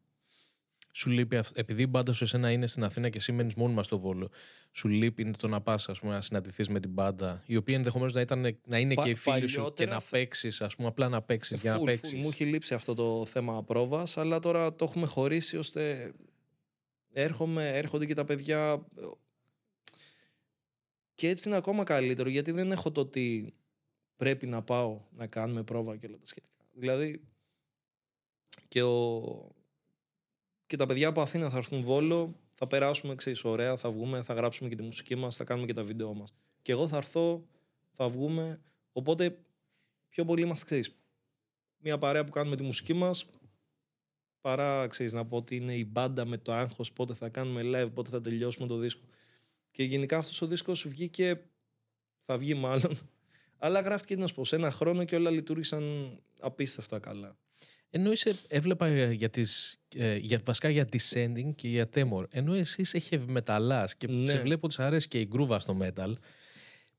σου 0.92 1.10
λείπει, 1.10 1.40
επειδή 1.54 1.82
η 1.82 1.88
μπάντα 1.90 2.14
σου 2.14 2.24
εσένα 2.24 2.52
είναι 2.52 2.68
στην 2.68 2.84
Αθήνα 2.84 3.10
και 3.10 3.18
εσύ 3.18 3.32
μένεις 3.32 3.54
μόνιμα 3.56 3.84
στο 3.84 4.00
Βόλο, 4.00 4.30
σου 4.72 4.88
λείπει 4.88 5.32
το 5.32 5.48
να 5.48 5.62
πας 5.62 5.90
να 6.02 6.22
συναντηθείς 6.22 6.70
με 6.70 6.80
την 6.80 6.90
μπάντα, 6.90 7.44
η 7.46 7.56
οποία 7.56 7.78
ενδεχομένως 7.78 8.14
να, 8.14 8.22
ήταν, 8.22 8.58
να 8.66 8.80
είναι 8.80 8.94
Πα, 8.94 9.04
και 9.04 9.10
η 9.10 9.16
φίλη 9.16 9.48
σου 9.48 9.74
και 9.74 9.86
να 9.86 10.02
παίξεις, 10.10 10.62
ας 10.62 10.76
πούμε, 10.76 10.88
απλά 10.88 11.10
να 11.10 11.22
παίξεις 11.22 11.62
για 11.62 11.72
να 11.72 11.84
παίξεις. 11.84 12.20
Μου 12.20 12.28
έχει 12.28 12.46
λείψει 12.46 12.74
αυτό 12.74 12.94
το 12.94 13.26
θέμα 13.26 13.64
πρόβας, 13.64 14.18
αλλά 14.18 14.40
τώρα 14.40 14.76
το 14.76 14.86
έχουμε 14.86 15.06
χωρίσει 15.06 15.58
ώστε 15.58 16.14
έρχομαι, 17.14 17.70
έρχονται 17.78 18.06
και 18.06 18.14
τα 18.14 18.26
παιδιά. 18.26 18.86
Και 21.14 21.30
έτσι 21.30 21.48
είναι 21.48 21.58
ακόμα 21.58 21.84
καλύτερο, 21.84 22.30
γιατί 22.30 22.52
δεν 22.52 22.72
έχω 22.72 22.92
το 22.92 23.02
ότι 23.02 23.54
πρέπει 24.16 24.48
να 24.48 24.62
πάω 24.62 25.02
να 25.12 25.28
κάνουμε 25.28 25.64
πρόβα 25.64 25.98
και 25.98 26.06
όλα 26.06 26.18
τα 26.18 26.26
σχετικά. 26.26 26.66
Δηλαδή, 26.74 27.22
και 28.68 28.84
ο, 28.84 29.56
και 30.70 30.78
τα 30.78 30.86
παιδιά 30.86 31.08
από 31.08 31.22
Αθήνα 31.22 31.50
θα 31.50 31.58
έρθουν 31.58 31.82
Βόλο, 31.82 32.36
θα 32.52 32.68
περάσουμε 32.68 33.14
εξή 33.14 33.36
ωραία, 33.44 33.78
θα 33.78 33.92
βγούμε, 33.92 34.22
θα 34.22 34.34
γράψουμε 34.34 34.70
και 34.70 34.76
τη 34.76 34.82
μουσική 34.82 35.16
μας, 35.16 35.36
θα 35.36 35.44
κάνουμε 35.44 35.68
και 35.68 35.74
τα 35.74 35.84
βίντεο 35.84 36.14
μας. 36.14 36.34
Και 36.62 36.72
εγώ 36.72 36.88
θα 36.88 36.98
έρθω, 36.98 37.46
θα 37.92 38.10
βγούμε, 38.10 38.62
οπότε 38.92 39.40
πιο 40.10 40.26
πολύ 40.26 40.42
είμαστε 40.42 40.66
ξέρεις. 40.66 40.96
Μια 41.78 41.98
παρέα 41.98 42.24
που 42.24 42.32
κάνουμε 42.32 42.56
τη 42.56 42.64
μουσική 42.64 42.94
μας, 42.94 43.26
παρά 44.42 44.88
ξέρεις, 44.88 45.14
να 45.14 45.26
πω 45.26 45.38
ότι 45.38 45.56
είναι 45.56 45.76
η 45.76 45.86
μπάντα 45.92 46.26
με 46.26 46.38
το 46.38 46.54
άγχος, 46.54 46.94
πότε 46.94 47.14
θα 47.14 47.30
κάνουμε 47.30 47.62
live, 47.66 47.94
πότε 47.94 48.10
θα 48.10 48.22
τελειώσουμε 48.22 48.68
το 48.68 48.78
δίσκο. 48.78 49.06
Και 49.72 49.84
γενικά 49.84 50.18
αυτός 50.18 50.42
ο 50.42 50.48
δίσκος 50.48 50.88
βγήκε, 50.88 51.42
θα 52.26 52.38
βγει 52.38 52.54
μάλλον, 52.54 52.98
αλλά 53.64 53.80
γράφτηκε 53.80 54.16
να 54.16 54.28
σου 54.28 54.36
πω, 54.36 54.46
σε 54.46 54.56
ένα 54.56 54.72
χρόνο 54.72 55.04
και 55.04 55.16
όλα 55.16 55.30
λειτουργήσαν 55.30 56.18
απίστευτα 56.40 57.00
καλά. 57.00 57.38
Ενώ 57.90 58.12
είσαι, 58.12 58.36
έβλεπα 58.48 59.12
για 59.12 59.30
τις, 59.30 59.78
ε, 59.96 60.16
για, 60.16 60.42
βασικά 60.46 60.70
για 60.70 60.88
Descending 60.92 61.52
και 61.56 61.68
για 61.68 61.88
Temor, 61.94 62.24
ενώ 62.30 62.54
εσύ 62.54 62.82
είσαι 62.82 63.02
heavy 63.10 63.86
και 63.98 64.08
ναι. 64.08 64.30
σε 64.30 64.40
βλέπω 64.40 64.68
ότι 64.68 64.84
αρέσει 64.84 65.08
και 65.08 65.20
η 65.20 65.28
γκρούβα 65.30 65.60
στο 65.60 65.78
metal, 65.82 66.14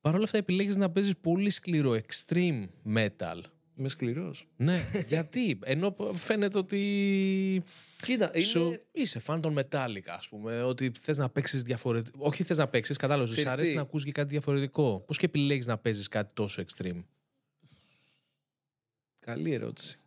Παρ' 0.01 0.15
όλα 0.15 0.25
αυτά 0.25 0.39
επιλέγεις 0.39 0.77
να 0.77 0.91
παίζεις 0.91 1.17
πολύ 1.21 1.51
σκληρό, 1.51 2.01
extreme 2.07 2.67
metal. 2.95 3.41
Είμαι 3.77 3.89
σκληρός. 3.89 4.47
Ναι, 4.57 4.83
γιατί, 5.09 5.59
ενώ 5.65 5.97
φαίνεται 6.13 6.59
ότι... 6.59 7.63
Κοίτα, 8.03 8.31
είναι... 8.35 8.81
είσαι 8.93 9.19
φαν 9.19 9.41
των 9.41 9.59
Metallica, 9.59 10.09
ας 10.17 10.29
πούμε, 10.29 10.63
ότι 10.63 10.93
θες 11.01 11.19
να 11.19 11.29
παίξεις 11.29 11.63
διαφορετικό. 11.63 12.19
Όχι 12.23 12.43
θες 12.43 12.57
να 12.57 12.69
παίξεις, 12.69 12.97
κατάλαβες, 12.97 13.35
σου 13.35 13.51
αρέσει 13.51 13.75
να 13.75 13.81
ακούσει 13.81 14.05
και 14.05 14.13
κάτι 14.13 14.29
διαφορετικό. 14.29 15.03
Πώς 15.07 15.17
και 15.17 15.27
επιλέγεις 15.27 15.67
να 15.67 15.79
παίζεις 15.79 16.09
κάτι 16.09 16.33
τόσο 16.35 16.63
extreme; 16.67 17.03
Καλή 19.21 19.53
ερώτηση. 19.53 20.00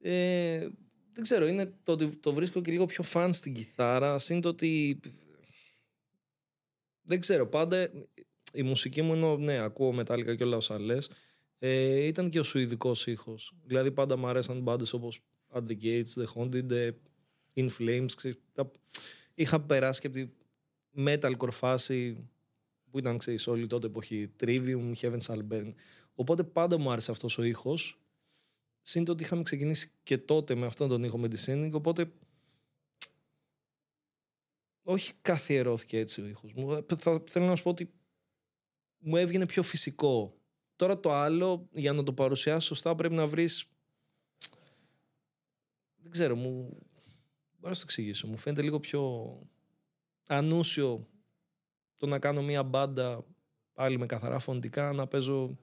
Ε, 0.00 0.68
δεν 1.12 1.22
ξέρω, 1.22 1.46
είναι 1.46 1.74
το 1.82 1.92
ότι 1.92 2.08
το 2.08 2.32
βρίσκω 2.32 2.60
και 2.60 2.70
λίγο 2.70 2.86
πιο 2.86 3.02
φαν 3.02 3.32
στην 3.32 3.54
κιθάρα, 3.54 4.18
συν 4.18 4.40
το 4.40 4.48
ότι 4.48 5.00
δεν 7.02 7.20
ξέρω, 7.20 7.46
πάντα 7.46 7.90
η 8.52 8.62
μουσική 8.62 9.02
μου 9.02 9.12
ενώ 9.12 9.36
ναι, 9.36 9.58
ακούω 9.58 9.92
μετάλλικα 9.92 10.34
και 10.34 10.44
όλα 10.44 10.56
όσα 10.56 10.78
λες, 10.78 11.10
ε, 11.58 12.06
ήταν 12.06 12.30
και 12.30 12.38
ο 12.38 12.42
σουηδικός 12.42 13.06
ήχος. 13.06 13.52
Δηλαδή 13.64 13.90
πάντα 13.92 14.16
μου 14.16 14.26
αρέσαν 14.26 14.60
μπάντες 14.60 14.92
όπως 14.92 15.20
At 15.52 15.62
the 15.66 15.82
Gates, 15.82 16.04
The 16.14 16.24
Haunted, 16.34 16.70
ε, 16.70 16.90
In 17.54 17.68
Flames. 17.78 18.08
Ξέρεις, 18.16 18.38
τα... 18.52 18.70
Είχα 19.34 19.60
περάσει 19.60 20.00
και 20.00 20.06
από 20.06 20.16
τη 20.16 20.28
metal 20.96 21.32
κορφάση 21.36 22.28
που 22.90 22.98
ήταν 22.98 23.18
ξέρεις, 23.18 23.46
όλη 23.46 23.66
τότε 23.66 23.86
εποχή 23.86 24.30
Trivium, 24.40 24.92
Heaven's 25.00 25.26
Alburn. 25.26 25.72
Οπότε 26.14 26.42
πάντα 26.42 26.78
μου 26.78 26.90
άρεσε 26.90 27.10
αυτός 27.10 27.38
ο 27.38 27.42
ήχος 27.42 27.99
Συν 28.82 29.08
ότι 29.08 29.22
είχαμε 29.22 29.42
ξεκινήσει 29.42 29.90
και 30.02 30.18
τότε 30.18 30.54
με 30.54 30.66
αυτόν 30.66 30.88
τον 30.88 31.04
ήχο 31.04 31.18
με 31.18 31.28
τη 31.28 31.44
Sending, 31.46 31.70
οπότε 31.72 32.12
όχι 34.82 35.12
καθιερώθηκε 35.22 35.98
έτσι 35.98 36.20
ο 36.22 36.26
ήχος 36.26 36.52
μου. 36.52 36.72
Ε, 36.72 36.84
θα, 36.96 37.22
θέλω 37.26 37.46
να 37.46 37.56
σου 37.56 37.62
πω 37.62 37.70
ότι 37.70 37.92
μου 38.98 39.16
έβγαινε 39.16 39.46
πιο 39.46 39.62
φυσικό. 39.62 40.34
Τώρα 40.76 41.00
το 41.00 41.12
άλλο, 41.12 41.68
για 41.72 41.92
να 41.92 42.02
το 42.02 42.12
παρουσιάσει 42.12 42.66
σωστά, 42.66 42.94
πρέπει 42.94 43.14
να 43.14 43.26
βρεις... 43.26 43.68
Δεν 45.96 46.10
ξέρω, 46.10 46.36
μου... 46.36 46.78
Μπορώ 47.58 47.72
να 47.72 47.74
το 47.74 47.80
εξηγήσω. 47.82 48.26
Μου 48.26 48.36
φαίνεται 48.36 48.62
λίγο 48.62 48.80
πιο 48.80 49.32
ανούσιο 50.26 51.06
το 51.98 52.06
να 52.06 52.18
κάνω 52.18 52.42
μια 52.42 52.62
μπάντα 52.62 53.24
πάλι 53.72 53.98
με 53.98 54.06
καθαρά 54.06 54.38
φωνητικά, 54.38 54.92
να 54.92 55.06
παίζω 55.06 55.58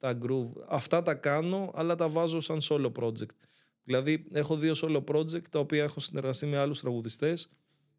τα 0.00 0.18
groove. 0.22 0.52
Αυτά 0.68 1.02
τα 1.02 1.14
κάνω, 1.14 1.70
αλλά 1.74 1.94
τα 1.94 2.08
βάζω 2.08 2.40
σαν 2.40 2.58
solo 2.62 2.92
project. 2.92 3.36
Δηλαδή, 3.84 4.26
έχω 4.32 4.56
δύο 4.56 4.72
solo 4.76 5.04
project 5.04 5.48
τα 5.50 5.58
οποία 5.58 5.82
έχω 5.82 6.00
συνεργαστεί 6.00 6.46
με 6.46 6.56
άλλους 6.56 6.80
τραγουδιστές 6.80 7.50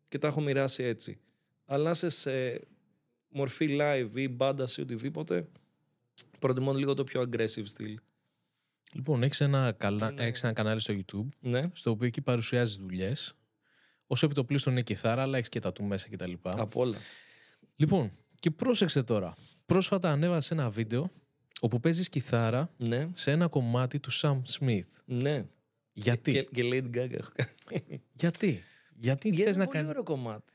και 0.07 0.17
τα 0.17 0.27
έχω 0.27 0.41
μοιράσει 0.41 0.83
έτσι. 0.83 1.19
Αλλά 1.65 1.93
σε, 1.93 2.09
σε 2.09 2.61
μορφή 3.29 3.77
live 3.81 4.09
ή 4.13 4.27
μπάντα 4.27 4.67
ή 4.77 4.81
οτιδήποτε, 4.81 5.47
προτιμώ 6.39 6.73
λίγο 6.73 6.93
το 6.93 7.03
πιο 7.03 7.21
aggressive 7.21 7.63
στυλ. 7.65 7.99
Λοιπόν, 8.93 9.23
έχεις 9.23 9.41
ένα, 9.41 9.71
καλα... 9.71 10.11
ναι. 10.11 10.23
έχεις 10.23 10.43
ένα 10.43 10.53
κανάλι 10.53 10.79
στο 10.79 10.93
YouTube, 10.93 11.27
ναι. 11.39 11.61
στο 11.73 11.91
οποίο 11.91 12.07
εκεί 12.07 12.21
παρουσιάζεις 12.21 12.75
δουλειές. 12.75 13.33
Όσο 14.07 14.25
επιτοπλίστων 14.25 14.73
είναι 14.73 14.81
κιθάρα, 14.81 15.21
αλλά 15.21 15.37
έχεις 15.37 15.49
και 15.49 15.59
τα 15.59 15.71
του 15.71 15.83
μέσα 15.83 16.07
κτλ. 16.09 16.33
Από 16.43 16.81
όλα. 16.81 16.97
Λοιπόν, 17.75 18.11
και 18.39 18.51
πρόσεξε 18.51 19.03
τώρα. 19.03 19.33
Πρόσφατα 19.65 20.11
ανέβασες 20.11 20.51
ένα 20.51 20.69
βίντεο 20.69 21.11
όπου 21.63 21.79
παίζεις 21.79 22.09
κιθάρα 22.09 22.71
ναι. 22.77 23.09
σε 23.13 23.31
ένα 23.31 23.47
κομμάτι 23.47 23.99
του 23.99 24.11
Sam 24.13 24.41
Smith. 24.59 24.89
Ναι. 25.05 25.45
Γιατί; 25.93 26.31
Και, 26.31 26.43
και 26.43 26.61
Lady 26.63 26.97
Gaga 26.97 27.13
έχω 27.13 27.31
Γιατί; 28.13 28.63
Γιατί 28.95 29.29
Γιατί 29.29 29.43
θες 29.43 29.57
να 29.57 29.65
κάνει... 29.65 29.87
ωραίο 29.87 30.03
κομμάτι. 30.03 30.53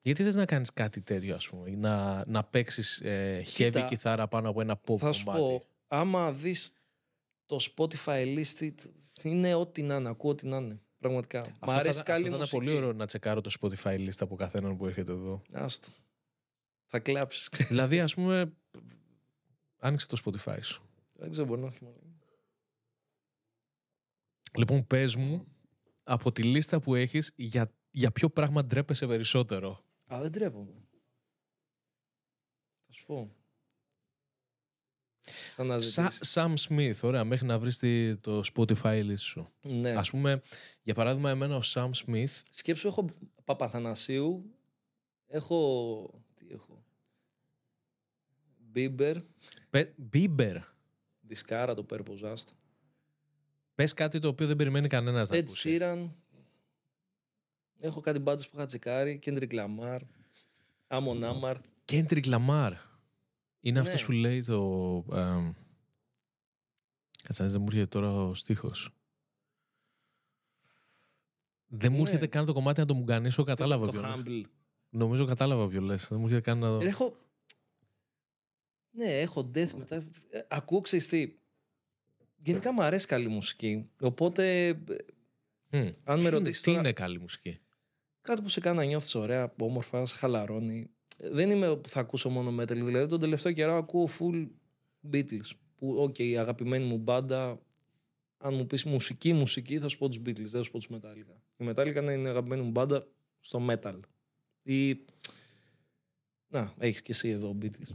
Γιατί 0.00 0.22
θες 0.22 0.34
να 0.34 0.44
κάνεις 0.44 0.72
κάτι 0.72 1.00
τέτοιο, 1.00 1.34
ας 1.34 1.48
πούμε, 1.48 1.70
να, 1.70 2.24
να 2.26 2.44
παίξεις 2.44 3.00
ε, 3.00 3.42
heavy 3.56 3.86
κιθάρα 3.88 4.28
πάνω 4.28 4.48
από 4.48 4.60
ένα 4.60 4.80
pop 4.86 4.96
θα 4.98 5.12
σου 5.12 5.24
κομμάτι; 5.24 5.42
Πω, 5.42 5.60
άμα 5.88 6.32
δεις 6.32 6.72
το 7.46 7.58
Spotify 7.76 8.38
list, 8.38 8.72
είναι 9.22 9.54
ό,τι 9.54 9.82
να 9.82 9.96
είναι, 9.96 10.08
ακούω 10.08 10.30
ό,τι 10.30 10.46
να 10.46 10.56
είναι. 10.56 10.80
Πραγματικά. 10.98 11.40
Αυτό 11.40 11.66
Μ' 11.66 11.70
αρέσει 11.70 12.02
καλή 12.02 12.28
θα, 12.28 12.36
μουσική. 12.36 12.56
ήταν 12.56 12.66
πολύ 12.66 12.76
ωραίο 12.76 12.92
να 12.92 13.06
τσεκάρω 13.06 13.40
το 13.40 13.50
Spotify 13.60 13.98
list 13.98 14.18
από 14.18 14.34
καθέναν 14.36 14.76
που 14.76 14.86
έρχεται 14.86 15.12
εδώ. 15.12 15.42
Άστο. 15.52 15.88
Θα 16.84 16.98
κλάψεις. 16.98 17.50
δηλαδή, 17.68 18.00
ας 18.00 18.14
πούμε, 18.14 18.52
Άνοιξε 19.84 20.06
το 20.06 20.22
Spotify 20.24 20.58
σου. 20.62 20.88
Δεν 21.14 21.30
ξέρω, 21.30 21.46
μπορεί 21.46 21.60
να 21.60 21.66
έχει 21.66 21.78
Λοιπόν, 24.58 24.86
πες 24.86 25.16
μου 25.16 25.46
από 26.02 26.32
τη 26.32 26.42
λίστα 26.42 26.80
που 26.80 26.94
έχεις 26.94 27.32
για, 27.36 27.72
για 27.90 28.12
ποιο 28.12 28.30
πράγμα 28.30 28.64
ντρέπεσαι 28.64 29.06
περισσότερο; 29.06 29.84
Α, 30.14 30.18
δεν 30.20 30.30
ντρέπομαι. 30.30 30.88
Θα 32.86 32.92
σου 32.92 33.06
πω. 33.06 33.36
Σαν 35.50 36.10
Sam 36.34 36.54
Smith, 36.54 36.98
ωραία, 37.02 37.24
μέχρι 37.24 37.46
να 37.46 37.58
βρεις 37.58 37.78
το 38.20 38.42
Spotify 38.54 39.10
list 39.10 39.18
σου. 39.18 39.52
Ναι. 39.60 39.90
Ας 39.90 40.10
πούμε, 40.10 40.42
για 40.82 40.94
παράδειγμα, 40.94 41.30
εμένα 41.30 41.56
ο 41.56 41.60
Sam 41.62 41.90
Smith... 42.06 42.40
Σκέψου, 42.50 42.86
έχω 42.86 43.08
Παπαθανασίου, 43.44 44.54
έχω... 45.26 46.24
Τι 46.34 46.46
έχω... 46.50 46.83
Bieber. 48.74 49.16
Bieber. 50.12 50.56
Δισκάρα 51.20 51.74
το 51.74 51.86
Purple 51.90 52.20
Zast. 52.24 52.44
Πες 53.74 53.92
κάτι 53.92 54.18
το 54.18 54.28
οποίο 54.28 54.46
δεν 54.46 54.56
περιμένει 54.56 54.88
κανένας 54.88 55.28
να 55.28 55.36
Ed 55.36 55.40
ακούσει. 55.40 55.78
Sheeran. 55.80 56.08
Έχω 57.80 58.00
κάτι 58.00 58.18
μπάντες 58.18 58.48
που 58.48 58.56
είχα 58.56 58.66
τσεκάρει. 58.66 59.18
Kendrick 59.24 59.50
Lamar. 59.52 60.00
Amon 60.88 61.22
Amar. 61.40 61.56
Kendrick 61.92 62.24
Lamar. 62.24 62.72
Είναι 63.60 63.80
Ναι. 63.80 63.86
αυτός 63.86 64.04
που 64.04 64.12
λέει 64.12 64.42
το... 64.42 65.04
εμ, 65.12 65.52
Κάτσε 67.22 67.42
να 67.42 67.48
δεις, 67.48 67.52
δεν 67.52 67.60
μου 67.60 67.66
έρχεται 67.70 67.86
τώρα 67.86 68.12
ο 68.12 68.34
στίχος. 68.34 68.90
Δεν 71.66 71.92
μου 71.92 71.98
Ναι. 72.02 72.04
έρχεται 72.08 72.26
καν 72.26 72.44
το 72.46 72.52
κομμάτι 72.52 72.80
να 72.80 72.86
το 72.86 72.94
μουγκανίσω, 72.94 73.44
κατάλαβα 73.44 73.84
το 73.86 73.90
ποιο. 73.92 74.00
είναι. 74.00 74.42
humble. 74.44 74.48
Νομίζω 74.90 75.24
κατάλαβα 75.24 75.68
ποιο 75.68 75.80
λες. 75.80 76.08
Δεν 76.08 76.18
μου 76.18 76.24
έρχεται 76.26 76.42
καν 76.42 76.58
να 76.58 76.70
δω. 76.70 76.80
Έχω. 76.80 77.16
Ναι, 78.96 79.20
έχω 79.20 79.50
death 79.54 79.70
μετά. 79.72 79.96
Ε, 80.30 80.40
ακούω, 80.48 80.80
ξέρεις 80.80 81.06
τι. 81.08 81.34
Γενικά 82.36 82.72
μου 82.72 82.82
αρέσει 82.82 83.06
καλή 83.06 83.28
μουσική. 83.28 83.88
Οπότε, 84.00 84.66
ε, 84.66 84.72
Μμ. 85.70 85.78
αν 85.80 85.92
με 86.04 86.14
Τι 86.14 86.20
είναι- 86.20 86.28
ρωτήσεις. 86.28 86.62
Τι 86.62 86.70
είναι 86.72 86.92
καλή 86.92 87.18
μουσική; 87.20 87.58
Κάτι 88.22 88.42
που 88.42 88.48
σε 88.48 88.60
κάνει 88.60 88.76
να 88.76 88.84
νιώθεις 88.84 89.14
ωραία, 89.14 89.54
όμορφα, 89.60 90.06
σε 90.06 90.16
χαλαρώνει. 90.16 90.90
Ε, 91.18 91.28
Δεν 91.30 91.50
είμαι 91.50 91.76
που 91.76 91.88
θα 91.88 92.00
ακούσω 92.00 92.28
μόνο 92.28 92.62
metal. 92.62 92.68
Δηλαδή, 92.74 93.06
τον 93.08 93.20
τελευταίο 93.20 93.52
καιρό 93.52 93.76
ακούω 93.76 94.08
full 94.18 94.48
Beatles. 95.12 95.50
Που, 95.76 95.94
οκ, 96.02 96.18
η 96.18 96.38
αγαπημένη 96.38 96.84
μου 96.84 96.98
μπάντα. 96.98 97.60
Αν 98.38 98.54
μου 98.54 98.66
πεις 98.66 98.84
μουσική, 98.84 99.32
μουσική, 99.32 99.78
θα 99.78 99.88
σου 99.88 99.98
πω 99.98 100.08
τους 100.08 100.18
Beatles, 100.18 100.34
δεν 100.34 100.46
θα 100.48 100.62
σου 100.62 100.70
πω 100.70 100.78
τους 100.78 100.88
Metallica. 100.92 101.36
Η 101.56 101.66
Metallica 101.68 101.96
είναι 101.96 102.12
η 102.12 102.26
αγαπημένη 102.26 102.62
μου 102.62 102.70
μπάντα 102.70 103.06
στο 103.40 103.66
metal. 103.70 104.00
Ή. 104.62 104.96
Να, 106.48 106.74
έχεις 106.78 107.02
και 107.02 107.12
εσύ 107.12 107.28
εδώ 107.28 107.56
Beatles. 107.62 107.88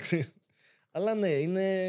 Ξέρεις. 0.00 0.32
Αλλά 0.92 1.14
ναι, 1.14 1.28
είναι. 1.28 1.88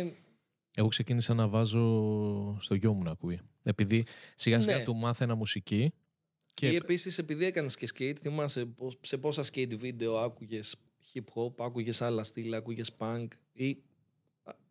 Εγώ 0.75 0.87
ξεκίνησα 0.87 1.33
να 1.33 1.47
βάζω 1.47 2.57
στο 2.59 2.75
γιο 2.75 2.93
μου 2.93 3.03
να 3.03 3.11
ακούει. 3.11 3.39
Επειδή 3.63 4.05
σιγά 4.35 4.61
σιγά 4.61 4.77
Ναι. 4.77 4.83
του 4.83 4.95
μάθαινα 4.95 5.35
μουσική. 5.35 5.93
Και 6.53 6.69
Και 6.69 6.75
επίσης, 6.75 7.17
επειδή 7.17 7.45
έκανες 7.45 7.75
και 7.77 7.87
skate, 7.95 8.15
θυμάσαι 8.19 8.65
πώς- 8.65 8.97
σε 9.01 9.17
πόσα 9.17 9.43
skate 9.43 9.77
βίντεο 9.77 10.17
άκουγες 10.17 10.75
hip 11.13 11.23
hop, 11.35 11.53
άκουγες 11.65 12.01
άλλα 12.01 12.23
στυλ, 12.23 12.53
άκουγες 12.53 12.91
punk 12.97 13.27
ή 13.53 13.77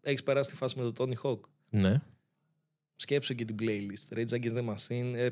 έχεις 0.00 0.22
περάσει 0.22 0.50
τη 0.50 0.56
φάση 0.56 0.78
με 0.78 0.90
το 0.90 1.04
Tony 1.04 1.14
Hawk; 1.22 1.40
ναι. 1.70 2.02
Σκέψου 2.96 3.34
και 3.34 3.44
την 3.44 3.56
playlist. 3.60 4.16
Rage 4.18 4.28
Against 4.28 4.56
the 4.56 4.74
Machine, 4.74 5.12
ε, 5.14 5.30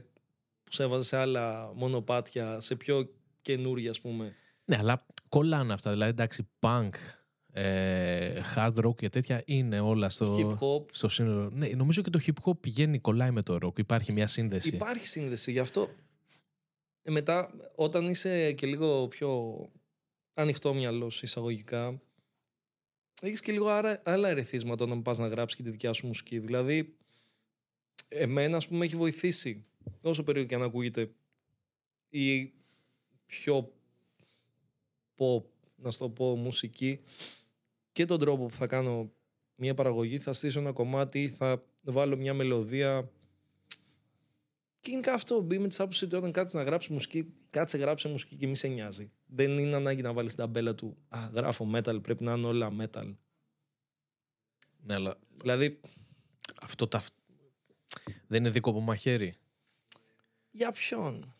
που 0.65 0.73
σε 0.73 0.83
έβαζε 0.83 1.05
σε 1.05 1.17
άλλα 1.17 1.73
μονοπάτια, 1.75 2.61
σε 2.61 2.77
πιο 2.77 3.13
καινούργια, 3.43 3.91
ας 3.91 4.01
πούμε. 4.01 4.35
ναι, 4.65 4.77
αλλά 4.77 5.07
κολλάνε 5.29 5.73
αυτά. 5.73 5.91
Δηλαδή 5.91 6.11
εντάξει, 6.11 6.49
punk, 6.61 6.91
ε, 7.53 8.41
hard 8.57 8.75
rock 8.85 8.97
και 8.97 9.09
τέτοια 9.09 9.43
είναι 9.45 9.81
όλα 9.81 10.09
στο, 10.09 10.37
Hip 10.39 10.59
hop. 10.65 10.85
στο 10.93 11.09
σύνολο. 11.09 11.51
Ναι, 11.55 11.69
νομίζω 11.69 12.03
και 12.03 12.11
το 12.11 12.21
hip 12.27 12.49
hop 12.51 12.61
πηγαίνει, 12.61 12.99
κολλάει 12.99 13.31
με 13.31 13.43
το 13.43 13.59
rock. 13.63 13.79
Υπάρχει 13.79 14.13
μια 14.13 14.27
σύνδεση. 14.27 14.69
Υπάρχει 14.69 15.07
σύνδεση. 15.07 15.53
Γι' 15.53 15.59
αυτό 15.59 15.89
ε, 17.03 17.11
μετά, 17.11 17.51
όταν 17.75 18.09
είσαι 18.09 18.53
και 18.53 18.67
λίγο 18.67 19.09
πιο 19.09 19.59
ανοιχτό 20.35 20.75
μυαλό 20.75 21.11
σου 21.11 21.25
εισαγωγικά, 21.25 22.01
έχεις 23.23 23.41
και 23.41 23.53
λίγο 23.53 23.69
άρα- 23.69 24.03
άλλα 24.05 24.29
ερεθίσματα 24.29 24.85
όταν 24.85 25.03
πας 25.03 25.19
να 25.19 25.27
γράψεις 25.27 25.57
και 25.59 25.63
τη 25.65 25.71
δικιά 25.71 25.93
σου 25.93 26.07
μουσική. 26.07 26.39
Δηλαδή, 26.39 26.97
εμένα, 28.09 28.57
ας 28.57 28.67
πούμε, 28.69 28.85
έχει 28.85 28.97
βοηθήσει 28.97 29.65
όσο 30.03 30.23
περίοδο 30.23 30.49
και 30.49 30.55
αν 30.55 30.63
ακούγεται 30.63 31.11
η 32.09 32.53
πιο 33.27 33.73
pop, 35.19 35.43
να 35.83 35.91
στο 35.91 36.09
πω, 36.09 36.37
μουσική 36.37 37.01
και 37.93 38.05
τον 38.05 38.19
τρόπο 38.19 38.47
που 38.47 38.55
θα 38.55 38.67
κάνω 38.67 39.13
μια 39.55 39.75
παραγωγή, 39.75 40.19
θα 40.19 40.33
στήσω 40.33 40.61
ένα 40.61 40.73
κομμάτι, 40.73 41.29
θα 41.29 41.65
βάλω 41.83 42.17
μια 42.17 42.35
μελωδία 42.35 43.11
και 44.81 44.91
γενικά 44.91 45.13
αυτό 45.13 45.41
μπει 45.41 45.59
με 45.59 45.69
τη 45.69 45.77
άποψη 45.79 46.05
ότι 46.05 46.17
όταν 46.17 46.33
κάτσεις 46.33 46.55
να 46.55 46.63
γράψεις 46.63 46.91
μουσική, 46.91 47.33
κάτσε 47.51 47.79
γράψε 47.79 48.09
μουσική 48.09 48.37
και 48.37 48.47
μη 48.47 48.57
σε 48.57 48.69
νοιάζει. 48.69 49.11
Δεν 49.27 49.59
είναι 49.59 49.77
ανάγκη 49.77 50.03
να 50.03 50.13
βάλεις 50.13 50.35
την 50.35 50.45
ταμπέλα 50.45 50.75
του. 50.75 50.97
Α, 51.09 51.29
γράφω 51.33 51.71
metal, 51.75 52.03
πρέπει 52.03 52.25
να 52.25 52.33
είναι 52.33 52.47
όλα 52.47 52.73
metal. 52.81 53.15
Ναι, 54.83 54.95
αλλά 54.95 55.19
Δηλαδή, 55.41 55.81
αυτό 56.61 56.89
τα... 56.89 57.03
δεν 58.27 58.41
είναι 58.41 58.51
δίκοπο 58.51 58.81
μαχαίρι. 58.81 59.37
για 60.51 60.73
ποιον; 60.73 61.35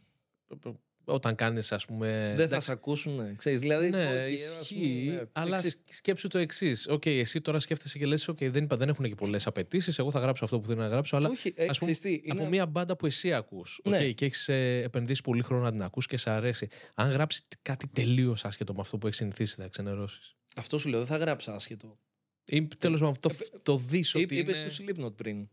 Όταν 1.11 1.35
κάνεις, 1.35 1.73
ας 1.73 1.85
πούμε. 1.87 2.09
Δεν 2.27 2.37
θα 2.37 2.43
εντάξει, 2.43 2.67
σε 2.67 2.73
ακούσουν. 2.73 3.37
Ξέρεις, 3.37 3.61
δηλαδή, 3.61 3.89
Ναι, 3.91 4.05
οκ, 4.05 4.11
ας 4.21 4.29
ισχύει. 4.31 5.03
πούμε, 5.05 5.17
ναι. 5.17 5.29
αλλά 5.33 5.57
Εξής, 5.57 5.79
σκέψου 5.89 6.29
το 6.29 6.39
εξής. 6.39 6.87
Οκ, 6.89 7.07
εσύ 7.07 7.41
τώρα 7.41 7.61
σκέφτεσαι 7.61 7.99
και 7.99 8.07
λες: 8.07 8.29
Οκ, 8.29 8.39
δεν, 8.45 8.65
είπα, 8.65 8.77
δεν 8.77 8.89
έχουν 8.89 9.05
και 9.09 9.15
πολλές 9.15 9.47
απαιτήσεις. 9.47 9.99
Εγώ 9.99 10.11
θα 10.11 10.19
γράψω 10.19 10.45
αυτό 10.45 10.61
που 10.61 10.67
θέλω 10.67 10.81
να 10.81 10.89
γράψω. 10.89 11.17
Αλλά 11.17 11.29
Όχι, 11.29 11.53
ε, 11.57 11.67
ας 11.69 11.79
πούμε, 11.79 11.91
ξέρεις 11.93 12.21
τι, 12.21 12.29
είναι- 12.31 12.41
από 12.41 12.51
μια 12.51 12.67
μπάντα 12.67 12.97
που 12.97 13.07
εσύ 13.07 13.33
ακούς. 13.35 13.81
Ναι. 13.85 14.11
και 14.11 14.25
έχεις 14.25 14.49
επενδύσει 14.49 15.23
πολύ 15.23 15.43
χρόνο 15.43 15.63
να 15.63 15.71
την 15.71 15.83
ακούς 15.83 16.07
και 16.07 16.17
σε 16.17 16.31
αρέσει. 16.31 16.69
Αν 16.95 17.11
γράψει 17.11 17.43
κάτι 17.63 17.87
τελείως 17.87 18.45
άσχετο 18.45 18.73
με 18.75 18.81
αυτό 18.81 18.99
που 18.99 19.07
έχεις 19.07 19.19
συνηθίσει, 19.19 19.55
θα 19.61 19.69
ξενερώσεις. 19.69 20.35
Αυτό 20.57 20.79
σου 20.79 20.89
λέω, 20.89 20.99
δεν 20.99 21.09
θα 21.09 21.17
γράψει 21.17 21.51
άσχετο. 21.51 21.99
Ή 22.45 22.67
τέλος 22.67 23.01
πάντων 23.01 23.15
αυτό 23.15 23.31
το 23.63 23.77
δεις 23.77 24.15
ότι. 24.15 24.37
Είπες 24.37 24.79
είναι... 24.79 24.93
του 24.95 25.03
Slipknot 25.05 25.17
πριν. 25.17 25.49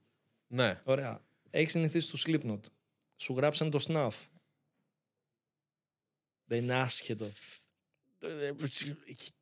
Ναι. 0.47 0.81
Ωραία. 0.83 1.21
Έχεις 1.49 1.71
συνηθίσει 1.71 2.11
του 2.11 2.17
Slipknot. 2.19 2.59
Σου 3.17 3.33
γράψαν 3.37 3.69
το 3.69 3.85
Snuff. 3.87 4.09
Δεν 6.45 6.63
είναι 6.63 6.73
άσχετο. 6.75 7.25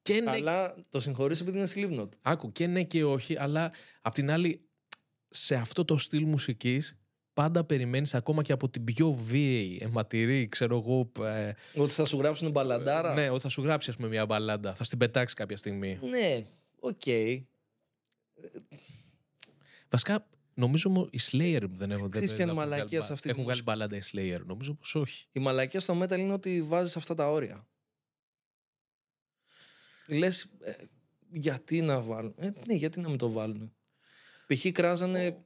Και 0.01 0.21
ναι, 0.21 0.29
Αλλά 0.29 0.75
το 0.89 0.99
συγχωρείς 0.99 1.41
επειδή 1.41 1.57
είναι 1.57 1.67
Slipknot. 1.75 2.09
Άκου 2.21 2.51
και 2.51 2.67
ναι 2.67 2.83
και 2.83 3.03
όχι, 3.03 3.37
αλλά 3.37 3.71
απ' 4.01 4.13
την 4.13 4.31
άλλη, 4.31 4.61
σε 5.29 5.55
αυτό 5.55 5.85
το 5.85 5.97
στυλ 5.97 6.23
μουσικής 6.25 6.97
πάντα 7.33 7.63
περιμένεις 7.63 8.13
ακόμα 8.13 8.43
και 8.43 8.51
από 8.51 8.69
την 8.69 8.83
πιο 8.83 9.11
βίαιη, 9.11 9.79
αιματηρή, 9.81 10.47
ξέρω 10.47 10.77
εγώ. 10.77 11.11
ε, 11.27 11.53
Ότι 11.75 11.93
θα 11.93 12.05
σου 12.05 12.17
γράψουν 12.17 12.51
μπαλαντάρα. 12.51 13.13
ναι, 13.13 13.29
ότι 13.29 13.41
θα 13.41 13.49
σου 13.49 13.61
γράψει 13.61 13.89
ας 13.89 13.95
πούμε 13.95 14.07
μια 14.07 14.25
μπαλάντα, 14.25 14.73
θα 14.75 14.83
στην 14.83 14.97
πετάξει 14.97 15.35
κάποια 15.35 15.57
στιγμή. 15.57 15.99
Ναι, 16.01 16.45
οκ. 16.79 17.01
Βασικά, 19.89 20.27
νομίζω 20.53 20.89
μου 20.89 21.07
οι 21.11 21.19
Slayer 21.31 21.63
δεν 21.69 21.91
έχουν. 21.91 22.09
Ξέρεις 22.09 22.29
δεν- 22.29 22.37
ποια 22.37 22.45
είναι 22.45 22.53
έχουν 22.59 22.69
μαλακία 22.69 22.85
βγάλει 22.85 23.03
σε 23.03 23.07
μπα- 23.07 23.13
αυτή 23.13 23.21
τη 23.21 23.29
Έχουν 23.29 23.43
βγάλει 23.43 23.61
μουσική; 23.63 23.63
μπαλάντα 23.63 23.95
οι 23.97 24.01
Slayer. 24.41 24.45
Νομίζω 24.45 24.73
πως 24.73 24.95
όχι. 24.95 25.25
Η 25.31 25.39
μαλακία 25.39 25.79
στο 25.79 26.01
metal 26.01 26.17
είναι 26.19 26.33
ότι 26.33 26.61
βάζεις 26.61 26.95
αυτά 26.97 27.13
τα 27.15 27.31
όρια. 27.31 27.67
Λες, 30.07 30.43
ε, 30.63 30.73
γιατί 31.31 31.81
να 31.81 32.01
βάλουν. 32.01 32.33
Ε, 32.37 32.49
ναι, 32.67 32.73
γιατί 32.73 32.99
να 32.99 33.09
μην 33.09 33.17
το 33.17 33.31
βάλουν. 33.31 33.73
Π.χ. 34.47 34.65
κράζανε 34.71 35.45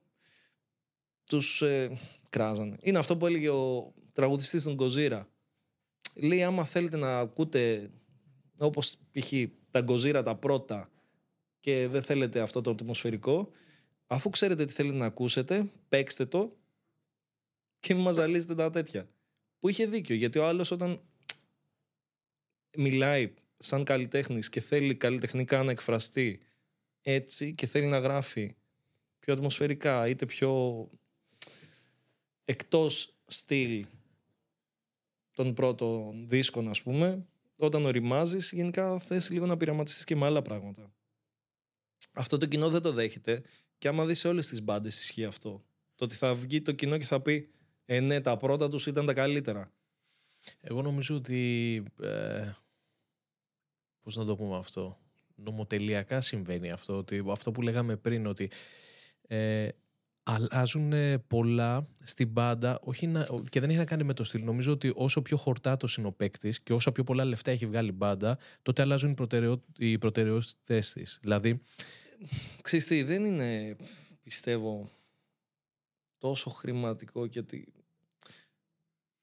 τους... 1.26 1.62
Ε, 1.62 1.98
κράζανε. 2.30 2.78
Είναι 2.82 2.98
αυτό 2.98 3.18
που 3.18 3.26
έλεγε 3.26 3.50
ο 3.50 3.94
τραγουδιστής 4.12 4.64
των 4.64 4.74
Gojira. 4.74 5.30
Λέει, 6.16 6.44
άμα 6.44 6.66
θέλετε 6.66 6.98
να 6.98 7.20
ακούτε 7.20 7.92
όπως 8.58 8.98
π.χ. 9.12 9.32
τα 9.72 9.82
Γκοζίρα 9.82 10.24
τα 10.24 10.36
πρώτα 10.36 10.92
και 11.60 11.88
δεν 11.88 12.04
θέλετε 12.04 12.40
αυτό 12.40 12.62
το 12.62 12.72
ατμοσφαιρικό, 12.72 13.50
αφού 14.08 14.30
ξέρετε 14.30 14.66
τι 14.66 14.74
θέλετε 14.74 14.98
να 14.98 15.06
ακούσετε, 15.06 15.70
παίξτε 15.90 16.26
το 16.26 16.58
και 17.80 17.94
μην 17.94 18.04
μας 18.04 18.16
ζαλίζετε 18.16 18.56
τα 18.56 18.70
τέτοια. 18.70 19.10
Που 19.60 19.70
είχε 19.70 19.86
δίκιο, 19.86 20.16
γιατί 20.16 20.40
ο 20.40 20.46
άλλος 20.46 20.72
όταν 20.72 21.02
μιλάει 22.78 23.34
σαν 23.58 23.84
καλλιτέχνης 23.84 24.50
και 24.50 24.62
θέλει 24.62 24.96
καλλιτεχνικά 24.96 25.64
να 25.64 25.72
εκφραστεί 25.72 26.42
έτσι 27.02 27.54
και 27.54 27.66
θέλει 27.66 27.86
να 27.86 27.98
γράφει 27.98 28.56
πιο 29.20 29.34
ατμοσφαιρικά 29.34 30.08
είτε 30.08 30.26
πιο 30.26 30.90
εκτός 32.46 33.14
στυλ 33.28 33.86
των 35.32 35.54
πρώτων 35.54 36.28
δίσκων 36.30 36.70
ας 36.70 36.82
πούμε 36.82 37.26
όταν 37.58 37.86
οριμάζεις 37.86 38.52
γενικά 38.52 39.00
θες 39.00 39.30
λίγο 39.30 39.46
να 39.46 39.58
πειραματιστείς 39.58 40.04
και 40.04 40.16
με 40.16 40.26
άλλα 40.26 40.42
πράγματα. 40.42 40.92
Αυτό 42.14 42.38
το 42.38 42.46
κοινό 42.46 42.70
δεν 42.70 42.82
το 42.82 42.92
δέχεται 42.92 43.44
και 43.78 43.88
άμα 43.88 44.06
δεις 44.06 44.20
σε 44.20 44.28
όλες 44.28 44.48
τις 44.48 44.64
μπάντες 44.64 45.02
ισχύει 45.02 45.26
αυτό. 45.26 45.64
Το 45.96 46.06
ότι 46.06 46.16
θα 46.16 46.36
βγει 46.36 46.62
το 46.62 46.72
κοινό 46.72 46.98
και 46.98 47.06
θα 47.06 47.22
πει 47.22 47.50
ε 47.86 48.00
ναι 48.00 48.22
τα 48.22 48.38
πρώτα 48.38 48.70
τους 48.70 48.86
ήταν 48.86 49.06
τα 49.06 49.14
καλύτερα. 49.14 49.72
Εγώ 50.62 50.82
νομίζω 50.82 51.16
ότι. 51.16 51.84
Ε, 52.02 52.52
Πώς 54.02 54.16
να 54.16 54.26
το 54.26 54.36
πούμε 54.36 54.58
αυτό. 54.58 54.98
Νομοτελειακά 55.36 56.22
συμβαίνει 56.22 56.72
αυτό. 56.72 56.98
Ότι 56.98 57.24
αυτό 57.30 57.52
που 57.52 57.62
λέγαμε 57.62 57.96
πριν, 57.96 58.26
ότι 58.26 58.52
ε, 59.22 59.68
αλλάζουν 60.24 60.94
ε, 60.94 61.18
πολλά 61.18 61.88
στην 62.04 62.28
μπάντα 62.28 62.80
όχι 62.82 63.08
να, 63.08 63.26
και 63.50 63.60
δεν 63.60 63.70
έχει 63.70 63.78
να 63.78 63.86
κάνει 63.86 64.04
με 64.04 64.14
το 64.14 64.24
στυλ. 64.24 64.44
Νομίζω 64.44 64.72
ότι 64.72 64.92
όσο 64.96 65.22
πιο 65.22 65.38
χορτάτος 65.38 65.98
είναι 65.98 66.08
ο 66.08 66.12
παίκτης 66.12 66.62
και 66.62 66.74
όσο 66.74 66.92
πιο 66.92 67.04
πολλά 67.04 67.26
λεφτά 67.26 67.52
έχει 67.52 67.66
βγάλει 67.66 67.90
η 67.90 67.94
μπάντα, 67.96 68.38
τότε 68.62 68.82
αλλάζουν 68.82 69.12
οι, 69.12 69.14
προτεραιό, 69.14 69.64
οι 69.78 69.98
προτεραιότητες 69.98 70.94
της. 70.94 71.20
Δηλαδή, 71.22 71.62
Ξέρεις 72.62 72.88
τι, 72.88 73.04
δεν 73.04 73.26
είναι 73.26 73.76
πιστεύω 74.24 74.92
τόσο 76.18 76.50
χρηματικό 76.50 77.28
και 77.28 77.40
ότι 77.40 77.74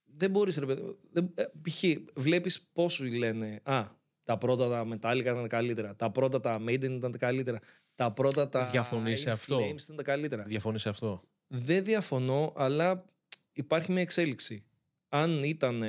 δεν 0.05 0.31
μπορείς 0.31 0.57
ρε 0.57 0.67
παιδί 0.67 0.99
δεν- 1.11 1.33
ε, 1.35 1.45
π.χ. 1.63 1.83
βλέπεις 2.15 2.63
πόσου 2.73 3.05
λένε 3.05 3.61
α, 3.65 3.87
τα 4.23 4.39
πρώτα 4.39 4.69
τα 4.69 4.83
Metallica 4.89 5.21
ήταν 5.21 5.41
τα 5.43 5.47
καλύτερα 5.47 5.97
τα 5.97 6.11
πρώτα 6.11 6.41
τα 6.41 6.57
Maiden 6.61 6.83
ήταν 6.91 7.13
τα 7.13 7.19
καλύτερα 7.19 7.61
τα 7.95 8.13
πρώτα 8.13 8.49
τα 8.49 8.65
Διαφωνείς 8.65 9.21
σε 9.21 9.29
In 9.31 9.33
αυτό; 9.33 9.59
Flames 9.59 9.81
ήταν 9.83 9.97
τα 9.97 10.03
καλύτερα 10.03 10.43
διαφωνείς 10.43 10.81
σε 10.83 10.89
αυτό; 10.89 11.23
δεν 11.47 11.85
διαφωνώ 11.85 12.53
αλλά 12.57 13.05
υπάρχει 13.53 13.93
μια 13.93 14.03
εξέλιξη 14.03 14.65
αν 15.09 15.43
ήταν 15.45 15.83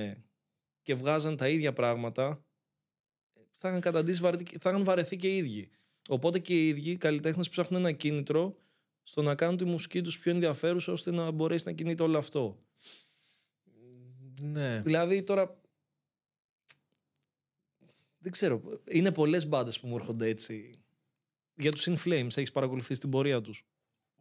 και 0.81 0.93
βγάζαν 0.95 1.37
τα 1.37 1.49
ίδια 1.49 1.73
πράγματα 1.73 2.45
θα 3.53 3.69
είχαν 3.69 3.81
καταντήσει 3.81 4.21
βαρεθεί- 4.21 4.57
θα 4.61 4.69
είχαν 4.69 4.83
βαρεθεί 4.83 5.15
και 5.15 5.27
οι 5.33 5.37
ίδιοι 5.37 5.69
οπότε 6.07 6.39
και 6.39 6.53
οι 6.53 6.67
ίδιοι 6.67 6.89
οι 6.91 6.97
καλλιτέχνες 6.97 7.49
ψάχνουν 7.49 7.79
ένα 7.79 7.91
κίνητρο 7.91 8.57
στο 9.03 9.21
να 9.21 9.35
κάνουν 9.35 9.57
τη 9.57 9.65
μουσική 9.65 10.01
τους 10.01 10.19
πιο 10.19 10.31
ενδιαφέρουσα 10.31 10.91
ώστε 10.91 11.11
να 11.11 11.31
μπορέσει 11.31 11.63
να 11.67 11.71
κινείται 11.71 12.03
όλο 12.03 12.17
αυτό 12.17 12.63
Ναι. 14.41 14.81
Δηλαδή 14.81 15.23
τώρα. 15.23 15.59
Δεν 18.17 18.31
ξέρω. 18.31 18.61
Είναι 18.89 19.11
πολλές 19.11 19.47
μπάντες 19.47 19.79
που 19.79 19.87
μου 19.87 19.95
έρχονται 19.95 20.27
έτσι. 20.27 20.79
Για 21.55 21.71
τους 21.71 21.87
In 21.89 21.95
Flames, 22.05 22.27
έχεις 22.37 22.51
παρακολουθήσει 22.51 22.99
την 22.99 23.09
πορεία 23.09 23.41
τους; 23.41 23.65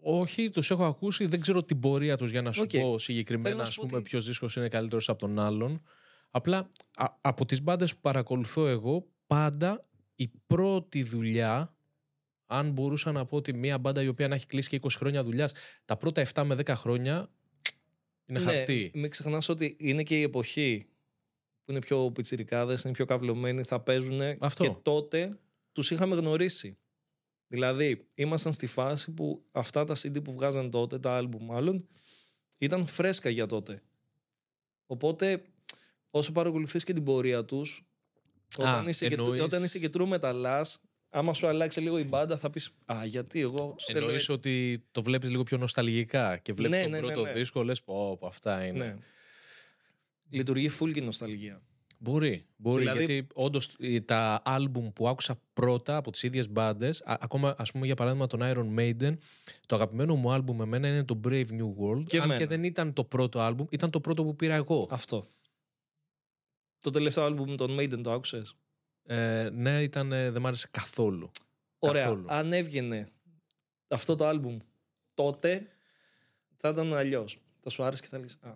Όχι, 0.00 0.50
τους 0.50 0.70
έχω 0.70 0.84
ακούσει. 0.84 1.26
Δεν 1.26 1.40
ξέρω 1.40 1.62
την 1.64 1.78
πορεία 1.80 2.16
τους 2.16 2.30
για 2.30 2.42
να 2.42 2.52
σου 2.52 2.62
Οκ. 2.62 2.70
πω 2.70 2.76
Θέλω 2.78 2.98
συγκεκριμένα 2.98 3.56
να 3.56 3.62
ας 3.62 3.68
σου 3.72 3.80
πω 3.80 3.86
πούμε, 3.86 3.98
ότι- 4.00 4.08
ποιος 4.10 4.26
δίσκος 4.26 4.56
είναι 4.56 4.68
καλύτερος 4.68 5.08
από 5.08 5.18
τον 5.18 5.38
άλλον. 5.38 5.82
Απλά 6.30 6.70
α- 6.94 7.16
από 7.20 7.44
τις 7.44 7.62
μπάντες 7.62 7.94
που 7.94 8.00
παρακολουθώ 8.00 8.66
εγώ, 8.66 9.06
πάντα 9.26 9.88
η 10.14 10.28
πρώτη 10.46 11.02
δουλειά, 11.02 11.73
αν 12.46 12.70
μπορούσα 12.70 13.12
να 13.12 13.26
πω 13.26 13.36
ότι 13.36 13.52
μια 13.52 13.78
μπάντα 13.78 14.02
η 14.02 14.08
οποία 14.08 14.28
να 14.28 14.34
έχει 14.34 14.46
κλείσει 14.46 14.68
και 14.68 14.80
20 14.82 14.88
χρόνια 14.96 15.22
δουλειάς, 15.22 15.52
τα 15.84 15.96
πρώτα 15.96 16.26
7 16.34 16.42
με 16.44 16.54
10 16.54 16.68
χρόνια 16.74 17.30
είναι 18.26 18.40
χαρτί. 18.40 18.90
Ναι, 18.94 19.00
Μην 19.00 19.10
ξεχνάς 19.10 19.48
ότι 19.48 19.76
είναι 19.78 20.02
και 20.02 20.18
η 20.18 20.22
εποχή 20.22 20.86
που 21.64 21.70
είναι 21.70 21.80
πιο 21.80 22.10
πιτσιρικάδες, 22.10 22.82
είναι 22.82 22.92
πιο 22.92 23.04
καυλωμένοι, 23.04 23.62
θα 23.62 23.80
παίζουν. 23.80 24.20
Αυτό. 24.38 24.64
Και 24.64 24.74
τότε 24.82 25.38
τους 25.72 25.90
είχαμε 25.90 26.16
γνωρίσει. 26.16 26.78
Δηλαδή, 27.46 28.06
ήμασταν 28.14 28.52
στη 28.52 28.66
φάση 28.66 29.12
που 29.12 29.44
αυτά 29.52 29.84
τα 29.84 29.94
CD 29.96 30.24
που 30.24 30.32
βγάζαν 30.32 30.70
τότε, 30.70 30.98
τα 30.98 31.20
album 31.22 31.38
μάλλον, 31.40 31.88
ήταν 32.58 32.86
φρέσκα 32.86 33.30
για 33.30 33.46
τότε. 33.46 33.82
Οπότε, 34.86 35.42
όσο 36.10 36.32
παρακολουθείς 36.32 36.84
και 36.84 36.92
την 36.92 37.04
πορεία 37.04 37.44
τους, 37.44 37.84
όταν, 38.58 38.88
είσαι, 38.88 39.06
εννοείς- 39.06 39.36
και, 39.38 39.42
όταν 39.42 39.62
είσαι 39.64 39.78
και 39.78 39.90
true 39.94 40.06
μεταλλάς, 40.06 40.80
άμα 41.14 41.34
σου 41.34 41.46
αλλάξει 41.46 41.80
λίγο 41.80 41.98
η 41.98 42.04
μπάντα, 42.04 42.38
θα 42.38 42.50
πεις 42.50 42.70
«Α, 42.92 43.04
γιατί 43.04 43.40
εγώ 43.40 43.74
τους 43.76 43.84
θέλω 43.86 43.98
Εννοείς 43.98 44.16
έτσι». 44.22 44.32
ότι 44.32 44.84
το 44.92 45.02
βλέπεις 45.02 45.30
λίγο 45.30 45.42
πιο 45.42 45.56
νοσταλγικά 45.56 46.36
και 46.38 46.52
βλέπεις 46.52 46.76
Ναι, 46.76 46.82
τον 46.82 46.90
ναι, 46.92 47.00
ναι, 47.00 47.06
πρώτο 47.06 47.22
ναι. 47.22 47.32
δίσκο, 47.32 47.62
λες 47.62 47.82
πω, 47.82 48.16
πω, 48.20 48.26
αυτά 48.26 48.64
είναι. 48.64 48.84
Ναι. 48.84 48.96
Λειτουργεί 50.30 50.70
full 50.80 50.92
και 50.92 51.00
η 51.00 51.02
νοσταλγία. 51.02 51.62
Μπορεί, 51.98 52.46
μπορεί 52.56 52.78
Δηλαδή- 52.78 53.04
γιατί 53.04 53.26
όντως 53.34 53.76
τα 54.04 54.42
άλμπουμ 54.44 54.92
που 54.92 55.08
άκουσα 55.08 55.40
πρώτα 55.52 55.96
από 55.96 56.10
τις 56.10 56.22
ίδιες 56.22 56.48
μπάντες, 56.50 57.02
ακόμα 57.04 57.54
ας 57.58 57.72
πούμε 57.72 57.86
για 57.86 57.94
παράδειγμα 57.94 58.26
τον 58.26 58.40
Iron 58.42 58.78
Maiden, 58.80 59.16
το 59.66 59.74
αγαπημένο 59.74 60.14
μου 60.14 60.32
άλμπουμ 60.32 60.56
με 60.56 60.64
μένα 60.64 60.88
είναι 60.88 61.04
το 61.04 61.20
Brave 61.24 61.46
New 61.48 61.74
World, 61.80 62.04
Και 62.06 62.16
αν 62.16 62.22
εμένα. 62.24 62.38
και 62.40 62.46
δεν 62.46 62.64
ήταν 62.64 62.92
το 62.92 63.04
πρώτο 63.04 63.40
άλμπουμ, 63.40 63.66
ήταν 63.70 63.90
το 63.90 64.00
πρώτο 64.00 64.24
που 64.24 64.36
πήρα 64.36 64.54
εγώ. 64.54 64.88
Αυτό. 64.90 65.26
Το 66.80 66.90
τελευταίο 66.90 67.26
album 67.26 67.54
των 67.56 67.76
Maiden 67.80 68.00
το 68.02 68.12
άκουσες; 68.12 68.56
Ε, 69.06 69.48
ναι, 69.52 69.82
ήταν, 69.82 70.12
ε, 70.12 70.30
δεν 70.30 70.42
μ' 70.42 70.46
άρεσε 70.46 70.68
καθόλου. 70.70 71.30
Ωραία. 71.78 72.02
Καθόλου. 72.02 72.24
Αν 72.28 72.52
έβγαινε 72.52 73.08
αυτό 73.88 74.16
το 74.16 74.28
album 74.28 74.56
τότε, 75.14 75.66
θα 76.56 76.68
ήταν 76.68 76.94
αλλιώς. 76.94 77.38
Θα 77.60 77.70
σου 77.70 77.82
άρεσε 77.82 78.02
και 78.02 78.08
θα 78.08 78.18
λες 78.18 78.38
«Α». 78.40 78.50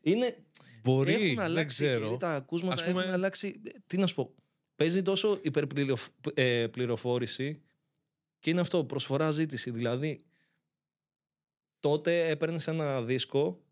Είναι, 0.00 0.36
Μπορεί, 0.82 1.12
έχουν 1.12 1.26
δεν 1.26 1.40
αλλάξει 1.40 1.84
ξέρω. 1.84 2.16
τα 2.16 2.34
ακούσματα, 2.34 2.82
Ας 2.82 2.88
πούμε- 2.88 3.02
έχουν 3.02 3.14
αλλάξει. 3.14 3.60
Τι 3.86 3.96
να 3.96 4.06
σου 4.06 4.14
πω. 4.14 4.34
Παίζει 4.76 5.02
τόσο 5.02 5.40
υπερπληροφόρηση 5.42 7.62
και 8.38 8.50
είναι 8.50 8.60
αυτό, 8.60 8.84
προσφορά 8.84 9.30
ζήτηση. 9.30 9.70
Δηλαδή, 9.70 10.24
τότε 11.80 12.28
έπαιρνες 12.28 12.66
ένα 12.66 13.02
δίσκο, 13.02 13.62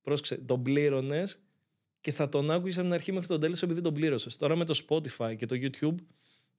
πρόσεξε, 0.00 0.36
τον 0.36 0.62
πλήρωνες 0.62 1.40
και 2.08 2.14
θα 2.14 2.28
τον 2.28 2.50
άκουγες 2.50 2.74
από 2.74 2.84
την 2.84 2.92
αρχή 2.94 3.12
μέχρι 3.12 3.28
τον 3.28 3.40
τέλος 3.40 3.62
επειδή 3.62 3.80
τον 3.80 3.94
πλήρωσες. 3.94 4.36
Τώρα 4.36 4.56
με 4.56 4.64
το 4.64 4.80
Spotify 4.88 5.34
και 5.36 5.46
το 5.46 5.56
YouTube 5.58 5.94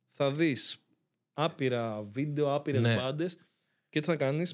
θα 0.09 0.31
δεις 0.31 0.77
άπειρα 1.33 2.01
βίντεο, 2.03 2.53
άπειρες 2.53 2.81
Ναι. 2.81 2.95
μπάντες 2.95 3.37
και 3.89 3.99
τι 3.99 4.05
θα 4.05 4.15
κάνεις, 4.15 4.53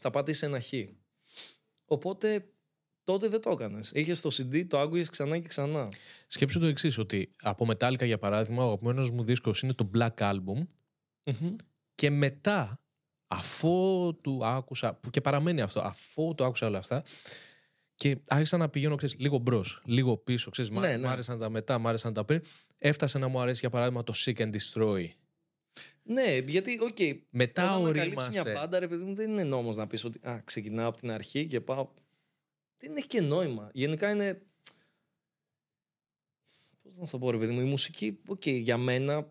θα 0.00 0.10
πατήσεις 0.10 0.42
ένα 0.42 0.60
χ. 0.60 0.72
Οπότε 1.84 2.50
τότε 3.04 3.28
δεν 3.28 3.40
το 3.40 3.50
έκανες. 3.50 3.90
Είχες 3.94 4.20
το 4.20 4.30
CD, 4.32 4.66
το 4.66 4.78
άκουγες 4.78 5.10
ξανά 5.10 5.38
και 5.38 5.48
ξανά. 5.48 5.88
Σκέψου 6.26 6.58
το 6.58 6.66
εξής, 6.66 6.98
ότι 6.98 7.34
από 7.42 7.66
Metallica 7.68 8.04
για 8.04 8.18
παράδειγμα, 8.18 8.64
ο 8.64 8.66
αγαπημένο 8.66 9.08
μου 9.12 9.24
δίσκος 9.24 9.62
είναι 9.62 9.72
το 9.72 9.90
Black 9.94 10.14
Album 10.16 10.66
και 11.94 12.10
μετά, 12.10 12.80
αφού 13.26 14.18
του 14.22 14.46
άκουσα, 14.46 14.94
που 14.94 15.10
και 15.10 15.20
παραμένει 15.20 15.60
αυτό, 15.60 15.80
αφού 15.80 16.34
το 16.34 16.44
άκουσα 16.44 16.66
όλα 16.66 16.78
αυτά, 16.78 17.02
και 18.00 18.18
άρχισα 18.28 18.56
να 18.56 18.68
πηγαίνω 18.68 18.96
ξέρεις, 18.96 19.16
λίγο 19.18 19.38
μπρος, 19.38 19.82
λίγο 19.84 20.16
πίσω. 20.16 20.50
Ξέρεις, 20.50 20.70
μ' 20.70 20.78
Ναι, 20.78 20.96
ναι. 20.96 21.06
μ' 21.06 21.10
άρεσαν 21.10 21.38
τα 21.38 21.48
μετά, 21.50 21.78
μ' 21.78 21.86
άρεσαν 21.86 22.12
τα 22.12 22.24
πριν. 22.24 22.42
Έφτασε 22.78 23.18
να 23.18 23.28
μου 23.28 23.40
αρέσει 23.40 23.60
για 23.60 23.70
παράδειγμα 23.70 24.02
το 24.02 24.12
Seek 24.16 24.36
and 24.36 24.50
Destroy. 24.54 25.06
Ναι, 26.02 26.38
γιατί, 26.38 26.78
οκ, 26.82 26.96
Μετά 27.30 27.62
όταν 27.64 27.84
ανακαλύψεις 27.84 28.26
ορίμασε. 28.26 28.50
μια 28.50 28.60
μπάντα, 28.60 28.78
ρε 28.78 28.88
παιδί 28.88 29.04
μου, 29.04 29.14
δεν 29.14 29.30
είναι 29.30 29.44
νόμος 29.44 29.76
να 29.76 29.86
πεις 29.86 30.04
ότι 30.04 30.20
α, 30.28 30.40
ξεκινάω 30.44 30.88
από 30.88 30.96
την 30.96 31.10
αρχή 31.10 31.46
και 31.46 31.60
πάω. 31.60 31.88
Δεν 32.78 32.96
έχει 32.96 33.06
και 33.06 33.20
νόημα. 33.20 33.70
Γενικά 33.72 34.10
είναι. 34.10 34.42
Πώς 36.82 36.96
να 36.96 37.06
το 37.06 37.18
πω, 37.18 37.30
ρε 37.30 37.38
παιδί 37.38 37.52
μου, 37.52 37.60
η 37.60 37.64
μουσική, 37.64 38.18
οκ, 38.26 38.46
για 38.46 38.76
μένα 38.76 39.30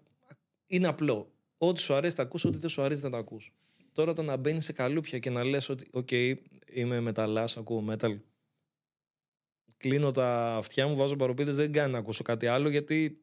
είναι 0.68 0.88
απλό. 0.88 1.32
Ό,τι 1.58 1.80
σου 1.80 1.94
αρέσει, 1.94 2.16
τα 2.16 2.22
ακούς, 2.24 2.44
ό,τι 2.46 2.58
δεν 2.58 2.70
σου 2.70 2.82
αρέσει, 2.82 3.02
δεν 3.02 3.12
τα 3.12 3.18
ακούς. 3.18 3.54
Τώρα 3.94 4.14
το 4.14 4.24
να 4.24 4.38
μπαίνεις 4.38 4.66
σε 4.66 4.74
καλούπια 4.74 5.20
και 5.20 5.30
να 5.30 5.44
λες 5.44 5.70
ότι, 5.70 5.88
οκ, 5.92 6.12
είμαι 6.74 7.00
μεταλλάς, 7.00 7.58
ακούω 7.58 7.86
metal. 7.90 8.20
Κλείνω 9.80 10.12
τα 10.12 10.56
αυτιά 10.56 10.88
μου, 10.88 10.96
βάζω 10.96 11.16
παρωπίδες, 11.16 11.56
δεν 11.56 11.72
κάνει 11.72 11.92
να 11.92 11.98
ακούσω 11.98 12.24
κάτι 12.24 12.48
άλλο 12.48 12.70
γιατί 12.70 13.22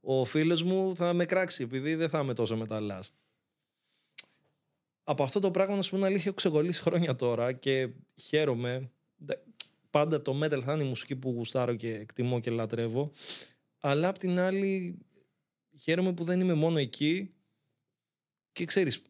ο 0.00 0.24
φίλος 0.24 0.62
μου 0.62 0.96
θα 0.96 1.12
με 1.12 1.24
κράξει 1.24 1.62
επειδή 1.62 1.94
δεν 1.94 2.08
θα 2.08 2.20
είμαι 2.20 2.34
τόσο 2.34 2.56
μεταλλάς. 2.56 3.12
Από 5.04 5.22
αυτό 5.22 5.40
το 5.40 5.50
πράγμα, 5.50 5.76
να 5.76 5.82
σου 5.82 5.90
πω 5.90 5.96
την 5.96 6.04
αλήθεια, 6.04 6.24
έχω 6.26 6.34
ξεκολλήσει 6.34 6.82
χρόνια 6.82 7.16
τώρα 7.16 7.52
και 7.52 7.88
χαίρομαι. 8.14 8.90
Δε- 9.16 9.36
Πάντα 9.90 10.22
το 10.22 10.44
metal 10.44 10.60
θα 10.64 10.72
είναι 10.72 10.84
η 10.84 10.88
μουσική 10.88 11.16
που 11.16 11.30
γουστάρω 11.30 11.74
και 11.74 11.94
εκτιμώ 11.94 12.40
και 12.40 12.50
λατρεύω. 12.50 13.10
Αλλά 13.80 14.08
απ' 14.08 14.18
την 14.18 14.38
άλλη, 14.38 14.98
χαίρομαι 15.80 16.12
που 16.12 16.24
δεν 16.24 16.40
είμαι 16.40 16.54
μόνο 16.54 16.78
εκεί. 16.78 17.34
Και 18.52 18.64
ξέρεις, 18.64 19.02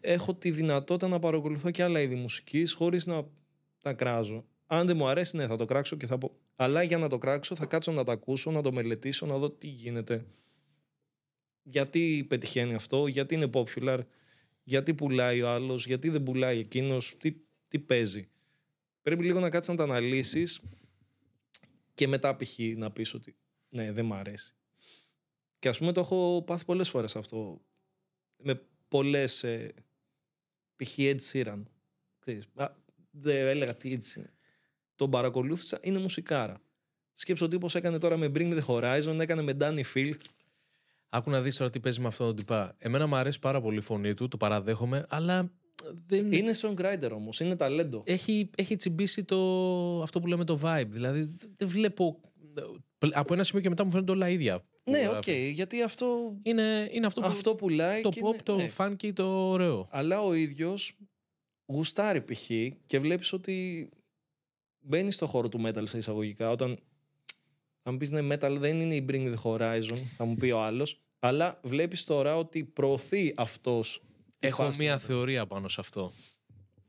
έχω 0.00 0.34
τη 0.34 0.50
δυνατότητα 0.50 1.08
να 1.08 1.18
παρακολουθώ 1.18 1.70
και 1.70 1.82
άλλα 1.82 2.00
είδη 2.00 2.14
μουσικής 2.14 2.72
χωρίς 2.72 3.06
να 3.06 3.26
τα 3.82 3.92
κράζω. 3.92 4.44
Αν 4.72 4.86
δεν 4.86 4.96
μου 4.96 5.08
αρέσει, 5.08 5.36
ναι, 5.36 5.46
θα 5.46 5.56
το 5.56 5.64
κράξω 5.64 5.96
και 5.96 6.06
θα 6.06 6.18
πω. 6.18 6.36
Αλλά 6.56 6.82
για 6.82 6.98
να 6.98 7.08
το 7.08 7.18
κράξω, 7.18 7.56
θα 7.56 7.66
κάτσω 7.66 7.92
να 7.92 8.04
το 8.04 8.12
ακούσω, 8.12 8.50
να 8.50 8.62
το 8.62 8.72
μελετήσω, 8.72 9.26
να 9.26 9.38
δω 9.38 9.50
τι 9.50 9.66
γίνεται. 9.66 10.26
Γιατί 11.62 12.26
πετυχαίνει 12.28 12.74
αυτό, 12.74 13.06
γιατί 13.06 13.34
είναι 13.34 13.50
popular, 13.52 14.00
γιατί 14.62 14.94
πουλάει 14.94 15.42
ο 15.42 15.48
άλλος, 15.48 15.86
γιατί 15.86 16.08
δεν 16.08 16.22
πουλάει 16.22 16.58
εκείνος, 16.58 17.16
τι, 17.18 17.34
τι 17.68 17.78
παίζει. 17.78 18.28
Πρέπει 19.02 19.24
λίγο 19.24 19.40
να 19.40 19.50
κάτσεις 19.50 19.70
να 19.70 19.76
τα 19.76 19.82
αναλύσεις 19.82 20.60
και 21.94 22.08
μετά 22.08 22.36
π.χ. 22.36 22.58
να 22.76 22.90
πεις 22.90 23.14
ότι 23.14 23.36
ναι, 23.68 23.92
δεν 23.92 24.04
μ' 24.04 24.12
αρέσει. 24.12 24.54
Και 25.58 25.68
ας 25.68 25.78
πούμε 25.78 25.92
το 25.92 26.00
έχω 26.00 26.42
πάθει 26.46 26.64
πολλές 26.64 26.90
φορές 26.90 27.16
αυτό. 27.16 27.60
Με 28.36 28.62
πολλές 28.88 29.44
ε, 29.44 29.74
π.χ. 30.76 30.94
Ed 30.96 31.18
Sheeran. 31.32 31.62
Ξέρεις, 32.18 32.48
α, 32.54 32.74
δεν 33.10 33.46
έλεγα 33.46 33.76
τι 33.76 33.98
Ed 33.98 34.04
Sheeran. 34.04 34.30
Τον 35.00 35.10
παρακολούθησα, 35.10 35.78
είναι 35.82 35.98
μουσικάρα. 35.98 36.60
Σκέψω 37.12 37.44
ο 37.44 37.48
τύπος 37.48 37.74
έκανε 37.74 37.98
τώρα 37.98 38.16
με 38.16 38.30
Bring 38.34 38.58
the 38.60 38.64
Horizon, 38.66 39.18
έκανε 39.20 39.42
με 39.42 39.56
Danny 39.60 39.82
Filth. 39.94 40.20
Άκου 41.08 41.30
να 41.30 41.40
δεις 41.40 41.56
τώρα 41.56 41.70
τι 41.70 41.80
παίζει 41.80 42.00
με 42.00 42.06
αυτόν 42.06 42.26
τον 42.26 42.36
τυπά. 42.36 42.74
Εμένα 42.78 43.06
μου 43.06 43.16
αρέσει 43.16 43.38
πάρα 43.38 43.60
πολύ 43.60 43.76
η 43.78 43.80
φωνή 43.80 44.14
του, 44.14 44.28
το 44.28 44.36
παραδέχομαι, 44.36 45.06
αλλά 45.08 45.52
δεν 46.06 46.32
Είναι 46.32 46.52
songwriter 46.62 47.10
όμως, 47.12 47.40
είναι 47.40 47.56
ταλέντο. 47.56 48.02
έχει, 48.06 48.50
έχει 48.56 48.76
τσιμπήσει 48.76 49.24
το, 49.24 49.36
αυτό 50.02 50.20
που 50.20 50.26
λέμε 50.26 50.44
το 50.44 50.60
vibe. 50.62 50.86
Δηλαδή 50.88 51.34
δεν 51.56 51.68
βλέπω. 51.68 52.20
Από 53.12 53.34
ένα 53.34 53.44
σημείο 53.44 53.62
και 53.62 53.68
μετά 53.68 53.84
μου 53.84 53.90
φαίνονται 53.90 54.12
όλα 54.12 54.28
ίδια. 54.28 54.60
που 54.82 54.90
Ναι, 54.90 54.98
γράφει. 54.98 55.30
οκ, 55.30 55.36
γιατί 55.54 55.82
αυτό, 55.82 56.36
Είναι, 56.42 56.88
είναι 56.92 57.06
αυτό 57.06 57.20
που. 57.20 57.26
αυτό 57.26 57.54
πουλάει. 57.54 58.02
το 58.02 58.08
και 58.08 58.20
pop, 58.24 58.28
είναι- 58.32 58.42
το 58.42 58.56
ναι. 58.56 58.70
funky, 58.76 59.12
το 59.12 59.48
ωραίο. 59.48 59.88
Αλλά 59.90 60.20
ο 60.22 60.32
ίδιος 60.34 60.96
γουστάρει 61.66 62.20
π.χ. 62.22 62.50
και 62.86 62.98
βλέπεις 62.98 63.32
ότι 63.32 63.88
μπαίνεις 64.80 65.14
στο 65.14 65.26
χώρο 65.26 65.48
του 65.48 65.60
metal 65.66 65.82
σε 65.84 65.98
εισαγωγικά. 65.98 66.50
Όταν 66.50 66.78
αν 67.82 67.96
πεις 67.96 68.10
ναι 68.10 68.34
metal 68.34 68.56
δεν 68.58 68.80
είναι 68.80 68.94
η 68.94 69.06
Bring 69.08 69.34
the 69.34 69.42
Horizon, 69.42 69.98
θα 70.16 70.24
μου 70.24 70.34
πει 70.34 70.50
ο 70.50 70.60
άλλος. 70.62 71.00
Αλλά 71.18 71.60
βλέπεις 71.62 72.04
τώρα 72.04 72.36
ότι 72.36 72.64
προωθεί 72.64 73.34
αυτός 73.36 74.02
τη 74.38 74.46
Έχω 74.46 74.62
φάση 74.64 74.82
μία 74.82 74.94
του. 74.96 75.00
θεωρία 75.02 75.46
πάνω 75.46 75.68
σε 75.68 75.80
αυτό. 75.80 76.12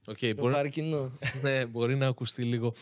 Οκ, 0.05 0.17
Το 0.19 0.33
μπορεί, 0.33 0.53
πάρει 0.53 0.69
κοινό. 0.69 1.11
ναι, 1.43 1.65
μπορεί 1.65 1.97
να 1.97 2.07
ακουστεί 2.07 2.43
λίγο. 2.43 2.73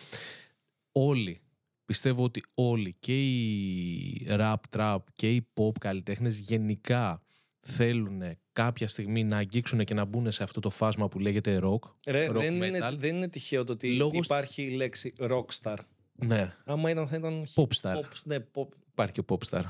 Όλοι, 0.92 1.40
πιστεύω 1.86 2.24
ότι 2.24 2.44
όλοι 2.54 2.96
και 3.00 3.20
οι 3.28 4.26
rap, 4.30 4.56
trap 4.78 4.98
και 5.14 5.36
οι 5.36 5.48
pop 5.54 5.72
καλλιτέχνες 5.80 6.38
γενικά 6.38 7.22
θέλουν 7.60 8.22
κάποια 8.64 8.88
στιγμή 8.88 9.24
να 9.24 9.38
αγγίξουν 9.38 9.84
και 9.84 9.94
να 9.94 10.06
μπουν 10.06 10.32
σε 10.32 10.44
αυτό 10.44 10.60
το 10.60 10.70
φάσμα 10.70 11.08
που 11.10 11.20
λέγεται 11.20 11.60
rock. 11.64 11.80
Ρε, 12.08 12.30
rock 12.30 12.34
δεν, 12.34 12.60
metal. 12.60 12.66
είναι, 12.68 12.92
δεν 12.98 13.16
είναι 13.16 13.28
τυχαίο 13.28 13.64
το 13.64 13.74
ότι 13.74 13.96
Λόγος- 13.96 14.26
υπάρχει 14.26 14.64
η 14.64 14.70
λέξη 14.76 15.14
rockstar. 15.20 15.76
Ναι, 16.16 16.56
Άμα 16.66 16.90
ήταν 16.90 17.08
θα 17.08 17.16
ήταν 17.16 17.44
popstar. 17.56 17.96
pop, 17.96 18.04
ναι, 18.24 18.38
pop, 18.54 18.68
Υπάρχει 18.92 19.14
και 19.14 19.24
popstar. 19.28 19.64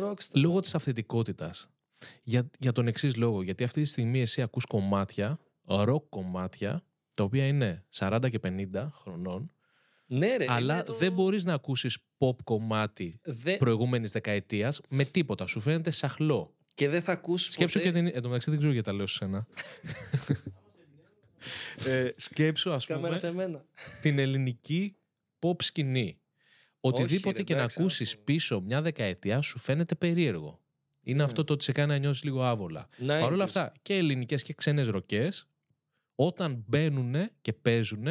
rockstar. 0.00 0.30
Λόγω 0.34 0.60
της 0.60 0.74
αυθεντικότητας. 0.74 1.70
Για, 2.22 2.50
για 2.58 2.72
τον 2.72 2.86
εξής 2.86 3.16
λόγο. 3.16 3.42
Γιατί 3.42 3.64
αυτή 3.64 3.82
τη 3.82 3.88
στιγμή 3.88 4.20
εσύ 4.20 4.42
ακούς 4.42 4.64
κομμάτια, 4.64 5.38
rock 5.66 6.02
κομμάτια, 6.08 6.84
τα 7.14 7.22
οποία 7.24 7.46
είναι 7.46 7.84
40 7.90 8.28
και 8.30 8.38
50 8.38 8.90
χρονών 8.94 9.50
Ναι, 10.06 10.36
ρε. 10.36 10.44
αλλά 10.48 10.74
είναι 10.74 10.82
το- 10.82 10.94
δεν 10.94 11.12
μπορείς 11.12 11.44
να 11.44 11.54
ακούσεις 11.54 11.98
pop 12.18 12.36
κομμάτι 12.44 13.20
Δε- 13.22 13.56
προηγούμενης 13.56 14.10
δεκαετίας 14.12 14.80
με 14.88 15.04
τίποτα. 15.04 15.46
Σου 15.46 15.60
φαίνεται 15.60 15.90
σαχλό. 15.90 16.54
Και 16.74 16.88
δεν 16.88 17.02
θα 17.02 17.12
ακούσει. 17.12 17.52
Σκέψου 17.52 17.78
ποτέ... 17.78 17.90
και 17.90 17.98
την. 17.98 18.06
Εν 18.06 18.22
τω 18.22 18.28
μεταξύ 18.28 18.50
δεν 18.50 18.58
ξέρω 18.58 18.72
γιατί 18.72 18.88
τα 18.88 18.94
λέω 18.96 19.06
σε 19.06 19.16
σένα. 19.16 19.46
ε, 21.86 22.10
σκέψου, 22.16 22.72
ας 22.72 22.86
Κάμερα 22.86 23.06
πούμε, 23.06 23.18
σε 23.18 23.32
μένα. 23.32 23.64
την 24.02 24.18
ελληνική 24.18 24.96
pop 25.38 25.62
σκηνή. 25.62 26.20
Οτιδήποτε 26.80 27.36
ρε, 27.36 27.42
και 27.42 27.52
να 27.52 27.58
εντάξει, 27.58 27.80
ακούσεις 27.80 28.12
άκου. 28.12 28.24
πίσω 28.24 28.60
μια 28.60 28.82
δεκαετία 28.82 29.40
σου 29.40 29.58
φαίνεται 29.58 29.94
περίεργο. 29.94 30.60
Είναι 31.02 31.22
αυτό 31.22 31.44
το 31.44 31.52
ότι 31.52 31.64
σε 31.64 31.72
κάνει 31.72 31.90
να 31.90 31.98
νιώσεις 31.98 32.22
λίγο 32.22 32.42
άβολα. 32.42 32.88
Ναι, 32.96 33.20
Παρ' 33.20 33.32
όλα 33.32 33.44
αυτά 33.44 33.72
και 33.82 33.94
ελληνικές 33.94 34.42
και 34.42 34.54
ξένες 34.54 34.88
ροκές 34.88 35.48
όταν 36.14 36.64
μπαίνουν 36.66 37.14
και 37.40 37.52
παίζουν 37.52 38.06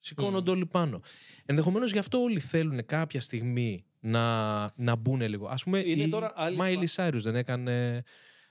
σηκώνονται 0.00 0.50
όλοι 0.50 0.66
πάνω. 0.66 1.00
Ενδεχομένως 1.44 1.92
γι' 1.92 1.98
αυτό 1.98 2.22
όλοι 2.22 2.40
θέλουν 2.40 2.86
κάποια 2.86 3.20
στιγμή 3.20 3.84
να, 4.00 4.72
να 4.76 4.96
μπουν 4.96 5.20
λίγο. 5.20 5.46
Ας 5.48 5.62
πούμε 5.64 5.78
Είναι 5.78 6.02
η 6.02 6.08
τώρα 6.08 6.32
άλλη 6.34 6.58
Miley 6.60 6.84
φα- 6.86 7.08
Cyrus 7.08 7.18
δεν 7.20 7.34
έκανε... 7.36 8.02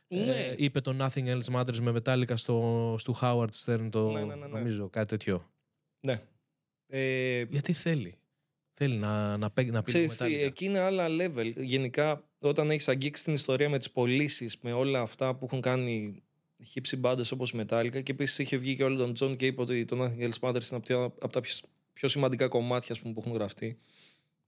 Ναι. 0.09 0.35
Ε, 0.45 0.53
είπε 0.57 0.81
το 0.81 0.95
Nothing 0.99 1.37
Else 1.37 1.53
Matters 1.59 1.77
με 1.79 1.93
Metallica 2.03 2.33
στο, 2.37 2.95
στο 2.97 3.15
Howard 3.21 3.49
Stern 3.65 3.87
το 3.91 4.11
Ναι, 4.11 4.19
ναι, 4.19 4.25
ναι, 4.25 4.35
ναι. 4.35 4.45
νομίζω 4.47 4.89
κάτι 4.89 5.07
τέτοιο. 5.07 5.51
Ναι. 5.99 6.21
Ε, 6.87 7.41
Γιατί 7.49 7.73
θέλει. 7.73 8.15
Θέλει 8.73 8.95
να, 8.97 9.37
να, 9.37 9.49
παί- 9.49 9.71
να 9.71 9.81
πει 9.83 9.91
λίγο 9.91 10.07
Ξέρεις 10.07 10.17
τι, 10.17 10.41
Metallica. 10.43 10.45
εκεί 10.47 10.65
είναι 10.65 10.79
άλλα 10.79 11.07
level. 11.09 11.53
Γενικά, 11.55 12.23
όταν 12.39 12.69
έχεις 12.71 12.87
αγγίξει 12.87 13.23
την 13.23 13.33
ιστορία 13.33 13.69
με 13.69 13.77
τις 13.77 13.91
πωλήσεις, 13.91 14.57
με 14.61 14.71
όλα 14.73 15.01
αυτά 15.01 15.35
που 15.35 15.45
έχουν 15.45 15.61
κάνει 15.61 16.23
χύψη 16.63 16.95
μπάντες 16.97 17.31
όπως 17.31 17.51
η 17.51 17.57
Metallica 17.67 18.03
και 18.03 18.11
επίσης 18.11 18.39
είχε 18.39 18.57
βγει 18.57 18.75
και 18.75 18.83
όλο 18.83 18.95
τον 18.97 19.13
John 19.19 19.37
και 19.37 19.45
είπε 19.45 19.61
ότι 19.61 19.85
το 19.85 20.03
Nothing 20.03 20.29
Else 20.29 20.39
Matters 20.49 20.67
είναι 20.69 20.77
από 20.77 20.85
τα, 20.85 21.03
από 21.03 21.29
τα 21.29 21.41
πιο, 21.41 21.53
πιο 21.93 22.07
σημαντικά 22.07 22.47
κομμάτια 22.47 22.93
ας 22.95 23.01
πούμε, 23.01 23.13
που 23.13 23.19
έχουν 23.19 23.33
γραφτεί. 23.37 23.79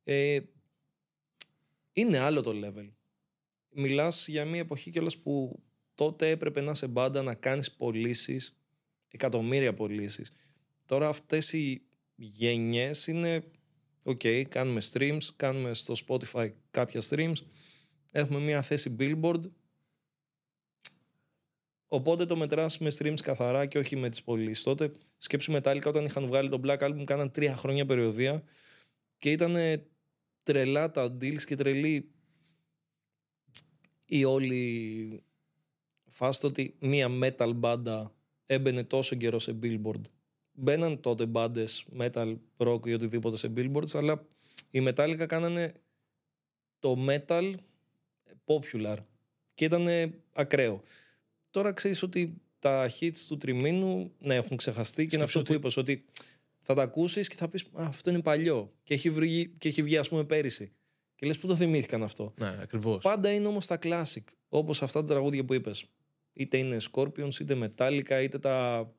Ε, 0.03 0.39
είναι 1.93 2.17
άλλο 2.17 2.41
το 2.41 2.51
level. 2.63 2.89
Μιλάς 3.69 4.27
για 4.27 4.45
μια 4.45 4.59
εποχή 4.59 4.91
κιόλας 4.91 5.17
που 5.17 5.63
τότε 5.95 6.29
έπρεπε 6.29 6.61
να 6.61 6.73
σε 6.73 6.87
μπάντα 6.87 7.21
να 7.21 7.33
κάνεις 7.33 7.71
πωλήσεις, 7.71 8.57
εκατομμύρια 9.07 9.73
πωλήσεις. 9.73 10.31
Τώρα 10.85 11.07
αυτές 11.07 11.53
οι 11.53 11.81
γενιές 12.15 13.07
είναι 13.07 13.43
Οκ, 14.03 14.21
κάνουμε 14.49 14.81
streams, 14.91 15.23
κάνουμε 15.35 15.73
στο 15.73 15.93
Spotify 16.07 16.51
κάποια 16.71 17.01
streams, 17.09 17.35
έχουμε 18.11 18.39
μια 18.39 18.61
θέση 18.61 18.95
billboard, 18.99 19.41
οπότε 21.87 22.25
το 22.25 22.35
μετράς 22.35 22.77
με 22.77 22.91
streams 22.97 23.19
καθαρά 23.21 23.65
και 23.65 23.77
όχι 23.77 23.95
με 23.95 24.09
τις 24.09 24.23
πωλήσεις. 24.23 24.63
Τότε 24.63 24.91
σκέψου 25.17 25.53
Metallica 25.55 25.85
όταν 25.85 26.05
είχαν 26.05 26.25
βγάλει 26.25 26.49
το 26.49 26.61
Black 26.63 26.79
Album 26.79 27.03
κάναν 27.03 27.31
τρία 27.31 27.55
χρόνια 27.55 27.85
περιοδεία 27.85 28.43
και 29.17 29.31
ήταν 29.31 29.55
τρελά 30.49 30.91
τα 30.91 31.17
deals 31.21 31.43
και 31.45 31.55
τρελή 31.55 32.11
η 34.05 34.25
όλη 34.25 35.23
φάση 36.07 36.41
το 36.41 36.47
ότι 36.47 36.75
μία 36.79 37.07
metal 37.21 37.51
μπάντα 37.55 38.13
έμπαινε 38.45 38.83
τόσο 38.83 39.15
καιρό 39.15 39.39
σε 39.39 39.59
billboard 39.61 40.01
μπαίναν 40.51 41.01
τότε 41.01 41.25
μπάντες 41.25 41.85
metal, 41.99 42.37
rock 42.57 42.87
ή 42.87 42.93
οτιδήποτε 42.93 43.37
σε 43.37 43.53
billboards, 43.55 43.93
αλλά 43.93 44.25
οι 44.69 44.83
Metallica 44.87 45.25
κάνανε 45.27 45.73
το 46.79 47.05
metal 47.07 47.53
popular 48.45 48.97
και 49.53 49.65
ήταν 49.65 50.13
ακραίο. 50.33 50.83
Τώρα 51.51 51.71
ξέρεις 51.71 52.03
ότι 52.03 52.41
τα 52.59 52.89
hits 52.99 53.17
του 53.27 53.37
τριμήνου 53.37 54.11
ναι, 54.19 54.35
έχουν 54.35 54.57
ξεχαστεί 54.57 55.07
και 55.07 55.15
είναι 55.15 55.27
Σκέψου 55.27 55.39
αυτό 55.39 55.51
που 55.51 55.59
είπες, 55.59 55.77
ότι 55.77 56.05
θα 56.69 56.75
τα 56.75 56.81
ακούσεις 56.81 57.27
και 57.27 57.35
θα 57.35 57.49
πεις 57.49 57.63
«Α, 57.63 57.67
αυτό 57.73 58.09
είναι 58.09 58.21
παλιό 58.21 58.73
και 58.83 58.93
έχει 58.93 59.09
βγει, 59.09 59.47
και 59.57 59.67
έχει 59.67 59.83
βγει 59.83 59.97
ας 59.97 60.09
πούμε 60.09 60.23
πέρυσι. 60.23 60.71
Και 61.15 61.25
λες 61.25 61.37
πού 61.39 61.47
το 61.47 61.55
θυμήθηκαν 61.55 62.03
αυτό; 62.03 62.33
Ναι, 62.39 62.57
ακριβώς. 62.61 63.03
Πάντα 63.03 63.31
είναι 63.31 63.47
όμως 63.47 63.65
τα 63.65 63.77
classic, 63.81 64.23
όπως 64.49 64.81
αυτά 64.81 65.01
τα 65.01 65.07
τραγούδια 65.07 65.45
που 65.45 65.53
είπες. 65.53 65.85
Είτε 66.33 66.57
είναι 66.57 66.77
Scorpions, 66.91 67.39
είτε 67.39 67.55
Metallica, 67.77 68.19
είτε 68.23 68.39
τα... 68.39 68.89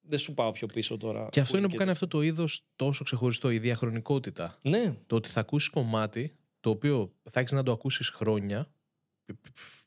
Δεν 0.00 0.18
σου 0.18 0.34
πάω 0.34 0.52
πιο 0.52 0.66
πίσω 0.66 0.96
τώρα. 0.96 1.28
Και 1.30 1.40
αυτό 1.40 1.56
είναι 1.56 1.66
που 1.66 1.72
και 1.72 1.78
κάνει 1.78 1.90
αυτό 1.90 2.06
το 2.08 2.22
είδος 2.22 2.64
τόσο 2.76 3.04
ξεχωριστό, 3.04 3.50
η 3.50 3.58
διαχρονικότητα. 3.58 4.58
Ναι, 4.62 4.96
Το 5.06 5.16
ότι 5.16 5.28
θα 5.28 5.40
ακούσεις 5.40 5.68
κομμάτι 5.68 6.36
το 6.60 6.70
οποίο 6.70 7.12
θα 7.30 7.40
έχεις 7.40 7.52
να 7.52 7.62
το 7.62 7.72
ακούσεις 7.72 8.08
χρόνια. 8.08 8.72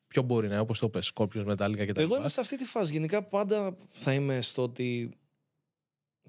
Ποιο 0.07 0.22
μπορεί 0.22 0.48
να 0.48 0.53
είναι, 0.53 0.62
όπως 0.62 0.80
το 0.80 0.90
πες, 0.90 1.06
Σκόρπιο, 1.06 1.45
Μετάλλικα 1.45 1.86
κτλ. 1.86 2.02
εγώ 2.02 2.18
είμαι 2.18 2.30
σε 2.30 2.40
αυτή 2.40 2.57
τη 2.57 2.66
φάση. 2.66 2.94
Γενικά 2.94 3.24
πάντα 3.24 3.78
θα 3.90 4.14
είμαι 4.14 4.41
στο 4.41 4.64
ότι 4.64 5.18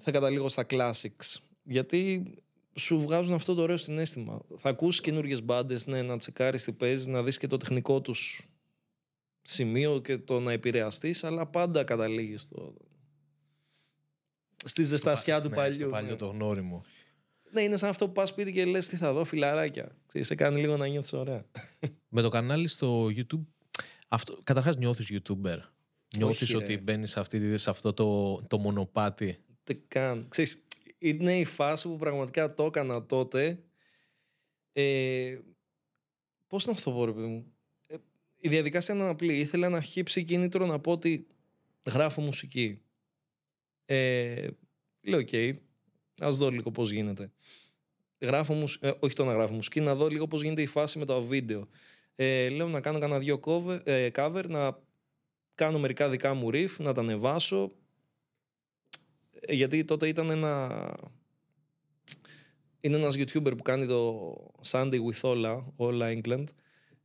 θα 0.01 0.11
καταλήγω 0.11 0.49
στα 0.49 0.65
classics. 0.69 1.35
Γιατί 1.63 2.33
σου 2.75 2.99
βγάζουν 3.01 3.33
αυτό 3.33 3.53
το 3.53 3.61
ωραίο 3.61 3.77
συνέστημα. 3.77 4.41
Θα 4.55 4.69
ακούσει 4.69 5.01
καινούργιες 5.01 5.43
μπάντες, 5.43 5.87
ναι, 5.87 6.01
να 6.01 6.17
τσεκάρεις 6.17 6.63
τι 6.63 6.71
παίζεις, 6.71 7.07
να 7.07 7.23
δεις 7.23 7.37
και 7.37 7.47
το 7.47 7.57
τεχνικό 7.57 8.01
τους 8.01 8.47
σημείο 9.41 9.99
και 9.99 10.17
το 10.17 10.39
να 10.39 10.51
επηρεαστείς, 10.51 11.23
αλλά 11.23 11.45
πάντα 11.45 11.83
καταλήγεις 11.83 12.41
στο. 12.41 12.73
Στη 14.65 14.83
ζεστασιά 14.83 15.41
του 15.41 15.49
παλιού. 15.49 15.73
Στο 15.73 15.85
παλιό 15.85 16.09
ναι. 16.09 16.15
το 16.15 16.25
γνώριμο. 16.25 16.83
Ναι, 17.51 17.61
είναι 17.61 17.77
σαν 17.77 17.89
αυτό 17.89 18.05
που 18.05 18.11
πας 18.11 18.29
σπίτι 18.29 18.51
και 18.51 18.65
λες 18.65 18.87
τι 18.87 18.95
θα 18.95 19.13
δω, 19.13 19.23
φιλαράκια. 19.23 19.95
Ξέρεις, 20.07 20.27
σε 20.27 20.35
κάνει 20.35 20.59
λίγο 20.59 20.77
να 20.77 20.87
νιώθεις 20.87 21.13
ωραία. 21.13 21.45
Με 22.15 22.21
το 22.21 22.29
κανάλι 22.29 22.67
στο 22.67 23.05
YouTube. 23.05 23.45
Αυτό, 24.07 24.37
καταρχάς 24.43 24.77
νιώθεις 24.77 25.11
YouTuber. 25.11 25.57
Νιώθεις 26.17 26.51
ρε. 26.51 26.57
ότι 26.57 26.77
μπαίνεις 26.77 27.11
σε, 27.11 27.19
αυτή, 27.19 27.57
σε 27.57 27.69
αυτό 27.69 27.93
το, 27.93 28.35
το 28.47 28.57
μονοπάτι. 28.57 29.37
Τι 29.67 29.75
καν. 29.75 30.25
Ξέρεις, 30.29 30.63
είναι 30.97 31.39
η 31.39 31.45
φάση 31.45 31.87
που 31.87 31.95
πραγματικά 31.95 32.53
το 32.53 32.65
έκανα 32.65 33.05
τότε. 33.05 33.63
Ε, 34.71 35.39
πώς 36.47 36.65
να 36.65 36.71
αυτό 36.71 36.91
πω, 36.91 37.05
ρε 37.05 37.11
παιδί 37.11 37.27
μου. 37.27 37.53
Ε, 37.87 37.95
η 38.39 38.49
διαδικασία 38.49 38.95
είναι 38.95 39.03
απλή. 39.03 39.39
Ήθελα 39.39 39.67
ένα 39.67 39.81
χύψη 39.81 40.23
κίνητρο 40.23 40.65
να 40.65 40.79
πω 40.79 40.91
ότι 40.91 41.27
γράφω 41.85 42.21
μουσική. 42.21 42.81
Ε, 43.85 44.47
λέω, 45.01 45.19
οκ, 45.19 45.29
ας 46.19 46.37
δω 46.37 46.49
λίγο 46.49 46.71
πώς 46.71 46.91
γίνεται. 46.91 47.31
Γράφω 48.19 48.53
μουσ... 48.53 48.77
ε, 48.81 48.93
όχι 48.99 49.15
το 49.15 49.25
να 49.25 49.33
γράφω 49.33 49.53
μουσική, 49.53 49.79
να 49.79 49.95
δω 49.95 50.07
λίγο 50.07 50.27
πώς 50.27 50.41
γίνεται 50.41 50.61
η 50.61 50.65
φάση 50.65 50.99
με 50.99 51.05
το 51.05 51.21
βίντεο. 51.21 51.67
Ε, 52.15 52.49
λέω 52.49 52.67
να 52.67 52.81
κάνω 52.81 52.99
κανένα 52.99 53.19
δύο 53.19 53.39
cover, 53.43 53.79
ε, 53.83 54.09
cover, 54.13 54.45
να 54.47 54.79
κάνω 55.55 55.79
μερικά 55.79 56.09
δικά 56.09 56.33
μου 56.33 56.49
riff, 56.53 56.75
να 56.77 56.93
τα 56.93 57.01
ανεβάσω. 57.01 57.71
Ε, 59.49 59.53
γιατί 59.53 59.85
τότε 59.85 60.07
ήταν 60.07 60.29
ένα... 60.29 60.93
Είναι 62.79 62.95
ένας 62.95 63.15
YouTuber 63.17 63.57
που 63.57 63.63
κάνει 63.63 63.87
το 63.87 64.33
Sunday 64.71 64.99
with 64.99 65.21
Ola, 65.21 65.63
Ola 65.77 66.21
England, 66.21 66.43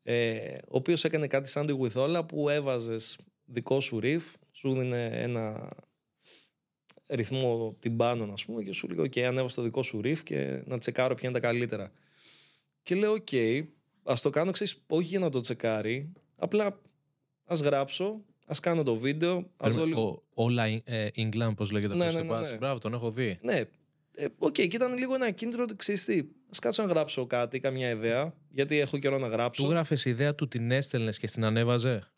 ε, 0.03 0.55
ο 0.55 0.77
οποίος 0.77 1.05
έκανε 1.05 1.27
κάτι 1.27 1.51
Sunday 1.55 1.79
with 1.79 1.93
Ola 1.93 2.29
που 2.29 2.49
έβαζες 2.49 3.19
δικό 3.45 3.81
σου 3.81 4.01
riff, 4.03 4.23
σου 4.53 4.73
δίνει 4.73 4.97
ένα 5.13 5.73
ρυθμό 7.07 7.77
τυμπάνων 7.79 8.33
ας 8.33 8.45
πούμε 8.45 8.63
και 8.63 8.73
σου 8.73 8.89
λέει 8.89 9.11
ok 9.11 9.21
ανέβασε 9.21 9.57
το 9.57 9.63
δικό 9.63 9.83
σου 9.83 10.01
riff 10.05 10.19
και 10.19 10.63
να 10.67 10.79
τσεκάρω 10.79 11.15
ποια 11.15 11.29
είναι 11.29 11.39
τα 11.39 11.47
καλύτερα. 11.47 11.93
Και 12.83 12.95
λέω 12.95 13.17
ok, 13.27 13.65
ας 14.03 14.21
το 14.23 14.31
κάνω 14.31 14.51
ξέρεις 14.51 14.83
όχι 14.87 15.09
για 15.09 15.19
να 15.19 15.31
το 15.31 15.41
τσεκάρει, 15.41 16.13
απλά 16.37 16.81
ας 17.45 17.61
γράψω, 17.61 18.25
ας 18.47 18.61
κάνω 18.61 18.83
το 18.83 18.95
βίντεο, 18.95 19.51
ας 19.57 19.75
δω 19.75 19.87
λίγο... 19.87 20.23
Ο 20.35 20.45
Ola 20.45 20.65
ε, 20.85 21.09
Englund, 21.17 21.53
πώς 21.57 21.71
λέγεται 21.71 21.95
Ναι, 21.95 22.07
αυτός 22.07 22.23
ναι, 22.23 22.29
το 22.29 22.35
ναι, 22.35 22.41
πας. 22.41 22.51
ναι. 22.51 22.57
Μπράβο, 22.57 22.79
τον 22.79 22.95
έχω 22.95 23.11
δει. 23.11 23.39
Ναι, 23.43 23.63
ε, 24.15 24.27
οκ, 24.39 24.53
και 24.53 24.63
ήταν 24.63 24.97
λίγο 24.99 25.15
ένα 25.15 25.31
κίνητρο 25.31 25.63
ότι 25.63 25.77
ξέρεις 25.77 26.05
τι, 26.05 26.23
ας 26.51 26.59
κάτσω 26.59 26.83
να 26.83 26.89
γράψω 26.93 27.27
κάτι, 27.27 27.61
καμιά 27.61 27.91
ιδέα, 27.91 28.35
γιατί 28.51 28.79
έχω 28.79 28.99
καιρό 28.99 29.19
να 29.19 29.27
γράψω. 29.27 29.63
Του 29.63 29.71
γράφες 29.71 30.05
ιδέα 30.05 30.35
του, 30.35 30.49
την 30.49 30.71
έστελνες 30.71 31.19
και 31.19 31.27
στην 31.27 31.45
ανέβαζε; 31.45 32.11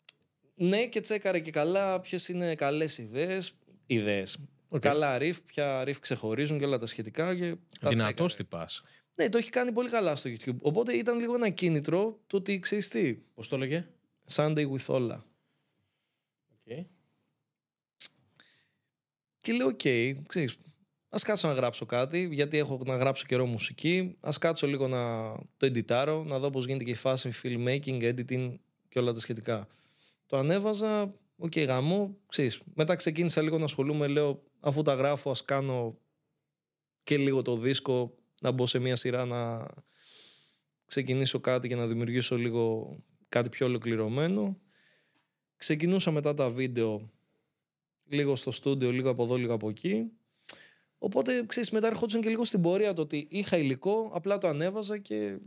Ναι, 0.55 0.85
και 0.85 0.99
τσέκαρε 1.01 1.39
και 1.39 1.51
καλά 1.51 1.99
ποιες 1.99 2.27
είναι 2.27 2.55
καλές 2.55 2.97
ιδέες. 2.97 3.53
Ιδέες. 3.85 4.37
Οκ. 4.67 4.81
Καλά 4.81 5.17
ριφ, 5.17 5.41
ποια 5.41 5.83
ριφ 5.83 5.99
ξεχωρίζουν 5.99 6.59
και 6.59 6.65
όλα 6.65 6.77
τα 6.77 6.85
σχετικά. 6.85 7.35
Και 7.35 7.55
τα 7.79 7.89
Δυνατός 7.89 8.33
τσέκαρε. 8.35 8.49
τυπάς. 8.49 8.83
Ναι, 9.15 9.29
το 9.29 9.37
έχει 9.37 9.49
κάνει 9.49 9.71
πολύ 9.71 9.89
καλά 9.89 10.15
στο 10.15 10.29
YouTube. 10.29 10.57
Οπότε 10.59 10.93
ήταν 10.93 11.19
λίγο 11.19 11.35
ένα 11.35 11.49
κίνητρο 11.49 12.19
το 12.27 12.37
ότι 12.37 12.59
ξέρεις 12.59 12.87
τι. 12.87 13.13
Πώς 13.13 13.47
το 13.47 13.57
λέγε; 13.57 13.87
Sunday 14.33 14.65
with 14.71 14.95
Ola. 16.69 16.85
Και 19.37 19.53
λέω, 19.53 19.67
οκ, 19.67 19.81
ξέρεις, 20.27 20.57
ας 21.09 21.23
κάτσω 21.23 21.47
να 21.47 21.53
γράψω 21.53 21.85
κάτι, 21.85 22.27
γιατί 22.31 22.57
έχω 22.57 22.81
να 22.85 22.95
γράψω 22.95 23.25
καιρό 23.25 23.45
μουσική, 23.45 24.17
ας 24.19 24.37
κάτσω 24.37 24.67
λίγο 24.67 24.87
να 24.87 25.33
το 25.57 25.65
εντιτάρω, 25.65 26.23
να 26.23 26.39
δω 26.39 26.49
πώς 26.49 26.65
γίνεται 26.65 26.83
και 26.83 26.91
η 26.91 26.95
φάση 26.95 27.31
filmmaking, 27.43 28.01
editing 28.01 28.55
και 28.89 28.99
όλα 28.99 29.13
τα 29.13 29.19
σχετικά. 29.19 29.67
Το 30.25 30.37
ανέβαζα, 30.37 31.13
οκ, 31.37 31.59
γαμό, 31.59 32.17
ξέρεις. 32.27 32.61
Μετά 32.73 32.95
ξεκίνησα 32.95 33.41
λίγο 33.41 33.57
να 33.57 33.63
ασχολούμαι, 33.63 34.07
λέω, 34.07 34.43
αφού 34.59 34.81
τα 34.81 34.93
γράφω, 34.93 35.31
ας 35.31 35.45
κάνω 35.45 35.97
και 37.03 37.17
λίγο 37.17 37.41
το 37.41 37.55
δίσκο, 37.55 38.15
να 38.41 38.51
μπω 38.51 38.65
σε 38.65 38.79
μια 38.79 38.95
σειρά 38.95 39.25
να 39.25 39.67
ξεκινήσω 40.85 41.39
κάτι 41.39 41.67
και 41.67 41.75
να 41.75 41.87
δημιουργήσω 41.87 42.37
λίγο 42.37 42.95
κάτι 43.29 43.49
πιο 43.49 43.65
ολοκληρωμένο. 43.65 44.59
Ξεκινούσα 45.57 46.11
μετά 46.11 46.33
τα 46.33 46.49
βίντεο 46.49 47.09
λίγο 48.07 48.35
στο 48.35 48.51
στούντιο, 48.51 48.91
λίγο 48.91 49.09
από 49.09 49.23
εδώ, 49.23 49.35
λίγο 49.35 49.53
από 49.53 49.69
εκεί. 49.69 50.11
Οπότε, 50.97 51.43
ξέρεις, 51.47 51.71
μετά 51.71 51.87
ερχόντουσαν 51.87 52.21
και 52.21 52.29
λίγο 52.29 52.45
στην 52.45 52.61
πορεία 52.61 52.93
το 52.93 53.01
ότι 53.01 53.27
είχα 53.29 53.57
υλικό, 53.57 54.09
απλά 54.13 54.37
το 54.37 54.47
ανέβαζα 54.47 54.97
και 54.97 55.37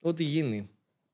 ό,τι 0.00 0.24
γίνει. 0.24 0.68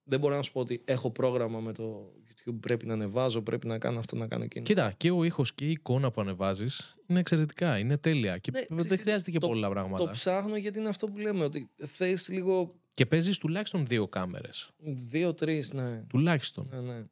Δεν 0.05 0.21
μπορώ 0.21 0.37
να 0.37 0.43
σου 0.43 0.53
πω 0.53 0.61
ότι 0.61 0.83
έχω 0.85 1.11
πρόγραμμα 1.11 1.61
με 1.61 1.73
το 1.73 2.13
YouTube, 2.29 2.57
πρέπει 2.61 2.87
να 2.87 2.93
ανεβάζω, 2.93 3.43
πρέπει 3.43 3.67
να 3.67 3.79
κάνω 3.79 3.99
αυτό, 3.99 4.17
να 4.17 4.27
κάνω 4.27 4.45
εκείνο. 4.45 4.65
Κοίτα, 4.65 4.93
και 4.97 5.11
ο 5.11 5.25
ήχος 5.25 5.55
και 5.55 5.65
η 5.65 5.71
εικόνα 5.71 6.11
που 6.11 6.21
ανεβάζεις 6.21 6.97
είναι 7.07 7.19
εξαιρετικά, 7.21 7.79
είναι 7.79 7.97
τέλεια. 7.99 8.39
Και 8.39 8.51
Ναι, 8.51 8.59
δεν 8.59 8.77
ξέρεις 8.77 8.93
τι, 8.97 8.99
χρειάζεται 8.99 9.31
και 9.31 9.39
το- 9.39 9.47
πολλά 9.47 9.67
Το 9.67 9.73
πράγματα. 9.73 10.11
ψάχνω 10.11 10.57
γιατί 10.57 10.79
είναι 10.79 10.89
αυτό 10.89 11.07
που 11.09 11.19
λέμε, 11.19 11.45
ότι 11.45 11.71
θες 11.77 12.29
λίγο 12.29 12.75
Και 12.95 13.07
παίζεις 13.07 13.39
τουλάχιστον 13.39 13.87
δύο 13.87 14.09
κάμερες. 14.09 14.71
δύο-τρεις, 14.85 15.73
ναι. 15.73 16.05
Τουλάχιστον. 16.09 16.69
ναι, 16.71 16.81
ναι. 16.81 17.05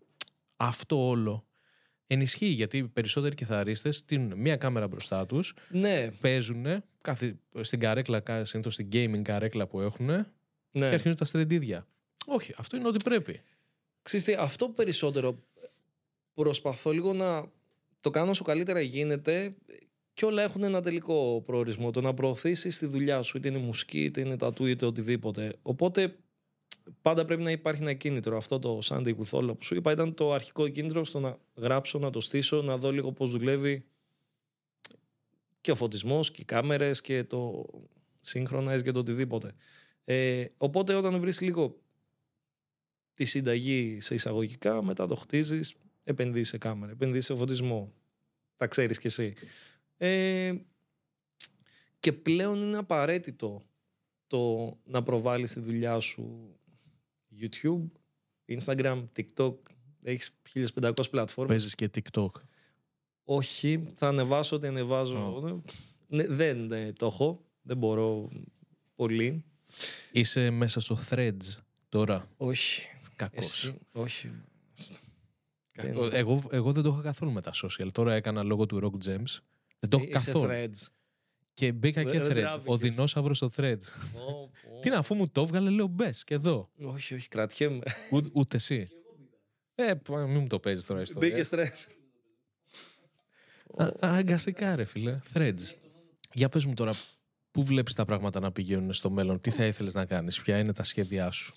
Αυτό 0.63 1.09
όλο 1.09 1.47
ενισχύει 2.07 2.47
γιατί 2.47 2.77
οι 2.77 2.89
περισσότεροι 2.89 3.35
κιθαρίστες 3.35 3.97
στείλουν 3.97 4.33
μία 4.37 4.57
κάμερα 4.57 4.89
μπροστά 4.89 5.27
τους, 5.27 5.55
Ναι, 5.69 6.11
παίζουν 6.11 6.67
στην 7.61 7.81
καρέκλα, 7.81 8.23
συνήθως 8.43 8.75
στην 8.75 8.89
gaming 8.93 9.23
καρέκλα 9.23 9.67
που 9.67 9.81
έχουν 9.81 10.07
ναι. 10.07 10.25
και 10.71 10.85
αρχίζουν 10.85 11.17
τα 11.17 11.25
στρεντίδια. 11.25 11.87
Όχι, 12.27 12.55
αυτό 12.57 12.77
είναι 12.77 12.89
ό,τι 12.89 13.05
πρέπει. 13.05 13.41
Ξέρεις 14.03 14.27
τι, 14.27 14.35
αυτό 14.35 14.69
περισσότερο 14.69 15.39
προσπαθώ 16.35 16.91
λίγο 16.91 17.13
να 17.13 17.51
το 18.01 18.11
κάνω 18.11 18.31
όσο 18.31 18.45
καλύτερα 18.45 18.81
γίνεται 18.81 19.55
και 20.15 20.25
όλα 20.25 20.43
έχουν 20.43 20.63
ένα 20.63 20.83
τελικό 20.83 21.43
προορισμό. 21.47 21.91
Το 21.91 22.01
να 22.01 22.15
προωθήσεις 22.15 22.79
τη 22.79 22.87
δουλειά 22.87 23.23
σου, 23.23 23.37
είτε 23.37 23.49
είναι 23.49 23.59
μουσική, 23.59 24.05
είτε 24.05 24.21
είναι 24.21 24.37
τατού, 24.37 24.67
είτε 24.67 24.87
οτιδήποτε. 24.87 25.57
Οπότε 25.63 26.17
πάντα 27.03 27.25
πρέπει 27.25 27.43
να 27.43 27.51
υπάρχει 27.51 27.83
ένα 27.83 27.93
κίνητρο. 27.93 28.37
Αυτό 28.37 28.59
το 28.59 28.79
Sunday 28.83 29.15
with 29.17 29.31
All 29.31 29.59
που 29.59 29.65
σου 29.65 29.75
είπα 29.75 29.93
ήταν 29.93 30.15
το 30.15 30.33
αρχικό 30.33 30.69
κίνητρο 30.69 31.05
στο 31.05 31.21
να 31.21 31.39
γράψω, 31.55 31.99
να 31.99 32.11
το 32.11 32.21
στήσω, 32.21 32.63
να 32.63 32.79
δω 32.79 32.93
λίγο 32.93 33.13
πώς 33.13 33.31
δουλεύει 33.31 33.85
και 35.61 35.71
ο 35.71 35.75
φωτισμός 35.75 36.31
και 36.31 36.41
οι 36.41 36.45
κάμερες 36.45 37.01
και 37.01 37.25
το 37.25 37.67
synchronize 38.25 38.81
και 38.83 38.91
το 38.91 38.99
οτιδήποτε. 38.99 39.55
Ε, 40.05 40.45
οπότε 40.57 40.95
όταν 40.95 41.21
βρεις 41.21 41.41
λίγο 41.41 41.81
τη 43.15 43.25
συνταγή 43.25 44.01
σε 44.01 44.15
εισαγωγικά, 44.15 44.83
μετά 44.83 45.07
το 45.07 45.15
χτίζεις, 45.15 45.75
επενδύεις 46.05 46.49
σε 46.49 46.59
κάμερα, 46.59 46.93
επενδύεις 46.93 47.25
σε 47.25 47.37
φωτισμό. 47.37 47.93
Τα 48.57 48.67
ξέρεις 48.67 48.99
κι 48.99 49.07
εσύ. 49.07 49.35
Ε, 49.97 50.55
και 52.01 52.13
πλέον 52.13 52.63
είναι 52.63 52.77
απαραίτητο 52.77 53.63
το 54.27 54.77
να 54.85 55.03
προβάλλεις 55.03 55.53
τη 55.53 55.61
δουλειά 55.61 56.01
σου 56.01 56.57
YouTube, 57.41 57.85
Instagram, 58.49 59.05
TikTok. 59.17 59.55
Έχεις 60.03 60.41
1500 60.81 61.11
πλατφόρμες. 61.11 61.57
Παίζεις 61.57 61.75
και 61.75 61.91
TikTok. 61.95 62.31
Όχι, 63.25 63.93
θα 63.95 64.09
ανεβάσω 64.09 64.57
ό,τι 64.57 64.67
ανεβάζω. 64.67 65.63
Ναι, 66.09 66.27
δεν 66.27 66.67
ναι, 66.67 66.93
το 66.93 67.07
έχω. 67.07 67.45
Δεν 67.63 67.77
μπορώ 67.77 68.29
πολύ. 68.95 69.45
Είσαι 70.13 70.51
μέσα 70.51 70.81
στο 70.81 70.99
Threads 71.11 71.57
τώρα. 71.89 72.29
Όχι. 72.37 72.83
Κακός. 73.17 73.65
Εσύ, 73.65 73.79
όχι. 73.95 74.31
Κακός. 75.73 76.13
Εγώ, 76.13 76.43
εγώ 76.51 76.73
δεν 76.73 76.83
το 76.83 76.91
είχα 76.93 77.03
καθόλου 77.03 77.33
με 77.33 77.41
τα 77.41 77.53
social. 77.55 77.89
Τώρα 77.93 78.15
έκανα 78.15 78.43
λόγω 78.43 78.67
του 78.67 78.81
Rock 78.83 79.07
Gems. 79.07 79.39
Δεν 79.81 79.91
το 79.91 79.97
έχω 79.97 80.05
Είσαι 80.05 80.13
καθόλου. 80.13 80.49
threads. 80.51 80.87
Και 81.55 81.73
μπήκα 81.73 82.03
Δεν- 82.03 82.13
και 82.13 82.19
δεν 82.19 82.31
Threads. 82.31 82.35
τράβηκες. 82.41 82.75
Ο 82.75 82.77
δεινόσαυρος 82.77 83.37
στο 83.37 83.51
Threads. 83.57 83.83
Ω, 84.15 84.49
πω. 84.49 84.81
Τι 84.81 84.91
να, 84.91 84.99
αφού 84.99 85.15
μου 85.15 85.29
το 85.29 85.41
έβγαλε, 85.41 85.71
λέω 85.71 85.87
μπες 85.87 86.25
και 86.25 86.35
εδώ. 86.35 86.71
Όχι, 86.83 87.15
όχι, 87.15 87.29
κρατιέμαι. 87.29 87.83
Ού- 88.11 88.31
ούτε 88.33 88.57
εσύ. 88.57 88.89
Ε, 89.75 89.95
π- 89.95 90.09
μην 90.11 90.39
μου 90.41 90.47
το 90.47 90.59
παίζεις 90.61 90.87
τώρα 90.87 91.01
η 91.01 91.03
ιστορία. 91.03 91.29
Μπήκε 91.37 91.49
threads. 91.51 91.93
Α- 93.77 93.93
Αναγκαστικά, 94.01 94.77
ρε 94.77 94.85
φίλε. 94.85 95.19
Threads. 95.35 95.71
Για 96.33 96.49
πες 96.49 96.65
μου 96.65 96.75
τώρα, 96.75 96.93
πού 97.51 97.65
βλέπεις 97.65 97.95
τα 97.95 98.05
πράγματα 98.05 98.41
να 98.41 98.53
πηγαίνουν 98.53 98.93
στο 98.93 99.11
μέλλον, 99.11 99.41
τι 99.41 99.51
θα 99.51 99.65
ήθελες 99.67 99.95
να 99.95 100.05
κάνεις, 100.07 100.41
ποια 100.43 100.59
είναι 100.59 100.73
τα 100.73 100.83
σχέδιά 100.83 101.31
σου; 101.31 101.55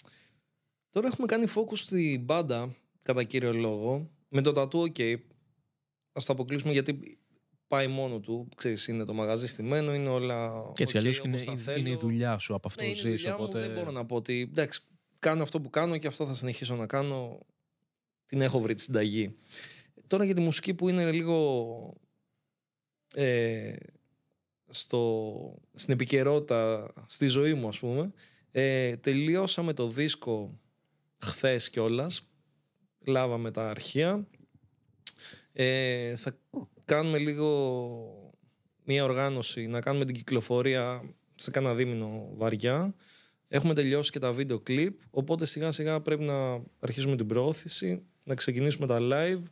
Τώρα 0.90 1.08
έχουμε 1.08 1.28
κάνει 1.28 1.46
focus 1.56 1.78
στην 1.78 2.24
μπάντα, 2.24 2.76
κατά 3.04 3.24
κύριο 3.24 3.54
λόγο. 3.54 4.10
Με 4.30 4.42
το 4.42 4.52
τατού, 4.52 4.92
ok. 4.96 5.16
Ας 6.12 6.26
το 6.26 6.34
αποκλείσουμε 6.34 6.72
γιατί 6.72 7.18
πάει 7.68 7.88
μόνο 7.88 8.20
του. 8.20 8.50
Ξέρεις, 8.56 8.88
είναι 8.88 9.06
το 9.06 9.14
μαγαζί 9.14 9.48
στημένο, 9.48 9.94
είναι 9.94 10.10
όλα. 10.10 10.72
Και 10.74 10.84
έτσι 10.84 10.96
ok, 10.96 11.00
αλλιώς 11.00 11.20
όπως 11.20 11.44
είναι, 11.44 11.58
τα 11.66 11.72
η- 11.72 11.76
είναι 11.80 11.90
η 11.90 11.92
θέλω. 11.92 12.00
δουλειά 12.00 12.38
σου, 12.38 12.54
από 12.56 12.68
αυτό 12.68 12.82
Ναι, 12.82 12.88
είναι 12.88 12.98
η 12.98 13.00
ζεις, 13.02 13.12
δουλειά 13.12 13.30
μου, 13.38 13.44
οπότε... 13.44 13.60
δεν 13.60 13.72
μπορώ 13.74 13.92
να 13.92 14.06
πω 14.06 14.16
ότι 14.16 14.42
εντάξει, 14.52 14.82
κάνω 15.20 15.44
αυτό 15.44 15.62
που 15.62 15.70
κάνω 15.70 15.98
και 15.98 16.08
αυτό 16.08 16.26
θα 16.26 16.34
συνεχίσω 16.34 16.76
να 16.76 16.86
κάνω. 16.86 17.40
Την 18.26 18.42
έχω 18.42 18.60
βρει 18.60 18.74
τη 18.74 18.82
συνταγή. 18.82 19.36
Τώρα 20.08 20.24
για 20.26 20.34
τη 20.36 20.42
μουσική 20.42 20.74
που 20.74 20.90
είναι 20.90 21.12
λίγο 21.12 21.94
ε, 23.16 23.76
στο, 24.70 25.34
στην 25.74 25.94
επικαιρότητα 25.94 26.94
στη 27.06 27.28
ζωή 27.28 27.54
μου 27.54 27.68
ας 27.68 27.80
πούμε 27.80 28.12
ε, 28.52 28.98
τελειώσαμε 28.98 29.74
το 29.74 29.88
δίσκο 29.88 30.60
χθες 31.18 31.70
κιόλας 31.70 32.28
λάβαμε 33.06 33.52
τα 33.52 33.70
αρχεία 33.70 34.28
ε, 35.54 36.16
θα 36.16 36.38
κάνουμε 36.86 37.18
λίγο 37.18 37.50
μια 38.84 39.04
οργάνωση 39.04 39.68
να 39.68 39.82
κάνουμε 39.82 40.06
την 40.06 40.16
κυκλοφορία 40.16 41.02
σε 41.36 41.52
κάνα 41.52 41.74
δίμηνο 41.74 42.30
βαριά 42.36 42.96
έχουμε 43.48 43.74
τελειώσει 43.74 44.12
και 44.12 44.20
τα 44.20 44.32
βίντεο 44.32 44.60
κλιπ 44.60 45.00
οπότε 45.10 45.46
σιγά 45.46 45.72
σιγά 45.72 46.00
πρέπει 46.02 46.24
να 46.24 46.62
αρχίσουμε 46.80 47.16
την 47.16 47.28
προώθηση 47.28 48.02
να 48.24 48.36
ξεκινήσουμε 48.36 48.88
τα 48.88 48.98
live 49.02 49.44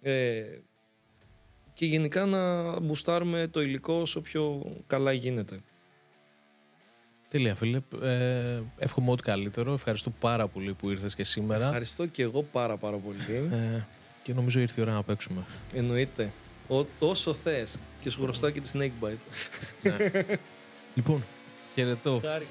ε, 0.00 0.42
και 1.74 1.86
γενικά 1.86 2.26
να 2.26 2.80
μπουστάρουμε 2.80 3.46
το 3.48 3.60
υλικό 3.62 3.94
όσο 3.94 4.20
πιο 4.20 4.72
καλά 4.86 5.12
γίνεται. 5.12 5.60
Τέλεια 7.28 7.54
φίλε, 7.54 7.80
ε, 8.02 8.60
εύχομαι 8.78 9.10
ό,τι 9.10 9.22
καλύτερο, 9.22 9.72
ευχαριστώ 9.72 10.10
πάρα 10.10 10.46
πολύ 10.48 10.74
που 10.74 10.90
ήρθες 10.90 11.14
και 11.14 11.24
σήμερα 11.24 11.64
Ευχαριστώ 11.64 12.06
και 12.06 12.22
εγώ 12.22 12.42
πάρα 12.42 12.76
πάρα 12.76 12.96
πολύ. 12.96 13.48
ε, 13.50 13.84
και 14.22 14.34
νομίζω 14.34 14.60
ήρθε 14.60 14.80
η 14.80 14.82
ώρα 14.82 14.92
να 14.92 15.02
παίξουμε. 15.02 15.42
Εννοείται. 15.74 16.32
Ό, 16.68 16.86
όσο 16.98 17.34
θες. 17.34 17.78
Και 18.00 18.10
σου 18.10 18.22
χρωστάω 18.22 18.50
και 18.50 18.60
τη 18.60 18.70
Snakebite. 18.74 19.16
λοιπόν, 20.94 21.24
χαιρετώ. 21.74 22.20
Χάρηκα. 22.22 22.50